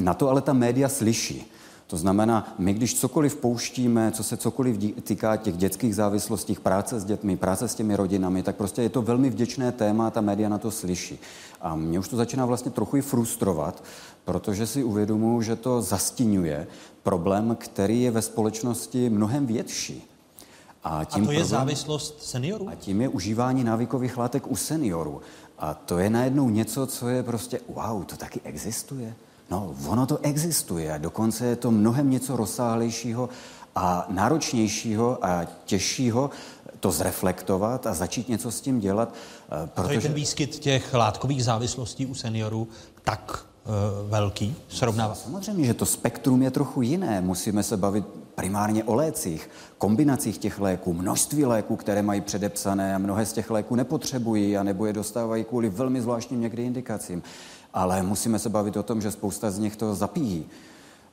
na 0.00 0.14
to 0.14 0.28
ale 0.28 0.40
ta 0.40 0.52
média 0.52 0.88
slyší. 0.88 1.52
To 1.86 1.96
znamená, 1.96 2.54
my 2.58 2.74
když 2.74 3.00
cokoliv 3.00 3.36
pouštíme, 3.36 4.12
co 4.12 4.22
se 4.22 4.36
cokoliv 4.36 4.94
týká 5.02 5.36
těch 5.36 5.56
dětských 5.56 5.94
závislostí, 5.94 6.54
práce 6.54 7.00
s 7.00 7.04
dětmi, 7.04 7.36
práce 7.36 7.68
s 7.68 7.74
těmi 7.74 7.96
rodinami, 7.96 8.42
tak 8.42 8.56
prostě 8.56 8.82
je 8.82 8.88
to 8.88 9.02
velmi 9.02 9.30
vděčné 9.30 9.72
téma 9.72 10.06
a 10.06 10.10
ta 10.10 10.20
média 10.20 10.48
na 10.48 10.58
to 10.58 10.70
slyší. 10.70 11.18
A 11.60 11.76
mě 11.76 11.98
už 11.98 12.08
to 12.08 12.16
začíná 12.16 12.46
vlastně 12.46 12.70
trochu 12.70 12.96
i 12.96 13.02
frustrovat, 13.02 13.84
protože 14.24 14.66
si 14.66 14.84
uvědomuji, 14.84 15.42
že 15.42 15.56
to 15.56 15.82
zastínuje 15.82 16.66
problém, 17.02 17.56
který 17.60 18.02
je 18.02 18.10
ve 18.10 18.22
společnosti 18.22 19.10
mnohem 19.10 19.46
větší. 19.46 20.04
A, 20.84 21.04
tím 21.04 21.22
a 21.22 21.26
to 21.26 21.32
je 21.32 21.38
problém, 21.38 21.58
závislost 21.58 22.22
seniorů? 22.22 22.68
A 22.68 22.74
tím 22.74 23.00
je 23.00 23.08
užívání 23.08 23.64
návykových 23.64 24.16
látek 24.16 24.46
u 24.46 24.56
seniorů. 24.56 25.20
A 25.58 25.74
to 25.74 25.98
je 25.98 26.10
najednou 26.10 26.48
něco, 26.48 26.86
co 26.86 27.08
je 27.08 27.22
prostě, 27.22 27.60
wow, 27.68 28.04
to 28.04 28.16
taky 28.16 28.40
existuje. 28.44 29.14
No, 29.50 29.74
ono 29.86 30.06
to 30.06 30.18
existuje 30.22 30.92
a 30.92 30.98
dokonce 30.98 31.46
je 31.46 31.56
to 31.56 31.70
mnohem 31.70 32.10
něco 32.10 32.36
rozsáhlejšího 32.36 33.28
a 33.74 34.06
náročnějšího 34.08 35.24
a 35.24 35.46
těžšího 35.64 36.30
to 36.80 36.90
zreflektovat 36.90 37.86
a 37.86 37.94
začít 37.94 38.28
něco 38.28 38.50
s 38.50 38.60
tím 38.60 38.80
dělat. 38.80 39.14
Protože... 39.74 39.84
Eh, 39.84 39.86
to 39.86 39.92
je 39.92 40.00
ten 40.00 40.12
výskyt 40.12 40.58
těch 40.58 40.94
látkových 40.94 41.44
závislostí 41.44 42.06
u 42.06 42.14
seniorů 42.14 42.68
tak 43.04 43.48
velký? 44.08 44.56
Srovnává? 44.68 45.14
Samozřejmě, 45.14 45.64
že 45.64 45.74
to 45.74 45.86
spektrum 45.86 46.42
je 46.42 46.50
trochu 46.50 46.82
jiné. 46.82 47.20
Musíme 47.20 47.62
se 47.62 47.76
bavit 47.76 48.04
primárně 48.34 48.84
o 48.84 48.94
lécích, 48.94 49.50
kombinacích 49.78 50.38
těch 50.38 50.60
léků, 50.60 50.94
množství 50.94 51.44
léků, 51.44 51.76
které 51.76 52.02
mají 52.02 52.20
předepsané 52.20 52.94
a 52.94 52.98
mnohé 52.98 53.26
z 53.26 53.32
těch 53.32 53.50
léků 53.50 53.74
nepotřebují 53.74 54.56
a 54.56 54.62
nebo 54.62 54.86
je 54.86 54.92
dostávají 54.92 55.44
kvůli 55.44 55.68
velmi 55.68 56.00
zvláštním 56.00 56.40
někdy 56.40 56.64
indikacím. 56.64 57.22
Ale 57.74 58.02
musíme 58.02 58.38
se 58.38 58.48
bavit 58.48 58.76
o 58.76 58.82
tom, 58.82 59.00
že 59.00 59.10
spousta 59.10 59.50
z 59.50 59.58
nich 59.58 59.76
to 59.76 59.94
zapíjí. 59.94 60.46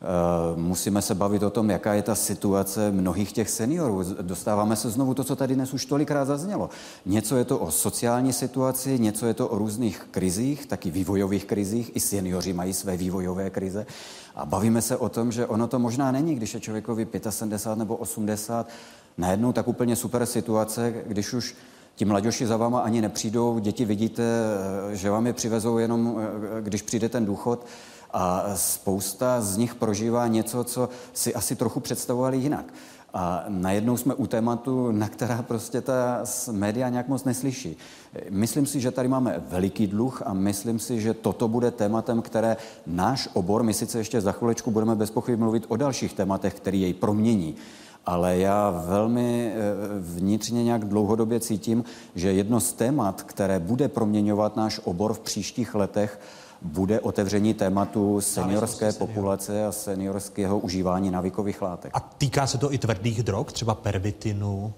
Eh, 0.02 0.60
musíme 0.60 1.02
se 1.02 1.16
bavit 1.16 1.44
o 1.44 1.50
tom, 1.50 1.70
jaká 1.70 1.94
je 1.94 2.02
ta 2.02 2.16
situace 2.16 2.92
mnohých 2.92 3.32
těch 3.32 3.50
seniorů. 3.50 4.04
Dostáváme 4.22 4.76
se 4.76 4.90
znovu 4.90 5.14
to, 5.14 5.24
co 5.24 5.36
tady 5.36 5.56
dnes 5.56 5.74
už 5.74 5.86
tolikrát 5.86 6.26
zaznělo. 6.26 6.70
Něco 7.06 7.38
je 7.38 7.46
to 7.46 7.60
o 7.60 7.72
sociální 7.72 8.34
situaci, 8.34 9.00
něco 9.00 9.26
je 9.26 9.34
to 9.34 9.48
o 9.48 9.58
různých 9.58 10.08
krizích, 10.12 10.66
taky 10.66 10.92
vývojových 10.92 11.46
krizích. 11.46 11.92
I 11.96 12.00
seniori 12.00 12.54
mají 12.54 12.74
své 12.74 12.98
vývojové 12.98 13.50
krize. 13.50 13.86
A 14.36 14.46
bavíme 14.46 14.82
se 14.82 14.98
o 14.98 15.10
tom, 15.10 15.32
že 15.32 15.48
ono 15.48 15.68
to 15.68 15.80
možná 15.80 16.12
není, 16.12 16.36
když 16.36 16.54
je 16.54 16.60
člověkovi 16.60 17.08
75 17.30 17.80
nebo 17.80 17.96
80, 17.96 18.68
najednou 19.18 19.54
tak 19.54 19.68
úplně 19.68 19.96
super 19.96 20.26
situace, 20.26 20.94
když 21.08 21.34
už 21.34 21.56
ti 21.96 22.06
mladoši 22.06 22.48
za 22.48 22.58
váma 22.58 22.80
ani 22.80 23.02
nepřijdou, 23.02 23.60
děti 23.60 23.86
vidíte, 23.86 24.24
že 24.94 25.10
vám 25.10 25.28
je 25.28 25.34
přivezou 25.34 25.78
jenom, 25.78 26.22
když 26.62 26.82
přijde 26.82 27.10
ten 27.10 27.26
důchod, 27.26 27.66
a 28.14 28.44
spousta 28.56 29.42
z 29.42 29.58
nich 29.58 29.76
prožívá 29.76 30.28
něco, 30.28 30.64
co 30.64 30.90
si 31.14 31.36
asi 31.36 31.56
trochu 31.56 31.80
představovali 31.80 32.38
jinak. 32.38 32.66
A 33.14 33.44
najednou 33.48 33.98
jsme 33.98 34.14
u 34.14 34.28
tématu, 34.28 34.92
na 34.92 35.10
která 35.10 35.42
prostě 35.42 35.82
ta 35.82 36.24
média 36.52 36.90
nějak 36.90 37.08
moc 37.08 37.24
neslyší. 37.24 37.78
Myslím 38.30 38.66
si, 38.66 38.80
že 38.80 38.92
tady 38.92 39.08
máme 39.08 39.44
veliký 39.50 39.88
dluh 39.88 40.22
a 40.26 40.34
myslím 40.34 40.80
si, 40.80 41.02
že 41.02 41.14
toto 41.14 41.48
bude 41.48 41.72
tématem, 41.72 42.22
které 42.22 42.58
náš 42.88 43.30
obor, 43.34 43.64
my 43.64 43.74
sice 43.74 43.98
ještě 43.98 44.22
za 44.22 44.32
chvilečku 44.32 44.72
budeme 44.72 44.96
bez 44.96 45.12
pochyby 45.12 45.38
mluvit 45.38 45.66
o 45.68 45.76
dalších 45.76 46.14
tématech, 46.14 46.54
který 46.54 46.82
jej 46.82 46.94
promění, 46.94 47.56
ale 48.06 48.38
já 48.38 48.70
velmi 48.70 49.54
eh, 49.54 49.60
vnitřně 50.00 50.64
nějak 50.64 50.86
dlouhodobě 50.86 51.40
cítím, 51.40 51.84
že 52.16 52.34
jedno 52.34 52.60
z 52.60 52.74
témat, 52.74 53.24
které 53.24 53.60
bude 53.60 53.88
proměňovat 53.88 54.56
náš 54.56 54.80
obor 54.84 55.14
v 55.14 55.20
příštích 55.20 55.76
letech, 55.76 56.20
bude 56.62 57.00
otevření 57.00 57.54
tématu 57.54 58.22
seniorské 58.22 58.94
populace 58.94 59.66
a 59.66 59.72
seniorského 59.72 60.60
užívání 60.60 61.12
navikových 61.12 61.62
látek. 61.62 61.92
A 61.94 62.00
týká 62.00 62.48
se 62.48 62.58
to 62.58 62.74
i 62.74 62.78
tvrdých 62.78 63.24
drog, 63.24 63.46
třeba 63.52 63.76
pervitinu? 63.76 64.74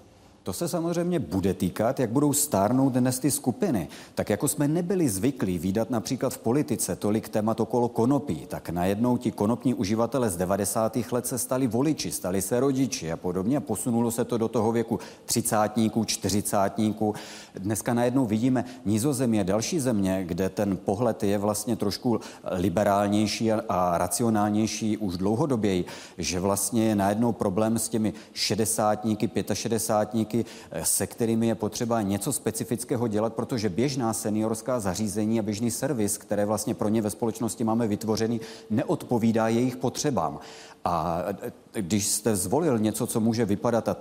To 0.48 0.54
se 0.54 0.68
samozřejmě 0.68 1.20
bude 1.20 1.54
týkat, 1.54 2.00
jak 2.00 2.10
budou 2.10 2.34
stárnout 2.34 2.94
dnes 2.94 3.20
ty 3.20 3.32
skupiny. 3.32 3.88
Tak 4.16 4.30
jako 4.30 4.48
jsme 4.48 4.68
nebyli 4.68 5.10
zvyklí 5.10 5.60
výdat 5.60 5.90
například 5.90 6.34
v 6.34 6.38
politice 6.38 6.96
tolik 6.96 7.30
témat 7.30 7.60
okolo 7.60 7.90
konopí, 7.90 8.46
tak 8.48 8.70
najednou 8.70 9.18
ti 9.18 9.32
konopní 9.32 9.74
uživatelé 9.74 10.30
z 10.30 10.38
90. 10.38 10.98
let 11.12 11.28
se 11.28 11.38
stali 11.38 11.68
voliči, 11.68 12.12
stali 12.12 12.42
se 12.42 12.60
rodiči 12.60 13.12
a 13.12 13.18
podobně. 13.18 13.60
Posunulo 13.60 14.12
se 14.12 14.26
to 14.26 14.38
do 14.38 14.48
toho 14.48 14.72
věku 14.72 15.00
třicátníků, 15.26 16.06
čtyřicátníků. 16.06 17.16
Dneska 17.56 17.94
najednou 17.94 18.26
vidíme 18.26 18.66
Nízozemě, 18.86 19.44
další 19.44 19.80
země, 19.80 20.24
kde 20.26 20.50
ten 20.50 20.78
pohled 20.78 21.24
je 21.24 21.38
vlastně 21.38 21.76
trošku 21.76 22.20
liberálnější 22.52 23.52
a 23.52 23.98
racionálnější 23.98 24.98
už 24.98 25.18
dlouhodoběji, 25.18 25.86
že 26.18 26.40
vlastně 26.40 26.88
je 26.88 26.96
najednou 26.96 27.32
problém 27.32 27.80
s 27.80 27.90
těmi 27.90 28.14
šedesátníky, 28.34 29.28
pětašedesátníky, 29.28 30.37
podniky, 30.38 30.46
eh, 30.72 30.86
se 30.86 31.08
kterými 31.08 31.48
je 31.48 31.56
potřeba 31.56 32.02
něco 32.02 32.34
specifického 32.34 33.08
dělat, 33.08 33.34
protože 33.34 33.70
běžná 33.70 34.14
seniorská 34.14 34.80
zařízení 34.80 35.40
a 35.40 35.44
běžný 35.44 35.72
servis, 35.72 36.18
které 36.18 36.46
vlastně 36.46 36.74
pro 36.74 36.90
ně 36.90 37.02
ve 37.02 37.10
společnosti 37.10 37.64
máme 37.64 37.88
vytvořený, 37.88 38.42
neodpovídá 38.70 39.48
jejich 39.48 39.78
potřebám. 39.78 40.40
A 40.86 41.24
eh, 41.44 41.82
když 41.82 42.08
jste 42.08 42.36
zvolil 42.36 42.80
něco, 42.80 43.08
co 43.08 43.20
může 43.20 43.46
vypadat, 43.46 43.90
a 43.90 43.98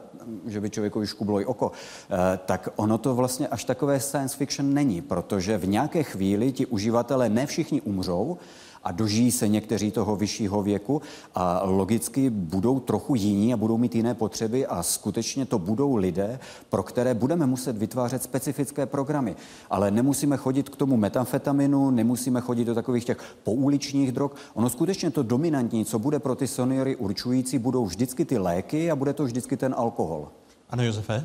že 0.47 0.61
by 0.61 0.71
člověku 0.71 1.07
škublo 1.07 1.41
i 1.41 1.45
oko, 1.45 1.73
eh, 1.73 2.39
tak 2.47 2.69
ono 2.77 2.99
to 2.99 3.15
vlastně 3.15 3.49
až 3.49 3.65
takové 3.65 4.01
science 4.01 4.37
fiction 4.37 4.75
není, 4.75 5.03
protože 5.03 5.59
v 5.59 5.69
nějaké 5.69 6.03
chvíli 6.03 6.53
ti 6.53 6.67
uživatelé 6.67 7.29
ne 7.29 7.47
všichni 7.47 7.81
umřou, 7.81 8.39
a 8.87 8.93
dožijí 8.93 9.31
se 9.31 9.49
někteří 9.49 9.91
toho 9.91 10.17
vyššího 10.17 10.63
věku 10.63 11.03
a 11.35 11.61
logicky 11.65 12.31
budou 12.31 12.81
trochu 12.81 13.15
jiní 13.15 13.55
a 13.55 13.57
budou 13.57 13.79
mít 13.79 13.95
jiné 13.95 14.15
potřeby 14.15 14.67
a 14.67 14.83
skutečně 14.83 15.47
to 15.47 15.59
budou 15.59 15.97
lidé, 15.97 16.39
pro 16.71 16.83
které 16.83 17.15
budeme 17.15 17.47
muset 17.47 17.77
vytvářet 17.77 18.23
specifické 18.23 18.87
programy. 18.87 19.37
Ale 19.71 19.91
nemusíme 19.91 20.37
chodit 20.37 20.69
k 20.69 20.77
tomu 20.77 20.97
metamfetaminu, 20.97 21.91
nemusíme 21.91 22.41
chodit 22.41 22.65
do 22.65 22.75
takových 22.75 23.05
těch 23.05 23.19
pouličních 23.43 24.13
drog. 24.13 24.31
Ono 24.55 24.71
skutečně 24.71 25.11
to 25.11 25.23
dominantní, 25.23 25.85
co 25.85 25.99
bude 25.99 26.19
pro 26.19 26.35
ty 26.35 26.47
seniory 26.47 26.97
určující, 26.97 27.59
budou 27.59 27.85
vždycky 27.85 28.25
ty 28.25 28.39
léky 28.39 28.91
a 28.91 28.97
bude 28.97 29.13
to 29.13 29.25
vždycky 29.25 29.57
ten 29.57 29.75
alkohol. 29.79 30.29
Ano, 30.71 30.83
Josefe? 30.83 31.25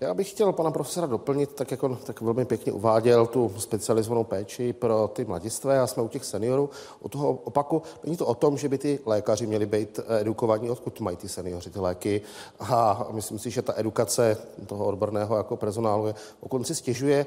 Já 0.00 0.14
bych 0.14 0.30
chtěl 0.30 0.52
pana 0.52 0.70
profesora 0.70 1.06
doplnit, 1.06 1.52
tak 1.52 1.70
jak 1.70 1.82
on 1.82 1.98
tak 2.06 2.20
velmi 2.20 2.44
pěkně 2.44 2.72
uváděl 2.72 3.26
tu 3.26 3.52
specializovanou 3.58 4.24
péči 4.24 4.72
pro 4.72 5.10
ty 5.12 5.24
mladistvé 5.24 5.80
a 5.80 5.86
jsme 5.86 6.02
u 6.02 6.08
těch 6.08 6.24
seniorů. 6.24 6.70
U 7.00 7.08
toho 7.08 7.32
opaku 7.32 7.82
není 8.04 8.16
to 8.16 8.26
o 8.26 8.34
tom, 8.34 8.58
že 8.58 8.68
by 8.68 8.78
ty 8.78 8.98
lékaři 9.06 9.46
měli 9.46 9.66
být 9.66 10.00
edukovaní, 10.08 10.70
odkud 10.70 11.00
mají 11.00 11.16
ty 11.16 11.28
seniori 11.28 11.70
ty 11.70 11.78
léky. 11.78 12.20
A 12.60 13.06
myslím 13.12 13.38
si, 13.38 13.50
že 13.50 13.62
ta 13.62 13.74
edukace 13.76 14.36
toho 14.66 14.86
odborného 14.86 15.36
jako 15.36 15.56
personálu 15.56 16.06
je 16.06 16.14
o 16.40 16.48
konci 16.48 16.74
stěžuje 16.74 17.26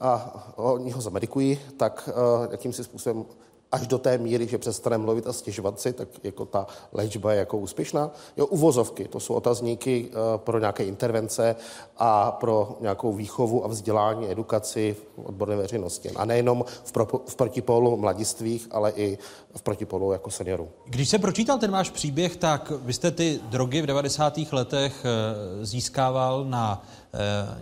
a 0.00 0.42
oni 0.56 0.90
ho 0.90 1.00
zamedikují, 1.00 1.58
tak 1.76 2.08
uh, 2.08 2.52
jakýmsi 2.52 2.84
způsobem 2.84 3.24
až 3.72 3.86
do 3.86 3.98
té 3.98 4.18
míry, 4.18 4.46
že 4.46 4.58
přestane 4.58 4.98
mluvit 4.98 5.26
a 5.26 5.32
stěžovat 5.32 5.80
si, 5.80 5.92
tak 5.92 6.08
jako 6.22 6.44
ta 6.44 6.66
léčba 6.92 7.32
je 7.32 7.38
jako 7.38 7.58
úspěšná. 7.58 8.10
Jo, 8.36 8.46
uvozovky, 8.46 9.08
to 9.08 9.20
jsou 9.20 9.34
otazníky 9.34 10.08
uh, 10.08 10.16
pro 10.36 10.58
nějaké 10.58 10.84
intervence 10.84 11.56
a 11.96 12.30
pro 12.30 12.76
nějakou 12.80 13.12
výchovu 13.12 13.64
a 13.64 13.68
vzdělání, 13.68 14.30
edukaci 14.30 14.96
v 15.16 15.18
odborné 15.24 15.56
veřejnosti. 15.56 16.10
A 16.10 16.24
nejenom 16.24 16.64
v, 16.84 16.92
pro, 16.92 17.06
v 17.26 17.36
protipolu 17.36 17.96
mladistvých, 17.96 18.68
ale 18.70 18.90
i 18.90 19.18
v 19.54 19.62
protipolu 19.62 20.12
jako 20.12 20.30
seniorů. 20.30 20.68
Když 20.86 21.08
se 21.08 21.18
pročítal 21.18 21.58
ten 21.58 21.70
váš 21.70 21.90
příběh, 21.90 22.36
tak 22.36 22.72
vy 22.82 22.92
jste 22.92 23.10
ty 23.10 23.40
drogy 23.48 23.82
v 23.82 23.86
90. 23.86 24.38
letech 24.52 25.04
eh, 25.04 25.66
získával 25.66 26.44
na 26.44 26.82
eh, 27.14 27.18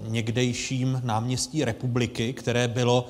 někdejším 0.09 1.01
náměstí 1.05 1.65
republiky, 1.65 2.33
které 2.33 2.69
bylo 2.69 3.07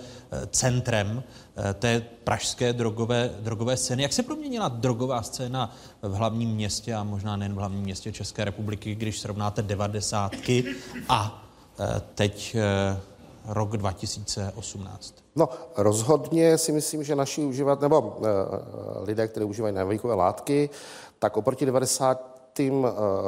centrem 0.50 1.22
Eh, 1.22 1.47
té 1.74 2.06
pražské 2.24 2.72
drogové, 2.72 3.30
drogové 3.40 3.76
scény. 3.76 4.02
Jak 4.02 4.12
se 4.12 4.22
proměnila 4.22 4.68
drogová 4.68 5.22
scéna 5.22 5.74
v 6.02 6.12
hlavním 6.12 6.51
městě 6.51 6.94
a 6.94 7.05
možná 7.05 7.36
nejen 7.36 7.55
v 7.55 7.59
hlavním 7.59 7.82
městě 7.82 8.12
České 8.12 8.44
republiky, 8.44 8.94
když 8.94 9.20
srovnáte 9.20 9.62
devadesátky 9.62 10.64
a 11.09 11.44
eh, 11.80 12.02
teď 12.14 12.56
eh, 12.59 13.01
rok 13.47 13.76
2018? 13.76 15.14
No, 15.36 15.48
rozhodně 15.76 16.59
si 16.59 16.72
myslím, 16.72 17.05
že 17.05 17.16
naši 17.16 17.44
uživat, 17.44 17.80
nebo 17.80 18.20
lidé, 19.01 19.28
kteří 19.28 19.47
užívají 19.47 19.74
návykové 19.74 20.14
látky, 20.14 20.70
tak 21.18 21.36
oproti 21.36 21.66
90 21.66 22.39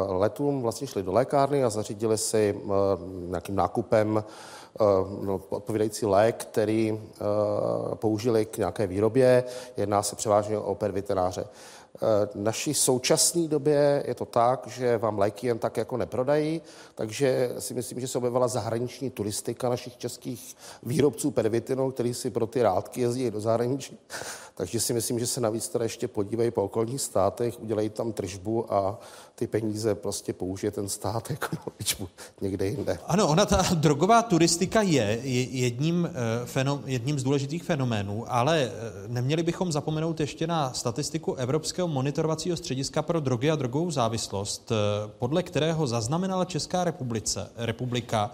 letům 0.09 0.62
vlastně 0.62 0.86
šli 0.86 1.02
do 1.02 1.12
lékárny 1.12 1.65
a 1.65 1.70
zařídili 1.70 2.19
si 2.19 2.61
nějakým 3.28 3.57
nákupem 3.57 4.19
Eh, 4.19 4.24
no, 5.22 5.40
odpovídající 5.48 6.06
lék, 6.06 6.36
který 6.44 6.92
eh, 6.92 7.24
použili 7.94 8.47
k 8.47 8.59
nějaké 8.59 8.86
výrobě. 8.86 9.44
Jedná 9.76 10.02
se 10.02 10.16
převážně 10.16 10.59
o 10.59 10.74
pervitenáře. 10.74 11.44
Eh, 12.02 12.28
naší 12.34 12.74
současné 12.74 13.48
době 13.48 14.02
je 14.06 14.14
to 14.14 14.24
tak, 14.24 14.66
že 14.66 14.98
vám 14.98 15.18
léky 15.18 15.47
jen 15.47 15.59
tak 15.59 15.76
jako 15.76 15.97
neprodají, 15.97 16.62
takže 16.94 17.51
si 17.59 17.74
myslím, 17.74 18.01
že 18.01 18.09
se 18.09 18.18
objevila 18.18 18.48
zahraniční 18.48 19.10
turistika 19.10 19.68
našich 19.68 19.97
českých 19.97 20.56
výrobců 20.82 21.30
pervitinu, 21.30 21.90
který 21.90 22.14
si 22.14 22.30
pro 22.30 22.47
ty 22.47 22.62
rádky 22.62 23.01
jezdí 23.01 23.30
do 23.30 23.40
zahraničí. 23.40 23.98
Takže 24.55 24.80
si 24.80 24.92
myslím, 24.92 25.18
že 25.18 25.26
se 25.26 25.40
navíc 25.40 25.68
teda 25.68 25.84
ještě 25.84 26.09
podívají 26.09 26.51
po 26.51 26.62
okolních 26.62 27.01
státech, 27.01 27.60
udělají 27.60 27.90
tam 27.90 28.12
tržbu 28.12 28.74
a 28.74 29.01
ty 29.41 29.47
peníze 29.47 29.95
prostě 29.95 30.33
použije 30.33 30.71
ten 30.71 30.89
stát 30.89 31.31
jako 31.31 31.57
na 32.01 32.07
někde 32.41 32.67
jinde. 32.67 32.99
Ano, 33.07 33.29
ona 33.29 33.47
ta 33.47 33.62
drogová 33.75 34.23
turistika 34.23 34.83
je 34.83 35.21
jedním, 35.51 36.11
eh, 36.12 36.47
fenom, 36.47 36.83
jedním 36.87 37.19
z 37.19 37.23
důležitých 37.23 37.65
fenoménů, 37.65 38.25
ale 38.29 38.62
eh, 38.62 38.71
neměli 39.09 39.43
bychom 39.43 39.73
zapomenout 39.73 40.21
ještě 40.21 40.47
na 40.47 40.73
statistiku 40.73 41.35
Evropského 41.35 41.89
monitorovacího 41.89 42.57
střediska 42.57 43.03
pro 43.03 43.21
drogy 43.21 43.51
a 43.51 43.57
drogovou 43.57 43.91
závislost, 43.91 44.73
eh, 44.73 45.11
podle 45.19 45.43
kterého 45.43 45.87
zaznamenala 45.87 46.45
Česká 46.45 46.85
republice, 46.85 47.51
republika 47.57 48.31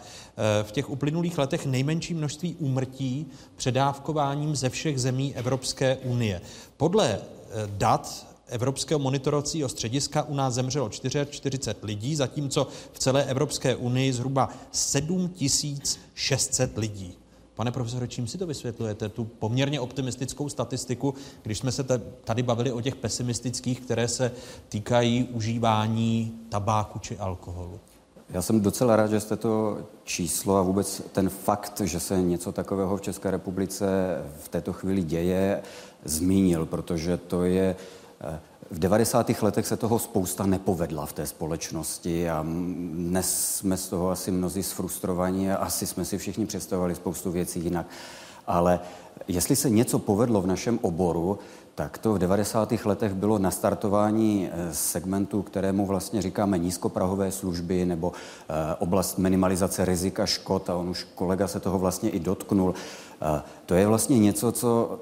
v 0.62 0.73
těch 0.73 0.91
uplynulých 0.91 1.39
letech 1.39 1.66
nejmenší 1.66 2.15
množství 2.15 2.57
úmrtí 2.59 3.27
předávkováním 3.57 4.57
ze 4.57 4.70
všech 4.70 5.01
zemí 5.01 5.35
Evropské 5.37 5.97
unie. 5.97 6.41
Podle 6.77 7.19
dat 7.66 8.26
Evropského 8.48 8.98
monitorovacího 8.98 9.68
střediska 9.68 10.23
u 10.23 10.35
nás 10.35 10.55
zemřelo 10.55 10.89
44 10.89 11.59
lidí, 11.82 12.16
zatímco 12.16 12.66
v 12.93 12.98
celé 12.98 13.24
Evropské 13.24 13.77
unii 13.77 14.12
zhruba 14.12 14.48
7600 14.73 16.78
lidí. 16.78 17.14
Pane 17.55 17.73
profesore, 17.73 18.09
čím 18.09 18.27
si 18.27 18.39
to 18.39 18.47
vysvětlujete, 18.47 19.09
tu 19.09 19.24
poměrně 19.24 19.81
optimistickou 19.81 20.48
statistiku, 20.48 21.14
když 21.43 21.59
jsme 21.59 21.73
se 21.73 21.85
tady 22.24 22.43
bavili 22.43 22.73
o 22.73 22.81
těch 22.81 22.97
pesimistických, 22.97 23.81
které 23.81 24.09
se 24.09 24.32
týkají 24.68 25.24
užívání 25.24 26.40
tabáku 26.48 26.98
či 26.98 27.18
alkoholu? 27.18 27.81
Já 28.31 28.43
jsem 28.43 28.60
docela 28.60 28.97
rád, 28.97 29.10
že 29.10 29.20
jste 29.20 29.36
to 29.36 29.78
číslo 30.05 30.56
a 30.56 30.62
vůbec 30.62 31.02
ten 31.12 31.28
fakt, 31.28 31.81
že 31.85 32.01
se 32.01 32.23
něco 32.23 32.52
takového 32.52 32.97
v 32.97 33.01
České 33.01 33.31
republice 33.31 33.86
v 34.39 34.48
této 34.48 34.73
chvíli 34.73 35.02
děje, 35.02 35.62
zmínil, 36.05 36.66
protože 36.66 37.16
to 37.16 37.44
je 37.44 37.77
v 38.70 38.78
90. 38.78 39.30
letech 39.43 39.66
se 39.66 39.76
toho 39.76 39.98
spousta 39.98 40.47
nepovedla 40.47 41.06
v 41.06 41.12
té 41.12 41.26
společnosti 41.26 42.30
a 42.30 42.43
dnes 42.93 43.56
jsme 43.56 43.76
z 43.76 43.88
toho 43.88 44.10
asi 44.10 44.30
mnozí 44.30 44.62
sfrustrovaní 44.62 45.51
a 45.51 45.56
asi 45.56 45.86
jsme 45.86 46.05
si 46.05 46.18
všichni 46.18 46.47
představovali 46.47 46.94
spoustu 46.94 47.30
věcí 47.30 47.60
jinak. 47.60 47.86
Ale 48.47 48.80
jestli 49.28 49.56
se 49.56 49.70
něco 49.70 49.98
povedlo 49.98 50.43
v 50.43 50.47
našem 50.47 50.78
oboru, 50.82 51.38
tak 51.74 51.98
to 51.98 52.14
v 52.14 52.18
90. 52.18 52.72
letech 52.84 53.14
bylo 53.14 53.38
nastartování 53.38 54.48
eh, 54.52 54.74
segmentu, 54.74 55.43
kterému 55.43 55.86
vlastně 55.86 56.22
říkáme 56.22 56.59
nízkoprahové 56.59 57.32
služby 57.32 57.84
nebo 57.84 58.12
eh, 58.12 58.74
oblast 58.78 59.18
minimalizace 59.18 59.84
rizika 59.84 60.26
škod 60.26 60.70
a 60.70 60.76
on 60.76 60.88
už 60.88 61.06
kolega 61.14 61.48
se 61.48 61.60
toho 61.60 61.78
vlastně 61.78 62.10
i 62.10 62.20
dotknul. 62.20 62.74
Eh, 63.22 63.43
to 63.66 63.74
je 63.74 63.86
vlastně 63.86 64.18
něco, 64.18 64.52
co 64.52 64.98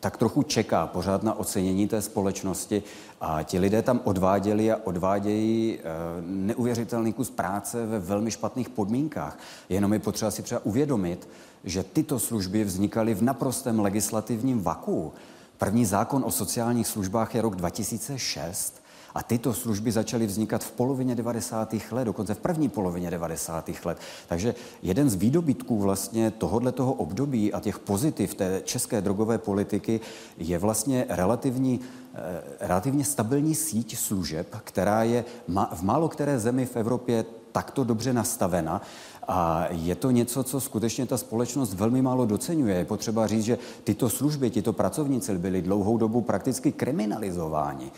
tak 0.00 0.16
trochu 0.16 0.42
čeká 0.42 0.86
pořád 0.86 1.22
na 1.22 1.38
ocenění 1.38 1.88
té 1.88 2.02
společnosti 2.02 2.82
a 3.20 3.42
ti 3.42 3.58
lidé 3.58 3.82
tam 3.82 4.00
odváděli 4.04 4.72
a 4.72 4.80
odvádějí 4.84 5.78
neuvěřitelný 6.20 7.12
kus 7.12 7.30
práce 7.30 7.86
ve 7.86 7.98
velmi 7.98 8.30
špatných 8.30 8.68
podmínkách. 8.68 9.38
Jenom 9.68 9.92
je 9.92 9.98
potřeba 9.98 10.30
si 10.30 10.42
třeba 10.42 10.60
uvědomit, 10.64 11.28
že 11.64 11.82
tyto 11.82 12.18
služby 12.18 12.64
vznikaly 12.64 13.14
v 13.14 13.22
naprostém 13.22 13.80
legislativním 13.80 14.60
vaku. 14.60 15.12
První 15.58 15.86
zákon 15.86 16.24
o 16.26 16.30
sociálních 16.30 16.86
službách 16.86 17.34
je 17.34 17.42
rok 17.42 17.56
2006 17.56 18.77
a 19.18 19.22
tyto 19.22 19.54
služby 19.54 19.92
začaly 19.92 20.26
vznikat 20.26 20.64
v 20.64 20.70
polovině 20.70 21.14
90. 21.14 21.74
let, 21.90 22.04
dokonce 22.04 22.34
v 22.34 22.38
první 22.38 22.68
polovině 22.68 23.10
90. 23.10 23.70
let. 23.84 23.98
Takže 24.28 24.54
jeden 24.82 25.10
z 25.10 25.14
výdobytků 25.14 25.78
vlastně 25.78 26.30
tohohle 26.30 26.72
toho 26.72 26.92
období 26.92 27.52
a 27.52 27.60
těch 27.60 27.78
pozitiv 27.78 28.34
té 28.34 28.62
české 28.64 29.00
drogové 29.00 29.38
politiky 29.38 30.00
je 30.38 30.58
vlastně 30.58 31.06
relativní, 31.08 31.80
eh, 32.14 32.42
relativně 32.60 33.04
stabilní 33.04 33.54
síť 33.54 33.98
služeb, 33.98 34.46
která 34.64 35.02
je 35.02 35.24
v 35.72 35.82
málo 35.82 36.08
které 36.08 36.38
zemi 36.38 36.66
v 36.66 36.76
Evropě 36.76 37.24
takto 37.52 37.84
dobře 37.84 38.12
nastavena 38.12 38.82
a 39.28 39.66
je 39.70 39.94
to 39.94 40.10
něco, 40.10 40.44
co 40.44 40.60
skutečně 40.60 41.06
ta 41.06 41.18
společnost 41.18 41.74
velmi 41.74 42.02
málo 42.02 42.26
docenuje. 42.26 42.76
Je 42.76 42.84
potřeba 42.84 43.26
říct, 43.26 43.44
že 43.44 43.58
tyto 43.84 44.10
služby, 44.10 44.50
tyto 44.50 44.72
pracovníci 44.72 45.38
byli 45.38 45.62
dlouhou 45.62 45.98
dobu 45.98 46.20
prakticky 46.20 46.72
kriminalizováni. 46.72 47.90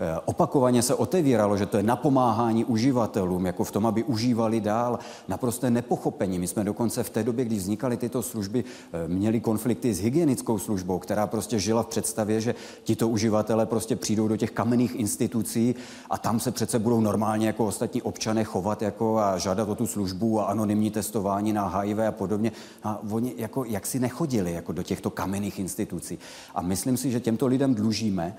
Eh, 0.00 0.20
opakovaně 0.24 0.82
se 0.82 0.94
otevíralo, 0.94 1.56
že 1.56 1.66
to 1.66 1.76
je 1.76 1.82
napomáhání 1.82 2.64
uživatelům, 2.64 3.46
jako 3.46 3.64
v 3.64 3.70
tom, 3.70 3.86
aby 3.86 4.04
užívali 4.04 4.60
dál. 4.60 4.98
Naprosté 5.28 5.70
nepochopení. 5.70 6.38
My 6.38 6.46
jsme 6.46 6.64
dokonce 6.64 7.02
v 7.02 7.10
té 7.10 7.24
době, 7.24 7.44
kdy 7.44 7.56
vznikaly 7.56 7.96
tyto 7.96 8.22
služby, 8.22 8.64
eh, 8.64 9.08
měli 9.08 9.40
konflikty 9.40 9.94
s 9.94 10.00
hygienickou 10.00 10.58
službou, 10.58 10.98
která 10.98 11.26
prostě 11.26 11.58
žila 11.58 11.82
v 11.82 11.86
představě, 11.86 12.40
že 12.40 12.54
tito 12.84 13.08
uživatelé 13.08 13.66
prostě 13.66 13.96
přijdou 13.96 14.28
do 14.28 14.36
těch 14.36 14.50
kamenných 14.50 14.94
institucí 14.94 15.74
a 16.10 16.18
tam 16.18 16.40
se 16.40 16.50
přece 16.50 16.78
budou 16.78 17.00
normálně 17.00 17.46
jako 17.46 17.66
ostatní 17.66 18.02
občané 18.02 18.44
chovat 18.44 18.82
jako 18.82 19.18
a 19.18 19.38
žádat 19.38 19.68
o 19.68 19.74
tu 19.74 19.86
službu 19.86 20.40
a 20.40 20.44
anonymní 20.44 20.90
testování 20.90 21.52
na 21.52 21.68
HIV 21.68 21.98
a 21.98 22.12
podobně. 22.12 22.52
A 22.84 23.00
oni 23.10 23.34
jako 23.36 23.64
jak 23.64 23.86
si 23.86 23.98
nechodili 23.98 24.52
jako 24.52 24.72
do 24.72 24.82
těchto 24.82 25.10
kamenných 25.10 25.58
institucí. 25.58 26.18
A 26.54 26.62
myslím 26.62 26.96
si, 26.96 27.10
že 27.10 27.20
těmto 27.20 27.46
lidem 27.46 27.74
dlužíme, 27.74 28.34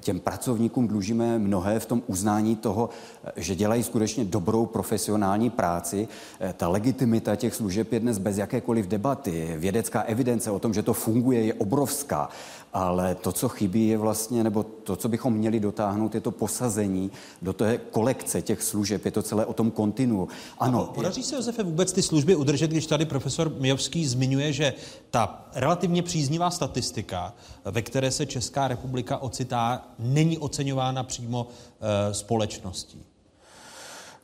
těm 0.00 0.20
pracovníkům 0.20 0.88
dlužíme 0.88 1.38
mnohé 1.38 1.80
v 1.80 1.86
tom 1.86 2.02
uznání 2.06 2.56
toho, 2.56 2.88
že 3.36 3.54
dělají 3.54 3.82
skutečně 3.82 4.24
dobrou 4.24 4.66
profesionální 4.66 5.50
práci. 5.50 6.08
Ta 6.56 6.68
legitimita 6.68 7.36
těch 7.36 7.54
služeb 7.54 7.92
je 7.92 8.00
dnes 8.00 8.18
bez 8.18 8.38
jakékoliv 8.38 8.86
debaty. 8.86 9.54
Vědecká 9.58 10.02
evidence 10.02 10.50
o 10.50 10.58
tom, 10.58 10.74
že 10.74 10.82
to 10.82 10.92
funguje, 10.92 11.44
je 11.44 11.54
obrovská. 11.54 12.28
Ale 12.74 13.14
to, 13.14 13.32
co 13.32 13.48
chybí, 13.48 13.88
je 13.88 13.98
vlastně, 13.98 14.44
nebo 14.44 14.62
to, 14.62 14.96
co 14.96 15.08
bychom 15.08 15.32
měli 15.32 15.60
dotáhnout, 15.60 16.14
je 16.14 16.20
to 16.20 16.30
posazení 16.30 17.10
do 17.42 17.52
té 17.52 17.78
kolekce 17.78 18.42
těch 18.42 18.62
služeb. 18.62 19.04
Je 19.04 19.10
to 19.10 19.22
celé 19.22 19.46
o 19.46 19.52
tom 19.52 19.70
kontinu. 19.70 20.28
Ano. 20.58 20.90
Podaří 20.94 21.22
se, 21.22 21.36
Josefe, 21.36 21.62
vůbec 21.62 21.92
ty 21.92 22.02
služby 22.02 22.36
udržet, 22.36 22.70
když 22.70 22.86
tady 22.86 23.04
profesor 23.04 23.52
Mijovský 23.58 24.06
zmiňuje, 24.06 24.52
že 24.52 24.74
ta 25.10 25.48
relativně 25.54 26.02
příznivá 26.02 26.50
statistika, 26.50 27.34
ve 27.64 27.82
které 27.82 28.10
se 28.10 28.26
Česká 28.26 28.68
republika 28.68 29.18
ocitá, 29.18 29.88
není 29.98 30.38
oceňována 30.38 31.02
přímo 31.02 31.48
e, 31.80 32.14
společností? 32.14 33.13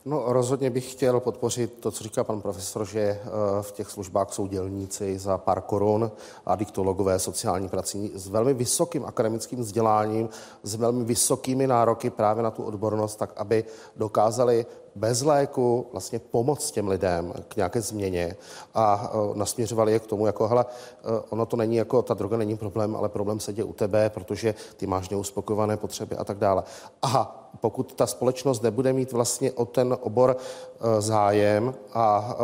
No 0.05 0.23
rozhodně 0.27 0.69
bych 0.69 0.91
chtěl 0.91 1.19
podpořit 1.19 1.73
to, 1.79 1.91
co 1.91 2.03
říká 2.03 2.23
pan 2.23 2.41
profesor, 2.41 2.85
že 2.85 2.99
eh, 2.99 3.19
v 3.61 3.71
těch 3.71 3.89
službách 3.89 4.33
jsou 4.33 4.47
dělníci 4.47 5.19
za 5.19 5.37
pár 5.37 5.61
korun, 5.61 6.11
adiktologové, 6.45 7.19
sociální 7.19 7.69
pracovníci 7.69 8.19
s 8.19 8.27
velmi 8.27 8.53
vysokým 8.53 9.05
akademickým 9.05 9.59
vzděláním, 9.59 10.29
s 10.63 10.75
velmi 10.75 11.03
vysokými 11.03 11.67
nároky 11.67 12.09
právě 12.09 12.43
na 12.43 12.51
tu 12.51 12.63
odbornost, 12.63 13.15
tak 13.15 13.33
aby 13.35 13.63
dokázali 13.95 14.65
bez 14.95 15.21
léku 15.21 15.87
vlastně 15.91 16.19
pomoct 16.19 16.71
těm 16.71 16.87
lidem 16.87 17.33
k 17.47 17.55
nějaké 17.55 17.81
změně 17.81 18.35
a 18.73 19.13
uh, 19.13 19.35
nasměřovali 19.35 19.91
je 19.91 19.99
k 19.99 20.07
tomu, 20.07 20.25
jako 20.25 20.47
hele, 20.47 20.65
uh, 20.65 21.11
ono 21.29 21.45
to 21.45 21.57
není 21.57 21.75
jako, 21.75 22.01
ta 22.01 22.13
droga 22.13 22.37
není 22.37 22.57
problém, 22.57 22.95
ale 22.95 23.09
problém 23.09 23.39
se 23.39 23.53
děje 23.53 23.65
u 23.65 23.73
tebe, 23.73 24.09
protože 24.09 24.55
ty 24.77 24.87
máš 24.87 25.09
neuspokojované 25.09 25.77
potřeby 25.77 26.15
a 26.15 26.23
tak 26.23 26.37
dále. 26.37 26.63
A 27.01 27.37
pokud 27.61 27.93
ta 27.93 28.07
společnost 28.07 28.63
nebude 28.63 28.93
mít 28.93 29.11
vlastně 29.11 29.51
o 29.51 29.65
ten 29.65 29.97
obor 30.01 30.37
uh, 30.37 31.01
zájem 31.01 31.73
a 31.93 32.35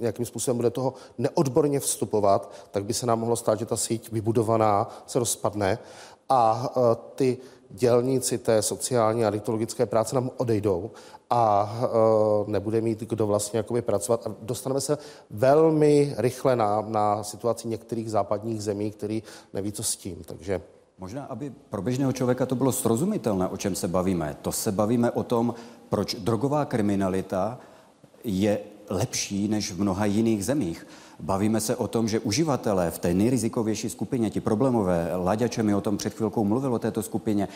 nějakým 0.00 0.26
způsobem 0.26 0.56
bude 0.56 0.70
toho 0.70 0.94
neodborně 1.18 1.80
vstupovat, 1.80 2.52
tak 2.70 2.84
by 2.84 2.94
se 2.94 3.06
nám 3.06 3.20
mohlo 3.20 3.36
stát, 3.36 3.58
že 3.58 3.66
ta 3.66 3.76
síť 3.76 4.12
vybudovaná 4.12 4.88
se 5.06 5.18
rozpadne 5.18 5.78
a 6.28 6.70
ty 7.14 7.38
dělníci 7.72 8.38
té 8.38 8.62
sociální 8.62 9.24
a 9.24 9.30
dietologické 9.30 9.86
práce 9.86 10.14
nám 10.14 10.30
odejdou 10.36 10.90
a 11.30 11.72
uh, 12.42 12.48
nebude 12.48 12.80
mít 12.80 13.00
kdo 13.00 13.26
vlastně 13.26 13.56
jakoby 13.56 13.82
pracovat. 13.82 14.26
A 14.26 14.34
dostaneme 14.42 14.80
se 14.80 14.98
velmi 15.30 16.14
rychle 16.18 16.56
na, 16.56 16.80
na 16.80 17.22
situaci 17.22 17.68
některých 17.68 18.10
západních 18.10 18.62
zemí, 18.62 18.90
který 18.90 19.22
neví, 19.52 19.72
co 19.72 19.82
s 19.82 19.96
tím. 19.96 20.16
Takže 20.26 20.62
Možná, 20.98 21.24
aby 21.24 21.52
pro 21.70 21.82
běžného 21.82 22.12
člověka 22.12 22.46
to 22.46 22.54
bylo 22.54 22.72
srozumitelné, 22.72 23.48
o 23.48 23.56
čem 23.56 23.74
se 23.74 23.88
bavíme. 23.88 24.36
To 24.42 24.52
se 24.52 24.72
bavíme 24.72 25.10
o 25.10 25.22
tom, 25.22 25.54
proč 25.88 26.14
drogová 26.14 26.64
kriminalita 26.64 27.58
je 28.24 28.60
lepší 28.90 29.48
než 29.48 29.72
v 29.72 29.80
mnoha 29.80 30.04
jiných 30.04 30.44
zemích. 30.44 30.86
Bavíme 31.22 31.60
se 31.60 31.76
o 31.76 31.88
tom, 31.88 32.08
že 32.08 32.20
uživatelé 32.20 32.90
v 32.90 32.98
té 32.98 33.14
nejrizikovější 33.14 33.90
skupině, 33.90 34.30
ti 34.30 34.40
problémové, 34.40 35.10
Laďače 35.16 35.62
mi 35.62 35.74
o 35.74 35.80
tom 35.80 35.96
před 35.96 36.14
chvilkou 36.14 36.44
mluvil 36.44 36.74
o 36.74 36.78
této 36.78 37.02
skupině, 37.02 37.48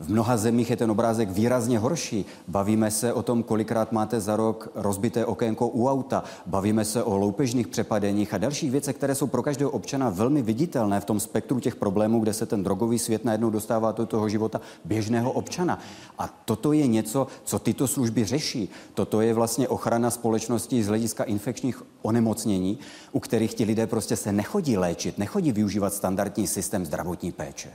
v 0.00 0.10
mnoha 0.10 0.36
zemích 0.36 0.70
je 0.70 0.76
ten 0.76 0.90
obrázek 0.90 1.30
výrazně 1.30 1.78
horší. 1.78 2.24
Bavíme 2.48 2.90
se 2.90 3.12
o 3.12 3.22
tom, 3.22 3.42
kolikrát 3.42 3.92
máte 3.92 4.20
za 4.20 4.36
rok 4.36 4.68
rozbité 4.74 5.26
okénko 5.26 5.68
u 5.68 5.88
auta. 5.88 6.24
Bavíme 6.46 6.84
se 6.84 7.02
o 7.02 7.16
loupežných 7.16 7.68
přepadeních 7.68 8.34
a 8.34 8.38
dalších 8.38 8.70
věcech, 8.70 8.96
které 8.96 9.14
jsou 9.14 9.26
pro 9.26 9.42
každého 9.42 9.70
občana 9.70 10.10
velmi 10.10 10.42
viditelné 10.42 11.00
v 11.00 11.04
tom 11.04 11.20
spektru 11.20 11.60
těch 11.60 11.76
problémů, 11.76 12.20
kde 12.20 12.32
se 12.32 12.46
ten 12.46 12.62
drogový 12.62 12.98
svět 12.98 13.24
najednou 13.24 13.50
dostává 13.50 13.92
do 13.92 14.06
toho 14.06 14.28
života 14.28 14.60
běžného 14.84 15.32
občana. 15.32 15.78
A 16.18 16.28
toto 16.44 16.72
je 16.72 16.86
něco, 16.86 17.26
co 17.44 17.58
tyto 17.58 17.88
služby 17.88 18.24
řeší. 18.24 18.68
Toto 18.94 19.20
je 19.20 19.34
vlastně 19.34 19.68
ochrana 19.68 20.10
společnosti 20.10 20.82
z 20.82 20.88
hlediska 20.88 21.24
infekčních 21.24 21.82
onemocnění, 22.02 22.78
u 23.12 23.20
kterých 23.20 23.54
ti 23.54 23.64
lidé 23.64 23.86
prostě 23.86 24.16
se 24.16 24.32
nechodí 24.32 24.76
léčit, 24.76 25.18
nechodí 25.18 25.52
využívat 25.52 25.94
standardní 25.94 26.46
systém 26.46 26.86
zdravotní 26.86 27.32
péče. 27.32 27.70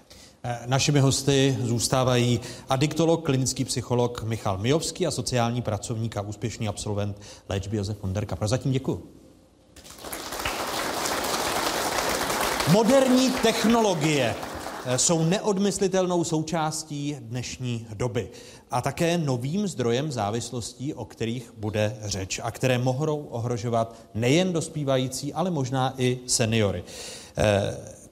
Eh, 0.46 0.60
našimi 0.66 1.00
hosty 1.00 1.58
zůstávají 1.62 2.40
adiktolog, 2.70 3.26
klinický 3.26 3.66
psycholog 3.66 4.24
Michal 4.24 4.58
Mijovský 4.58 5.08
a 5.08 5.12
sociální 5.12 5.62
pracovník 5.62 6.18
a 6.18 6.22
úspěšný 6.22 6.68
absolvent 6.68 7.22
léčby 7.50 7.78
Josef 7.78 7.98
Ponderka. 7.98 8.36
Prozatím 8.36 8.72
děkuji. 8.72 9.04
Moderní 12.72 13.32
technologie 13.32 14.36
eh, 14.86 14.98
jsou 14.98 15.24
neodmyslitelnou 15.24 16.24
součástí 16.24 17.18
dnešní 17.20 17.88
doby 17.94 18.30
a 18.72 18.82
také 18.82 19.18
novým 19.18 19.68
zdrojem 19.68 20.12
závislostí, 20.12 20.94
o 20.94 21.06
kterých 21.06 21.54
bude 21.58 21.98
řeč 22.02 22.40
a 22.44 22.52
které 22.52 22.78
mohou 22.78 23.24
ohrožovat 23.24 23.96
nejen 24.14 24.54
dospívající, 24.54 25.34
ale 25.34 25.52
možná 25.52 25.94
i 25.98 26.20
seniory. 26.28 26.84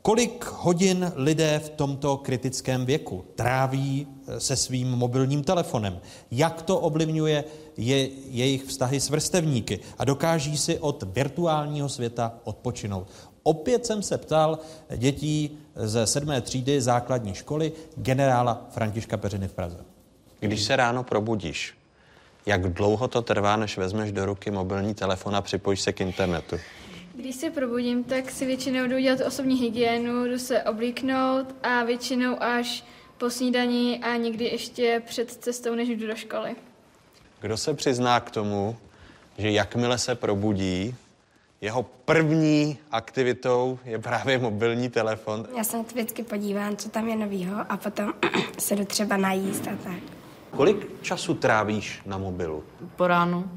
Kolik 0.02 0.46
hodin 0.46 1.12
lidé 1.16 1.60
v 1.60 1.70
tomto 1.70 2.18
kritickém 2.18 2.86
věku 2.86 3.26
tráví 3.36 4.08
eh, 4.28 4.40
se 4.40 4.56
svým 4.56 4.88
mobilním 4.92 5.44
telefonem? 5.44 6.00
Jak 6.32 6.62
to 6.62 6.80
ovlivňuje 6.80 7.44
je, 7.78 8.10
jejich 8.30 8.64
vztahy 8.64 9.00
s 9.00 9.10
vrstevníky? 9.10 9.80
A 9.98 10.06
dokáží 10.06 10.58
si 10.58 10.80
od 10.80 11.04
virtuálního 11.04 11.90
světa 11.90 12.34
odpočinout? 12.44 13.08
Opět 13.44 13.86
jsem 13.86 14.04
se 14.04 14.18
ptal 14.18 14.60
dětí 14.98 15.58
ze 15.76 16.08
sedmé 16.08 16.42
třídy 16.42 16.82
základní 16.82 17.34
školy 17.34 17.72
generála 17.96 18.66
Františka 18.72 19.18
Peřiny 19.18 19.48
v 19.48 19.54
Praze. 19.54 19.78
Když 20.40 20.64
se 20.64 20.76
ráno 20.76 21.04
probudíš, 21.04 21.74
jak 22.46 22.74
dlouho 22.74 23.08
to 23.08 23.22
trvá, 23.22 23.56
než 23.56 23.78
vezmeš 23.78 24.12
do 24.12 24.26
ruky 24.26 24.52
mobilní 24.52 24.94
telefon 24.94 25.36
a 25.36 25.42
připojíš 25.42 25.82
se 25.82 25.94
k 25.94 26.02
internetu? 26.02 26.56
Když 27.22 27.36
se 27.36 27.50
probudím, 27.50 28.04
tak 28.04 28.32
si 28.32 28.46
většinou 28.46 28.88
jdu 28.88 29.00
dělat 29.00 29.20
osobní 29.28 29.56
hygienu, 29.56 30.26
jdu 30.26 30.40
se 30.40 30.64
oblíknout 30.64 31.56
a 31.64 31.84
většinou 31.84 32.44
až 32.44 32.86
po 33.18 33.30
snídaní 33.30 34.00
a 34.04 34.16
někdy 34.16 34.46
ještě 34.46 35.02
před 35.06 35.32
cestou, 35.32 35.76
než 35.76 35.90
jdu 35.90 36.08
do 36.08 36.16
školy. 36.16 36.56
Kdo 37.42 37.58
se 37.58 37.74
přizná 37.74 38.20
k 38.20 38.32
tomu, 38.32 38.78
že 39.38 39.52
jakmile 39.52 39.98
se 39.98 40.16
probudí, 40.16 40.96
jeho 41.62 41.84
první 41.84 42.78
aktivitou 42.92 43.80
je 43.86 44.00
právě 44.00 44.38
mobilní 44.38 44.90
telefon? 44.90 45.48
Já 45.58 45.64
se 45.64 45.78
na 45.78 45.84
to 45.84 45.90
vždycky 45.90 46.24
podívám, 46.24 46.76
co 46.78 46.90
tam 46.90 47.08
je 47.08 47.16
novýho 47.16 47.58
a 47.70 47.78
potom 47.78 48.14
se 48.60 48.76
jdu 48.76 48.86
třeba 48.86 49.18
najíst 49.18 49.68
a 49.68 49.76
tak. 49.84 50.04
Kolik 50.52 51.02
času 51.02 51.34
trávíš 51.34 52.02
na 52.06 52.18
mobilu? 52.18 52.64
Po 52.96 53.08
ránu. 53.08 53.52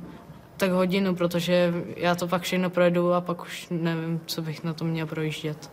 Tak 0.56 0.70
hodinu, 0.70 1.14
protože 1.14 1.72
já 1.96 2.14
to 2.14 2.28
pak 2.28 2.42
všechno 2.42 2.70
projedu 2.70 3.12
a 3.12 3.20
pak 3.20 3.42
už 3.42 3.66
nevím, 3.70 4.20
co 4.26 4.42
bych 4.42 4.64
na 4.64 4.74
to 4.74 4.84
měl 4.84 5.06
projíždět. 5.06 5.70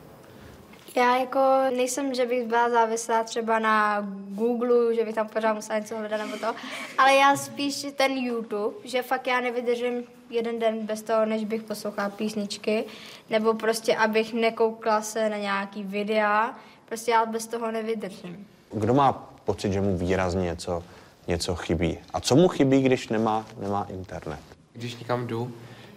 Já 0.96 1.18
jako 1.18 1.40
nejsem, 1.76 2.14
že 2.14 2.26
bych 2.26 2.48
byla 2.48 2.70
závislá 2.70 3.24
třeba 3.24 3.60
na 3.60 4.08
Google, 4.30 4.96
že 4.96 5.06
bych 5.06 5.16
tam 5.16 5.28
pořád 5.28 5.54
musela 5.54 5.80
něco 5.80 5.98
hledat 5.98 6.18
nebo 6.18 6.38
to, 6.38 6.48
ale 6.98 7.16
já 7.16 7.36
spíš 7.36 7.86
ten 7.96 8.12
YouTube, 8.12 8.76
že 8.84 9.04
fakt 9.04 9.28
já 9.28 9.42
nevydržím 9.42 10.04
jeden 10.30 10.60
den 10.60 10.86
bez 10.86 11.02
toho, 11.02 11.26
než 11.26 11.46
bych 11.46 11.64
poslouchala 11.64 12.10
písničky, 12.10 12.86
nebo 13.30 13.54
prostě 13.54 13.96
abych 13.96 14.34
nekoukla 14.34 15.02
se 15.02 15.30
na 15.30 15.38
nějaký 15.38 15.84
videa, 15.84 16.56
prostě 16.86 17.12
já 17.12 17.26
bez 17.26 17.48
toho 17.48 17.72
nevydržím. 17.72 18.48
Kdo 18.72 18.94
má 18.94 19.14
pocit, 19.46 19.74
že 19.74 19.82
mu 19.82 19.98
výrazně 19.98 20.42
něco, 20.42 20.84
něco 21.28 21.56
chybí? 21.56 21.98
A 22.14 22.20
co 22.20 22.36
mu 22.36 22.48
chybí, 22.48 22.82
když 22.82 23.10
nemá, 23.10 23.46
nemá 23.60 23.88
internet? 23.90 24.40
Když 24.74 24.96
někam 24.96 25.28
jdu, 25.28 25.52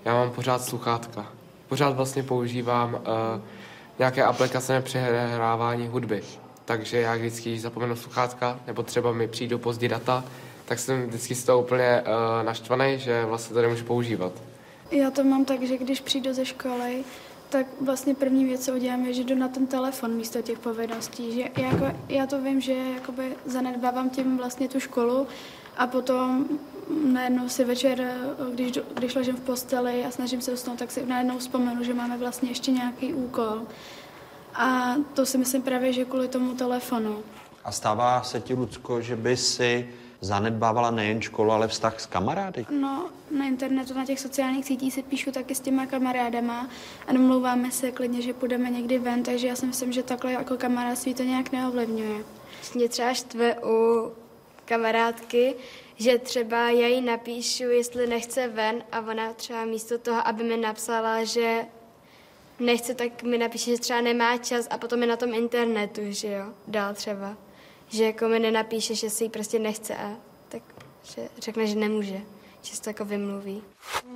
já 0.05 0.15
mám 0.15 0.31
pořád 0.31 0.65
sluchátka. 0.65 1.33
Pořád 1.69 1.97
vlastně 1.97 2.23
používám 2.23 2.95
uh, 2.95 3.01
nějaké 3.99 4.25
aplikace 4.25 4.73
na 4.73 4.81
přehrávání 4.81 5.89
hudby. 5.89 6.23
Takže 6.65 7.01
já 7.01 7.15
vždycky, 7.15 7.51
když 7.51 7.63
zapomenu 7.63 7.97
sluchátka, 7.97 8.61
nebo 8.67 8.83
třeba 8.83 9.13
mi 9.13 9.29
přijdou 9.29 9.59
pozdě 9.59 9.89
data, 9.89 10.25
tak 10.65 10.79
jsem 10.79 11.07
vždycky 11.07 11.35
z 11.35 11.45
toho 11.45 11.61
úplně 11.61 12.03
uh, 12.03 12.47
naštvaný, 12.47 12.99
že 12.99 13.25
vlastně 13.25 13.55
to 13.55 13.63
nemůžu 13.63 13.85
používat. 13.85 14.33
Já 14.91 15.11
to 15.11 15.25
mám 15.25 15.45
tak, 15.45 15.63
že 15.63 15.79
když 15.79 16.01
přijdu 16.01 16.35
ze 16.35 16.45
školy, 16.45 17.05
tak 17.49 17.67
vlastně 17.81 18.15
první 18.15 18.45
věc, 18.45 18.65
co 18.65 18.73
udělám, 18.73 19.07
je, 19.07 19.15
že 19.15 19.25
jdu 19.25 19.35
na 19.35 19.49
ten 19.49 19.67
telefon 19.67 20.11
místo 20.11 20.43
těch 20.43 20.59
povinností. 20.59 21.35
Že 21.35 21.43
já, 21.63 21.69
jako, 21.69 21.99
já 22.09 22.27
to 22.27 22.43
vím, 22.43 22.61
že 22.61 22.73
jakoby 22.73 23.37
zanedbávám 23.47 24.11
tím 24.11 24.37
vlastně 24.37 24.69
tu 24.69 24.81
školu 24.81 25.27
a 25.77 25.87
potom 25.87 26.47
najednou 27.13 27.49
si 27.49 27.65
večer, 27.65 28.15
když, 28.55 28.79
když 28.95 29.15
ležím 29.15 29.37
v 29.37 29.41
posteli 29.41 30.05
a 30.05 30.11
snažím 30.11 30.41
se 30.41 30.53
usnout, 30.53 30.79
tak 30.79 30.91
si 30.91 31.07
najednou 31.07 31.39
vzpomenu, 31.39 31.85
že 31.85 31.95
máme 31.95 32.19
vlastně 32.19 32.49
ještě 32.49 32.71
nějaký 32.71 33.15
úkol. 33.15 33.63
A 34.55 34.95
to 35.15 35.27
si 35.27 35.39
myslím 35.39 35.63
právě, 35.63 35.93
že 35.93 36.05
kvůli 36.05 36.29
tomu 36.29 36.55
telefonu. 36.55 37.23
A 37.65 37.73
stává 37.73 38.23
se 38.23 38.41
ti, 38.41 38.55
Lucko, 38.55 39.01
že 39.01 39.17
by 39.17 39.37
si 39.37 39.89
zanedbávala 40.21 40.91
nejen 40.91 41.23
školu, 41.23 41.51
ale 41.51 41.69
vztah 41.69 42.01
s 42.01 42.07
kamarády? 42.07 42.67
No, 42.71 43.07
na 43.31 43.47
internetu, 43.47 43.95
na 43.95 44.05
těch 44.05 44.21
sociálních 44.21 44.65
sítích 44.65 44.95
si 44.95 45.03
píšu 45.03 45.33
taky 45.33 45.55
s 45.55 45.61
těma 45.61 45.87
kamarádama 45.87 46.69
a 47.07 47.13
domlouváme 47.13 47.71
se 47.71 47.91
klidně, 47.91 48.23
že 48.23 48.33
půjdeme 48.33 48.71
někdy 48.71 48.99
ven, 48.99 49.23
takže 49.23 49.47
já 49.47 49.57
si 49.57 49.67
myslím, 49.67 49.93
že 49.93 50.03
takhle 50.03 50.33
jako 50.33 50.57
kamarádství 50.57 51.15
to 51.15 51.23
nějak 51.23 51.53
neovlivňuje. 51.53 52.25
Mě 52.75 52.89
třeba 52.89 53.15
štve 53.15 53.57
u 53.65 54.13
kamarádky, 54.65 55.55
že 55.97 56.19
třeba 56.19 56.71
já 56.71 56.87
jí 56.87 57.01
napíšu, 57.01 57.63
jestli 57.63 58.07
nechce 58.07 58.49
ven 58.49 58.85
a 58.93 59.01
ona 59.01 59.33
třeba 59.33 59.65
místo 59.65 59.99
toho, 59.99 60.29
aby 60.29 60.45
mi 60.45 60.57
napsala, 60.57 61.25
že 61.25 61.67
nechce, 62.61 62.95
tak 62.95 63.23
mi 63.23 63.39
napíše, 63.39 63.71
že 63.71 63.79
třeba 63.79 64.01
nemá 64.01 64.37
čas 64.39 64.67
a 64.71 64.79
potom 64.79 65.01
je 65.01 65.07
na 65.07 65.17
tom 65.17 65.35
internetu, 65.35 66.01
že 66.05 66.29
jo, 66.29 66.45
dál 66.67 66.95
třeba. 66.95 67.37
Že 67.89 68.05
jako 68.05 68.29
mi 68.29 68.39
nenapíše, 68.39 68.95
že 68.95 69.11
si 69.11 69.25
jí 69.25 69.31
prostě 69.31 69.59
nechce 69.59 69.97
a 69.97 70.17
tak 70.49 70.63
že 71.05 71.29
řekne, 71.39 71.67
že 71.67 71.75
nemůže 71.75 72.21
že 72.65 72.77
se 72.77 72.83
to 72.83 72.91
jako 72.91 73.05
vymluví. 73.05 73.63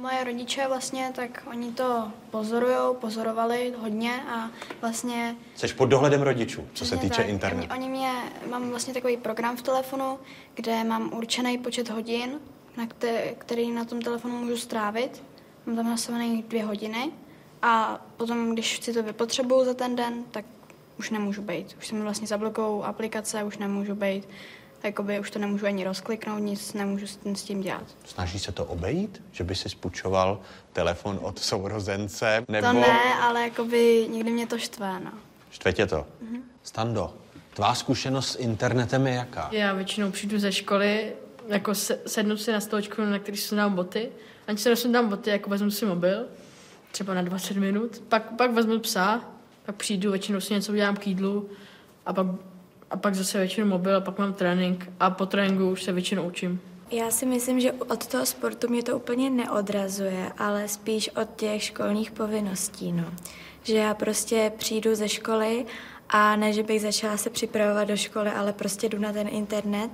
Moje 0.01 0.25
rodiče 0.25 0.69
vlastně, 0.69 1.13
tak 1.15 1.47
oni 1.51 1.73
to 1.73 2.13
pozorují, 2.31 2.97
pozorovali 3.01 3.75
hodně 3.79 4.23
a 4.29 4.51
vlastně... 4.81 5.37
Jsi 5.57 5.69
pod 5.69 5.87
dohledem 5.87 6.23
rodičů, 6.23 6.69
co 6.73 6.87
se 6.87 6.97
týče 6.97 7.17
tak. 7.17 7.29
internetu. 7.29 7.69
Oni, 7.75 7.81
oni 7.81 7.99
mě, 7.99 8.13
mám 8.51 8.71
vlastně 8.71 8.95
takový 8.95 9.17
program 9.17 9.57
v 9.57 9.63
telefonu, 9.63 10.19
kde 10.55 10.85
mám 10.85 11.13
určený 11.13 11.59
počet 11.59 11.91
hodin, 11.91 12.41
na 12.77 12.87
který, 12.87 13.19
který 13.39 13.71
na 13.71 13.85
tom 13.85 14.03
telefonu 14.03 14.39
můžu 14.39 14.57
strávit. 14.57 15.23
Mám 15.67 15.77
tam 15.77 15.87
nastavené 15.87 16.43
dvě 16.43 16.65
hodiny 16.65 17.11
a 17.63 18.05
potom, 18.17 18.53
když 18.53 18.81
si 18.83 18.93
to 18.93 19.03
vypotřebuju 19.03 19.65
za 19.65 19.75
ten 19.75 19.97
den, 19.97 20.25
tak 20.31 20.45
už 20.99 21.11
nemůžu 21.11 21.43
být. 21.43 21.77
Už 21.79 21.87
se 21.87 21.95
mi 21.95 22.03
vlastně 22.03 22.27
zablokují 22.27 22.83
aplikace, 22.83 23.45
už 23.45 23.59
nemůžu 23.59 23.95
být 23.95 24.29
jakoby 24.83 25.21
už 25.21 25.31
to 25.31 25.39
nemůžu 25.39 25.67
ani 25.67 25.85
rozkliknout, 25.85 26.41
nic 26.41 26.75
nemůžu 26.75 27.07
s 27.07 27.43
tím 27.43 27.61
dělat. 27.61 27.85
Snaží 28.05 28.39
se 28.39 28.53
to 28.53 28.65
obejít? 28.65 29.23
Že 29.33 29.45
by 29.45 29.55
si 29.55 29.69
spůjčoval 29.69 30.41
telefon 30.73 31.19
od 31.23 31.39
sourozence? 31.39 32.45
Nebo... 32.49 32.67
To 32.67 32.73
ne, 32.73 33.15
ale 33.21 33.43
jakoby 33.43 34.07
někdy 34.11 34.31
mě 34.31 34.47
to 34.47 34.59
štve, 34.59 35.01
no. 35.01 35.13
Štve 35.51 35.73
tě 35.73 35.87
to? 35.87 35.97
Mm-hmm. 35.97 36.41
Stando, 36.63 37.15
tvá 37.55 37.75
zkušenost 37.75 38.29
s 38.31 38.39
internetem 38.39 39.07
je 39.07 39.15
jaká? 39.15 39.49
Já 39.53 39.73
většinou 39.73 40.11
přijdu 40.11 40.39
ze 40.39 40.53
školy, 40.53 41.13
jako 41.49 41.75
se, 41.75 42.01
sednu 42.07 42.37
si 42.37 42.53
na 42.53 42.61
stolečku, 42.61 43.03
na 43.03 43.19
který 43.19 43.37
si 43.37 43.57
dám 43.57 43.75
boty. 43.75 44.09
Ani 44.47 44.59
se 44.59 44.69
nesundám 44.69 45.09
boty, 45.09 45.31
jako 45.31 45.51
vezmu 45.51 45.71
si 45.71 45.87
mobil, 45.87 46.27
třeba 46.91 47.15
na 47.15 47.23
20 47.23 47.57
minut. 47.57 48.03
Pak, 48.09 48.37
pak 48.37 48.51
vezmu 48.51 48.79
psa, 48.79 49.25
pak 49.67 49.77
přijdu, 49.77 50.11
většinou 50.11 50.41
si 50.41 50.55
něco 50.55 50.73
udělám 50.73 50.97
k 50.97 51.07
jídlu 51.07 51.49
a 52.07 52.13
pak 52.13 52.27
a 52.91 52.97
pak 52.97 53.15
zase 53.15 53.39
většinou 53.39 53.67
mobil 53.67 53.97
a 53.97 54.01
pak 54.01 54.19
mám 54.19 54.33
trénink 54.33 54.91
a 55.01 55.11
po 55.11 55.27
tréninku 55.27 55.71
už 55.71 55.83
se 55.83 55.93
většinou 55.93 56.27
učím. 56.27 56.61
Já 56.91 57.11
si 57.11 57.27
myslím, 57.27 57.61
že 57.61 57.73
od 57.73 58.07
toho 58.07 58.27
sportu 58.27 58.69
mě 58.69 58.83
to 58.83 58.97
úplně 58.97 59.31
neodrazuje, 59.31 60.33
ale 60.39 60.69
spíš 60.69 61.09
od 61.09 61.29
těch 61.37 61.63
školních 61.63 62.11
povinností. 62.11 62.93
No. 62.93 63.05
Že 63.63 63.77
já 63.77 63.95
prostě 63.95 64.53
přijdu 64.59 64.95
ze 64.95 65.09
školy 65.09 65.67
a 66.09 66.37
ne, 66.37 66.53
že 66.53 66.63
bych 66.63 66.81
začala 66.83 67.17
se 67.17 67.31
připravovat 67.31 67.89
do 67.89 67.97
školy, 67.97 68.31
ale 68.31 68.53
prostě 68.53 68.89
jdu 68.89 68.99
na 68.99 69.13
ten 69.13 69.29
internet, 69.31 69.91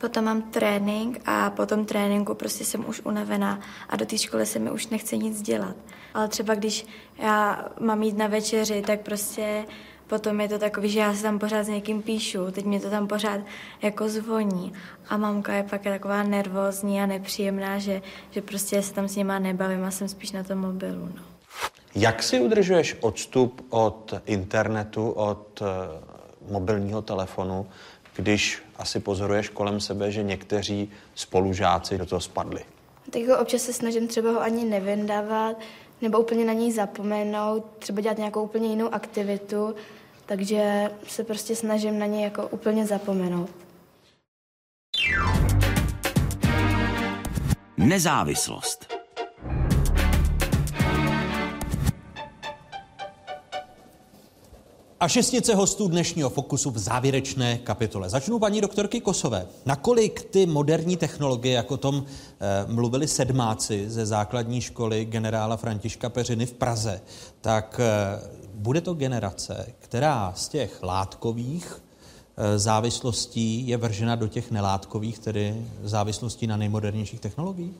potom 0.00 0.24
mám 0.24 0.42
trénink 0.42 1.20
a 1.26 1.50
po 1.50 1.66
tom 1.66 1.84
tréninku 1.84 2.34
prostě 2.34 2.64
jsem 2.64 2.88
už 2.88 3.00
unavená 3.04 3.60
a 3.88 3.96
do 3.96 4.06
té 4.06 4.18
školy 4.18 4.46
se 4.46 4.58
mi 4.58 4.70
už 4.70 4.86
nechce 4.86 5.16
nic 5.16 5.42
dělat. 5.42 5.76
Ale 6.14 6.28
třeba 6.28 6.54
když 6.54 6.86
já 7.18 7.68
mám 7.80 8.02
jít 8.02 8.18
na 8.18 8.26
večeři, 8.26 8.82
tak 8.82 9.00
prostě 9.00 9.64
Potom 10.10 10.40
je 10.40 10.48
to 10.48 10.58
takový, 10.58 10.88
že 10.88 11.00
já 11.00 11.14
se 11.14 11.22
tam 11.22 11.38
pořád 11.38 11.64
s 11.64 11.68
někým 11.68 12.02
píšu, 12.02 12.50
teď 12.50 12.64
mě 12.64 12.80
to 12.80 12.90
tam 12.90 13.06
pořád 13.06 13.40
jako 13.82 14.08
zvoní. 14.08 14.72
A 15.08 15.16
mamka 15.16 15.54
je 15.54 15.62
pak 15.62 15.82
taková 15.82 16.22
nervózní 16.22 17.00
a 17.00 17.06
nepříjemná, 17.06 17.78
že, 17.78 18.02
že 18.30 18.42
prostě 18.42 18.82
se 18.82 18.94
tam 18.94 19.08
s 19.08 19.16
nima 19.16 19.38
nebavím 19.38 19.84
a 19.84 19.90
jsem 19.90 20.08
spíš 20.08 20.32
na 20.32 20.42
tom 20.42 20.58
mobilu. 20.58 21.08
No. 21.16 21.22
Jak 21.94 22.22
si 22.22 22.40
udržuješ 22.40 22.96
odstup 23.00 23.66
od 23.70 24.14
internetu, 24.26 25.10
od 25.10 25.60
uh, 25.60 26.52
mobilního 26.52 27.02
telefonu, 27.02 27.66
když 28.16 28.62
asi 28.76 29.00
pozoruješ 29.00 29.48
kolem 29.48 29.80
sebe, 29.80 30.10
že 30.12 30.22
někteří 30.22 30.90
spolužáci 31.14 31.98
do 31.98 32.06
toho 32.06 32.20
spadli? 32.20 32.60
Tak 33.10 33.22
ho 33.22 33.38
občas 33.38 33.62
se 33.62 33.72
snažím 33.72 34.08
třeba 34.08 34.30
ho 34.30 34.40
ani 34.40 34.64
nevyndávat, 34.64 35.56
nebo 36.02 36.18
úplně 36.18 36.44
na 36.44 36.52
něj 36.52 36.72
zapomenout, 36.72 37.66
třeba 37.78 38.00
dělat 38.00 38.18
nějakou 38.18 38.42
úplně 38.42 38.68
jinou 38.68 38.94
aktivitu, 38.94 39.74
takže 40.30 40.90
se 41.08 41.24
prostě 41.24 41.56
snažím 41.56 41.98
na 41.98 42.06
něj 42.06 42.22
jako 42.22 42.48
úplně 42.48 42.86
zapomenout. 42.86 43.50
Nezávislost. 47.76 48.86
A 55.00 55.08
šestnice 55.08 55.54
hostů 55.54 55.88
dnešního 55.88 56.30
Fokusu 56.30 56.70
v 56.70 56.78
závěrečné 56.78 57.58
kapitole. 57.58 58.08
Začnu 58.08 58.38
paní 58.38 58.60
doktorky 58.60 59.00
Kosové. 59.00 59.46
Nakolik 59.66 60.22
ty 60.22 60.46
moderní 60.46 60.96
technologie, 60.96 61.54
jak 61.54 61.70
o 61.70 61.76
tom 61.76 62.04
eh, 62.06 62.72
mluvili 62.72 63.08
sedmáci 63.08 63.90
ze 63.90 64.06
základní 64.06 64.60
školy 64.60 65.04
generála 65.04 65.56
Františka 65.56 66.08
Peřiny 66.08 66.46
v 66.46 66.52
Praze, 66.52 67.00
tak 67.40 67.80
eh, 67.82 68.39
bude 68.60 68.80
to 68.80 68.94
generace, 68.94 69.66
která 69.78 70.32
z 70.36 70.48
těch 70.48 70.82
látkových 70.82 71.82
eh, 72.36 72.58
závislostí 72.58 73.68
je 73.68 73.76
vržena 73.76 74.16
do 74.16 74.28
těch 74.28 74.50
nelátkových, 74.50 75.18
tedy 75.18 75.66
závislostí 75.82 76.46
na 76.46 76.56
nejmodernějších 76.56 77.20
technologiích? 77.20 77.76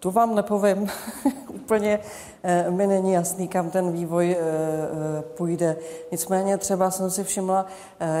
Tu 0.00 0.10
vám 0.10 0.34
nepovím. 0.34 0.88
Úplně 1.48 2.00
eh, 2.42 2.70
mi 2.70 2.86
není 2.86 3.12
jasný, 3.12 3.48
kam 3.48 3.70
ten 3.70 3.92
vývoj 3.92 4.36
eh, 4.38 4.38
eh, 4.38 5.22
půjde. 5.22 5.76
Nicméně 6.12 6.58
třeba 6.58 6.90
jsem 6.90 7.10
si 7.10 7.24
všimla 7.24 7.66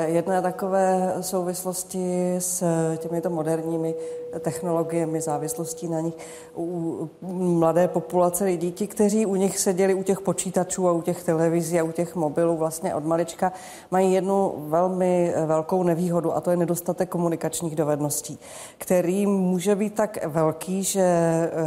jedné 0.06 0.42
takové 0.42 1.14
souvislosti 1.20 2.34
s 2.38 2.64
těmito 2.96 3.30
moderními 3.30 3.94
technologiemi, 4.40 5.20
závislostí 5.20 5.88
na 5.88 6.00
nich 6.00 6.14
u 6.56 7.10
mladé 7.58 7.88
populace 7.88 8.44
lidí, 8.44 8.72
ti, 8.72 8.86
kteří 8.86 9.26
u 9.26 9.34
nich 9.34 9.58
seděli 9.58 9.94
u 9.94 10.02
těch 10.02 10.20
počítačů 10.20 10.88
a 10.88 10.92
u 10.92 11.02
těch 11.02 11.24
televizí 11.24 11.80
a 11.80 11.84
u 11.84 11.92
těch 11.92 12.16
mobilů 12.16 12.56
vlastně 12.56 12.94
od 12.94 13.04
malička, 13.04 13.52
mají 13.90 14.12
jednu 14.12 14.54
velmi 14.56 15.34
velkou 15.46 15.82
nevýhodu 15.82 16.36
a 16.36 16.40
to 16.40 16.50
je 16.50 16.56
nedostatek 16.56 17.08
komunikačních 17.08 17.76
dovedností, 17.76 18.38
který 18.78 19.26
může 19.26 19.74
být 19.74 19.94
tak 19.94 20.26
velký, 20.26 20.82
že 20.82 21.04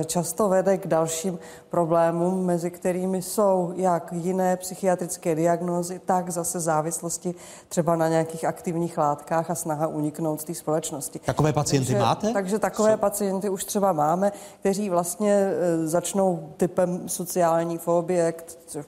často 0.03 0.49
vede 0.49 0.78
k 0.78 0.88
dalším 0.88 1.40
problémům, 1.69 2.45
mezi 2.45 2.72
kterými 2.72 3.22
jsou 3.22 3.73
jak 3.76 4.14
jiné 4.14 4.57
psychiatrické 4.57 5.36
diagnózy, 5.36 6.02
tak 6.06 6.30
zase 6.30 6.60
závislosti 6.60 7.36
třeba 7.69 7.95
na 7.95 8.07
nějakých 8.07 8.45
aktivních 8.45 8.98
látkách 8.98 9.49
a 9.49 9.56
snaha 9.56 9.88
uniknout 9.88 10.41
z 10.41 10.44
té 10.44 10.53
společnosti. 10.53 11.19
Takové 11.19 11.53
pacienty 11.53 11.88
takže, 11.88 12.03
máte? 12.03 12.34
Takže 12.34 12.60
takové 12.60 12.91
Co? 12.91 12.98
pacienty 12.98 13.49
už 13.49 13.64
třeba 13.64 13.94
máme, 13.94 14.32
kteří 14.60 14.90
vlastně 14.90 15.34
e, 15.34 15.88
začnou 15.88 16.53
typem 16.57 17.10
sociální 17.10 17.78
fobie, 17.78 18.34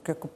jako 0.08 0.28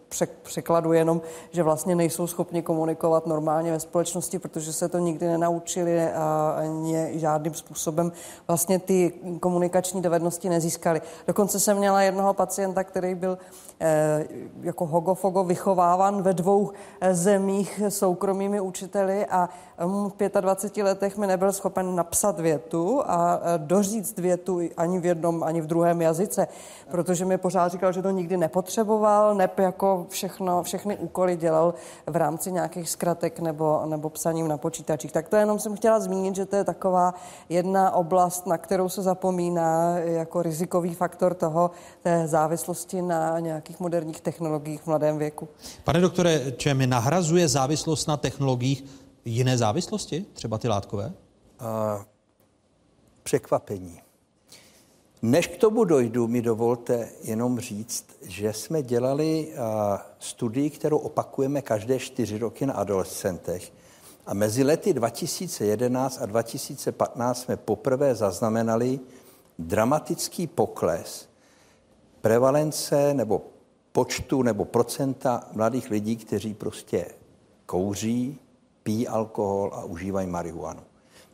překladu 0.42 0.92
jenom, 0.92 1.20
že 1.50 1.62
vlastně 1.62 1.94
nejsou 1.94 2.26
schopni 2.26 2.62
komunikovat 2.62 3.26
normálně 3.26 3.72
ve 3.72 3.80
společnosti, 3.80 4.38
protože 4.38 4.72
se 4.72 4.88
to 4.88 4.98
nikdy 4.98 5.26
nenaučili 5.26 6.12
a 6.12 6.54
ani 6.58 7.18
žádným 7.18 7.54
způsobem 7.54 8.12
vlastně 8.48 8.78
ty 8.78 9.12
komunikační 9.40 10.02
dovednosti 10.02 10.48
nezískali. 10.48 11.02
Dokonce 11.26 11.60
jsem 11.60 11.76
měla 11.76 12.02
jednoho 12.02 12.34
pacienta, 12.34 12.84
který 12.84 13.14
byl 13.14 13.38
eh, 13.80 14.26
jako 14.60 14.86
hogofogo 14.86 15.44
vychováván 15.44 16.22
ve 16.22 16.34
dvou 16.34 16.70
eh, 17.00 17.14
zemích 17.14 17.82
soukromými 17.88 18.60
učiteli 18.60 19.26
a 19.26 19.48
v 19.78 20.12
25 20.40 20.82
letech 20.82 21.16
mi 21.16 21.26
nebyl 21.26 21.52
schopen 21.52 21.96
napsat 21.96 22.40
větu 22.40 23.02
a 23.06 23.40
eh, 23.42 23.58
doříct 23.58 24.18
větu 24.18 24.60
ani 24.76 25.00
v 25.00 25.06
jednom, 25.06 25.42
ani 25.42 25.60
v 25.60 25.66
druhém 25.66 26.02
jazyce, 26.02 26.48
protože 26.90 27.24
mi 27.24 27.38
pořád 27.38 27.72
říkal, 27.72 27.92
že 27.92 28.02
to 28.02 28.10
nikdy 28.10 28.36
nepotřeboval, 28.36 29.34
nep 29.34 29.58
jako 29.58 29.97
všechno, 30.08 30.62
všechny 30.62 30.96
úkoly 30.96 31.36
dělal 31.36 31.74
v 32.06 32.16
rámci 32.16 32.52
nějakých 32.52 32.90
zkratek 32.90 33.40
nebo, 33.40 33.82
nebo 33.86 34.10
psaním 34.10 34.48
na 34.48 34.58
počítačích. 34.58 35.12
Tak 35.12 35.28
to 35.28 35.36
jenom 35.36 35.58
jsem 35.58 35.76
chtěla 35.76 36.00
zmínit, 36.00 36.36
že 36.36 36.46
to 36.46 36.56
je 36.56 36.64
taková 36.64 37.14
jedna 37.48 37.90
oblast, 37.90 38.46
na 38.46 38.58
kterou 38.58 38.88
se 38.88 39.02
zapomíná 39.02 39.98
jako 39.98 40.42
rizikový 40.42 40.94
faktor 40.94 41.34
toho, 41.34 41.70
té 42.02 42.28
závislosti 42.28 43.02
na 43.02 43.40
nějakých 43.40 43.80
moderních 43.80 44.20
technologiích 44.20 44.82
v 44.82 44.86
mladém 44.86 45.18
věku. 45.18 45.48
Pane 45.84 46.00
doktore, 46.00 46.52
čem 46.52 46.90
nahrazuje 46.90 47.48
závislost 47.48 48.06
na 48.06 48.16
technologiích 48.16 48.84
jiné 49.24 49.58
závislosti, 49.58 50.26
třeba 50.32 50.58
ty 50.58 50.68
látkové? 50.68 51.06
Uh, 51.06 52.02
překvapení. 53.22 54.00
Než 55.22 55.46
k 55.46 55.56
tomu 55.56 55.84
dojdu, 55.84 56.28
mi 56.28 56.42
dovolte 56.42 57.08
jenom 57.22 57.60
říct, 57.60 58.04
že 58.22 58.52
jsme 58.52 58.82
dělali 58.82 59.48
uh, 59.48 59.58
studii, 60.18 60.70
kterou 60.70 60.98
opakujeme 60.98 61.62
každé 61.62 61.98
čtyři 61.98 62.38
roky 62.38 62.66
na 62.66 62.74
adolescentech. 62.74 63.72
A 64.26 64.34
mezi 64.34 64.64
lety 64.64 64.92
2011 64.92 66.18
a 66.22 66.26
2015 66.26 67.42
jsme 67.42 67.56
poprvé 67.56 68.14
zaznamenali 68.14 69.00
dramatický 69.58 70.46
pokles 70.46 71.28
prevalence 72.20 73.14
nebo 73.14 73.46
počtu 73.92 74.42
nebo 74.42 74.64
procenta 74.64 75.48
mladých 75.52 75.90
lidí, 75.90 76.16
kteří 76.16 76.54
prostě 76.54 77.06
kouří, 77.66 78.38
pijí 78.82 79.08
alkohol 79.08 79.70
a 79.74 79.84
užívají 79.84 80.26
marihuanu. 80.26 80.82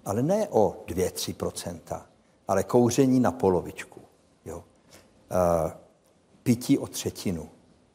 Ale 0.05 0.23
ne 0.23 0.49
o 0.51 0.85
2-3%, 0.87 2.03
ale 2.49 2.65
kouření 2.65 3.21
na 3.21 3.33
polovičku. 3.33 4.01
Jo. 4.45 4.57
Uh, 4.57 5.71
pití 6.43 6.79
o 6.79 6.87
třetinu. 6.87 7.49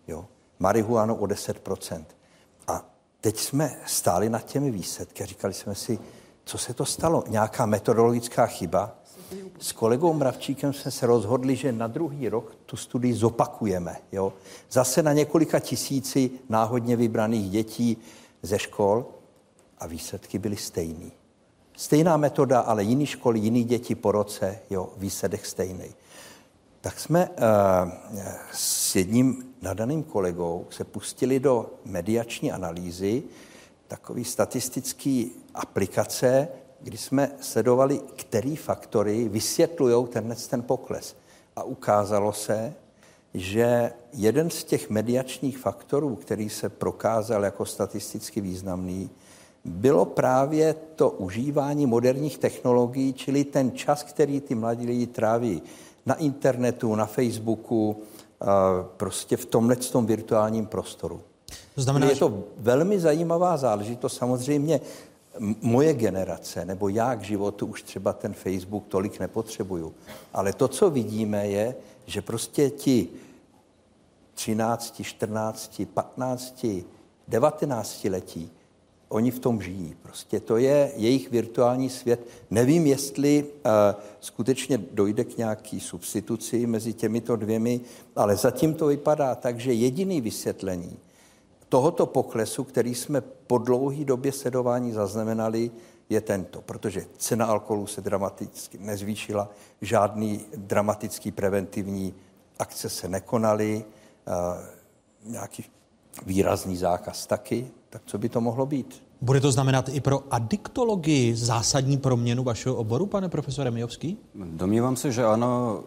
Jo. 0.08 0.26
Marihuanu 0.60 1.16
o 1.16 1.26
10%. 1.26 2.06
A 2.68 2.86
teď 3.22 3.40
jsme 3.40 3.78
stáli 3.86 4.30
nad 4.30 4.46
těmi 4.46 4.72
výsledky 4.72 5.24
a 5.24 5.26
říkali 5.26 5.54
jsme 5.54 5.76
si, 5.76 6.00
co 6.46 6.58
se 6.58 6.74
to 6.74 6.86
stalo? 6.86 7.24
Nějaká 7.28 7.66
metodologická 7.66 8.46
chyba? 8.46 8.96
S 9.60 9.72
kolegou 9.72 10.14
Mravčíkem 10.14 10.74
jsme 10.74 10.92
se 10.92 11.06
rozhodli, 11.06 11.56
že 11.56 11.72
na 11.72 11.88
druhý 11.88 12.30
rok 12.30 12.56
tu 12.66 12.78
studii 12.78 13.14
zopakujeme. 13.14 13.96
Jo? 14.12 14.34
Zase 14.72 15.04
na 15.04 15.14
několika 15.14 15.60
tisíci 15.60 16.32
náhodně 16.50 16.96
vybraných 16.96 17.50
dětí 17.50 17.98
ze 18.42 18.60
škol 18.60 19.06
a 19.80 19.88
výsledky 19.88 20.40
byly 20.40 20.56
stejný. 20.56 21.12
Stejná 21.80 22.18
metoda, 22.18 22.60
ale 22.60 22.84
jiný 22.84 23.06
školy, 23.06 23.40
jiný 23.40 23.64
děti 23.64 23.96
po 23.96 24.12
roce, 24.12 24.60
jo, 24.70 24.90
výsledek 24.98 25.46
stejný. 25.46 25.94
Tak 26.82 27.00
jsme 27.00 27.30
uh, 27.30 27.92
s 28.52 28.96
jedním 28.96 29.54
nadaným 29.62 30.04
kolegou 30.04 30.68
se 30.70 30.84
pustili 30.84 31.40
do 31.40 31.74
mediační 31.86 32.52
analýzy, 32.52 33.24
takový 33.88 34.26
statistický 34.26 35.32
aplikace, 35.54 36.48
kdy 36.80 36.98
jsme 36.98 37.32
sledovali, 37.42 38.02
který 38.16 38.56
faktory 38.56 39.30
vysvětlují 39.30 40.08
tenhle 40.08 40.36
ten 40.36 40.62
pokles. 40.62 41.16
A 41.56 41.64
ukázalo 41.64 42.34
se, 42.34 42.74
že 43.34 43.94
jeden 44.14 44.50
z 44.50 44.64
těch 44.64 44.90
mediačních 44.90 45.58
faktorů, 45.58 46.16
který 46.16 46.50
se 46.50 46.70
prokázal 46.70 47.44
jako 47.44 47.66
statisticky 47.66 48.42
významný, 48.42 49.10
bylo 49.70 50.06
právě 50.06 50.76
to 50.96 51.10
užívání 51.10 51.86
moderních 51.86 52.38
technologií, 52.38 53.14
čili 53.14 53.44
ten 53.44 53.72
čas, 53.72 54.04
který 54.04 54.42
ty 54.42 54.56
mladí 54.56 54.86
lidi 54.86 55.08
tráví 55.08 55.62
na 56.06 56.16
internetu, 56.16 56.96
na 56.96 57.06
Facebooku, 57.06 58.04
prostě 58.98 59.38
v 59.38 59.46
tomhle 59.46 59.76
tom 59.76 60.06
virtuálním 60.06 60.66
prostoru. 60.66 61.22
To 61.76 61.82
znamená, 61.82 62.10
je 62.10 62.16
to 62.16 62.44
velmi 62.58 63.00
zajímavá 63.00 63.58
záležitost. 63.58 64.18
Samozřejmě 64.18 64.82
moje 65.62 65.94
generace 65.94 66.66
nebo 66.66 66.90
já 66.90 67.16
k 67.16 67.22
životu 67.22 67.66
už 67.66 67.84
třeba 67.84 68.14
ten 68.14 68.34
Facebook 68.34 68.88
tolik 68.88 69.20
nepotřebuju. 69.20 69.94
Ale 70.34 70.54
to, 70.54 70.68
co 70.68 70.90
vidíme, 70.90 71.48
je, 71.48 71.76
že 72.06 72.22
prostě 72.22 72.70
ti 72.70 73.08
13, 74.34 75.02
14, 75.04 75.82
15, 75.94 76.66
19 77.28 78.04
letí, 78.04 78.52
oni 79.10 79.32
v 79.32 79.40
tom 79.40 79.62
žijí. 79.62 79.96
Prostě 80.02 80.40
to 80.40 80.58
je 80.58 80.92
jejich 80.96 81.32
virtuální 81.32 81.90
svět. 81.90 82.28
Nevím, 82.52 82.88
jestli 82.88 83.44
uh, 83.44 83.72
skutečně 84.20 84.78
dojde 84.78 85.24
k 85.24 85.38
nějaký 85.38 85.80
substituci 85.80 86.68
mezi 86.68 86.94
těmito 86.94 87.36
dvěmi, 87.36 87.82
ale 88.16 88.36
zatím 88.36 88.74
to 88.74 88.88
vypadá 88.88 89.36
tak, 89.36 89.60
že 89.60 89.74
jediný 89.74 90.22
vysvětlení 90.22 90.98
tohoto 91.70 92.06
poklesu, 92.06 92.64
který 92.64 92.96
jsme 92.96 93.22
po 93.22 93.58
dlouhé 93.58 94.06
době 94.06 94.32
sledování 94.32 94.92
zaznamenali, 94.92 95.72
je 96.10 96.22
tento, 96.22 96.62
protože 96.62 97.06
cena 97.18 97.46
alkoholu 97.46 97.88
se 97.88 98.02
dramaticky 98.02 98.78
nezvýšila, 98.78 99.50
žádný 99.82 100.46
dramatický 100.56 101.32
preventivní 101.32 102.14
akce 102.60 102.90
se 102.90 103.08
nekonaly, 103.08 103.86
nějaký 105.26 105.66
výrazný 106.26 106.78
zákaz 106.78 107.26
taky, 107.26 107.72
tak 107.90 108.02
co 108.06 108.18
by 108.18 108.30
to 108.30 108.42
mohlo 108.42 108.66
být? 108.66 109.04
Bude 109.22 109.42
to 109.42 109.52
znamenat 109.52 109.90
i 109.90 110.02
pro 110.02 110.24
adiktologii 110.32 111.36
zásadní 111.36 111.98
proměnu 111.98 112.44
vašeho 112.44 112.76
oboru, 112.76 113.06
pane 113.06 113.30
profesore 113.30 113.72
Mijovský? 113.72 114.18
Domnívám 114.36 114.96
se, 114.96 115.12
že 115.12 115.26
ano. 115.26 115.84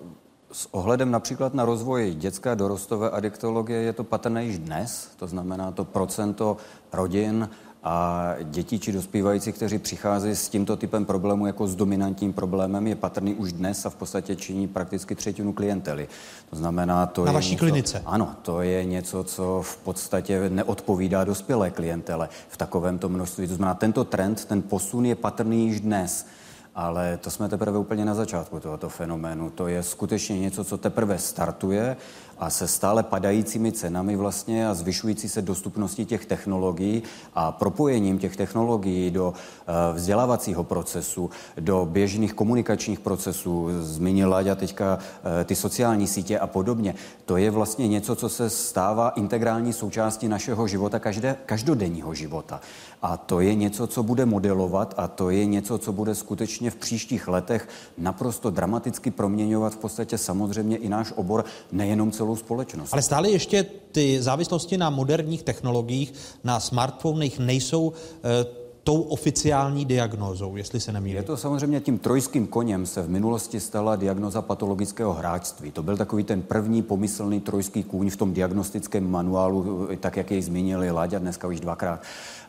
S 0.52 0.74
ohledem 0.74 1.10
například 1.10 1.54
na 1.54 1.64
rozvoj 1.64 2.14
dětské 2.14 2.50
a 2.50 2.54
dorostové 2.54 3.10
adiktologie 3.10 3.78
je 3.78 3.92
to 3.92 4.04
patrné 4.04 4.44
již 4.44 4.58
dnes, 4.58 5.10
to 5.16 5.26
znamená 5.26 5.70
to 5.70 5.84
procento 5.84 6.56
rodin 6.92 7.48
a 7.84 8.34
dětí 8.42 8.78
či 8.78 8.92
dospívající, 8.92 9.52
kteří 9.52 9.78
přicházejí 9.78 10.36
s 10.36 10.48
tímto 10.48 10.76
typem 10.76 11.04
problému 11.04 11.46
jako 11.46 11.66
s 11.66 11.76
dominantním 11.76 12.32
problémem, 12.32 12.86
je 12.86 12.94
patrný 12.94 13.34
už 13.34 13.52
dnes 13.52 13.86
a 13.86 13.90
v 13.90 13.94
podstatě 13.94 14.36
činí 14.36 14.68
prakticky 14.68 15.14
třetinu 15.14 15.52
klientely. 15.52 16.08
To 16.50 16.56
znamená, 16.56 17.06
to 17.06 17.24
Na 17.24 17.30
je 17.30 17.34
vaší 17.34 17.50
něco, 17.50 17.64
klinice? 17.64 18.02
Ano, 18.06 18.34
to 18.42 18.62
je 18.62 18.84
něco, 18.84 19.24
co 19.24 19.62
v 19.64 19.76
podstatě 19.76 20.50
neodpovídá 20.50 21.24
dospělé 21.24 21.70
klientele 21.70 22.28
v 22.48 22.56
takovémto 22.56 23.08
množství. 23.08 23.48
To 23.48 23.54
znamená, 23.54 23.74
tento 23.74 24.04
trend, 24.04 24.44
ten 24.44 24.62
posun 24.62 25.06
je 25.06 25.14
patrný 25.14 25.66
již 25.66 25.80
dnes. 25.80 26.26
Ale 26.74 27.18
to 27.20 27.30
jsme 27.30 27.48
teprve 27.48 27.78
úplně 27.78 28.04
na 28.04 28.14
začátku 28.14 28.60
tohoto 28.60 28.88
fenoménu. 28.88 29.50
To 29.50 29.68
je 29.68 29.82
skutečně 29.82 30.40
něco, 30.40 30.64
co 30.64 30.78
teprve 30.78 31.18
startuje 31.18 31.96
a 32.42 32.50
se 32.50 32.68
stále 32.68 33.02
padajícími 33.02 33.72
cenami 33.72 34.16
vlastně 34.16 34.68
a 34.68 34.74
zvyšující 34.74 35.28
se 35.28 35.42
dostupností 35.42 36.06
těch 36.06 36.26
technologií 36.26 37.02
a 37.34 37.52
propojením 37.52 38.18
těch 38.18 38.36
technologií 38.36 39.10
do 39.10 39.34
eh, 39.34 39.72
vzdělávacího 39.94 40.64
procesu, 40.64 41.30
do 41.60 41.88
běžných 41.90 42.34
komunikačních 42.34 43.00
procesů, 43.00 43.68
zmínil 43.80 44.30
Láďa 44.30 44.54
teďka 44.54 44.98
eh, 45.40 45.44
ty 45.44 45.54
sociální 45.54 46.06
sítě 46.06 46.38
a 46.38 46.46
podobně, 46.46 46.94
to 47.24 47.36
je 47.36 47.50
vlastně 47.50 47.88
něco, 47.88 48.16
co 48.16 48.28
se 48.28 48.50
stává 48.50 49.08
integrální 49.08 49.72
součástí 49.72 50.28
našeho 50.28 50.68
života, 50.68 50.98
každé, 50.98 51.36
každodenního 51.46 52.14
života. 52.14 52.60
A 53.02 53.16
to 53.16 53.40
je 53.40 53.54
něco, 53.54 53.86
co 53.86 54.02
bude 54.02 54.26
modelovat 54.26 54.94
a 54.96 55.08
to 55.08 55.30
je 55.30 55.46
něco, 55.46 55.78
co 55.78 55.92
bude 55.92 56.14
skutečně 56.14 56.70
v 56.70 56.76
příštích 56.76 57.28
letech 57.28 57.68
naprosto 57.98 58.50
dramaticky 58.50 59.10
proměňovat 59.10 59.72
v 59.72 59.76
podstatě 59.76 60.18
samozřejmě 60.18 60.76
i 60.76 60.88
náš 60.88 61.12
obor, 61.16 61.44
nejenom 61.72 62.10
celou 62.10 62.36
společnost. 62.36 62.92
Ale 62.92 63.02
stále 63.02 63.30
ještě 63.30 63.66
ty 63.92 64.22
závislosti 64.22 64.78
na 64.78 64.90
moderních 64.90 65.42
technologiích, 65.42 66.12
na 66.44 66.60
smartfonech 66.60 67.38
nejsou 67.38 67.92
e, 68.24 68.62
tou 68.84 69.00
oficiální 69.00 69.84
diagnózou, 69.84 70.56
jestli 70.56 70.80
se 70.80 70.92
nemýlím. 70.92 71.16
Je 71.16 71.22
to 71.22 71.36
samozřejmě 71.36 71.80
tím 71.80 71.98
trojským 71.98 72.46
koněm 72.46 72.86
se 72.86 73.02
v 73.02 73.08
minulosti 73.08 73.60
stala 73.60 73.96
diagnoza 73.96 74.42
patologického 74.42 75.12
hráčství. 75.12 75.70
To 75.70 75.82
byl 75.82 75.96
takový 75.96 76.24
ten 76.24 76.42
první 76.42 76.82
pomyslný 76.82 77.40
trojský 77.40 77.82
kůň 77.82 78.10
v 78.10 78.16
tom 78.16 78.32
diagnostickém 78.32 79.10
manuálu, 79.10 79.88
tak 80.00 80.16
jak 80.16 80.30
jej 80.30 80.42
zmínili 80.42 80.90
Láďa 80.90 81.18
dneska 81.18 81.48
už 81.48 81.60
dvakrát. 81.60 82.00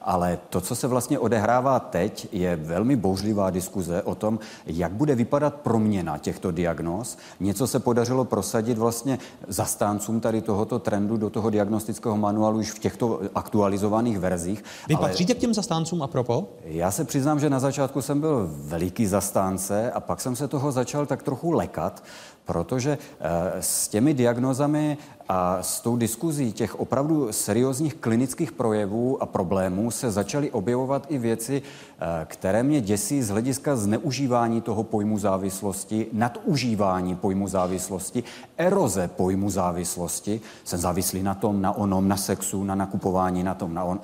Ale 0.03 0.39
to, 0.49 0.61
co 0.61 0.75
se 0.75 0.87
vlastně 0.87 1.19
odehrává 1.19 1.79
teď, 1.79 2.27
je 2.31 2.55
velmi 2.55 2.95
bouřlivá 2.95 3.49
diskuze 3.49 4.01
o 4.03 4.15
tom, 4.15 4.39
jak 4.65 4.91
bude 4.91 5.15
vypadat 5.15 5.53
proměna 5.53 6.17
těchto 6.17 6.51
diagnóz. 6.51 7.17
Něco 7.39 7.67
se 7.67 7.79
podařilo 7.79 8.25
prosadit 8.25 8.77
vlastně 8.77 9.19
zastáncům 9.47 10.19
tady 10.19 10.41
tohoto 10.41 10.79
trendu 10.79 11.17
do 11.17 11.29
toho 11.29 11.49
diagnostického 11.49 12.17
manuálu 12.17 12.59
už 12.59 12.71
v 12.71 12.79
těchto 12.79 13.21
aktualizovaných 13.35 14.19
verzích. 14.19 14.63
Vy 14.87 14.95
ale... 14.95 15.07
patříte 15.07 15.33
k 15.33 15.37
těm 15.37 15.53
zastáncům 15.53 16.01
a 16.01 16.07
propo? 16.07 16.47
Já 16.63 16.91
se 16.91 17.03
přiznám, 17.03 17.39
že 17.39 17.49
na 17.49 17.59
začátku 17.59 18.01
jsem 18.01 18.19
byl 18.19 18.49
veliký 18.51 19.07
zastánce 19.07 19.91
a 19.91 19.99
pak 19.99 20.21
jsem 20.21 20.35
se 20.35 20.47
toho 20.47 20.71
začal 20.71 21.05
tak 21.05 21.23
trochu 21.23 21.51
lekat, 21.51 22.03
protože 22.45 22.97
eh, 23.19 23.29
s 23.59 23.87
těmi 23.87 24.13
diagnozami 24.13 24.97
a 25.29 25.63
s 25.63 25.81
tou 25.81 25.95
diskuzí 25.95 26.53
těch 26.53 26.79
opravdu 26.79 27.31
seriózních 27.31 27.95
klinických 27.95 28.51
projevů 28.51 29.23
a 29.23 29.25
problémů 29.25 29.91
se 29.91 30.11
začaly 30.11 30.51
objevovat 30.51 31.05
i 31.09 31.17
věci, 31.17 31.61
eh, 31.61 32.25
které 32.25 32.63
mě 32.63 32.81
děsí 32.81 33.21
z 33.21 33.29
hlediska 33.29 33.75
zneužívání 33.75 34.61
toho 34.61 34.83
pojmu 34.83 35.17
závislosti, 35.17 36.07
nadužívání 36.13 37.15
pojmu 37.15 37.47
závislosti, 37.47 38.23
eroze 38.57 39.07
pojmu 39.07 39.49
závislosti. 39.49 40.41
Jsem 40.63 40.79
závislý 40.79 41.23
na 41.23 41.35
tom, 41.35 41.61
na 41.61 41.71
onom, 41.71 42.07
na 42.07 42.17
sexu, 42.17 42.63
na 42.63 42.75
nakupování, 42.75 43.43
na 43.43 43.53
tom, 43.53 43.73
na 43.73 43.83
on. 43.83 43.99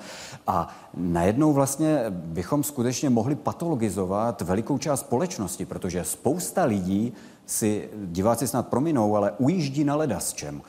A 0.46 0.68
najednou 0.94 1.52
vlastně 1.52 2.04
bychom 2.08 2.62
skutečně 2.62 3.10
mohli 3.10 3.34
patologizovat 3.34 4.42
velikou 4.42 4.78
část 4.78 5.00
společnosti, 5.00 5.66
protože 5.66 6.04
spousta 6.04 6.64
lidí 6.64 7.12
si 7.50 7.88
diváci 7.94 8.46
snad 8.46 8.68
prominou, 8.68 9.16
ale 9.16 9.32
ujíždí 9.38 9.84
na 9.84 9.96
leda 9.96 10.20
s 10.20 10.32
čem. 10.32 10.62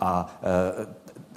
A 0.00 0.38
e, 0.42 0.86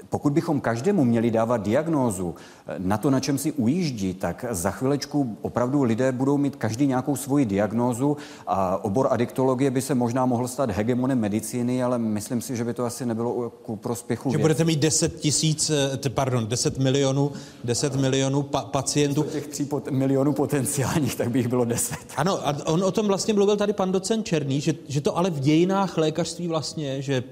pokud 0.09 0.33
bychom 0.33 0.61
každému 0.61 1.05
měli 1.05 1.31
dávat 1.31 1.57
diagnózu 1.57 2.35
eh, 2.67 2.75
na 2.77 2.97
to, 2.97 3.09
na 3.09 3.19
čem 3.19 3.37
si 3.37 3.51
ujíždí, 3.51 4.13
tak 4.13 4.45
za 4.51 4.71
chvilečku 4.71 5.37
opravdu 5.41 5.83
lidé 5.83 6.11
budou 6.11 6.37
mít 6.37 6.55
každý 6.55 6.87
nějakou 6.87 7.15
svoji 7.15 7.45
diagnózu 7.45 8.17
a 8.47 8.83
obor 8.83 9.07
adiktologie 9.11 9.71
by 9.71 9.81
se 9.81 9.95
možná 9.95 10.25
mohl 10.25 10.47
stát 10.47 10.71
hegemonem 10.71 11.19
medicíny, 11.19 11.83
ale 11.83 11.97
myslím 11.97 12.41
si, 12.41 12.55
že 12.55 12.63
by 12.63 12.73
to 12.73 12.85
asi 12.85 13.05
nebylo 13.05 13.49
ku 13.49 13.75
prospěchu. 13.75 14.31
Že 14.31 14.37
věc. 14.37 14.41
budete 14.41 14.63
mít 14.63 14.79
10 14.79 15.19
tisíc, 15.19 15.69
eh, 15.69 16.09
pardon, 16.09 16.47
10 16.47 16.77
milionů, 16.77 17.31
10 17.63 17.95
milionů 17.95 18.41
pa- 18.43 18.61
pacientů. 18.61 19.23
těch 19.23 19.47
3 19.47 19.65
pot- 19.65 19.91
milionů 19.91 20.33
potenciálních, 20.33 21.15
tak 21.15 21.31
by 21.31 21.39
jich 21.39 21.47
bylo 21.47 21.65
10. 21.65 21.95
Ano, 22.17 22.47
a 22.47 22.55
on 22.65 22.83
o 22.83 22.91
tom 22.91 23.07
vlastně 23.07 23.33
mluvil 23.33 23.57
tady 23.57 23.73
pan 23.73 23.91
docent 23.91 24.25
Černý, 24.25 24.61
že, 24.61 24.73
že 24.87 25.01
to 25.01 25.17
ale 25.17 25.29
v 25.29 25.39
dějinách 25.39 25.97
lékařství 25.97 26.47
vlastně, 26.47 27.01
že 27.01 27.13
e, 27.15 27.23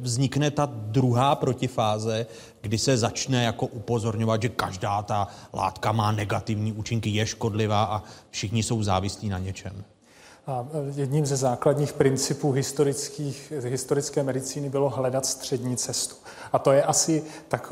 vznikne 0.00 0.50
ta 0.50 0.66
druhá 0.72 1.34
protifáze 1.34 1.83
fáze, 1.84 2.26
kdy 2.60 2.78
se 2.78 2.96
začne 2.96 3.44
jako 3.44 3.66
upozorňovat, 3.66 4.42
že 4.42 4.48
každá 4.48 5.02
ta 5.02 5.28
látka 5.54 5.92
má 5.92 6.12
negativní 6.12 6.72
účinky, 6.72 7.10
je 7.10 7.26
škodlivá 7.26 7.84
a 7.84 8.02
všichni 8.30 8.62
jsou 8.62 8.82
závislí 8.82 9.28
na 9.28 9.38
něčem. 9.38 9.84
A 10.46 10.66
jedním 10.94 11.26
ze 11.26 11.36
základních 11.36 11.92
principů 11.92 12.52
historických, 12.52 13.52
historické 13.64 14.22
medicíny 14.22 14.68
bylo 14.68 14.88
hledat 14.90 15.26
střední 15.26 15.76
cestu. 15.76 16.14
A 16.52 16.58
to 16.58 16.72
je 16.72 16.82
asi 16.82 17.24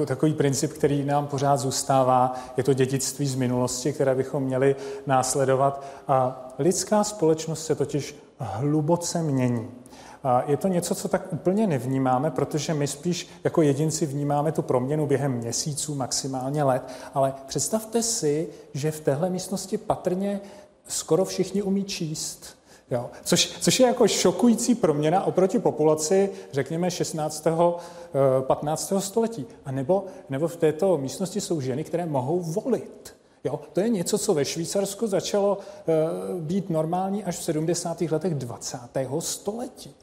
takový 0.07 0.35
princip, 0.35 0.73
který 0.73 1.05
nám 1.05 1.27
pořád 1.27 1.57
zůstává. 1.57 2.35
Je 2.57 2.65
to 2.65 2.73
dědictví 2.73 3.27
z 3.27 3.35
minulosti, 3.35 3.93
které 3.93 4.15
bychom 4.15 4.43
měli 4.43 4.77
následovat. 5.07 5.85
A 6.09 6.49
lidská 6.59 7.05
společnost 7.05 7.67
se 7.67 7.75
totiž 7.75 8.17
hluboce 8.39 9.23
mění. 9.23 9.82
Je 10.47 10.57
to 10.57 10.69
něco, 10.69 10.95
co 10.95 11.09
tak 11.09 11.33
úplně 11.33 11.67
nevnímáme, 11.67 12.31
protože 12.31 12.75
my 12.75 12.87
spíš 12.87 13.29
jako 13.45 13.63
jedinci 13.63 14.07
vnímáme 14.07 14.53
tu 14.53 14.63
proměnu 14.63 15.07
během 15.07 15.33
měsíců, 15.33 15.95
maximálně 15.95 16.65
let, 16.65 16.83
ale 17.15 17.35
představte 17.47 18.03
si, 18.03 18.49
že 18.75 18.91
v 18.91 19.01
téhle 19.01 19.31
místnosti 19.31 19.79
patrně 19.79 20.41
skoro 20.89 21.25
všichni 21.25 21.63
umí 21.63 21.85
číst. 21.85 22.57
Jo. 22.91 23.11
Což, 23.25 23.57
což 23.61 23.81
je 23.81 23.87
jako 23.87 24.09
šokující 24.09 24.75
proměna 24.75 25.25
oproti 25.25 25.59
populaci, 25.59 26.31
řekněme, 26.53 26.91
16. 26.91 27.47
15. 28.41 28.93
Eh, 28.93 29.01
století. 29.01 29.47
A 29.65 29.73
nebo, 29.73 30.05
nebo 30.31 30.49
v 30.49 30.57
této 30.57 30.99
místnosti 30.99 31.41
jsou 31.41 31.61
ženy, 31.61 31.85
které 31.85 32.07
mohou 32.07 32.41
volit. 32.41 33.15
Jo? 33.45 33.61
To 33.73 33.81
je 33.81 33.89
něco, 33.89 34.19
co 34.19 34.35
ve 34.35 34.45
Švýcarsku 34.45 35.07
začalo 35.07 35.59
uh, 35.59 36.41
být 36.41 36.71
normální 36.71 37.25
až 37.25 37.39
v 37.39 37.43
70. 37.45 38.01
letech 38.01 38.35
20. 38.35 38.79
století. 39.19 39.95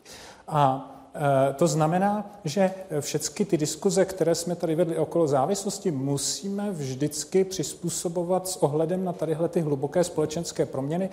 A 0.49 0.95
eh, 1.15 1.53
to 1.53 1.67
znamená, 1.67 2.31
že 2.45 2.71
všechny 2.99 3.45
ty 3.45 3.57
diskuze, 3.57 4.05
které 4.05 4.35
jsme 4.35 4.55
tady 4.55 4.75
vedli 4.75 4.97
okolo 4.97 5.27
závislosti, 5.27 5.91
musíme 5.91 6.71
vždycky 6.71 7.43
přizpůsobovat 7.43 8.47
s 8.47 8.63
ohledem 8.63 9.03
na 9.05 9.13
tadyhle 9.13 9.49
ty 9.49 9.61
hluboké 9.61 10.03
společenské 10.03 10.65
proměny, 10.65 11.09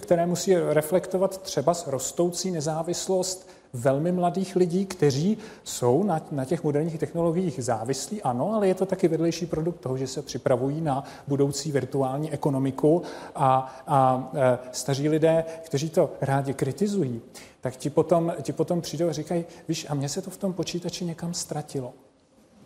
které 0.00 0.26
musí 0.26 0.54
reflektovat 0.56 1.42
třeba 1.42 1.74
rostoucí 1.86 2.50
nezávislost 2.50 3.48
velmi 3.72 4.12
mladých 4.12 4.56
lidí, 4.56 4.86
kteří 4.86 5.38
jsou 5.64 6.02
na, 6.02 6.20
na 6.30 6.44
těch 6.44 6.64
moderních 6.64 6.98
technologiích 6.98 7.64
závislí, 7.64 8.22
ano, 8.22 8.54
ale 8.54 8.68
je 8.68 8.74
to 8.74 8.86
taky 8.86 9.08
vedlejší 9.08 9.46
produkt 9.46 9.80
toho, 9.80 9.96
že 9.96 10.06
se 10.06 10.22
připravují 10.22 10.80
na 10.80 11.04
budoucí 11.28 11.72
virtuální 11.72 12.32
ekonomiku 12.32 13.02
a, 13.34 13.76
a 13.86 14.30
e, 14.34 14.58
staří 14.72 15.08
lidé, 15.08 15.44
kteří 15.64 15.90
to 15.90 16.10
rádi 16.20 16.54
kritizují, 16.54 17.20
tak 17.60 17.76
ti 17.76 17.90
potom, 17.90 18.32
ti 18.42 18.52
potom 18.52 18.80
přijdou 18.80 19.08
a 19.08 19.12
říkají, 19.12 19.44
víš, 19.68 19.86
a 19.88 19.94
mně 19.94 20.08
se 20.08 20.22
to 20.22 20.30
v 20.30 20.36
tom 20.36 20.52
počítači 20.52 21.04
někam 21.04 21.34
ztratilo. 21.34 21.94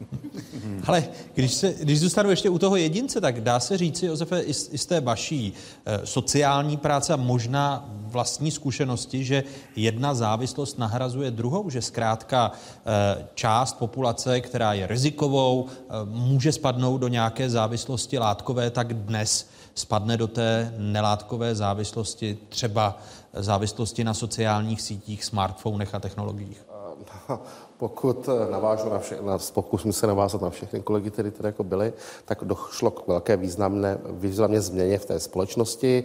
Ale 0.86 1.04
když, 1.34 1.54
se, 1.54 1.74
když 1.80 2.00
zůstanu 2.00 2.30
ještě 2.30 2.50
u 2.50 2.58
toho 2.58 2.76
jedince, 2.76 3.20
tak 3.20 3.40
dá 3.40 3.60
se 3.60 3.78
říci, 3.78 4.06
Josefe, 4.06 4.40
i 4.40 4.54
z, 4.54 4.68
i 4.72 4.78
z 4.78 4.86
té 4.86 5.00
vaší 5.00 5.52
e, 5.86 6.06
sociální 6.06 6.76
práce 6.76 7.12
a 7.12 7.16
možná 7.16 7.90
vlastní 7.90 8.50
zkušenosti, 8.50 9.24
že 9.24 9.44
jedna 9.76 10.14
závislost 10.14 10.78
nahrazuje 10.78 11.30
druhou, 11.30 11.70
že 11.70 11.82
zkrátka 11.82 12.52
e, 12.52 13.26
část 13.34 13.78
populace, 13.78 14.40
která 14.40 14.72
je 14.72 14.86
rizikovou, 14.86 15.66
e, 15.66 15.92
může 16.04 16.52
spadnout 16.52 17.00
do 17.00 17.08
nějaké 17.08 17.50
závislosti 17.50 18.18
látkové, 18.18 18.70
tak 18.70 18.94
dnes 18.94 19.50
spadne 19.74 20.16
do 20.16 20.26
té 20.26 20.74
nelátkové 20.78 21.54
závislosti, 21.54 22.38
třeba 22.48 22.98
závislosti 23.34 24.04
na 24.04 24.14
sociálních 24.14 24.82
sítích, 24.82 25.24
smartfonech 25.24 25.94
a 25.94 26.00
technologiích. 26.00 26.64
Pokud 27.80 28.28
eh, 28.28 28.50
navážu 28.50 28.88
na 28.88 28.98
vše, 28.98 29.18
na, 29.22 29.38
pokusím 29.54 29.92
se 29.92 30.06
navázat 30.06 30.42
na 30.42 30.50
všechny 30.50 30.80
kolegy, 30.80 31.10
které 31.10 31.30
tady 31.30 31.48
jako 31.48 31.64
byly, 31.64 31.92
tak 32.24 32.44
došlo 32.44 32.90
k 32.90 33.06
velké 33.08 33.36
významné, 33.36 33.98
významné 34.10 34.60
změně 34.60 34.98
v 34.98 35.06
té 35.06 35.20
společnosti, 35.20 36.04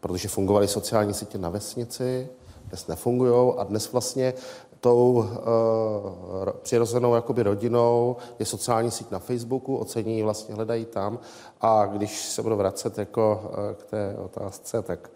protože 0.00 0.28
fungovaly 0.28 0.68
sociální 0.68 1.14
sítě 1.14 1.38
na 1.38 1.48
vesnici, 1.48 2.28
dnes 2.68 2.86
nefungují 2.86 3.54
a 3.56 3.64
dnes 3.64 3.92
vlastně 3.92 4.34
tou 4.80 5.12
uh, 5.12 5.24
přirozenou 6.62 7.14
jakoby 7.14 7.42
rodinou 7.42 8.16
je 8.38 8.46
sociální 8.46 8.90
síť 8.90 9.10
na 9.10 9.18
Facebooku, 9.18 9.76
ocení 9.76 10.22
vlastně 10.22 10.54
hledají 10.54 10.84
tam. 10.84 11.18
A 11.60 11.86
když 11.86 12.28
se 12.28 12.42
budu 12.42 12.56
vracet 12.56 12.98
jako 12.98 13.40
uh, 13.44 13.74
k 13.74 13.90
té 13.90 14.16
otázce, 14.18 14.82
tak 14.82 15.10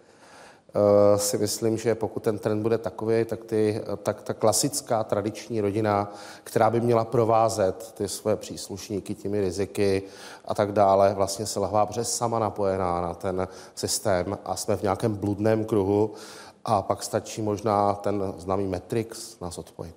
si 1.15 1.37
myslím, 1.37 1.77
že 1.77 1.95
pokud 1.95 2.23
ten 2.23 2.39
trend 2.39 2.61
bude 2.61 2.77
takový, 2.77 3.25
tak, 3.25 3.43
ty, 3.43 3.81
tak 4.03 4.21
ta 4.21 4.33
klasická 4.33 5.03
tradiční 5.03 5.61
rodina, 5.61 6.13
která 6.43 6.69
by 6.69 6.81
měla 6.81 7.05
provázet 7.05 7.93
ty 7.97 8.07
své 8.07 8.35
příslušníky 8.35 9.15
těmi 9.15 9.41
riziky 9.41 10.03
a 10.45 10.55
tak 10.55 10.71
dále, 10.71 11.13
vlastně 11.13 11.45
se 11.45 11.59
lahvá, 11.59 11.85
protože 11.85 12.03
sama 12.03 12.39
napojená 12.39 13.01
na 13.01 13.13
ten 13.13 13.47
systém 13.75 14.37
a 14.45 14.55
jsme 14.55 14.77
v 14.77 14.83
nějakém 14.83 15.15
bludném 15.15 15.65
kruhu 15.65 16.13
a 16.65 16.81
pak 16.81 17.03
stačí 17.03 17.41
možná 17.41 17.93
ten 17.93 18.33
známý 18.37 18.67
Matrix 18.67 19.39
nás 19.39 19.57
odpojit. 19.57 19.95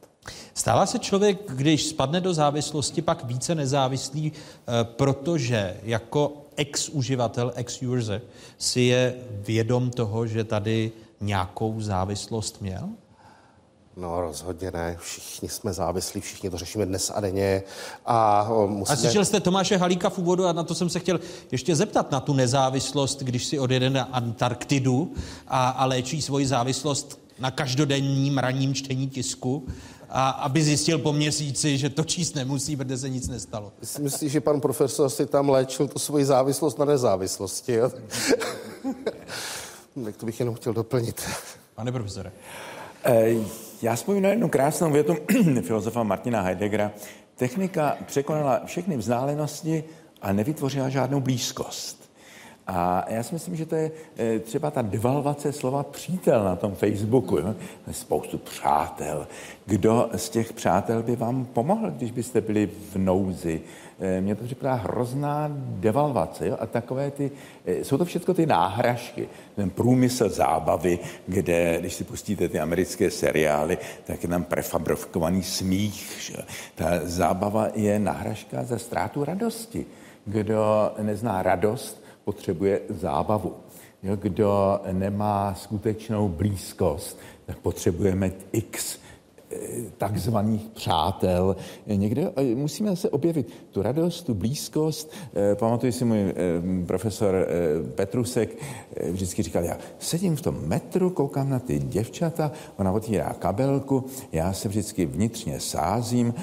Stává 0.55 0.87
se 0.87 0.99
člověk, 0.99 1.53
když 1.53 1.87
spadne 1.87 2.21
do 2.21 2.35
závislosti, 2.35 3.03
pak 3.03 3.25
více 3.25 3.55
nezávislý, 3.55 4.33
eh, 4.33 4.85
protože 4.85 5.77
jako 5.83 6.33
ex-uživatel, 6.57 7.53
ex-user 7.55 8.23
si 8.59 8.81
je 8.81 9.15
vědom 9.31 9.91
toho, 9.91 10.27
že 10.27 10.45
tady 10.45 10.93
nějakou 11.21 11.81
závislost 11.81 12.61
měl? 12.61 12.89
No 13.97 14.21
rozhodně 14.21 14.71
ne, 14.71 14.97
všichni 15.01 15.49
jsme 15.49 15.73
závislí, 15.73 16.21
všichni 16.21 16.51
to 16.51 16.59
řešíme 16.59 16.87
dnes 16.87 17.13
a 17.15 17.21
denně. 17.21 17.63
A, 18.07 18.49
musíme... 18.67 18.95
a 18.95 18.97
slyšel 18.97 19.25
jste 19.25 19.41
Tomáše 19.41 19.77
Halíka 19.77 20.11
v 20.11 20.19
úvodu 20.19 20.47
a 20.47 20.53
na 20.53 20.63
to 20.63 20.75
jsem 20.75 20.89
se 20.89 21.01
chtěl 21.01 21.21
ještě 21.53 21.77
zeptat, 21.77 22.11
na 22.11 22.21
tu 22.21 22.33
nezávislost, 22.33 23.23
když 23.23 23.45
si 23.45 23.59
odjede 23.59 23.91
na 23.91 24.03
Antarktidu 24.03 25.15
a, 25.49 25.69
a 25.69 25.85
léčí 25.85 26.23
svoji 26.23 26.47
závislost 26.47 27.21
na 27.39 27.51
každodenním 27.51 28.39
ranním 28.39 28.75
čtení 28.75 29.09
tisku, 29.09 29.67
a 30.17 30.29
aby 30.31 30.63
zjistil 30.63 30.99
po 30.99 31.13
měsíci, 31.13 31.79
že 31.79 31.91
to 31.91 32.05
číst 32.05 32.35
nemusí, 32.35 32.77
protože 32.77 32.99
se 32.99 33.09
nic 33.09 33.29
nestalo. 33.29 33.73
Myslím 33.81 34.11
si, 34.11 34.29
že 34.29 34.41
pan 34.41 34.61
profesor 34.61 35.11
si 35.11 35.27
tam 35.27 35.49
léčil 35.49 35.89
tu 35.89 35.99
svoji 35.99 36.25
závislost 36.25 36.79
na 36.79 36.85
nezávislosti. 36.85 37.73
Jo? 37.73 37.91
tak 40.05 40.17
to 40.17 40.27
bych 40.27 40.41
jenom 40.41 40.55
chtěl 40.55 40.73
doplnit. 40.73 41.23
Pane 41.75 41.93
profesore. 41.93 42.33
Eh, 43.05 43.35
já 43.83 43.95
vzpomínám 43.95 44.31
jednu 44.31 44.49
krásnou 44.49 44.93
větu 44.93 45.17
filozofa 45.63 46.03
Martina 46.03 46.41
Heideggera. 46.41 46.93
Technika 47.37 47.97
překonala 48.07 48.61
všechny 48.65 48.97
vzdálenosti 48.97 49.85
a 50.23 50.33
nevytvořila 50.33 50.89
žádnou 50.89 51.21
blízkost. 51.21 52.04
A 52.67 53.05
já 53.09 53.23
si 53.23 53.35
myslím, 53.35 53.57
že 53.57 53.67
to 53.67 53.75
je 53.75 53.91
eh, 54.17 54.39
třeba 54.39 54.71
ta 54.71 54.83
devalvace 54.83 55.53
slova 55.53 55.83
přítel 55.83 56.45
na 56.45 56.57
tom 56.57 56.75
Facebooku. 56.75 57.37
Jo? 57.37 57.55
Spoustu 57.91 58.39
přátel. 58.39 59.27
Kdo 59.67 60.11
z 60.17 60.29
těch 60.29 60.53
přátel 60.53 61.03
by 61.03 61.17
vám 61.17 61.45
pomohl, 61.45 61.91
když 61.91 62.11
byste 62.11 62.41
byli 62.41 62.71
v 62.93 62.97
nouzi? 62.97 63.61
Eh, 64.01 64.21
mně 64.21 64.35
to 64.35 64.45
připadá 64.45 64.75
hrozná 64.75 65.51
devalvace. 65.57 66.49
Jo? 66.49 66.57
A 66.61 66.67
takové 66.67 67.11
ty, 67.11 67.31
eh, 67.67 67.85
jsou 67.85 67.99
to 67.99 68.05
všechno 68.05 68.35
ty 68.35 68.47
náhražky, 68.47 69.29
ten 69.57 69.71
průmysl 69.71 70.29
zábavy, 70.29 70.99
kde, 71.27 71.81
když 71.81 71.95
si 71.95 72.05
pustíte 72.05 72.49
ty 72.49 72.61
americké 72.61 73.11
seriály, 73.11 73.79
tak 74.05 74.23
je 74.23 74.29
tam 74.29 74.45
prefabrikovaný 74.45 75.43
smích. 75.43 76.17
Že? 76.21 76.37
Ta 76.75 76.87
zábava 77.03 77.69
je 77.75 77.99
náhražka 77.99 78.65
za 78.65 78.79
ztrátu 78.79 79.25
radosti. 79.25 79.87
Kdo 80.27 80.93
nezná 81.03 81.43
radost, 81.43 82.04
potřebuje 82.25 82.81
zábavu. 82.89 83.55
Kdo 84.17 84.81
nemá 84.93 85.55
skutečnou 85.55 86.29
blízkost, 86.29 87.19
tak 87.47 87.59
potřebujeme 87.59 88.31
x 88.53 88.99
takzvaných 89.99 90.63
přátel. 90.75 91.57
Někde 91.87 92.33
eh, 92.37 92.55
musíme 92.55 92.97
se 92.97 93.11
objevit 93.11 93.49
tu 93.71 93.83
radost, 93.83 94.23
tu 94.23 94.35
blízkost. 94.35 95.13
Eh, 95.35 95.55
pamatuju 95.55 95.93
si 95.93 96.05
můj 96.05 96.19
eh, 96.19 96.35
profesor 96.87 97.47
Petrusek 97.95 98.57
vždycky 99.11 99.43
říkal, 99.43 99.65
já 99.65 99.79
sedím 99.99 100.37
v 100.37 100.41
tom 100.41 100.59
metru, 100.67 101.11
koukám 101.11 101.51
na 101.51 101.59
ty 101.59 101.79
děvčata, 101.79 102.53
ona 102.77 102.93
otvírá 102.93 103.33
kabelku, 103.39 104.05
já 104.33 104.53
se 104.53 104.69
vždycky 104.69 105.07
vnitřně 105.07 105.61
sázím, 105.61 106.35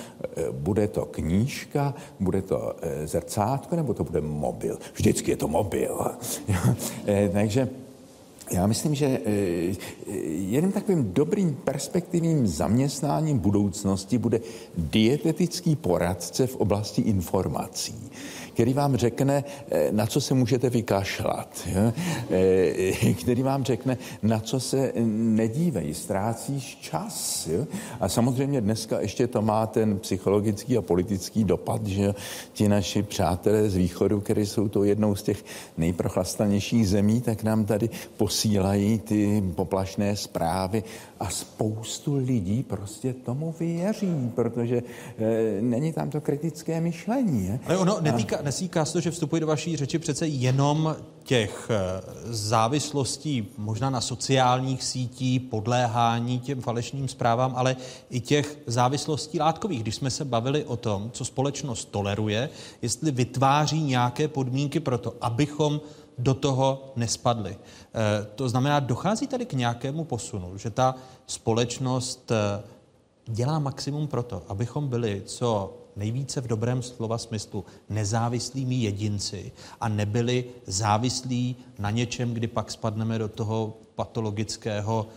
bude 0.52 0.88
to 0.88 1.06
knížka, 1.06 1.94
bude 2.20 2.42
to 2.42 2.76
zrcátko, 3.06 3.76
nebo 3.76 3.94
to 3.94 4.04
bude 4.04 4.22
mobil. 4.22 4.80
Vždycky 4.94 5.32
je 5.32 5.38
to 5.38 5.48
mobil. 5.48 6.12
Takže 7.34 7.70
já 8.54 8.68
myslím, 8.68 8.96
že 8.96 9.06
eh, 9.06 9.32
jedním 10.28 10.72
takovým 10.72 11.14
dobrým 11.14 11.56
perspektivním 11.64 12.48
zaměstnáním 12.48 13.40
budoucnosti 13.40 14.18
bude 14.18 14.42
dietetický 14.78 15.76
poradce 15.76 16.48
v 16.48 16.56
oblasti 16.56 17.02
informací 17.02 18.12
který 18.62 18.74
vám 18.74 18.96
řekne, 18.96 19.44
eh, 19.72 19.88
na 19.92 20.06
co 20.06 20.22
se 20.22 20.34
můžete 20.34 20.70
vykašlat, 20.70 21.68
eh, 22.30 23.14
který 23.14 23.44
vám 23.44 23.64
řekne, 23.64 23.98
na 24.22 24.40
co 24.40 24.60
se 24.60 24.94
nedívej, 25.06 25.94
ztrácíš 25.94 26.78
čas. 26.82 27.50
A 28.00 28.10
samozřejmě 28.10 28.62
dneska 28.62 29.02
ještě 29.02 29.28
to 29.28 29.42
má 29.42 29.68
ten 29.68 30.00
psychologický 30.00 30.78
a 30.78 30.82
politický 30.82 31.44
dopad, 31.44 31.88
že 31.88 32.14
ti 32.54 32.70
naši 32.70 33.04
přátelé 33.04 33.70
z 33.70 33.76
východu, 33.76 34.22
kteří 34.22 34.46
jsou 34.46 34.68
to 34.68 34.84
jednou 34.84 35.16
z 35.16 35.24
těch 35.24 35.46
nejprochlastanějších 35.78 36.90
zemí, 36.90 37.22
tak 37.22 37.44
nám 37.44 37.66
tady 37.66 37.90
posílají 38.18 39.00
ty 39.00 39.44
poplašné 39.56 40.16
zprávy 40.16 40.84
a 41.22 41.30
spoustu 41.30 42.16
lidí 42.16 42.64
prostě 42.64 43.14
tomu 43.14 43.56
věří, 43.60 44.32
protože 44.36 44.84
e, 45.18 45.62
není 45.62 45.94
tam 45.94 46.10
to 46.10 46.22
kritické 46.22 46.82
myšlení. 46.82 47.46
Je? 47.46 47.60
Ale 47.66 47.78
ono 47.78 48.02
netýká, 48.02 48.42
nesíká 48.42 48.86
se 48.86 48.94
to, 48.94 49.00
že 49.02 49.12
vstupuje 49.12 49.40
do 49.40 49.48
vaší 49.48 49.78
řeči 49.78 50.00
přece 50.00 50.28
jenom 50.28 50.96
těch 51.24 51.70
eh, 51.70 52.02
závislostí 52.26 53.48
možná 53.58 53.90
na 53.90 54.02
sociálních 54.02 54.84
sítí, 54.84 55.40
podléhání 55.40 56.40
těm 56.40 56.62
falešným 56.62 57.08
zprávám, 57.08 57.54
ale 57.56 57.76
i 58.10 58.20
těch 58.20 58.58
závislostí 58.68 59.40
látkových. 59.40 59.82
Když 59.82 59.96
jsme 59.96 60.10
se 60.10 60.26
bavili 60.26 60.66
o 60.66 60.78
tom, 60.78 61.12
co 61.14 61.26
společnost 61.26 61.86
toleruje, 61.92 62.50
jestli 62.82 63.12
vytváří 63.12 63.82
nějaké 63.84 64.28
podmínky 64.28 64.80
pro 64.80 64.98
to, 64.98 65.16
abychom 65.22 65.82
do 66.18 66.34
toho 66.34 66.94
nespadli. 66.96 67.58
Eh, 67.58 68.28
to 68.36 68.50
znamená, 68.50 68.80
dochází 68.80 69.28
tady 69.28 69.46
k 69.46 69.54
nějakému 69.54 70.04
posunu, 70.04 70.58
že 70.58 70.70
ta 70.70 70.96
společnost 71.28 72.32
eh, 72.32 72.64
dělá 73.26 73.60
maximum 73.60 74.08
pro 74.08 74.24
to, 74.24 74.44
abychom 74.48 74.88
byli 74.88 75.22
co 75.26 75.78
nejvíce 75.96 76.42
v 76.42 76.48
dobrém 76.48 76.82
slova 76.82 77.18
smyslu 77.18 77.66
nezávislými 77.90 78.76
jedinci 78.76 79.52
a 79.80 79.90
nebyli 79.90 80.46
závislí 80.68 81.56
na 81.80 81.92
něčem, 81.92 82.34
kdy 82.34 82.48
pak 82.48 82.72
spadneme 82.72 83.20
do 83.20 83.28
toho 83.28 83.74
patologického 83.96 85.08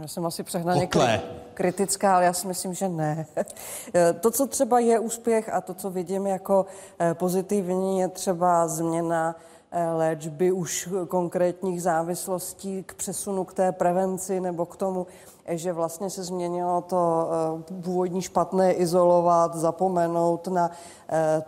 já 0.00 0.08
jsem 0.08 0.26
asi 0.26 0.42
přehnaně 0.42 0.86
kri- 0.86 1.20
kritická, 1.58 2.14
ale 2.14 2.24
já 2.24 2.32
si 2.32 2.46
myslím, 2.46 2.74
že 2.74 2.88
ne. 2.88 3.26
to, 4.20 4.30
co 4.30 4.46
třeba 4.46 4.78
je 4.78 4.98
úspěch 4.98 5.48
a 5.48 5.60
to, 5.60 5.74
co 5.74 5.90
vidím 5.90 6.26
jako 6.26 6.66
eh, 7.00 7.14
pozitivní, 7.14 8.00
je 8.00 8.08
třeba 8.08 8.68
změna 8.68 9.36
eh, 9.70 9.90
léčby 9.90 10.52
už 10.52 10.88
konkrétních 11.08 11.82
závislostí 11.82 12.82
k 12.82 12.94
přesunu 12.94 13.44
k 13.44 13.54
té 13.54 13.72
prevenci 13.72 14.40
nebo 14.40 14.66
k 14.66 14.76
tomu, 14.76 15.06
že 15.48 15.72
vlastně 15.72 16.10
se 16.10 16.24
změnilo 16.24 16.80
to 16.80 17.30
eh, 17.30 17.82
původní 17.82 18.22
špatné 18.22 18.72
izolovat, 18.72 19.56
zapomenout 19.56 20.48
na 20.48 20.70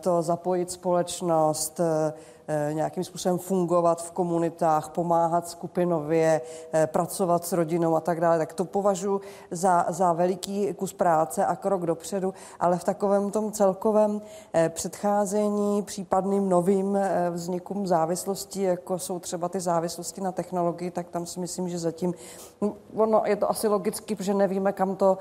to, 0.01 0.23
zapojit 0.23 0.71
společnost, 0.71 1.81
Eh, 1.81 2.13
nějakým 2.73 3.05
způsobem 3.05 3.39
fungovat 3.39 4.03
v 4.03 4.11
komunitách, 4.11 4.89
pomáhat 4.89 5.49
skupinově, 5.49 6.41
eh, 6.73 6.87
pracovat 6.87 7.45
s 7.45 7.53
rodinou 7.53 7.97
a 7.97 8.01
tak 8.01 8.21
dále, 8.21 8.39
tak 8.39 8.53
to 8.53 8.65
považuji 8.65 9.21
za, 9.51 9.87
za 9.89 10.13
veliký 10.13 10.75
kus 10.75 10.93
práce 10.93 11.47
a 11.47 11.57
krok 11.57 11.87
dopředu, 11.87 12.35
ale 12.61 12.79
v 12.79 12.85
takovém 12.85 13.31
tom 13.31 13.53
celkovém 13.53 14.21
eh, 14.55 14.69
předcházení 14.69 15.83
případným 15.83 16.49
novým 16.49 16.99
vznikům 17.31 17.87
závislostí, 17.87 18.63
jako 18.63 18.99
jsou 18.99 19.19
třeba 19.19 19.49
ty 19.49 19.61
závislosti 19.61 20.21
na 20.21 20.33
technologii, 20.33 20.91
tak 20.91 21.09
tam 21.09 21.27
si 21.27 21.41
myslím, 21.41 21.69
že 21.69 21.79
zatím, 21.79 22.15
no, 22.61 22.77
ono 22.95 23.23
je 23.25 23.37
to 23.37 23.51
asi 23.51 23.69
logicky, 23.69 24.15
protože 24.15 24.35
nevíme, 24.35 24.73
kam 24.73 24.97
to 24.97 25.19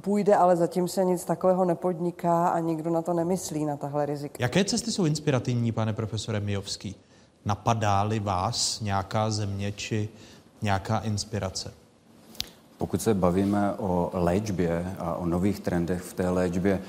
půjde, 0.00 0.36
ale 0.36 0.56
zatím 0.56 0.88
se 0.88 1.04
nic 1.04 1.24
takového 1.24 1.64
nepodniká 1.64 2.48
a 2.48 2.58
nikdo 2.58 2.90
na 2.90 3.02
to 3.02 3.12
nemyslí, 3.12 3.64
na 3.64 3.76
tahle 3.76 4.06
rizika. 4.06 4.36
Jaké 4.40 4.64
cesty 4.64 4.92
jsou 4.92 5.04
inspirativní, 5.04 5.72
pane 5.72 5.92
profesor? 5.92 6.05
Profesore 6.06 6.40
Mijovský. 6.40 6.94
Napadá-li 7.44 8.20
vás 8.20 8.80
nějaká 8.80 9.30
země 9.30 9.72
či 9.72 10.08
nějaká 10.62 10.98
inspirace? 10.98 11.72
Pokud 12.78 13.02
se 13.02 13.14
bavíme 13.14 13.72
o 13.72 14.10
léčbě 14.12 14.94
a 14.98 15.14
o 15.14 15.26
nových 15.26 15.60
trendech 15.60 16.02
v 16.02 16.12
té 16.12 16.28
léčbě, 16.28 16.82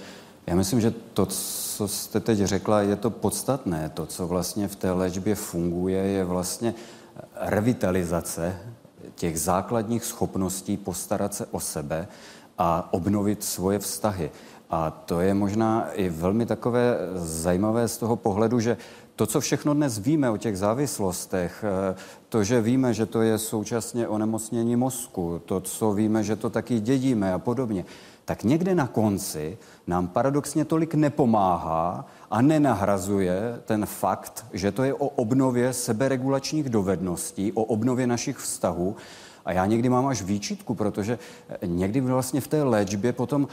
já 0.48 0.56
myslím, 0.56 0.82
že 0.82 0.94
to, 1.14 1.26
co 1.26 1.88
jste 1.88 2.20
teď 2.20 2.38
řekla, 2.40 2.82
je 2.82 2.96
to 2.96 3.10
podstatné. 3.10 3.90
To, 3.90 4.06
co 4.06 4.28
vlastně 4.28 4.68
v 4.68 4.76
té 4.76 4.92
léčbě 4.92 5.36
funguje, 5.36 6.04
je 6.04 6.24
vlastně 6.24 6.74
revitalizace 7.36 8.58
těch 9.16 9.42
základních 9.42 10.06
schopností 10.06 10.78
postarat 10.78 11.34
se 11.34 11.46
o 11.46 11.60
sebe 11.60 12.08
a 12.58 12.90
obnovit 12.92 13.44
svoje 13.44 13.80
vztahy. 13.80 14.32
A 14.70 14.92
to 14.92 15.22
je 15.22 15.34
možná 15.34 15.92
i 15.92 16.10
velmi 16.10 16.46
takové 16.46 16.98
zajímavé 17.16 17.88
z 17.88 17.98
toho 17.98 18.16
pohledu, 18.16 18.60
že 18.60 18.78
to, 19.18 19.26
co 19.26 19.42
všechno 19.42 19.74
dnes 19.74 19.98
víme 19.98 20.30
o 20.30 20.38
těch 20.38 20.58
závislostech, 20.58 21.64
eh, 21.64 21.96
to, 22.30 22.44
že 22.44 22.62
víme, 22.62 22.94
že 22.94 23.06
to 23.06 23.22
je 23.22 23.38
současně 23.38 24.08
onemocnění 24.08 24.76
mozku, 24.76 25.42
to, 25.46 25.60
co 25.62 25.94
víme, 25.94 26.24
že 26.24 26.36
to 26.36 26.50
taky 26.50 26.80
dědíme 26.80 27.34
a 27.34 27.40
podobně, 27.40 27.86
tak 28.26 28.44
někde 28.44 28.76
na 28.76 28.88
konci 28.88 29.58
nám 29.88 30.08
paradoxně 30.08 30.66
tolik 30.66 30.94
nepomáhá 30.94 32.06
a 32.32 32.42
nenahrazuje 32.42 33.62
ten 33.66 33.86
fakt, 33.86 34.46
že 34.54 34.72
to 34.72 34.84
je 34.84 34.94
o 34.94 35.08
obnově 35.08 35.74
seberegulačních 35.74 36.70
dovedností, 36.70 37.52
o 37.52 37.64
obnově 37.64 38.08
našich 38.08 38.38
vztahů 38.38 38.96
A 39.48 39.54
já 39.54 39.66
někdy 39.66 39.90
mám 39.90 40.08
až 40.08 40.22
výčitku, 40.22 40.76
protože 40.76 41.20
někdy 41.66 42.02
vlastně 42.02 42.42
v 42.42 42.48
té 42.48 42.64
léčbě 42.64 43.14
potom 43.14 43.48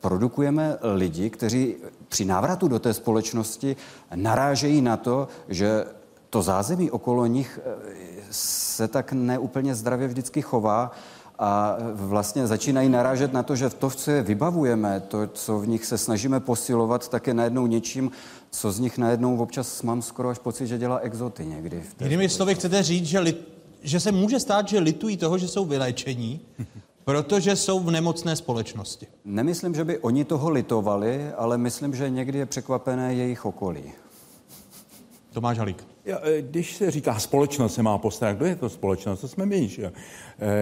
produkujeme 0.00 0.76
lidi, 0.94 1.30
kteří 1.30 1.74
při 2.08 2.24
návratu 2.24 2.68
do 2.68 2.78
té 2.78 2.94
společnosti 2.94 3.76
narážejí 4.14 4.80
na 4.80 4.96
to, 4.96 5.28
že 5.48 5.84
to 6.30 6.42
zázemí 6.42 6.90
okolo 6.90 7.26
nich 7.26 7.60
se 8.30 8.88
tak 8.88 9.12
neúplně 9.12 9.74
zdravě 9.74 10.08
vždycky 10.08 10.42
chová 10.42 10.92
a 11.38 11.76
vlastně 11.94 12.46
začínají 12.46 12.88
narážet 12.88 13.32
na 13.32 13.42
to, 13.42 13.56
že 13.56 13.70
to, 13.70 13.90
co 13.90 14.10
je 14.10 14.22
vybavujeme, 14.22 15.00
to, 15.00 15.26
co 15.26 15.58
v 15.58 15.68
nich 15.68 15.86
se 15.86 15.98
snažíme 15.98 16.40
posilovat, 16.40 17.08
tak 17.08 17.26
je 17.26 17.34
najednou 17.34 17.66
něčím, 17.66 18.10
co 18.50 18.72
z 18.72 18.78
nich 18.80 18.98
najednou 18.98 19.38
občas 19.38 19.82
mám 19.82 20.02
skoro 20.02 20.28
až 20.28 20.38
pocit, 20.38 20.66
že 20.66 20.78
dělá 20.78 20.98
exoty 20.98 21.46
někdy. 21.46 21.82
Jinými 22.00 22.28
slovy 22.28 22.54
chcete 22.54 22.82
říct, 22.82 23.06
že, 23.06 23.34
že 23.82 24.00
se 24.00 24.12
může 24.12 24.40
stát, 24.40 24.68
že 24.68 24.78
litují 24.78 25.16
toho, 25.16 25.38
že 25.38 25.48
jsou 25.48 25.64
vyléčení, 25.64 26.40
protože 27.04 27.56
jsou 27.56 27.80
v 27.80 27.90
nemocné 27.90 28.36
společnosti. 28.36 29.06
Nemyslím, 29.24 29.74
že 29.74 29.84
by 29.84 29.98
oni 29.98 30.24
toho 30.24 30.50
litovali, 30.50 31.32
ale 31.32 31.58
myslím, 31.58 31.94
že 31.94 32.10
někdy 32.10 32.38
je 32.38 32.46
překvapené 32.46 33.14
jejich 33.14 33.44
okolí. 33.44 33.82
Tomáš 35.32 35.58
Halík. 35.58 35.84
E, 36.06 36.42
když 36.42 36.76
se 36.76 36.90
říká 36.90 37.18
společnost 37.18 37.74
se 37.74 37.82
má 37.82 37.98
postarat, 37.98 38.36
kdo 38.36 38.46
je 38.46 38.56
to 38.56 38.68
společnost? 38.68 39.20
To 39.20 39.28
jsme 39.28 39.46
my, 39.46 39.68
že? 39.68 39.84
E, 39.86 39.92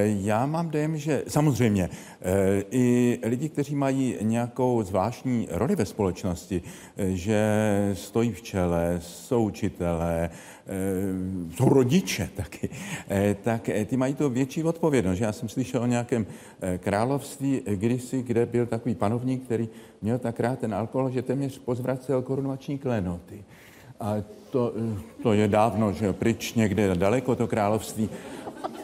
já 0.06 0.46
mám 0.46 0.70
dojem, 0.70 0.98
že 0.98 1.24
samozřejmě 1.28 1.90
e, 2.22 2.62
i 2.70 3.18
lidi, 3.22 3.48
kteří 3.48 3.74
mají 3.74 4.16
nějakou 4.20 4.82
zvláštní 4.82 5.48
roli 5.50 5.76
ve 5.76 5.86
společnosti, 5.86 6.62
že 6.96 7.40
stojí 7.94 8.32
v 8.32 8.42
čele, 8.42 8.98
jsou 9.02 9.44
učitelé, 9.44 10.30
jsou 11.56 11.68
rodiče 11.68 12.30
taky, 12.36 12.68
tak 13.42 13.70
ty 13.86 13.96
mají 13.96 14.14
to 14.14 14.30
větší 14.30 14.62
odpovědnost. 14.62 15.20
Já 15.20 15.32
jsem 15.32 15.48
slyšel 15.48 15.82
o 15.82 15.86
nějakém 15.86 16.26
království 16.78 17.62
kdysi, 17.66 18.22
kde 18.22 18.46
byl 18.46 18.66
takový 18.66 18.94
panovník, 18.94 19.44
který 19.44 19.68
měl 20.02 20.18
tak 20.18 20.40
rád 20.40 20.58
ten 20.58 20.74
alkohol, 20.74 21.10
že 21.10 21.22
téměř 21.22 21.58
pozvracel 21.58 22.22
korunovační 22.22 22.78
klenoty. 22.78 23.44
A 24.00 24.14
to, 24.50 24.72
to 25.22 25.32
je 25.32 25.48
dávno, 25.48 25.92
že 25.92 26.12
pryč 26.12 26.54
někde 26.54 26.94
daleko 26.94 27.36
to 27.36 27.46
království. 27.46 28.08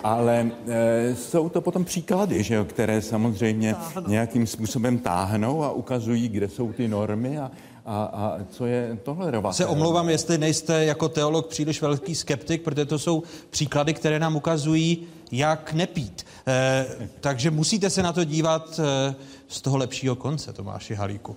Ale 0.04 0.50
e, 0.68 1.14
jsou 1.14 1.48
to 1.48 1.60
potom 1.60 1.84
příklady, 1.84 2.42
že 2.42 2.54
jo, 2.54 2.64
které 2.64 3.02
samozřejmě 3.02 3.74
nějakým 4.06 4.46
způsobem 4.46 4.98
táhnou 4.98 5.64
a 5.64 5.72
ukazují, 5.72 6.28
kde 6.28 6.48
jsou 6.48 6.72
ty 6.72 6.88
normy 6.88 7.38
a, 7.38 7.50
a, 7.86 8.04
a 8.04 8.38
co 8.50 8.66
je 8.66 8.98
tolerovat. 9.02 9.56
Se 9.56 9.66
omlouvám, 9.66 10.08
jestli 10.08 10.38
nejste 10.38 10.84
jako 10.84 11.08
teolog 11.08 11.46
příliš 11.46 11.82
velký 11.82 12.14
skeptik, 12.14 12.62
protože 12.62 12.84
to 12.84 12.98
jsou 12.98 13.22
příklady, 13.50 13.94
které 13.94 14.18
nám 14.18 14.36
ukazují, 14.36 15.06
jak 15.32 15.72
nepít. 15.72 16.26
E, 16.46 16.86
takže 17.20 17.50
musíte 17.50 17.90
se 17.90 18.02
na 18.02 18.12
to 18.12 18.24
dívat 18.24 18.80
e, 18.80 19.14
z 19.48 19.60
toho 19.60 19.76
lepšího 19.76 20.16
konce, 20.16 20.52
Tomáši 20.52 20.94
Halíku. 20.94 21.36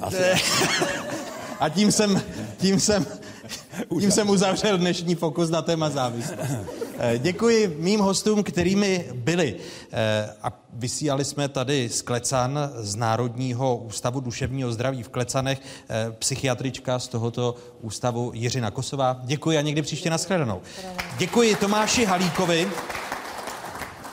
Asi... 0.00 0.22
A 1.60 1.68
tím 1.68 1.92
jsem, 1.92 2.22
tím 2.58 2.80
jsem, 2.80 3.06
tím 4.00 4.10
jsem 4.10 4.30
uzavřel 4.30 4.78
dnešní 4.78 5.14
fokus 5.14 5.50
na 5.50 5.62
téma 5.62 5.90
závislost. 5.90 6.50
Eh, 6.98 7.18
děkuji 7.18 7.76
mým 7.78 8.00
hostům, 8.00 8.42
kterými 8.42 9.04
byli. 9.14 9.56
Eh, 9.92 10.34
a 10.42 10.52
vysílali 10.72 11.24
jsme 11.24 11.48
tady 11.48 11.88
z 11.88 12.02
Klecan, 12.02 12.70
z 12.76 12.96
Národního 12.96 13.76
ústavu 13.76 14.20
duševního 14.20 14.72
zdraví 14.72 15.02
v 15.02 15.08
Klecanech, 15.08 15.60
eh, 15.88 16.12
psychiatrička 16.18 16.98
z 16.98 17.08
tohoto 17.08 17.54
ústavu 17.80 18.30
Jiřina 18.34 18.70
Kosová. 18.70 19.20
Děkuji 19.24 19.58
a 19.58 19.60
někdy 19.60 19.82
příště 19.82 20.10
nashledanou. 20.10 20.60
Děkuji 21.18 21.56
Tomáši 21.56 22.04
Halíkovi. 22.04 22.68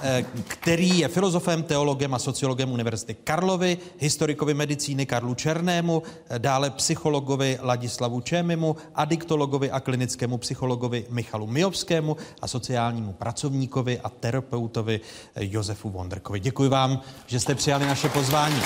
Eh, 0.02 0.26
který 0.48 1.00
je 1.00 1.08
filozofem, 1.08 1.64
teologem 1.64 2.14
a 2.14 2.20
sociologem 2.20 2.72
Univerzity 2.72 3.14
Karlovy, 3.14 3.78
historikovi 4.00 4.54
medicíny 4.54 5.06
Karlu 5.06 5.34
Černému, 5.34 6.04
eh, 6.30 6.40
dále 6.40 6.70
psychologovi 6.70 7.58
Ladislavu 7.62 8.22
Čémimu, 8.22 8.76
adiktologovi 8.96 9.72
a 9.72 9.80
klinickému 9.80 10.38
psychologovi 10.38 11.06
Michalu 11.10 11.48
Mijovskému 11.48 12.18
a 12.42 12.48
sociálnímu 12.48 13.14
pracovníkovi 13.14 14.00
a 14.00 14.10
terapeutovi 14.10 15.00
eh, 15.36 15.46
Josefu 15.46 15.90
Vondrkovi. 15.90 16.40
Děkuji 16.40 16.70
vám, 16.70 17.02
že 17.28 17.40
jste 17.40 17.56
přijali 17.56 17.86
naše 17.88 18.10
pozvání. 18.10 18.62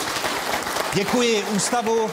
Děkuji 0.96 1.44
ústavu 1.56 2.10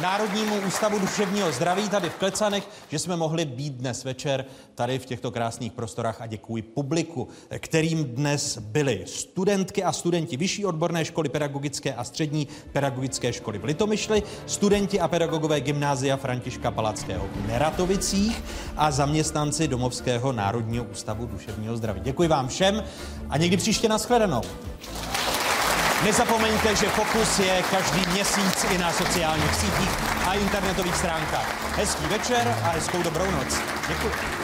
Národnímu 0.00 0.60
ústavu 0.66 0.98
duševního 0.98 1.52
zdraví 1.52 1.88
tady 1.88 2.10
v 2.10 2.14
Klecanech, 2.14 2.68
že 2.88 2.98
jsme 2.98 3.16
mohli 3.16 3.44
být 3.44 3.74
dnes 3.74 4.04
večer 4.04 4.44
tady 4.74 4.98
v 4.98 5.06
těchto 5.06 5.30
krásných 5.30 5.72
prostorách 5.72 6.20
a 6.20 6.26
děkuji 6.26 6.62
publiku, 6.62 7.28
kterým 7.58 8.04
dnes 8.04 8.58
byli 8.58 9.04
studentky 9.06 9.84
a 9.84 9.92
studenti 9.92 10.36
Vyšší 10.36 10.66
odborné 10.66 11.04
školy 11.04 11.28
pedagogické 11.28 11.94
a 11.94 12.04
střední 12.04 12.48
pedagogické 12.72 13.32
školy 13.32 13.58
v 13.58 13.64
Litomyšli, 13.64 14.22
studenti 14.46 15.00
a 15.00 15.08
pedagogové 15.08 15.60
gymnázia 15.60 16.16
Františka 16.16 16.70
Palackého 16.70 17.28
v 17.34 17.46
Neratovicích 17.48 18.42
a 18.76 18.90
zaměstnanci 18.90 19.68
Domovského 19.68 20.32
Národního 20.32 20.84
ústavu 20.84 21.26
duševního 21.26 21.76
zdraví. 21.76 22.00
Děkuji 22.00 22.28
vám 22.28 22.48
všem 22.48 22.84
a 23.28 23.36
někdy 23.36 23.56
příště 23.56 23.88
nashledanou. 23.88 24.42
Nezapomeňte, 26.04 26.76
že 26.76 26.88
Fokus 26.88 27.38
je 27.38 27.62
každý 27.70 28.02
měsíc 28.12 28.66
i 28.70 28.78
na 28.78 28.92
sociálních 28.92 29.54
sítích 29.54 29.90
a 30.26 30.34
internetových 30.34 30.96
stránkách. 30.96 31.76
Hezký 31.76 32.06
večer 32.06 32.58
a 32.64 32.68
hezkou 32.68 33.02
dobrou 33.02 33.30
noc. 33.30 33.60
Děkuji. 33.88 34.41